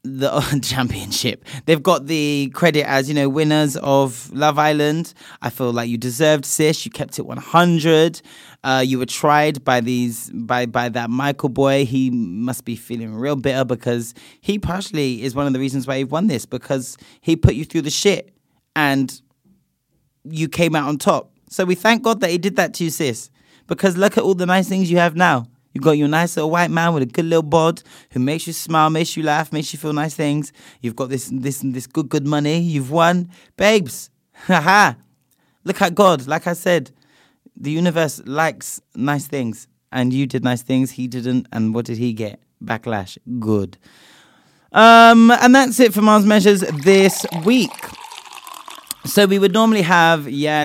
the 0.02 0.60
championship. 0.62 1.44
They've 1.66 1.82
got 1.82 2.06
the 2.06 2.50
credit 2.54 2.88
as, 2.88 3.08
you 3.08 3.14
know, 3.14 3.28
winners 3.28 3.76
of 3.76 4.32
Love 4.32 4.58
Island. 4.58 5.14
I 5.42 5.50
feel 5.50 5.72
like 5.72 5.88
you 5.88 5.98
deserved 5.98 6.44
sis. 6.44 6.84
You 6.84 6.90
kept 6.90 7.18
it 7.18 7.26
100. 7.26 8.22
Uh, 8.62 8.82
you 8.86 8.98
were 8.98 9.06
tried 9.06 9.64
by 9.64 9.80
these 9.80 10.30
by 10.30 10.66
by 10.66 10.88
that 10.90 11.10
Michael 11.10 11.48
boy. 11.48 11.84
He 11.84 12.10
must 12.10 12.64
be 12.64 12.76
feeling 12.76 13.14
real 13.14 13.36
bitter 13.36 13.64
because 13.64 14.14
he 14.40 14.58
partially 14.58 15.22
is 15.22 15.34
one 15.34 15.46
of 15.46 15.52
the 15.52 15.58
reasons 15.58 15.86
why 15.86 15.96
you've 15.96 16.12
won 16.12 16.26
this 16.26 16.44
because 16.44 16.98
he 17.20 17.36
put 17.36 17.54
you 17.54 17.64
through 17.64 17.82
the 17.82 17.90
shit 17.90 18.34
and 18.76 19.20
you 20.24 20.48
came 20.48 20.76
out 20.76 20.88
on 20.88 20.98
top. 20.98 21.32
So 21.48 21.64
we 21.64 21.74
thank 21.74 22.02
God 22.02 22.20
that 22.20 22.30
he 22.30 22.38
did 22.38 22.56
that 22.56 22.74
to 22.74 22.84
you, 22.84 22.90
sis. 22.90 23.30
Because 23.66 23.96
look 23.96 24.18
at 24.18 24.24
all 24.24 24.34
the 24.34 24.46
nice 24.46 24.68
things 24.68 24.90
you 24.90 24.98
have 24.98 25.16
now. 25.16 25.46
You 25.72 25.80
got 25.80 25.92
your 25.92 26.08
nice 26.08 26.36
little 26.36 26.50
white 26.50 26.70
man 26.70 26.94
with 26.94 27.02
a 27.02 27.06
good 27.06 27.24
little 27.24 27.42
bod 27.42 27.82
who 28.10 28.20
makes 28.20 28.46
you 28.46 28.52
smile, 28.52 28.90
makes 28.90 29.16
you 29.16 29.22
laugh, 29.22 29.52
makes 29.52 29.72
you 29.72 29.78
feel 29.78 29.92
nice 29.92 30.14
things. 30.14 30.52
You've 30.80 30.96
got 30.96 31.08
this 31.10 31.30
this 31.32 31.60
this 31.64 31.86
good 31.86 32.08
good 32.08 32.26
money. 32.26 32.58
You've 32.58 32.90
won, 32.90 33.30
babes. 33.56 34.10
Haha. 34.32 34.94
Look 35.64 35.80
at 35.82 35.94
God. 35.94 36.26
Like 36.26 36.46
I 36.46 36.54
said, 36.54 36.90
the 37.56 37.70
universe 37.70 38.20
likes 38.24 38.80
nice 38.94 39.26
things, 39.26 39.68
and 39.92 40.12
you 40.12 40.26
did 40.26 40.42
nice 40.42 40.62
things. 40.62 40.92
He 40.92 41.06
didn't, 41.06 41.46
and 41.52 41.74
what 41.74 41.84
did 41.84 41.98
he 41.98 42.12
get? 42.12 42.40
Backlash. 42.64 43.18
Good. 43.38 43.78
Um, 44.72 45.30
and 45.30 45.54
that's 45.54 45.78
it 45.80 45.92
for 45.92 46.00
Mars 46.00 46.24
Measures 46.24 46.60
this 46.60 47.26
week. 47.44 47.72
So 49.04 49.26
we 49.26 49.38
would 49.38 49.52
normally 49.52 49.82
have 49.82 50.28
yeah. 50.28 50.64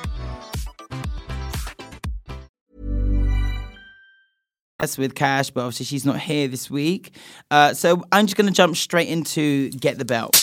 Yes, 4.81 4.97
with 4.97 5.13
Cash, 5.13 5.51
but 5.51 5.61
obviously 5.61 5.85
she's 5.85 6.05
not 6.05 6.19
here 6.19 6.47
this 6.47 6.67
week. 6.71 7.13
Uh, 7.51 7.71
so 7.71 8.03
I'm 8.11 8.25
just 8.25 8.35
going 8.35 8.47
to 8.47 8.53
jump 8.53 8.75
straight 8.75 9.09
into 9.09 9.69
Get 9.69 9.99
the 9.99 10.05
Belt. 10.05 10.33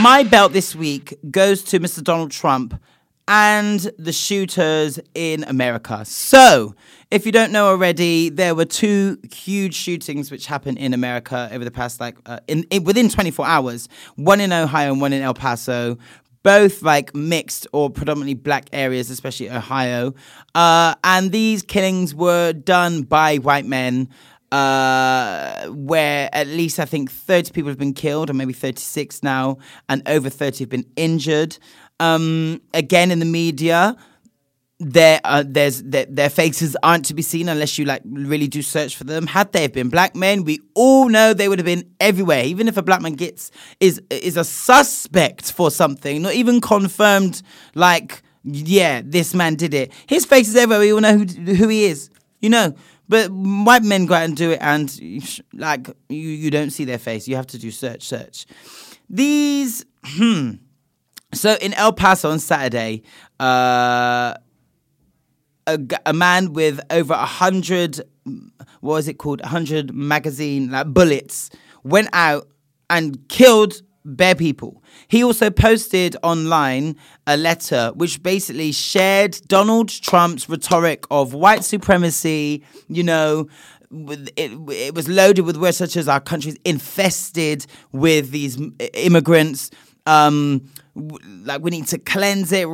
My 0.00 0.24
belt 0.28 0.52
this 0.52 0.74
week 0.74 1.16
goes 1.30 1.62
to 1.64 1.78
Mr. 1.78 2.02
Donald 2.02 2.32
Trump 2.32 2.74
and 3.28 3.78
the 3.96 4.12
shooters 4.12 4.98
in 5.14 5.44
America. 5.44 6.04
So, 6.04 6.74
if 7.12 7.26
you 7.26 7.30
don't 7.30 7.52
know 7.52 7.68
already, 7.68 8.28
there 8.28 8.56
were 8.56 8.64
two 8.64 9.18
huge 9.32 9.74
shootings 9.74 10.32
which 10.32 10.46
happened 10.46 10.78
in 10.78 10.92
America 10.94 11.48
over 11.52 11.64
the 11.64 11.70
past 11.70 12.00
like 12.00 12.16
uh, 12.26 12.40
in, 12.48 12.64
in 12.70 12.82
within 12.82 13.08
24 13.08 13.46
hours. 13.46 13.88
One 14.16 14.40
in 14.40 14.52
Ohio 14.52 14.90
and 14.90 15.00
one 15.00 15.12
in 15.12 15.22
El 15.22 15.34
Paso. 15.34 15.96
Both 16.42 16.82
like 16.82 17.14
mixed 17.14 17.66
or 17.72 17.90
predominantly 17.90 18.34
black 18.34 18.68
areas, 18.72 19.10
especially 19.10 19.50
Ohio. 19.50 20.14
Uh, 20.54 20.94
and 21.04 21.32
these 21.32 21.62
killings 21.62 22.14
were 22.14 22.52
done 22.52 23.02
by 23.02 23.36
white 23.36 23.66
men 23.66 24.08
uh, 24.52 25.66
where 25.66 26.30
at 26.32 26.46
least 26.46 26.78
I 26.78 26.84
think 26.84 27.10
30 27.10 27.52
people 27.52 27.68
have 27.68 27.78
been 27.78 27.94
killed, 27.94 28.30
or 28.30 28.34
maybe 28.34 28.52
36 28.52 29.22
now, 29.22 29.58
and 29.88 30.02
over 30.08 30.30
30 30.30 30.64
have 30.64 30.68
been 30.70 30.86
injured. 30.96 31.58
Um, 32.00 32.62
again, 32.72 33.10
in 33.10 33.18
the 33.18 33.24
media, 33.24 33.96
their 34.80 35.20
uh, 35.24 35.42
there's 35.44 35.82
their, 35.82 36.06
their 36.06 36.30
faces 36.30 36.76
aren't 36.82 37.04
to 37.06 37.14
be 37.14 37.22
seen 37.22 37.48
unless 37.48 37.78
you 37.78 37.84
like 37.84 38.02
really 38.04 38.46
do 38.46 38.62
search 38.62 38.96
for 38.96 39.04
them. 39.04 39.26
Had 39.26 39.52
they 39.52 39.62
have 39.62 39.72
been 39.72 39.88
black 39.88 40.14
men, 40.14 40.44
we 40.44 40.60
all 40.74 41.08
know 41.08 41.34
they 41.34 41.48
would 41.48 41.58
have 41.58 41.66
been 41.66 41.90
everywhere. 41.98 42.44
Even 42.44 42.68
if 42.68 42.76
a 42.76 42.82
black 42.82 43.02
man 43.02 43.14
gets 43.14 43.50
is 43.80 44.00
is 44.10 44.36
a 44.36 44.44
suspect 44.44 45.52
for 45.52 45.70
something, 45.70 46.22
not 46.22 46.34
even 46.34 46.60
confirmed. 46.60 47.42
Like, 47.74 48.22
yeah, 48.44 49.02
this 49.04 49.34
man 49.34 49.56
did 49.56 49.74
it. 49.74 49.92
His 50.06 50.24
face 50.24 50.48
is 50.48 50.54
everywhere. 50.54 50.80
We 50.80 50.92
all 50.92 51.00
know 51.00 51.18
who 51.18 51.24
who 51.24 51.68
he 51.68 51.84
is. 51.84 52.10
You 52.40 52.50
know. 52.50 52.74
But 53.10 53.30
white 53.30 53.84
men 53.84 54.04
go 54.04 54.12
out 54.12 54.24
and 54.24 54.36
do 54.36 54.50
it, 54.50 54.58
and 54.60 55.40
like 55.54 55.88
you, 56.10 56.18
you 56.18 56.50
don't 56.50 56.68
see 56.68 56.84
their 56.84 56.98
face. 56.98 57.26
You 57.26 57.36
have 57.36 57.46
to 57.46 57.58
do 57.58 57.70
search, 57.70 58.02
search. 58.02 58.44
These, 59.08 59.86
hmm. 60.04 60.56
So 61.32 61.56
in 61.62 61.72
El 61.72 61.94
Paso 61.94 62.30
on 62.30 62.38
Saturday, 62.38 63.02
uh, 63.40 64.34
a, 65.68 65.78
a 66.06 66.12
man 66.12 66.52
with 66.52 66.80
over 66.90 67.14
a 67.14 67.26
hundred, 67.26 68.00
what 68.80 68.94
was 68.94 69.08
it 69.08 69.18
called? 69.18 69.40
A 69.42 69.48
hundred 69.48 69.94
magazine 69.94 70.70
like 70.70 70.88
bullets 70.88 71.50
went 71.84 72.08
out 72.12 72.48
and 72.90 73.28
killed 73.28 73.82
bare 74.04 74.34
people. 74.34 74.82
He 75.08 75.22
also 75.22 75.50
posted 75.50 76.16
online 76.22 76.96
a 77.26 77.36
letter 77.36 77.92
which 77.94 78.22
basically 78.22 78.72
shared 78.72 79.38
Donald 79.46 79.90
Trump's 79.90 80.48
rhetoric 80.48 81.04
of 81.10 81.34
white 81.34 81.62
supremacy, 81.64 82.64
you 82.88 83.02
know, 83.02 83.48
it, 83.90 84.52
it 84.70 84.94
was 84.94 85.08
loaded 85.08 85.42
with 85.42 85.56
words 85.56 85.76
such 85.76 85.96
as 85.96 86.08
our 86.08 86.20
country's 86.20 86.56
infested 86.64 87.66
with 87.92 88.30
these 88.30 88.58
immigrants. 88.94 89.70
Um, 90.06 90.70
like 91.44 91.62
we 91.62 91.70
need 91.70 91.86
to 91.88 91.98
cleanse 91.98 92.52
it. 92.52 92.68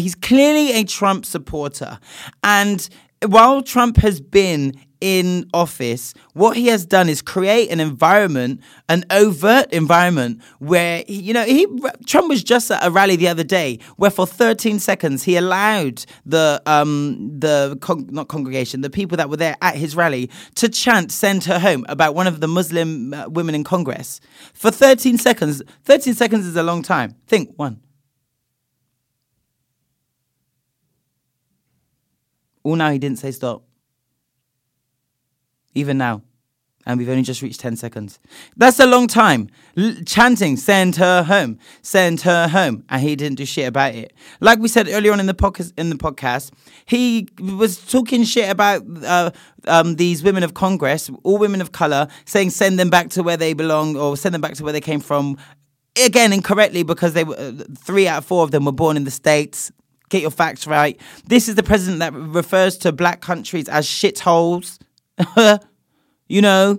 He's 0.00 0.14
clearly 0.14 0.72
a 0.72 0.84
Trump 0.84 1.26
supporter, 1.26 1.98
and 2.42 2.88
while 3.24 3.62
Trump 3.62 3.96
has 3.98 4.20
been 4.20 4.74
in 5.00 5.48
office, 5.52 6.14
what 6.32 6.56
he 6.56 6.68
has 6.68 6.86
done 6.86 7.08
is 7.08 7.20
create 7.20 7.70
an 7.70 7.80
environment, 7.80 8.60
an 8.88 9.04
overt 9.10 9.70
environment 9.72 10.42
where 10.58 11.04
you 11.06 11.32
know 11.32 11.44
he 11.44 11.66
Trump 12.06 12.28
was 12.28 12.42
just 12.42 12.70
at 12.70 12.84
a 12.84 12.90
rally 12.90 13.16
the 13.16 13.28
other 13.28 13.44
day 13.44 13.78
where 13.96 14.10
for 14.10 14.26
13 14.26 14.78
seconds 14.78 15.22
he 15.22 15.36
allowed 15.36 16.04
the 16.24 16.62
um 16.66 17.30
the 17.38 17.76
con- 17.80 18.08
not 18.10 18.28
congregation, 18.28 18.80
the 18.80 18.90
people 18.90 19.16
that 19.16 19.28
were 19.28 19.36
there 19.36 19.56
at 19.60 19.76
his 19.76 19.94
rally 19.94 20.30
to 20.54 20.68
chant 20.68 21.12
"Send 21.12 21.44
her 21.44 21.58
home" 21.58 21.84
about 21.88 22.14
one 22.14 22.26
of 22.26 22.40
the 22.40 22.48
Muslim 22.48 23.12
uh, 23.12 23.28
women 23.28 23.54
in 23.54 23.64
Congress 23.64 24.20
for 24.54 24.70
13 24.70 25.18
seconds. 25.18 25.62
13 25.84 26.14
seconds 26.14 26.46
is 26.46 26.56
a 26.56 26.62
long 26.62 26.82
time. 26.82 27.14
Think 27.26 27.52
one. 27.56 27.80
All 32.66 32.74
now 32.74 32.90
he 32.90 32.98
didn't 32.98 33.20
say 33.20 33.30
stop 33.30 33.62
even 35.72 35.98
now. 35.98 36.22
And 36.88 36.98
we've 36.98 37.08
only 37.08 37.22
just 37.22 37.42
reached 37.42 37.60
10 37.60 37.76
seconds. 37.76 38.18
That's 38.56 38.78
a 38.78 38.86
long 38.86 39.08
time. 39.08 39.48
L- 39.76 39.94
chanting, 40.04 40.56
send 40.56 40.96
her 40.96 41.22
home, 41.24 41.58
send 41.82 42.20
her 42.22 42.48
home. 42.48 42.84
And 42.88 43.02
he 43.02 43.14
didn't 43.14 43.38
do 43.38 43.44
shit 43.44 43.68
about 43.68 43.94
it. 43.94 44.12
Like 44.40 44.58
we 44.58 44.68
said 44.68 44.88
earlier 44.88 45.12
on 45.12 45.20
in 45.20 45.26
the 45.26 45.34
podcast, 45.34 45.72
in 45.76 45.90
the 45.90 45.96
podcast 45.96 46.52
he 46.86 47.28
was 47.40 47.84
talking 47.84 48.24
shit 48.24 48.50
about 48.50 48.82
uh, 49.04 49.30
um, 49.68 49.94
these 49.96 50.24
women 50.24 50.42
of 50.42 50.54
Congress, 50.54 51.08
all 51.22 51.38
women 51.38 51.60
of 51.60 51.70
color, 51.70 52.08
saying 52.24 52.50
send 52.50 52.78
them 52.80 52.90
back 52.90 53.10
to 53.10 53.22
where 53.22 53.36
they 53.36 53.52
belong 53.52 53.96
or 53.96 54.16
send 54.16 54.34
them 54.34 54.40
back 54.40 54.54
to 54.54 54.64
where 54.64 54.72
they 54.72 54.80
came 54.80 55.00
from. 55.00 55.38
Again, 56.04 56.32
incorrectly 56.32 56.82
because 56.82 57.12
they 57.14 57.24
were 57.24 57.36
uh, 57.36 57.52
three 57.78 58.08
out 58.08 58.18
of 58.18 58.26
four 58.26 58.42
of 58.44 58.50
them 58.50 58.64
were 58.64 58.72
born 58.72 58.96
in 58.96 59.04
the 59.04 59.10
States. 59.10 59.70
Get 60.08 60.22
your 60.22 60.30
facts 60.30 60.66
right. 60.66 61.00
This 61.26 61.48
is 61.48 61.54
the 61.56 61.62
president 61.62 61.98
that 62.00 62.12
refers 62.14 62.76
to 62.78 62.92
black 62.92 63.20
countries 63.20 63.68
as 63.68 63.86
shitholes. 63.86 64.78
you 66.28 66.42
know, 66.42 66.78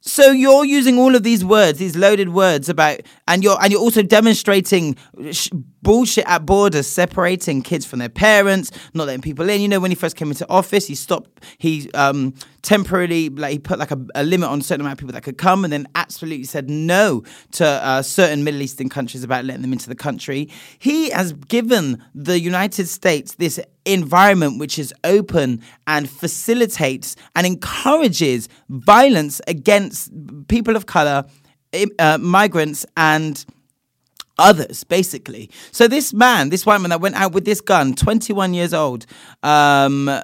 so 0.00 0.30
you're 0.30 0.64
using 0.66 0.98
all 0.98 1.14
of 1.14 1.22
these 1.22 1.44
words, 1.44 1.78
these 1.78 1.96
loaded 1.96 2.28
words 2.28 2.68
about, 2.68 3.00
and 3.28 3.42
you're 3.42 3.56
and 3.62 3.72
you're 3.72 3.80
also 3.80 4.02
demonstrating 4.02 4.96
sh- 5.30 5.50
bullshit 5.82 6.24
at 6.26 6.44
borders, 6.46 6.86
separating 6.86 7.62
kids 7.62 7.86
from 7.86 7.98
their 7.98 8.08
parents, 8.08 8.70
not 8.94 9.06
letting 9.06 9.22
people 9.22 9.48
in. 9.48 9.60
You 9.60 9.68
know, 9.68 9.80
when 9.80 9.90
he 9.90 9.94
first 9.94 10.16
came 10.16 10.28
into 10.30 10.48
office, 10.48 10.86
he 10.86 10.94
stopped, 10.94 11.44
he 11.58 11.90
um, 11.92 12.34
temporarily, 12.62 13.28
like 13.28 13.52
he 13.52 13.58
put 13.58 13.78
like 13.78 13.90
a, 13.90 14.06
a 14.14 14.24
limit 14.24 14.48
on 14.48 14.60
certain 14.62 14.80
amount 14.80 14.94
of 14.94 14.98
people 14.98 15.12
that 15.12 15.22
could 15.22 15.38
come, 15.38 15.64
and 15.64 15.72
then 15.72 15.86
absolutely 15.94 16.44
said 16.44 16.68
no 16.68 17.22
to 17.52 17.66
uh, 17.66 18.02
certain 18.02 18.44
Middle 18.44 18.62
Eastern 18.62 18.88
countries 18.88 19.24
about 19.24 19.44
letting 19.44 19.62
them 19.62 19.72
into 19.72 19.88
the 19.88 19.94
country. 19.94 20.48
He 20.78 21.10
has 21.10 21.32
given 21.32 22.02
the 22.14 22.40
United 22.40 22.88
States 22.88 23.34
this 23.36 23.60
environment 23.86 24.58
which 24.58 24.78
is 24.78 24.94
open 25.04 25.60
and 25.86 26.08
facilitates 26.08 27.16
and 27.36 27.46
encourages 27.46 28.48
violence 28.70 29.40
against 29.46 30.10
people 30.48 30.76
of 30.76 30.86
color, 30.86 31.24
uh, 31.98 32.18
migrants, 32.18 32.86
and 32.96 33.44
others, 34.38 34.84
basically. 34.84 35.50
So 35.70 35.88
this 35.88 36.12
man, 36.12 36.50
this 36.50 36.66
white 36.66 36.80
man 36.80 36.90
that 36.90 37.00
went 37.00 37.14
out 37.14 37.32
with 37.32 37.44
this 37.44 37.60
gun, 37.60 37.94
21 37.94 38.54
years 38.54 38.74
old, 38.74 39.06
um, 39.42 40.08
uh, 40.08 40.22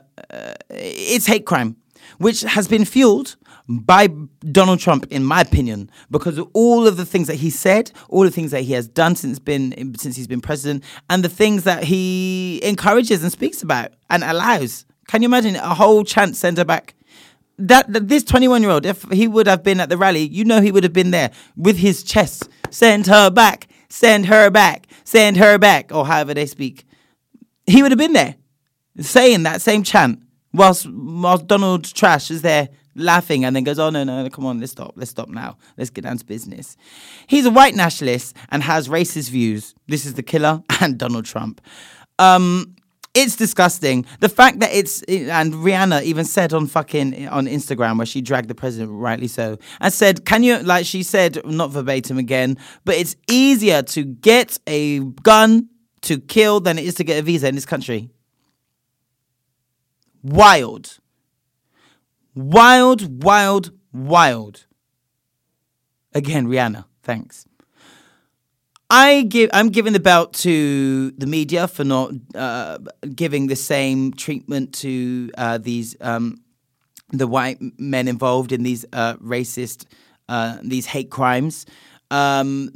it's 0.70 1.26
hate 1.26 1.46
crime, 1.46 1.76
which 2.18 2.42
has 2.42 2.68
been 2.68 2.84
fueled 2.84 3.36
by 3.68 4.08
Donald 4.50 4.80
Trump, 4.80 5.06
in 5.10 5.22
my 5.24 5.40
opinion, 5.42 5.90
because 6.10 6.38
of 6.38 6.48
all 6.54 6.88
of 6.88 6.96
the 6.96 7.06
things 7.06 7.28
that 7.28 7.36
he 7.36 7.50
said, 7.50 7.92
all 8.08 8.22
the 8.22 8.30
things 8.30 8.50
that 8.50 8.62
he 8.62 8.72
has 8.72 8.88
done 8.88 9.14
since 9.14 9.38
been 9.38 9.94
since 9.96 10.16
he's 10.16 10.26
been 10.26 10.40
president, 10.40 10.82
and 11.08 11.24
the 11.24 11.28
things 11.28 11.62
that 11.64 11.84
he 11.84 12.60
encourages 12.64 13.22
and 13.22 13.30
speaks 13.30 13.62
about 13.62 13.92
and 14.08 14.24
allows. 14.24 14.86
Can 15.06 15.22
you 15.22 15.28
imagine 15.28 15.56
a 15.56 15.74
whole 15.74 16.04
chant 16.04 16.40
her 16.40 16.64
back? 16.64 16.94
That, 17.60 17.92
that 17.92 18.08
this 18.08 18.24
21 18.24 18.62
year 18.62 18.70
old, 18.70 18.86
if 18.86 19.02
he 19.10 19.28
would 19.28 19.46
have 19.46 19.62
been 19.62 19.80
at 19.80 19.88
the 19.88 19.96
rally, 19.96 20.22
you 20.22 20.44
know 20.44 20.60
he 20.60 20.72
would 20.72 20.82
have 20.82 20.92
been 20.92 21.10
there 21.10 21.30
with 21.56 21.76
his 21.76 22.02
chest. 22.02 22.48
Send 22.70 23.06
her 23.06 23.30
back, 23.30 23.68
send 23.88 24.26
her 24.26 24.50
back, 24.50 24.86
send 25.04 25.36
her 25.36 25.58
back, 25.58 25.92
or 25.92 26.06
however 26.06 26.34
they 26.34 26.46
speak. 26.46 26.84
He 27.66 27.82
would 27.82 27.92
have 27.92 27.98
been 27.98 28.14
there 28.14 28.36
saying 28.98 29.42
that 29.42 29.60
same 29.60 29.82
chant 29.82 30.22
whilst 30.52 30.86
whilst 30.90 31.46
Donald 31.46 31.84
Trash 31.84 32.30
is 32.30 32.42
there 32.42 32.70
laughing 32.94 33.44
and 33.44 33.54
then 33.54 33.64
goes, 33.64 33.78
Oh, 33.78 33.90
no, 33.90 34.04
no, 34.04 34.28
come 34.30 34.46
on, 34.46 34.60
let's 34.60 34.72
stop. 34.72 34.94
Let's 34.96 35.10
stop 35.10 35.28
now. 35.28 35.56
Let's 35.76 35.90
get 35.90 36.04
down 36.04 36.18
to 36.18 36.24
business. 36.24 36.76
He's 37.26 37.46
a 37.46 37.50
white 37.50 37.74
nationalist 37.74 38.36
and 38.50 38.62
has 38.62 38.88
racist 38.88 39.30
views. 39.30 39.74
This 39.88 40.06
is 40.06 40.14
the 40.14 40.22
killer 40.22 40.62
and 40.80 40.98
Donald 40.98 41.24
Trump. 41.24 41.60
Um, 42.18 42.76
it's 43.14 43.36
disgusting. 43.36 44.06
The 44.20 44.28
fact 44.28 44.60
that 44.60 44.72
it's 44.72 45.02
and 45.02 45.52
Rihanna 45.54 46.02
even 46.02 46.24
said 46.24 46.52
on 46.52 46.66
fucking 46.66 47.28
on 47.28 47.46
Instagram 47.46 47.96
where 47.96 48.06
she 48.06 48.20
dragged 48.20 48.48
the 48.48 48.54
president, 48.54 48.92
rightly 48.92 49.28
so, 49.28 49.58
and 49.80 49.92
said, 49.92 50.24
"Can 50.24 50.42
you 50.42 50.58
like?" 50.58 50.86
She 50.86 51.02
said 51.02 51.40
not 51.44 51.70
verbatim 51.70 52.18
again, 52.18 52.56
but 52.84 52.94
it's 52.96 53.16
easier 53.28 53.82
to 53.82 54.04
get 54.04 54.58
a 54.66 55.00
gun 55.00 55.68
to 56.02 56.18
kill 56.18 56.60
than 56.60 56.78
it 56.78 56.84
is 56.84 56.94
to 56.94 57.04
get 57.04 57.18
a 57.18 57.22
visa 57.22 57.48
in 57.48 57.54
this 57.54 57.66
country. 57.66 58.10
Wild. 60.22 60.98
Wild, 62.34 63.22
wild, 63.24 63.72
wild. 63.92 64.66
Again, 66.14 66.46
Rihanna. 66.46 66.84
Thanks. 67.02 67.46
I 68.90 69.22
give 69.22 69.50
I'm 69.52 69.68
giving 69.68 69.92
the 69.92 70.00
belt 70.00 70.32
to 70.34 71.12
the 71.12 71.26
media 71.26 71.68
for 71.68 71.84
not 71.84 72.12
uh, 72.34 72.78
giving 73.14 73.46
the 73.46 73.56
same 73.56 74.12
treatment 74.12 74.74
to 74.74 75.30
uh, 75.38 75.58
these 75.58 75.96
um, 76.00 76.40
the 77.10 77.28
white 77.28 77.58
men 77.78 78.08
involved 78.08 78.50
in 78.50 78.64
these 78.64 78.84
uh, 78.92 79.14
racist 79.16 79.86
uh, 80.28 80.58
these 80.62 80.86
hate 80.86 81.10
crimes. 81.10 81.66
Um, 82.12 82.70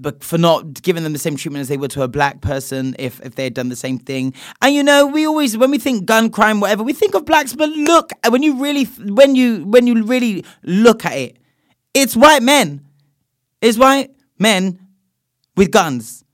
but 0.00 0.24
for 0.24 0.38
not 0.38 0.80
giving 0.80 1.02
them 1.02 1.12
the 1.12 1.18
same 1.18 1.36
treatment 1.36 1.60
as 1.60 1.68
they 1.68 1.76
would 1.76 1.90
to 1.90 2.00
a 2.00 2.08
black 2.08 2.40
person 2.40 2.96
if, 2.98 3.20
if 3.20 3.34
they 3.34 3.44
had 3.44 3.52
done 3.52 3.68
the 3.68 3.76
same 3.76 3.98
thing. 3.98 4.32
And 4.62 4.74
you 4.74 4.82
know, 4.82 5.06
we 5.06 5.26
always 5.26 5.58
when 5.58 5.70
we 5.70 5.76
think 5.76 6.06
gun 6.06 6.30
crime, 6.30 6.60
whatever, 6.60 6.82
we 6.82 6.94
think 6.94 7.14
of 7.14 7.26
blacks. 7.26 7.54
But 7.54 7.68
look, 7.68 8.12
when 8.30 8.42
you 8.42 8.62
really 8.62 8.84
when 8.84 9.34
you 9.34 9.66
when 9.66 9.86
you 9.86 10.02
really 10.04 10.42
look 10.62 11.04
at 11.04 11.12
it, 11.12 11.36
it's 11.92 12.16
white 12.16 12.42
men. 12.42 12.86
It's 13.60 13.76
white 13.76 14.12
men 14.38 14.87
with 15.58 15.72
guns, 15.72 16.24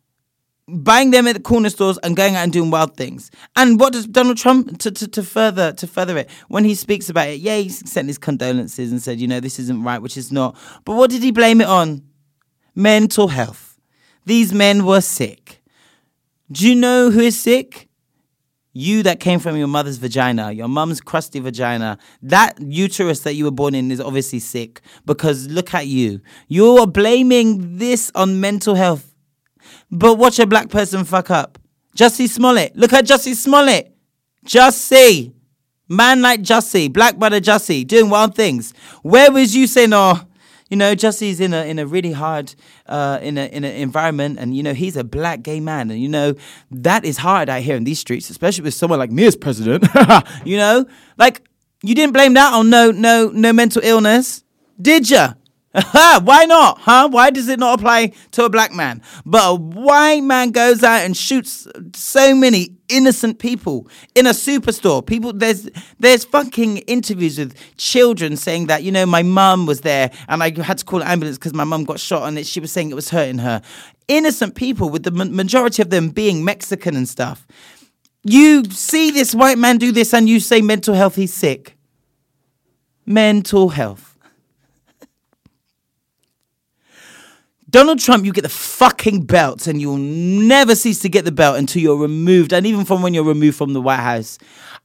buying 0.68 1.10
them 1.10 1.26
at 1.26 1.34
the 1.34 1.40
corner 1.40 1.70
stores 1.70 1.98
and 2.02 2.14
going 2.14 2.36
out 2.36 2.44
and 2.44 2.52
doing 2.52 2.70
wild 2.70 2.94
things. 2.94 3.30
And 3.56 3.80
what 3.80 3.94
does 3.94 4.06
Donald 4.06 4.36
Trump 4.36 4.78
to, 4.80 4.90
to, 4.90 5.08
to 5.08 5.22
further 5.22 5.72
to 5.72 5.86
further 5.86 6.18
it 6.18 6.30
when 6.48 6.64
he 6.64 6.74
speaks 6.74 7.08
about 7.08 7.28
it? 7.28 7.40
Yeah, 7.40 7.56
he 7.56 7.70
sent 7.70 8.06
his 8.06 8.18
condolences 8.18 8.92
and 8.92 9.00
said, 9.00 9.18
you 9.18 9.26
know, 9.26 9.40
this 9.40 9.58
isn't 9.58 9.82
right, 9.82 10.00
which 10.00 10.18
is 10.18 10.30
not. 10.30 10.56
But 10.84 10.96
what 10.96 11.10
did 11.10 11.22
he 11.22 11.32
blame 11.32 11.62
it 11.62 11.66
on? 11.66 12.02
Mental 12.74 13.28
health. 13.28 13.80
These 14.26 14.52
men 14.52 14.84
were 14.84 15.00
sick. 15.00 15.62
Do 16.52 16.68
you 16.68 16.74
know 16.74 17.10
who 17.10 17.20
is 17.20 17.40
sick? 17.40 17.88
You 18.76 19.04
that 19.04 19.20
came 19.20 19.38
from 19.38 19.56
your 19.56 19.68
mother's 19.68 19.98
vagina, 19.98 20.50
your 20.50 20.66
mum's 20.66 21.00
crusty 21.00 21.38
vagina, 21.38 21.96
that 22.22 22.60
uterus 22.60 23.20
that 23.20 23.34
you 23.34 23.44
were 23.44 23.52
born 23.52 23.72
in 23.72 23.92
is 23.92 24.00
obviously 24.00 24.40
sick 24.40 24.80
because 25.06 25.46
look 25.46 25.72
at 25.74 25.86
you. 25.86 26.20
You're 26.48 26.88
blaming 26.88 27.78
this 27.78 28.10
on 28.16 28.40
mental 28.40 28.74
health. 28.74 29.13
But 29.90 30.14
watch 30.14 30.38
a 30.38 30.46
black 30.46 30.68
person 30.68 31.04
fuck 31.04 31.30
up. 31.30 31.58
Jussie 31.96 32.28
Smollett. 32.28 32.76
Look 32.76 32.92
at 32.92 33.04
Jussie 33.04 33.34
Smollett. 33.34 33.94
Jussie. 34.46 35.32
Man 35.88 36.22
like 36.22 36.40
Jussie, 36.40 36.90
black 36.90 37.16
brother 37.18 37.40
Jussie, 37.40 37.86
doing 37.86 38.08
wild 38.08 38.34
things. 38.34 38.72
Where 39.02 39.30
was 39.30 39.54
you 39.54 39.66
saying, 39.66 39.92
oh, 39.92 40.18
you 40.70 40.78
know, 40.78 40.94
Jussie's 40.94 41.40
in 41.40 41.52
a 41.52 41.64
in 41.66 41.78
a 41.78 41.86
really 41.86 42.12
hard 42.12 42.54
uh, 42.86 43.18
in 43.20 43.36
a 43.36 43.44
in 43.46 43.64
an 43.64 43.74
environment, 43.76 44.38
and 44.40 44.56
you 44.56 44.62
know 44.62 44.72
he's 44.72 44.96
a 44.96 45.04
black 45.04 45.42
gay 45.42 45.60
man, 45.60 45.90
and 45.90 46.00
you 46.00 46.08
know 46.08 46.34
that 46.70 47.04
is 47.04 47.18
hard 47.18 47.50
out 47.50 47.60
here 47.60 47.76
in 47.76 47.84
these 47.84 47.98
streets, 47.98 48.30
especially 48.30 48.64
with 48.64 48.72
someone 48.72 48.98
like 48.98 49.10
me 49.10 49.26
as 49.26 49.36
president. 49.36 49.86
you 50.44 50.56
know, 50.56 50.86
like 51.18 51.42
you 51.82 51.94
didn't 51.94 52.14
blame 52.14 52.32
that 52.34 52.54
on 52.54 52.70
no 52.70 52.90
no 52.90 53.28
no 53.28 53.52
mental 53.52 53.82
illness, 53.84 54.42
did 54.80 55.10
ya? 55.10 55.34
Why 55.74 56.44
not? 56.46 56.78
Huh? 56.78 57.08
Why 57.10 57.30
does 57.30 57.48
it 57.48 57.58
not 57.58 57.80
apply 57.80 58.12
to 58.32 58.44
a 58.44 58.50
black 58.50 58.72
man? 58.72 59.02
But 59.26 59.42
a 59.42 59.54
white 59.56 60.22
man 60.22 60.52
goes 60.52 60.84
out 60.84 61.04
and 61.04 61.16
shoots 61.16 61.66
so 61.94 62.32
many 62.32 62.76
innocent 62.88 63.40
people 63.40 63.88
in 64.14 64.26
a 64.26 64.30
superstore. 64.30 65.04
People 65.04 65.32
there's 65.32 65.68
there's 65.98 66.24
fucking 66.24 66.78
interviews 66.78 67.38
with 67.38 67.56
children 67.76 68.36
saying 68.36 68.68
that, 68.68 68.84
you 68.84 68.92
know, 68.92 69.04
my 69.04 69.24
mum 69.24 69.66
was 69.66 69.80
there 69.80 70.12
and 70.28 70.44
I 70.44 70.52
had 70.62 70.78
to 70.78 70.84
call 70.84 71.02
an 71.02 71.08
ambulance 71.08 71.38
because 71.38 71.54
my 71.54 71.64
mum 71.64 71.82
got 71.82 71.98
shot 71.98 72.28
and 72.28 72.38
it, 72.38 72.46
she 72.46 72.60
was 72.60 72.70
saying 72.70 72.90
it 72.90 72.94
was 72.94 73.10
hurting 73.10 73.38
her. 73.38 73.60
Innocent 74.06 74.54
people 74.54 74.90
with 74.90 75.02
the 75.02 75.10
majority 75.10 75.82
of 75.82 75.90
them 75.90 76.10
being 76.10 76.44
Mexican 76.44 76.94
and 76.94 77.08
stuff. 77.08 77.48
You 78.22 78.62
see 78.70 79.10
this 79.10 79.34
white 79.34 79.58
man 79.58 79.78
do 79.78 79.90
this 79.90 80.14
and 80.14 80.28
you 80.28 80.38
say 80.38 80.60
mental 80.60 80.94
health 80.94 81.16
he's 81.16 81.34
sick. 81.34 81.76
Mental 83.04 83.70
health. 83.70 84.13
Donald 87.74 87.98
Trump, 87.98 88.24
you 88.24 88.32
get 88.32 88.42
the 88.42 88.48
fucking 88.48 89.22
belt 89.22 89.66
and 89.66 89.80
you'll 89.80 89.96
never 89.96 90.76
cease 90.76 91.00
to 91.00 91.08
get 91.08 91.24
the 91.24 91.32
belt 91.32 91.58
until 91.58 91.82
you're 91.82 91.96
removed. 91.96 92.52
And 92.52 92.64
even 92.66 92.84
from 92.84 93.02
when 93.02 93.14
you're 93.14 93.24
removed 93.24 93.58
from 93.58 93.72
the 93.72 93.80
White 93.80 93.98
House, 93.98 94.38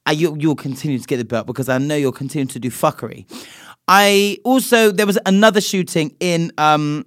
uh, 0.07 0.11
you, 0.11 0.35
you'll 0.39 0.55
continue 0.55 0.97
to 0.97 1.05
get 1.05 1.17
the 1.17 1.23
belt 1.23 1.45
because 1.45 1.69
I 1.69 1.77
know 1.77 1.95
you'll 1.95 2.11
continue 2.11 2.47
to 2.47 2.59
do 2.59 2.71
fuckery. 2.71 3.27
I 3.87 4.39
also, 4.43 4.91
there 4.91 5.05
was 5.05 5.19
another 5.27 5.61
shooting 5.61 6.15
in 6.19 6.51
um, 6.57 7.05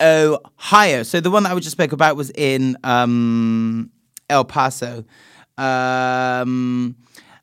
Ohio. 0.00 1.02
So 1.02 1.20
the 1.20 1.30
one 1.30 1.42
that 1.42 1.52
I 1.52 1.54
just 1.56 1.72
spoke 1.72 1.92
about 1.92 2.16
was 2.16 2.30
in 2.30 2.78
um, 2.82 3.90
El 4.30 4.46
Paso. 4.46 5.04
Um, 5.58 6.96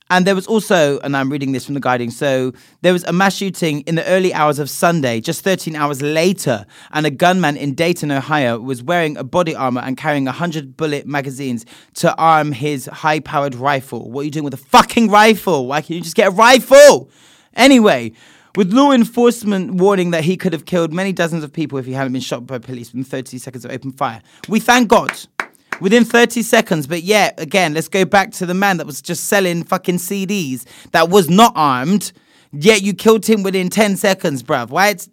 and 0.10 0.26
there 0.26 0.36
was 0.36 0.48
also, 0.48 1.00
and 1.00 1.16
I'm 1.16 1.30
reading 1.30 1.52
this 1.52 1.66
from 1.66 1.76
the 1.76 1.80
Guardian, 1.80 2.10
so 2.10 2.52
there 2.82 2.94
was 2.94 3.04
a 3.04 3.14
mass 3.14 3.36
shooting 3.36 3.82
in 3.82 3.96
the 3.96 4.06
early 4.06 4.34
hours 4.34 4.58
of 4.58 4.70
Sunday, 4.70 5.22
just 5.22 5.44
13 5.44 5.76
hours 5.76 6.02
later, 6.02 6.66
and 6.92 7.06
a 7.06 7.12
gunman 7.12 7.58
in 7.58 7.76
Dayton, 7.76 8.12
Ohio, 8.12 8.60
was 8.60 8.82
wearing 8.82 9.18
a 9.18 9.24
body 9.24 9.56
armor 9.56 9.82
and 9.82 9.98
carrying 9.98 10.26
100 10.26 10.76
bullet 10.76 11.06
magazines 11.06 11.66
to 11.96 12.16
arm 12.16 12.52
his 12.52 12.88
high 12.88 13.20
powered 13.20 13.54
rifle. 13.54 14.10
What 14.10 14.22
are 14.22 14.26
you 14.26 14.32
doing 14.32 14.46
with 14.46 14.56
a 14.56 14.58
fucking 14.58 15.10
rifle? 15.10 15.68
Why 15.68 15.82
can't 15.82 15.92
you 15.92 16.02
just 16.02 16.16
get 16.16 16.30
a 16.30 16.32
rifle? 16.32 17.10
Anyway, 17.54 18.14
with 18.56 18.74
law 18.74 18.92
enforcement 18.92 19.76
warning 19.76 20.10
that 20.12 20.24
he 20.24 20.38
could 20.38 20.54
have 20.54 20.66
killed 20.66 20.92
many 20.92 21.14
dozens 21.14 21.44
of 21.44 21.54
people 21.54 21.78
if 21.78 21.86
he 21.86 21.94
hadn't 21.94 22.14
been 22.14 22.22
shot 22.22 22.48
by 22.48 22.58
police 22.58 22.92
within 22.92 23.04
30 23.04 23.38
seconds 23.38 23.64
of 23.64 23.72
open 23.72 23.92
fire. 23.92 24.22
We 24.48 24.60
thank 24.60 24.88
God 24.88 25.12
within 25.82 26.06
30 26.06 26.42
seconds. 26.42 26.88
But 26.88 27.04
yeah, 27.04 27.32
again, 27.38 27.74
let's 27.74 27.88
go 27.88 28.06
back 28.06 28.32
to 28.34 28.46
the 28.46 28.54
man 28.54 28.78
that 28.78 28.86
was 28.86 29.02
just 29.02 29.26
selling 29.26 29.64
fucking 29.64 29.98
CDs 29.98 30.66
that 30.92 31.10
was 31.10 31.30
not 31.30 31.54
armed. 31.56 32.12
Yet 32.52 32.82
you 32.82 32.94
killed 32.94 33.26
him 33.26 33.44
within 33.44 33.70
10 33.70 33.98
seconds, 33.98 34.44
bruv. 34.44 34.70
Why? 34.70 34.90
It's... 34.90 35.10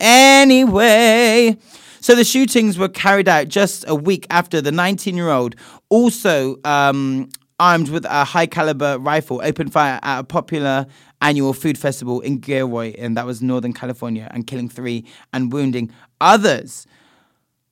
Anyway. 0.00 1.56
So 2.00 2.14
the 2.14 2.24
shootings 2.24 2.78
were 2.78 2.88
carried 2.88 3.28
out 3.28 3.48
just 3.48 3.84
a 3.86 3.94
week 3.94 4.26
after 4.30 4.62
the 4.62 4.72
19 4.72 5.16
year 5.16 5.28
old, 5.28 5.54
also 5.90 6.56
um, 6.64 7.28
armed 7.58 7.90
with 7.90 8.06
a 8.06 8.24
high 8.24 8.46
caliber 8.46 8.98
rifle, 8.98 9.40
opened 9.44 9.72
fire 9.72 10.00
at 10.02 10.20
a 10.20 10.24
popular 10.24 10.86
annual 11.20 11.52
food 11.52 11.76
festival 11.76 12.20
in 12.20 12.38
Gilroy, 12.38 12.94
and 12.96 13.16
that 13.18 13.26
was 13.26 13.42
Northern 13.42 13.74
California, 13.74 14.30
and 14.32 14.46
killing 14.46 14.68
three 14.68 15.04
and 15.32 15.52
wounding 15.52 15.92
others. 16.20 16.86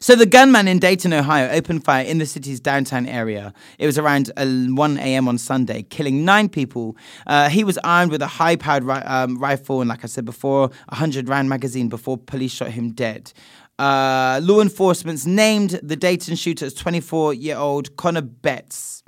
So 0.00 0.14
the 0.14 0.26
gunman 0.26 0.68
in 0.68 0.78
Dayton, 0.78 1.12
Ohio, 1.12 1.48
opened 1.50 1.84
fire 1.84 2.04
in 2.04 2.18
the 2.18 2.26
city's 2.26 2.60
downtown 2.60 3.06
area. 3.06 3.52
It 3.78 3.86
was 3.86 3.98
around 3.98 4.30
uh, 4.36 4.46
1 4.46 4.98
a.m. 4.98 5.28
on 5.28 5.38
Sunday, 5.38 5.82
killing 5.82 6.24
nine 6.24 6.48
people. 6.48 6.96
Uh, 7.26 7.48
he 7.48 7.64
was 7.64 7.78
armed 7.78 8.10
with 8.10 8.22
a 8.22 8.26
high-powered 8.26 8.84
ri- 8.84 8.94
um, 8.94 9.38
rifle 9.38 9.80
and, 9.80 9.88
like 9.88 10.04
I 10.04 10.06
said 10.06 10.24
before, 10.24 10.70
a 10.88 10.94
hundred-round 10.94 11.48
magazine 11.48 11.88
before 11.88 12.18
police 12.18 12.52
shot 12.52 12.70
him 12.70 12.92
dead. 12.92 13.32
Uh, 13.78 14.40
law 14.42 14.60
enforcement's 14.60 15.26
named 15.26 15.80
the 15.82 15.96
Dayton 15.96 16.36
shooter 16.36 16.66
as 16.66 16.74
24-year-old 16.74 17.96
Connor 17.96 18.22
Betts. 18.22 19.02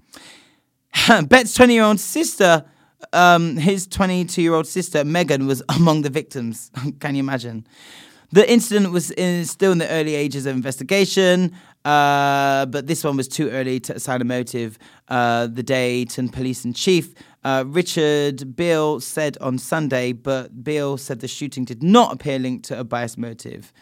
Betts' 1.09 1.57
20-year-old 1.57 2.01
sister 2.01 2.65
um, 3.13 3.57
his 3.57 3.87
22 3.87 4.43
year 4.43 4.55
old 4.55 4.67
sister, 4.67 5.05
Megan, 5.05 5.47
was 5.47 5.63
among 5.69 6.03
the 6.03 6.11
victims. 6.11 6.71
Can 7.01 7.15
you 7.15 7.21
imagine? 7.21 7.67
The 8.33 8.51
incident 8.51 8.93
was 8.93 9.11
in, 9.13 9.45
still 9.45 9.73
in 9.73 9.79
the 9.79 9.89
early 9.89 10.15
ages 10.15 10.47
of 10.47 10.57
investigation, 10.57 11.53
uh, 11.85 12.67
but 12.67 12.87
this 12.89 13.05
one 13.05 13.17
was 13.17 13.29
too 13.29 13.49
early 13.51 13.79
to 13.81 13.95
assign 13.95 14.21
a 14.21 14.25
motive. 14.25 14.79
Uh, 15.09 15.47
the 15.47 15.63
Dayton 15.63 16.29
police 16.31 16.65
in 16.65 16.73
chief, 16.73 17.15
uh, 17.45 17.63
Richard 17.67 18.39
Biehl, 18.39 19.01
said 19.01 19.39
on 19.41 19.59
Sunday, 19.59 20.13
but 20.13 20.65
Biehl 20.65 20.99
said 20.99 21.21
the 21.21 21.29
shooting 21.29 21.65
did 21.65 21.85
not 21.85 22.13
appear 22.13 22.41
linked 22.41 22.65
to 22.67 22.79
a 22.79 22.85
bias 22.85 23.17
motive. 23.17 23.73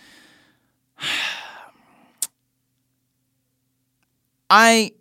I, 4.51 4.93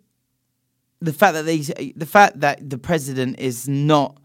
the 1.00 1.12
fact 1.12 1.34
that 1.34 1.42
they, 1.42 1.58
the 1.94 2.06
fact 2.06 2.40
that 2.40 2.70
the 2.70 2.78
president 2.78 3.38
is 3.38 3.68
not, 3.68 4.18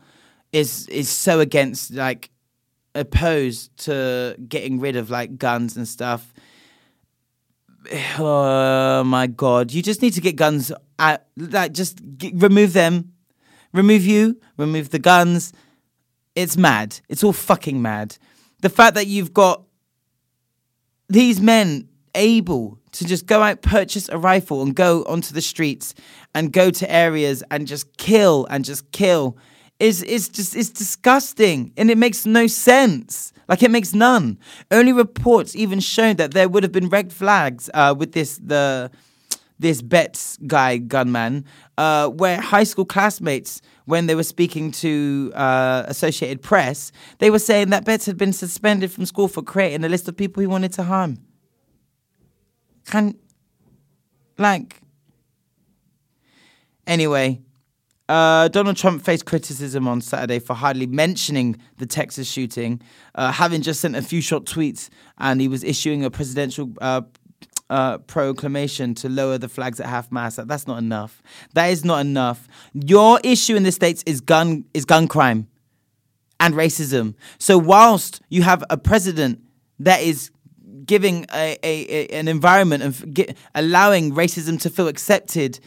is 0.54 0.88
is 0.88 1.10
so 1.10 1.42
against 1.42 1.92
like 1.94 2.32
opposed 3.00 3.76
to 3.86 4.36
getting 4.48 4.80
rid 4.80 4.96
of 4.96 5.10
like 5.10 5.38
guns 5.38 5.78
and 5.78 5.88
stuff. 5.88 6.34
Oh 8.18 9.04
my 9.06 9.28
god! 9.28 9.72
You 9.72 9.82
just 9.82 10.02
need 10.02 10.14
to 10.14 10.22
get 10.22 10.36
guns 10.36 10.72
out. 11.00 11.22
Like, 11.38 11.74
just 11.74 12.00
get, 12.18 12.34
remove 12.36 12.74
them, 12.74 13.14
remove 13.74 14.06
you, 14.06 14.40
remove 14.58 14.90
the 14.90 15.00
guns. 15.00 15.54
It's 16.36 16.58
mad. 16.58 17.00
It's 17.10 17.24
all 17.24 17.34
fucking 17.34 17.82
mad. 17.82 18.18
The 18.62 18.70
fact 18.70 18.96
that 18.96 19.08
you've 19.08 19.34
got 19.34 19.64
these 21.08 21.42
men 21.42 21.88
able 22.16 22.80
to 22.92 23.06
just 23.06 23.26
go 23.26 23.42
out, 23.42 23.62
purchase 23.62 24.10
a 24.10 24.18
rifle, 24.18 24.62
and 24.62 24.76
go 24.76 25.04
onto 25.04 25.34
the 25.34 25.42
streets 25.42 25.94
and 26.36 26.52
go 26.52 26.70
to 26.70 26.92
areas 26.92 27.44
and 27.50 27.68
just 27.68 27.98
kill 27.98 28.46
and 28.50 28.66
just 28.66 28.92
kill 28.92 29.38
is 29.80 30.04
is 30.04 30.30
just 30.30 30.56
is 30.56 30.70
disgusting 30.70 31.72
and 31.78 31.90
it 31.90 31.98
makes 31.98 32.26
no 32.26 32.48
sense. 32.48 33.34
Like 33.48 33.64
it 33.64 33.72
makes 33.72 33.94
none. 33.94 34.38
Only 34.70 34.94
reports 34.94 35.56
even 35.56 35.80
show 35.80 36.14
that 36.14 36.34
there 36.34 36.48
would 36.48 36.64
have 36.64 36.72
been 36.72 36.90
red 36.90 37.12
flags 37.12 37.70
uh, 37.74 37.96
with 37.98 38.12
this 38.12 38.38
the 38.38 38.92
this 39.60 39.82
Betts 39.82 40.38
guy, 40.48 40.78
gunman, 40.78 41.46
uh, 41.78 42.08
where 42.08 42.40
high 42.40 42.64
school 42.64 42.86
classmates, 42.86 43.62
when 43.86 44.06
they 44.06 44.16
were 44.16 44.24
speaking 44.24 44.72
to 44.72 45.34
uh, 45.36 45.84
Associated 45.88 46.42
Press, 46.42 46.94
they 47.18 47.30
were 47.30 47.40
saying 47.40 47.70
that 47.72 47.84
Betts 47.84 48.06
had 48.06 48.18
been 48.18 48.32
suspended 48.32 48.90
from 48.90 49.06
school 49.06 49.28
for 49.28 49.42
creating 49.42 49.84
a 49.84 49.90
list 49.90 50.08
of 50.08 50.16
people 50.16 50.40
he 50.40 50.48
wanted 50.48 50.72
to 50.74 50.84
harm. 50.84 51.18
Can, 52.86 53.16
like, 54.38 54.80
anyway, 56.88 57.42
uh, 58.10 58.48
Donald 58.48 58.76
Trump 58.76 59.04
faced 59.04 59.26
criticism 59.26 59.88
on 59.88 60.02
Saturday 60.02 60.40
for 60.40 60.56
hardly 60.56 60.88
mentioning 60.88 61.56
the 61.78 61.86
Texas 61.86 62.30
shooting, 62.30 62.82
uh, 63.14 63.32
having 63.32 63.62
just 63.62 63.80
sent 63.80 63.96
a 63.96 64.02
few 64.02 64.20
short 64.20 64.46
tweets, 64.46 64.90
and 65.20 65.40
he 65.40 65.48
was 65.48 65.64
issuing 65.64 66.04
a 66.04 66.10
presidential 66.10 66.74
uh, 66.82 67.02
uh, 67.70 68.00
proclamation 68.00 68.96
to 68.96 69.08
lower 69.08 69.38
the 69.38 69.48
flags 69.48 69.80
at 69.80 69.86
half 69.86 70.12
mast. 70.12 70.46
That's 70.48 70.66
not 70.66 70.80
enough. 70.80 71.22
That 71.54 71.68
is 71.68 71.86
not 71.86 72.00
enough. 72.00 72.48
Your 72.74 73.20
issue 73.24 73.56
in 73.56 73.62
the 73.62 73.72
states 73.72 74.04
is 74.08 74.22
gun 74.22 74.66
is 74.74 74.86
gun 74.86 75.08
crime 75.08 75.48
and 76.40 76.56
racism. 76.56 77.14
So 77.38 77.60
whilst 77.60 78.22
you 78.30 78.42
have 78.42 78.64
a 78.72 78.78
president 78.78 79.40
that 79.78 80.02
is 80.02 80.32
giving 80.84 81.28
a, 81.32 81.58
a, 81.62 82.08
a 82.08 82.08
an 82.08 82.28
environment 82.28 83.14
get, 83.14 83.38
allowing 83.54 84.14
racism 84.14 84.60
to 84.62 84.72
feel 84.72 84.88
accepted 84.88 85.60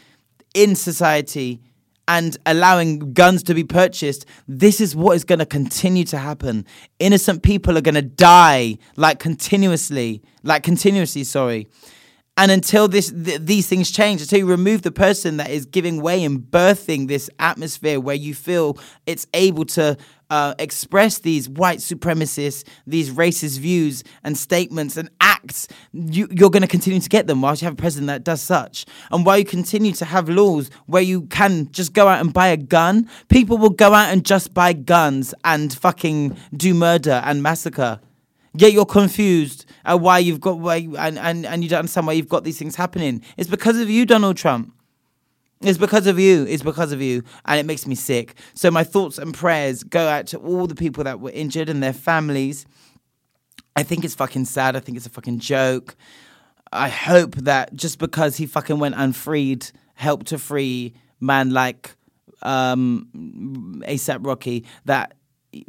in 0.53 0.75
society 0.75 1.61
and 2.07 2.37
allowing 2.45 3.13
guns 3.13 3.43
to 3.43 3.53
be 3.53 3.63
purchased, 3.63 4.25
this 4.47 4.81
is 4.81 4.95
what 4.95 5.15
is 5.15 5.23
going 5.23 5.39
to 5.39 5.45
continue 5.45 6.03
to 6.05 6.17
happen. 6.17 6.65
Innocent 6.99 7.43
people 7.43 7.77
are 7.77 7.81
going 7.81 7.95
to 7.95 8.01
die 8.01 8.77
like 8.95 9.19
continuously, 9.19 10.21
like 10.43 10.63
continuously, 10.63 11.23
sorry. 11.23 11.67
And 12.35 12.51
until 12.51 12.87
this, 12.87 13.11
th- 13.11 13.41
these 13.41 13.67
things 13.67 13.91
change, 13.91 14.21
until 14.21 14.39
you 14.39 14.45
remove 14.47 14.81
the 14.81 14.91
person 14.91 15.37
that 15.37 15.51
is 15.51 15.65
giving 15.65 16.01
way 16.01 16.23
and 16.23 16.39
birthing 16.39 17.07
this 17.07 17.29
atmosphere 17.37 17.99
where 17.99 18.15
you 18.15 18.33
feel 18.33 18.77
it's 19.05 19.27
able 19.33 19.65
to 19.65 19.97
uh, 20.33 20.55
express 20.57 21.19
these 21.19 21.47
white 21.47 21.77
supremacists, 21.77 22.63
these 22.87 23.11
racist 23.11 23.59
views 23.59 24.03
and 24.23 24.35
statements 24.35 24.97
and 24.97 25.07
acts, 25.21 25.67
you, 25.93 26.27
you're 26.31 26.49
going 26.49 26.63
to 26.63 26.67
continue 26.67 26.99
to 26.99 27.07
get 27.07 27.27
them 27.27 27.39
whilst 27.39 27.61
you 27.61 27.67
have 27.67 27.75
a 27.75 27.77
president 27.77 28.07
that 28.07 28.23
does 28.23 28.41
such. 28.41 28.87
And 29.11 29.27
while 29.27 29.37
you 29.37 29.45
continue 29.45 29.91
to 29.91 30.05
have 30.05 30.27
laws 30.29 30.71
where 30.87 31.03
you 31.03 31.27
can 31.27 31.71
just 31.71 31.93
go 31.93 32.07
out 32.07 32.19
and 32.19 32.33
buy 32.33 32.47
a 32.47 32.57
gun, 32.57 33.07
people 33.29 33.59
will 33.59 33.69
go 33.69 33.93
out 33.93 34.11
and 34.11 34.25
just 34.25 34.55
buy 34.55 34.73
guns 34.73 35.35
and 35.43 35.71
fucking 35.71 36.35
do 36.57 36.73
murder 36.73 37.21
and 37.23 37.43
massacre. 37.43 37.99
Yet 38.55 38.73
you're 38.73 38.87
confused 38.87 39.67
at 39.85 39.99
why 39.99 40.17
you've 40.17 40.41
got 40.41 40.57
why 40.57 40.87
and, 40.97 41.19
and, 41.19 41.45
and 41.45 41.63
you 41.63 41.69
don't 41.69 41.79
understand 41.79 42.07
why 42.07 42.13
you've 42.13 42.27
got 42.27 42.43
these 42.43 42.57
things 42.57 42.75
happening. 42.75 43.21
It's 43.37 43.51
because 43.51 43.77
of 43.77 43.87
you, 43.87 44.07
Donald 44.07 44.37
Trump. 44.37 44.73
It's 45.63 45.77
because 45.77 46.07
of 46.07 46.19
you. 46.19 46.45
It's 46.45 46.63
because 46.63 46.91
of 46.91 47.01
you. 47.01 47.23
And 47.45 47.59
it 47.59 47.65
makes 47.65 47.87
me 47.87 47.95
sick. 47.95 48.35
So 48.53 48.69
my 48.69 48.83
thoughts 48.83 49.17
and 49.17 49.33
prayers 49.33 49.83
go 49.83 50.07
out 50.07 50.27
to 50.27 50.37
all 50.39 50.67
the 50.67 50.75
people 50.75 51.03
that 51.05 51.19
were 51.19 51.31
injured 51.31 51.69
and 51.69 51.81
their 51.81 51.93
families. 51.93 52.65
I 53.75 53.83
think 53.83 54.03
it's 54.03 54.15
fucking 54.15 54.45
sad. 54.45 54.75
I 54.75 54.79
think 54.79 54.97
it's 54.97 55.07
a 55.07 55.09
fucking 55.09 55.39
joke. 55.39 55.95
I 56.71 56.89
hope 56.89 57.35
that 57.35 57.73
just 57.73 57.99
because 57.99 58.35
he 58.37 58.45
fucking 58.45 58.79
went 58.79 58.95
unfreed, 58.95 59.71
helped 59.93 60.27
to 60.27 60.37
free 60.37 60.93
man 61.19 61.51
like 61.51 61.95
um, 62.41 63.81
ASAP 63.87 64.25
Rocky, 64.25 64.65
that 64.85 65.13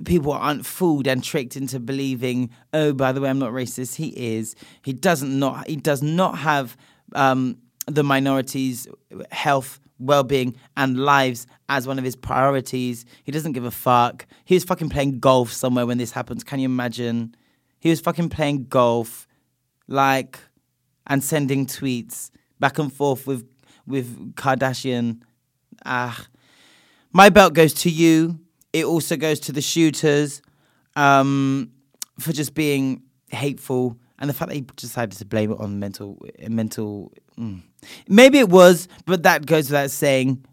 people 0.04 0.32
aren't 0.32 0.64
fooled 0.64 1.06
and 1.06 1.22
tricked 1.22 1.56
into 1.56 1.78
believing, 1.78 2.50
oh, 2.72 2.92
by 2.92 3.12
the 3.12 3.20
way, 3.20 3.28
I'm 3.28 3.38
not 3.38 3.52
racist. 3.52 3.96
He 3.96 4.08
is. 4.08 4.56
He 4.82 4.92
doesn't 4.92 5.38
not. 5.38 5.68
He 5.68 5.76
does 5.76 6.02
not 6.02 6.38
have 6.38 6.76
um, 7.14 7.58
the 7.86 8.02
minorities' 8.02 8.88
health, 9.30 9.80
well-being, 9.98 10.56
and 10.76 10.98
lives 10.98 11.46
as 11.68 11.86
one 11.86 11.98
of 11.98 12.04
his 12.04 12.16
priorities. 12.16 13.04
He 13.24 13.32
doesn't 13.32 13.52
give 13.52 13.64
a 13.64 13.70
fuck. 13.70 14.26
He 14.44 14.54
was 14.54 14.64
fucking 14.64 14.90
playing 14.90 15.20
golf 15.20 15.52
somewhere 15.52 15.86
when 15.86 15.98
this 15.98 16.12
happens. 16.12 16.44
Can 16.44 16.60
you 16.60 16.66
imagine? 16.66 17.34
He 17.80 17.90
was 17.90 18.00
fucking 18.00 18.30
playing 18.30 18.66
golf, 18.66 19.26
like, 19.86 20.38
and 21.06 21.22
sending 21.22 21.66
tweets 21.66 22.30
back 22.60 22.78
and 22.78 22.92
forth 22.92 23.26
with 23.26 23.48
with 23.86 24.34
Kardashian. 24.34 25.20
Ah, 25.84 26.26
my 27.12 27.28
belt 27.28 27.52
goes 27.52 27.74
to 27.74 27.90
you 27.90 28.40
it 28.74 28.84
also 28.84 29.16
goes 29.16 29.38
to 29.40 29.52
the 29.52 29.62
shooters 29.62 30.42
um, 30.96 31.70
for 32.18 32.32
just 32.32 32.54
being 32.54 33.02
hateful 33.28 33.96
and 34.18 34.28
the 34.28 34.34
fact 34.34 34.48
that 34.48 34.56
he 34.56 34.62
decided 34.76 35.16
to 35.16 35.24
blame 35.24 35.52
it 35.52 35.60
on 35.60 35.78
mental 35.78 36.20
mental 36.48 37.12
mm. 37.38 37.62
maybe 38.08 38.38
it 38.38 38.48
was 38.48 38.88
but 39.06 39.22
that 39.22 39.46
goes 39.46 39.70
without 39.70 39.90
saying 39.90 40.44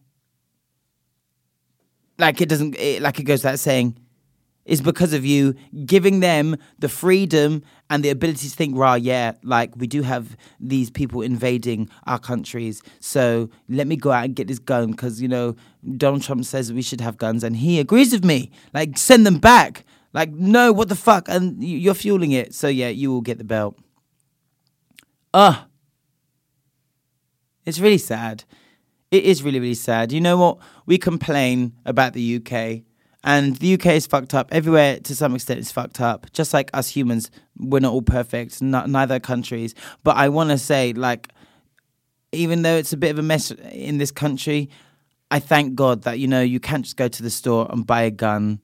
like 2.18 2.42
it 2.42 2.50
doesn't 2.50 2.76
it, 2.78 3.02
like 3.02 3.20
it 3.20 3.24
goes 3.24 3.44
without 3.44 3.60
saying 3.60 3.98
is 4.66 4.82
because 4.82 5.14
of 5.14 5.26
you 5.26 5.56
giving 5.86 6.20
them 6.20 6.56
the 6.80 6.90
freedom 6.90 7.64
and 7.90 8.04
the 8.04 8.10
ability 8.10 8.48
to 8.48 8.56
think, 8.56 8.78
rah, 8.78 8.94
yeah, 8.94 9.34
like 9.44 9.76
we 9.76 9.88
do 9.88 10.02
have 10.02 10.38
these 10.60 10.90
people 10.90 11.22
invading 11.22 11.90
our 12.06 12.20
countries. 12.20 12.82
So 13.00 13.50
let 13.68 13.88
me 13.88 13.96
go 13.96 14.12
out 14.12 14.26
and 14.26 14.36
get 14.36 14.48
this 14.48 14.60
gun 14.60 14.92
because, 14.92 15.22
you 15.22 15.28
know, 15.28 15.56
Donald 15.98 16.22
Trump 16.24 16.46
says 16.46 16.72
we 16.72 16.82
should 16.82 17.02
have 17.02 17.18
guns 17.18 17.44
and 17.44 17.58
he 17.58 17.80
agrees 17.80 18.14
with 18.14 18.24
me. 18.24 18.52
Like, 18.74 18.98
send 18.98 19.26
them 19.26 19.40
back. 19.40 19.84
Like, 20.14 20.30
no, 20.32 20.72
what 20.72 20.90
the 20.90 20.96
fuck? 20.96 21.28
And 21.28 21.64
you're 21.64 21.94
fueling 21.94 22.32
it. 22.32 22.54
So 22.54 22.68
yeah, 22.68 22.90
you 22.90 23.12
will 23.12 23.22
get 23.22 23.40
the 23.40 23.44
belt. 23.44 23.78
Ugh. 25.34 25.58
It's 27.66 27.80
really 27.80 27.98
sad. 27.98 28.44
It 29.12 29.24
is 29.26 29.44
really, 29.44 29.60
really 29.60 29.74
sad. 29.74 30.12
You 30.12 30.22
know 30.22 30.38
what? 30.38 30.58
We 30.86 30.98
complain 30.98 31.74
about 31.86 32.14
the 32.14 32.38
UK 32.38 32.84
and 33.24 33.56
the 33.58 33.74
UK 33.76 33.88
is 33.88 34.08
fucked 34.08 34.34
up. 34.34 34.50
Everywhere, 34.52 35.00
to 35.00 35.16
some 35.16 35.36
extent, 35.36 35.60
is 35.60 35.72
fucked 35.72 36.02
up. 36.02 36.32
Just 36.34 36.54
like 36.54 36.72
us 36.74 36.90
humans, 36.90 37.30
we're 37.58 37.80
not 37.80 37.94
all 37.94 38.02
perfect, 38.02 38.62
neither 38.62 39.20
countries. 39.20 39.76
But 40.04 40.18
I 40.18 40.30
want 40.30 40.50
to 40.50 40.58
say, 40.58 40.94
like, 40.94 41.30
even 42.32 42.64
though 42.64 42.76
it's 42.76 42.94
a 42.94 42.98
bit 42.98 43.12
of 43.12 43.20
a 43.20 43.22
mess 43.22 43.52
in 43.52 43.98
this 44.00 44.12
country, 44.12 44.70
I 45.30 45.40
thank 45.40 45.76
God 45.76 46.04
that, 46.04 46.20
you 46.20 46.28
know, 46.28 46.42
you 46.42 46.60
can't 46.60 46.84
just 46.84 46.98
go 46.98 47.08
to 47.08 47.24
the 47.24 47.30
store 47.30 47.68
and 47.70 47.86
buy 47.86 48.04
a 48.04 48.12
gun. 48.12 48.60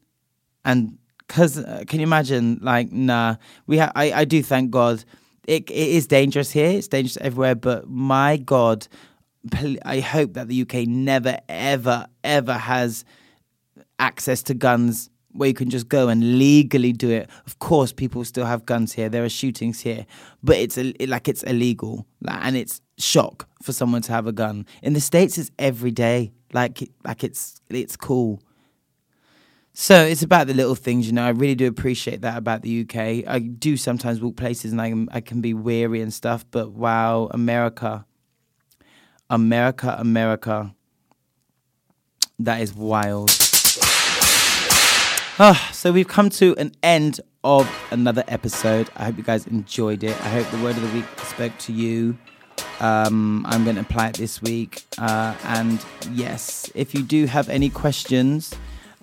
And 0.66 0.98
because, 1.20 1.58
uh, 1.58 1.84
can 1.88 2.00
you 2.00 2.06
imagine, 2.06 2.60
like, 2.62 2.92
nah, 2.92 3.36
we 3.68 3.78
ha- 3.78 3.92
I, 3.96 4.12
I 4.12 4.26
do 4.26 4.42
thank 4.42 4.72
God. 4.72 5.04
It, 5.48 5.70
it 5.70 5.72
is 5.72 6.08
dangerous 6.08 6.52
here, 6.52 6.70
it's 6.70 6.90
dangerous 6.90 7.18
everywhere, 7.18 7.56
but 7.56 7.90
my 7.90 8.38
God, 8.38 8.88
I 9.86 10.02
hope 10.02 10.34
that 10.34 10.50
the 10.50 10.62
UK 10.62 10.88
never, 10.88 11.40
ever, 11.48 12.08
ever 12.24 12.54
has 12.54 13.06
access 13.98 14.44
to 14.44 14.54
guns 14.54 15.10
where 15.32 15.48
you 15.48 15.54
can 15.54 15.70
just 15.70 15.88
go 15.88 16.10
and 16.10 16.38
legally 16.38 16.92
do 16.92 17.10
it. 17.10 17.30
Of 17.46 17.60
course, 17.60 17.94
people 17.94 18.26
still 18.26 18.46
have 18.46 18.66
guns 18.66 18.94
here. 18.94 19.08
There 19.08 19.24
are 19.24 19.30
shootings 19.30 19.80
here, 19.80 20.06
but 20.44 20.58
it's 20.58 20.78
like 20.78 21.28
it's 21.28 21.44
illegal, 21.44 22.08
and 22.28 22.58
it's 22.58 22.82
shock 22.98 23.48
for 23.62 23.72
someone 23.72 24.02
to 24.04 24.12
have 24.12 24.28
a 24.28 24.32
gun. 24.32 24.66
In 24.82 24.94
the 24.94 25.02
states, 25.02 25.38
it's 25.38 25.52
every 25.60 25.92
day. 25.92 26.32
Like 26.54 26.90
like 27.06 27.24
it's 27.24 27.62
it's 27.70 27.96
cool. 27.96 28.42
So 29.80 30.04
it's 30.04 30.24
about 30.24 30.48
the 30.48 30.56
little 30.56 30.74
things, 30.74 31.06
you 31.06 31.14
know. 31.14 31.24
I 31.24 31.30
really 31.30 31.54
do 31.54 31.68
appreciate 31.68 32.22
that 32.22 32.36
about 32.36 32.64
the 32.64 32.82
UK. 32.82 33.30
I 33.32 33.38
do 33.38 33.78
sometimes 33.78 34.20
walk 34.20 34.36
places 34.36 34.72
and 34.72 34.82
I 34.82 34.90
can, 34.90 35.08
I 35.12 35.22
can 35.22 35.40
be 35.40 35.54
weary 35.54 36.02
and 36.02 36.12
stuff, 36.12 36.44
but 36.50 36.72
wow, 36.72 37.30
America, 37.30 38.04
America, 39.30 39.96
America, 40.00 40.74
that 42.40 42.60
is 42.60 42.74
wild. 42.74 43.30
Oh, 45.38 45.70
so 45.72 45.92
we've 45.92 46.08
come 46.08 46.32
to 46.32 46.56
an 46.58 46.72
end 46.82 47.22
of 47.44 47.70
another 47.92 48.24
episode. 48.28 48.90
I 48.96 49.06
hope 49.06 49.18
you 49.18 49.24
guys 49.24 49.46
enjoyed 49.46 50.04
it. 50.04 50.20
I 50.22 50.30
hope 50.30 50.50
the 50.50 50.58
word 50.58 50.76
of 50.76 50.82
the 50.82 50.98
week 50.98 51.06
spoke 51.20 51.56
to 51.60 51.72
you. 51.72 52.18
Um, 52.80 53.46
I'm 53.48 53.64
going 53.64 53.76
to 53.76 53.84
apply 53.84 54.08
it 54.08 54.18
this 54.18 54.42
week. 54.42 54.86
Uh, 54.98 55.36
and 55.44 55.86
yes, 56.14 56.72
if 56.74 56.96
you 56.96 57.04
do 57.04 57.28
have 57.28 57.48
any 57.48 57.70
questions, 57.70 58.56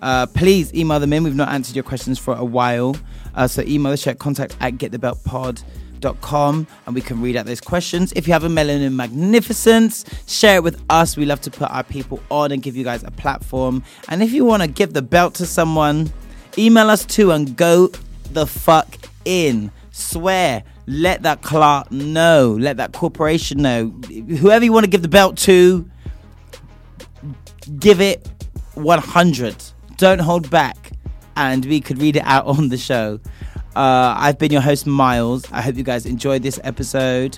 uh, 0.05 0.25
please 0.27 0.73
email 0.73 0.99
them 0.99 1.11
in. 1.11 1.23
We've 1.23 1.35
not 1.35 1.49
answered 1.49 1.75
your 1.75 1.83
questions 1.83 2.17
for 2.17 2.35
a 2.35 2.45
while. 2.45 2.95
Uh, 3.33 3.47
so 3.47 3.61
email 3.63 3.95
show 3.95 4.11
at 4.11 4.19
contact 4.19 4.55
at 4.61 4.75
getthebeltpod.com 4.75 6.67
and 6.85 6.95
we 6.95 7.01
can 7.01 7.21
read 7.21 7.35
out 7.35 7.45
those 7.45 7.59
questions. 7.59 8.13
If 8.15 8.27
you 8.27 8.33
have 8.33 8.43
a 8.43 8.47
melanin 8.47 8.93
magnificence, 8.93 10.05
share 10.27 10.57
it 10.57 10.63
with 10.63 10.81
us. 10.89 11.17
We 11.17 11.25
love 11.25 11.41
to 11.41 11.51
put 11.51 11.69
our 11.71 11.83
people 11.83 12.21
on 12.31 12.51
and 12.53 12.63
give 12.63 12.77
you 12.77 12.83
guys 12.85 13.03
a 13.03 13.11
platform. 13.11 13.83
And 14.07 14.23
if 14.23 14.31
you 14.31 14.45
want 14.45 14.63
to 14.63 14.69
give 14.69 14.93
the 14.93 15.01
belt 15.01 15.33
to 15.35 15.45
someone, 15.45 16.11
Email 16.57 16.89
us 16.89 17.05
too 17.05 17.31
and 17.31 17.55
go 17.57 17.87
the 18.31 18.47
fuck 18.47 18.97
in. 19.25 19.71
Swear. 19.91 20.63
Let 20.87 21.23
that 21.23 21.41
clerk 21.41 21.91
know. 21.91 22.55
Let 22.59 22.77
that 22.77 22.93
corporation 22.93 23.61
know. 23.61 23.89
Whoever 23.89 24.63
you 24.63 24.71
want 24.71 24.85
to 24.85 24.89
give 24.89 25.01
the 25.01 25.07
belt 25.07 25.37
to, 25.39 25.89
give 27.79 27.99
it 27.99 28.25
100. 28.75 29.55
Don't 29.97 30.19
hold 30.19 30.49
back. 30.49 30.91
And 31.35 31.65
we 31.65 31.81
could 31.81 31.99
read 31.99 32.15
it 32.15 32.23
out 32.25 32.45
on 32.57 32.69
the 32.69 32.77
show. 32.77 33.19
Uh, 33.75 34.15
I've 34.17 34.39
been 34.39 34.51
your 34.51 34.61
host, 34.61 34.87
Miles. 34.87 35.51
I 35.51 35.61
hope 35.61 35.75
you 35.75 35.83
guys 35.83 36.05
enjoyed 36.05 36.43
this 36.43 36.59
episode. 36.63 37.37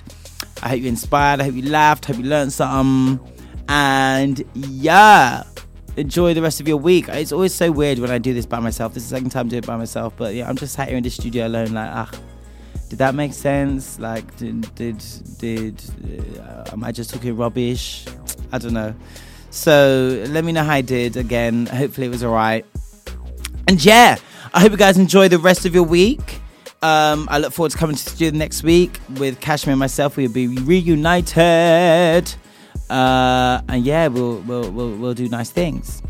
I 0.62 0.70
hope 0.70 0.80
you 0.80 0.88
inspired. 0.88 1.40
I 1.40 1.44
hope 1.44 1.54
you 1.54 1.62
laughed. 1.62 2.08
I 2.08 2.12
hope 2.12 2.22
you 2.22 2.28
learned 2.28 2.52
something. 2.52 3.20
And 3.68 4.42
yeah, 4.54 5.42
enjoy 5.96 6.34
the 6.34 6.42
rest 6.42 6.60
of 6.60 6.68
your 6.68 6.76
week. 6.76 7.08
It's 7.08 7.32
always 7.32 7.54
so 7.54 7.70
weird 7.72 7.98
when 7.98 8.10
I 8.10 8.18
do 8.18 8.32
this 8.32 8.46
by 8.46 8.60
myself. 8.60 8.94
This 8.94 9.02
is 9.02 9.10
the 9.10 9.16
second 9.16 9.30
time 9.30 9.48
doing 9.48 9.62
it 9.62 9.66
by 9.66 9.76
myself. 9.76 10.14
But 10.16 10.34
yeah, 10.34 10.48
I'm 10.48 10.56
just 10.56 10.74
sat 10.74 10.88
here 10.88 10.96
in 10.96 11.02
the 11.02 11.10
studio 11.10 11.46
alone, 11.48 11.72
like, 11.72 11.90
ah, 11.92 12.10
did 12.88 12.98
that 13.00 13.14
make 13.14 13.32
sense? 13.32 13.98
Like, 13.98 14.36
did 14.36 14.74
did 14.74 15.02
did 15.38 15.82
uh, 16.40 16.70
am 16.72 16.84
I 16.84 16.92
just 16.92 17.10
talking 17.12 17.36
rubbish? 17.36 18.06
I 18.52 18.58
don't 18.58 18.72
know. 18.72 18.94
So 19.58 20.24
let 20.28 20.44
me 20.44 20.52
know 20.52 20.62
how 20.62 20.74
I 20.74 20.82
did. 20.82 21.16
Again, 21.16 21.66
hopefully 21.66 22.06
it 22.06 22.10
was 22.10 22.22
alright. 22.22 22.64
And 23.66 23.84
yeah, 23.84 24.16
I 24.54 24.60
hope 24.60 24.70
you 24.70 24.78
guys 24.78 24.96
enjoy 24.96 25.28
the 25.28 25.38
rest 25.38 25.66
of 25.66 25.74
your 25.74 25.82
week. 25.82 26.40
Um, 26.80 27.26
I 27.28 27.38
look 27.38 27.52
forward 27.52 27.72
to 27.72 27.76
coming 27.76 27.96
to 27.96 28.04
the 28.04 28.10
studio 28.10 28.38
next 28.38 28.62
week 28.62 29.00
with 29.18 29.40
Kashmir 29.40 29.72
and 29.72 29.80
myself. 29.80 30.16
We'll 30.16 30.32
be 30.32 30.46
reunited. 30.46 32.32
Uh, 32.88 33.60
and 33.68 33.84
yeah, 33.84 34.06
we'll, 34.06 34.38
we'll, 34.42 34.70
we'll, 34.70 34.96
we'll 34.96 35.14
do 35.14 35.28
nice 35.28 35.50
things. 35.50 36.02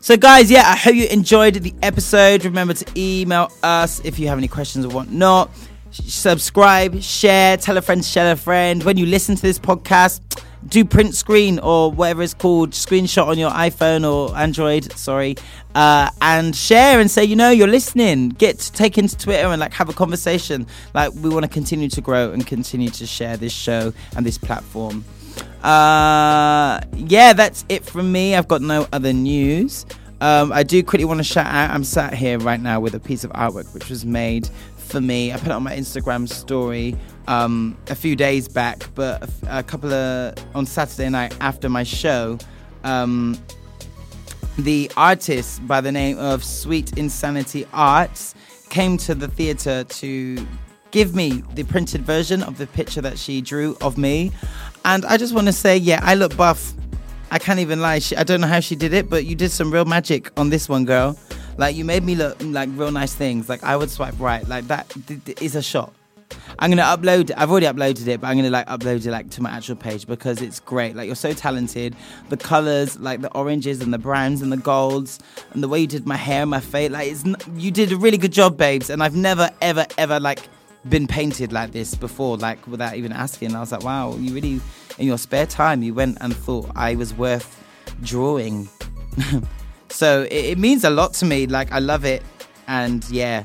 So, 0.00 0.16
guys, 0.16 0.50
yeah, 0.50 0.64
I 0.66 0.74
hope 0.74 0.96
you 0.96 1.06
enjoyed 1.06 1.54
the 1.54 1.72
episode. 1.84 2.44
Remember 2.44 2.74
to 2.74 2.84
email 2.96 3.48
us 3.62 4.00
if 4.00 4.18
you 4.18 4.26
have 4.26 4.38
any 4.38 4.48
questions 4.48 4.84
or 4.84 4.88
whatnot. 4.88 5.50
Subscribe, 5.92 7.00
share, 7.00 7.56
tell 7.56 7.76
a 7.76 7.80
friend, 7.80 8.04
share 8.04 8.32
a 8.32 8.36
friend. 8.36 8.82
When 8.82 8.96
you 8.96 9.06
listen 9.06 9.36
to 9.36 9.42
this 9.42 9.60
podcast, 9.60 10.20
do 10.66 10.84
print 10.84 11.14
screen 11.14 11.58
or 11.58 11.90
whatever 11.90 12.22
it's 12.22 12.34
called, 12.34 12.70
screenshot 12.70 13.26
on 13.26 13.38
your 13.38 13.50
iPhone 13.50 14.10
or 14.10 14.36
Android, 14.36 14.92
sorry, 14.92 15.36
uh, 15.74 16.10
and 16.20 16.54
share 16.54 17.00
and 17.00 17.10
say, 17.10 17.24
you 17.24 17.36
know, 17.36 17.50
you're 17.50 17.68
listening. 17.68 18.30
Get 18.30 18.58
to 18.60 18.72
take 18.72 18.98
into 18.98 19.16
Twitter 19.16 19.48
and 19.48 19.60
like 19.60 19.72
have 19.74 19.88
a 19.88 19.92
conversation. 19.92 20.66
Like, 20.94 21.12
we 21.14 21.30
want 21.30 21.44
to 21.44 21.50
continue 21.50 21.88
to 21.88 22.00
grow 22.00 22.32
and 22.32 22.46
continue 22.46 22.90
to 22.90 23.06
share 23.06 23.36
this 23.36 23.52
show 23.52 23.92
and 24.16 24.24
this 24.24 24.38
platform. 24.38 25.04
Uh, 25.62 26.80
yeah, 26.94 27.32
that's 27.32 27.64
it 27.68 27.84
from 27.84 28.10
me. 28.10 28.34
I've 28.34 28.48
got 28.48 28.62
no 28.62 28.86
other 28.92 29.12
news. 29.12 29.86
Um, 30.20 30.52
I 30.52 30.62
do 30.62 30.84
quickly 30.84 31.04
want 31.04 31.18
to 31.18 31.24
shout 31.24 31.46
out. 31.46 31.70
I'm 31.70 31.82
sat 31.82 32.14
here 32.14 32.38
right 32.38 32.60
now 32.60 32.78
with 32.78 32.94
a 32.94 33.00
piece 33.00 33.24
of 33.24 33.32
artwork 33.32 33.74
which 33.74 33.88
was 33.88 34.06
made 34.06 34.48
for 34.82 35.00
me. 35.00 35.32
I 35.32 35.36
put 35.36 35.46
it 35.46 35.52
on 35.52 35.62
my 35.62 35.76
Instagram 35.76 36.28
story 36.28 36.96
um, 37.28 37.76
a 37.88 37.94
few 37.94 38.16
days 38.16 38.48
back, 38.48 38.88
but 38.94 39.22
a, 39.22 39.58
a, 39.58 39.62
couple 39.62 39.92
of 39.92 40.34
on 40.54 40.66
Saturday 40.66 41.08
night 41.08 41.34
after 41.40 41.68
my 41.68 41.82
show, 41.82 42.38
um, 42.84 43.38
the 44.58 44.90
artist 44.96 45.66
by 45.66 45.80
the 45.80 45.92
name 45.92 46.18
of 46.18 46.44
Sweet 46.44 46.98
Insanity 46.98 47.66
Arts 47.72 48.34
came 48.68 48.96
to 48.98 49.14
the 49.14 49.28
theatre 49.28 49.84
to 49.84 50.46
give 50.90 51.14
me 51.14 51.42
the 51.54 51.64
printed 51.64 52.02
version 52.02 52.42
of 52.42 52.58
the 52.58 52.66
picture 52.66 53.00
that 53.00 53.18
she 53.18 53.40
drew 53.40 53.76
of 53.80 53.96
me. 53.96 54.30
And 54.84 55.04
I 55.06 55.16
just 55.16 55.34
want 55.34 55.46
to 55.46 55.52
say, 55.52 55.76
yeah, 55.76 56.00
I 56.02 56.14
look 56.14 56.36
buff. 56.36 56.72
I 57.30 57.38
can't 57.38 57.60
even 57.60 57.80
lie. 57.80 57.98
She, 57.98 58.14
I 58.16 58.24
don't 58.24 58.40
know 58.40 58.46
how 58.46 58.60
she 58.60 58.76
did 58.76 58.92
it, 58.92 59.08
but 59.08 59.24
you 59.24 59.34
did 59.34 59.50
some 59.50 59.72
real 59.72 59.86
magic 59.86 60.30
on 60.38 60.50
this 60.50 60.68
one, 60.68 60.84
girl. 60.84 61.16
Like 61.58 61.76
you 61.76 61.84
made 61.84 62.02
me 62.02 62.14
look 62.14 62.38
mm, 62.38 62.52
like 62.52 62.68
real 62.72 62.92
nice 62.92 63.14
things. 63.14 63.48
Like 63.48 63.62
I 63.62 63.76
would 63.76 63.90
swipe 63.90 64.18
right. 64.18 64.46
Like 64.48 64.66
that 64.68 64.88
th- 65.06 65.24
th- 65.24 65.42
is 65.42 65.54
a 65.54 65.62
shot. 65.62 65.92
I'm 66.58 66.70
gonna 66.70 66.82
upload. 66.82 67.30
I've 67.36 67.50
already 67.50 67.66
uploaded 67.66 68.06
it, 68.06 68.20
but 68.20 68.28
I'm 68.28 68.36
gonna 68.36 68.50
like 68.50 68.66
upload 68.66 69.04
it 69.04 69.10
like 69.10 69.30
to 69.30 69.42
my 69.42 69.50
actual 69.50 69.76
page 69.76 70.06
because 70.06 70.40
it's 70.40 70.60
great. 70.60 70.96
Like 70.96 71.06
you're 71.06 71.14
so 71.14 71.32
talented. 71.32 71.96
The 72.28 72.36
colors, 72.36 72.98
like 72.98 73.20
the 73.20 73.32
oranges 73.32 73.80
and 73.80 73.92
the 73.92 73.98
browns 73.98 74.42
and 74.42 74.52
the 74.52 74.56
golds, 74.56 75.18
and 75.52 75.62
the 75.62 75.68
way 75.68 75.80
you 75.80 75.86
did 75.86 76.06
my 76.06 76.16
hair, 76.16 76.42
and 76.42 76.50
my 76.50 76.60
face. 76.60 76.90
Like 76.90 77.08
it's 77.08 77.24
n- 77.24 77.36
you 77.56 77.70
did 77.70 77.92
a 77.92 77.96
really 77.96 78.18
good 78.18 78.32
job, 78.32 78.56
babes. 78.56 78.90
And 78.90 79.02
I've 79.02 79.16
never, 79.16 79.50
ever, 79.60 79.86
ever 79.98 80.20
like 80.20 80.40
been 80.88 81.06
painted 81.06 81.52
like 81.52 81.72
this 81.72 81.94
before, 81.94 82.36
like 82.36 82.66
without 82.66 82.96
even 82.96 83.12
asking. 83.12 83.54
I 83.54 83.60
was 83.60 83.72
like, 83.72 83.84
wow, 83.84 84.14
you 84.16 84.32
really, 84.34 84.60
in 84.98 85.06
your 85.06 85.18
spare 85.18 85.46
time, 85.46 85.82
you 85.82 85.94
went 85.94 86.18
and 86.20 86.34
thought 86.34 86.70
I 86.74 86.94
was 86.94 87.14
worth 87.14 87.62
drawing. 88.02 88.68
so 89.92 90.22
it, 90.22 90.32
it, 90.32 90.58
means 90.58 90.84
a 90.84 90.90
lot 90.90 91.14
to 91.14 91.24
me. 91.24 91.46
Like, 91.46 91.72
I 91.72 91.78
love 91.78 92.04
it. 92.04 92.22
And 92.66 93.04
yeah, 93.10 93.44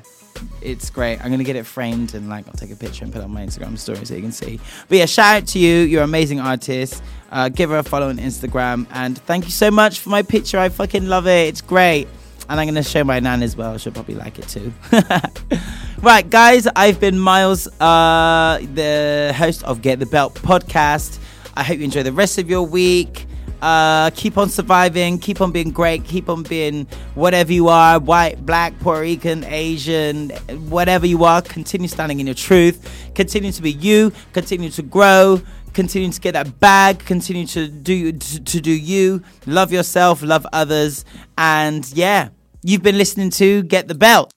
it's 0.62 0.90
great. 0.90 1.24
I'm 1.24 1.36
to 1.38 1.44
get 1.44 1.56
it 1.56 1.66
framed 1.66 2.14
and 2.14 2.30
like, 2.30 2.48
I'll 2.48 2.54
take 2.54 2.72
a 2.72 2.76
picture 2.76 3.04
and 3.04 3.14
put 3.14 3.20
it 3.20 3.26
on 3.26 3.32
my 3.32 3.46
Instagram 3.46 3.78
story 3.78 4.06
so 4.06 4.16
you 4.16 4.22
can 4.22 4.32
see. 4.32 4.60
But 4.88 4.98
yeah, 4.98 5.06
shout 5.06 5.44
out 5.44 5.48
to 5.50 5.60
you. 5.60 5.78
You're 5.80 6.04
an 6.04 6.10
amazing 6.10 6.40
artist. 6.40 7.04
Uh, 7.32 7.50
give 7.50 7.70
her 7.70 7.78
a 7.78 7.84
follow 7.84 8.10
on 8.10 8.18
Instagram. 8.18 8.88
And 8.92 9.18
thank 9.18 9.46
you 9.46 9.52
so 9.52 9.70
much 9.70 10.00
for 10.00 10.10
my 10.10 10.24
picture. 10.24 10.58
I 10.58 10.70
fucking 10.70 11.08
love 11.08 11.28
it. 11.28 11.48
It's 11.50 11.62
great 11.62 12.08
and 12.50 12.60
I'm 12.60 12.74
to 12.74 12.84
show 12.84 13.04
my 13.04 13.20
nan 13.20 13.44
as 13.44 13.56
well. 13.56 13.78
She'll 13.78 13.94
probably 13.94 14.16
like 14.16 14.40
it 14.40 14.48
too. 14.48 14.74
right, 16.02 16.28
guys, 16.30 16.68
I've 16.76 17.00
been 17.00 17.20
Miles, 17.20 17.68
uh, 17.80 18.60
the 18.74 19.34
host 19.36 19.64
of 19.64 19.82
Get 19.82 20.00
the 20.00 20.06
Belt 20.06 20.36
podcast. 20.36 21.20
I 21.56 21.64
hope 21.64 21.80
you 21.80 21.84
enjoy 21.84 22.04
the 22.04 22.14
rest 22.14 22.38
of 22.38 22.50
your 22.50 22.64
week. 22.64 23.27
Uh, 23.62 24.10
keep 24.12 24.38
on 24.38 24.50
surviving, 24.50 25.18
keep 25.18 25.42
on 25.42 25.52
being 25.52 25.72
great, 25.72 26.04
keep 26.06 26.30
on 26.30 26.44
being 26.44 26.86
whatever 27.16 27.52
you 27.52 27.68
are 27.68 28.00
white, 28.00 28.46
black, 28.46 28.78
Puerto 28.80 29.02
Rican, 29.02 29.44
Asian, 29.46 30.30
whatever 30.70 31.06
you 31.06 31.24
are. 31.24 31.42
Continue 31.42 31.88
standing 31.88 32.20
in 32.20 32.28
your 32.28 32.36
truth, 32.36 33.12
continue 33.16 33.52
to 33.52 33.62
be 33.62 33.72
you, 33.72 34.12
continue 34.34 34.70
to 34.70 34.82
grow. 34.82 35.42
Continue 35.74 36.12
to 36.12 36.20
get 36.20 36.32
that 36.32 36.60
bag. 36.60 36.98
Continue 37.06 37.46
to 37.46 37.68
do 37.68 38.12
to, 38.12 38.40
to, 38.40 38.62
do 38.62 38.72
you. 38.72 39.22
Love 39.46 39.72
yourself 39.72 40.24
love 40.24 40.48
others. 40.52 41.06
And 41.38 41.88
yeah 41.94 42.30
You've 42.64 42.82
been 42.82 42.98
listening 42.98 43.30
to 43.30 43.64
Get 43.64 43.88
the 43.88 43.96
Belt. 43.96 44.37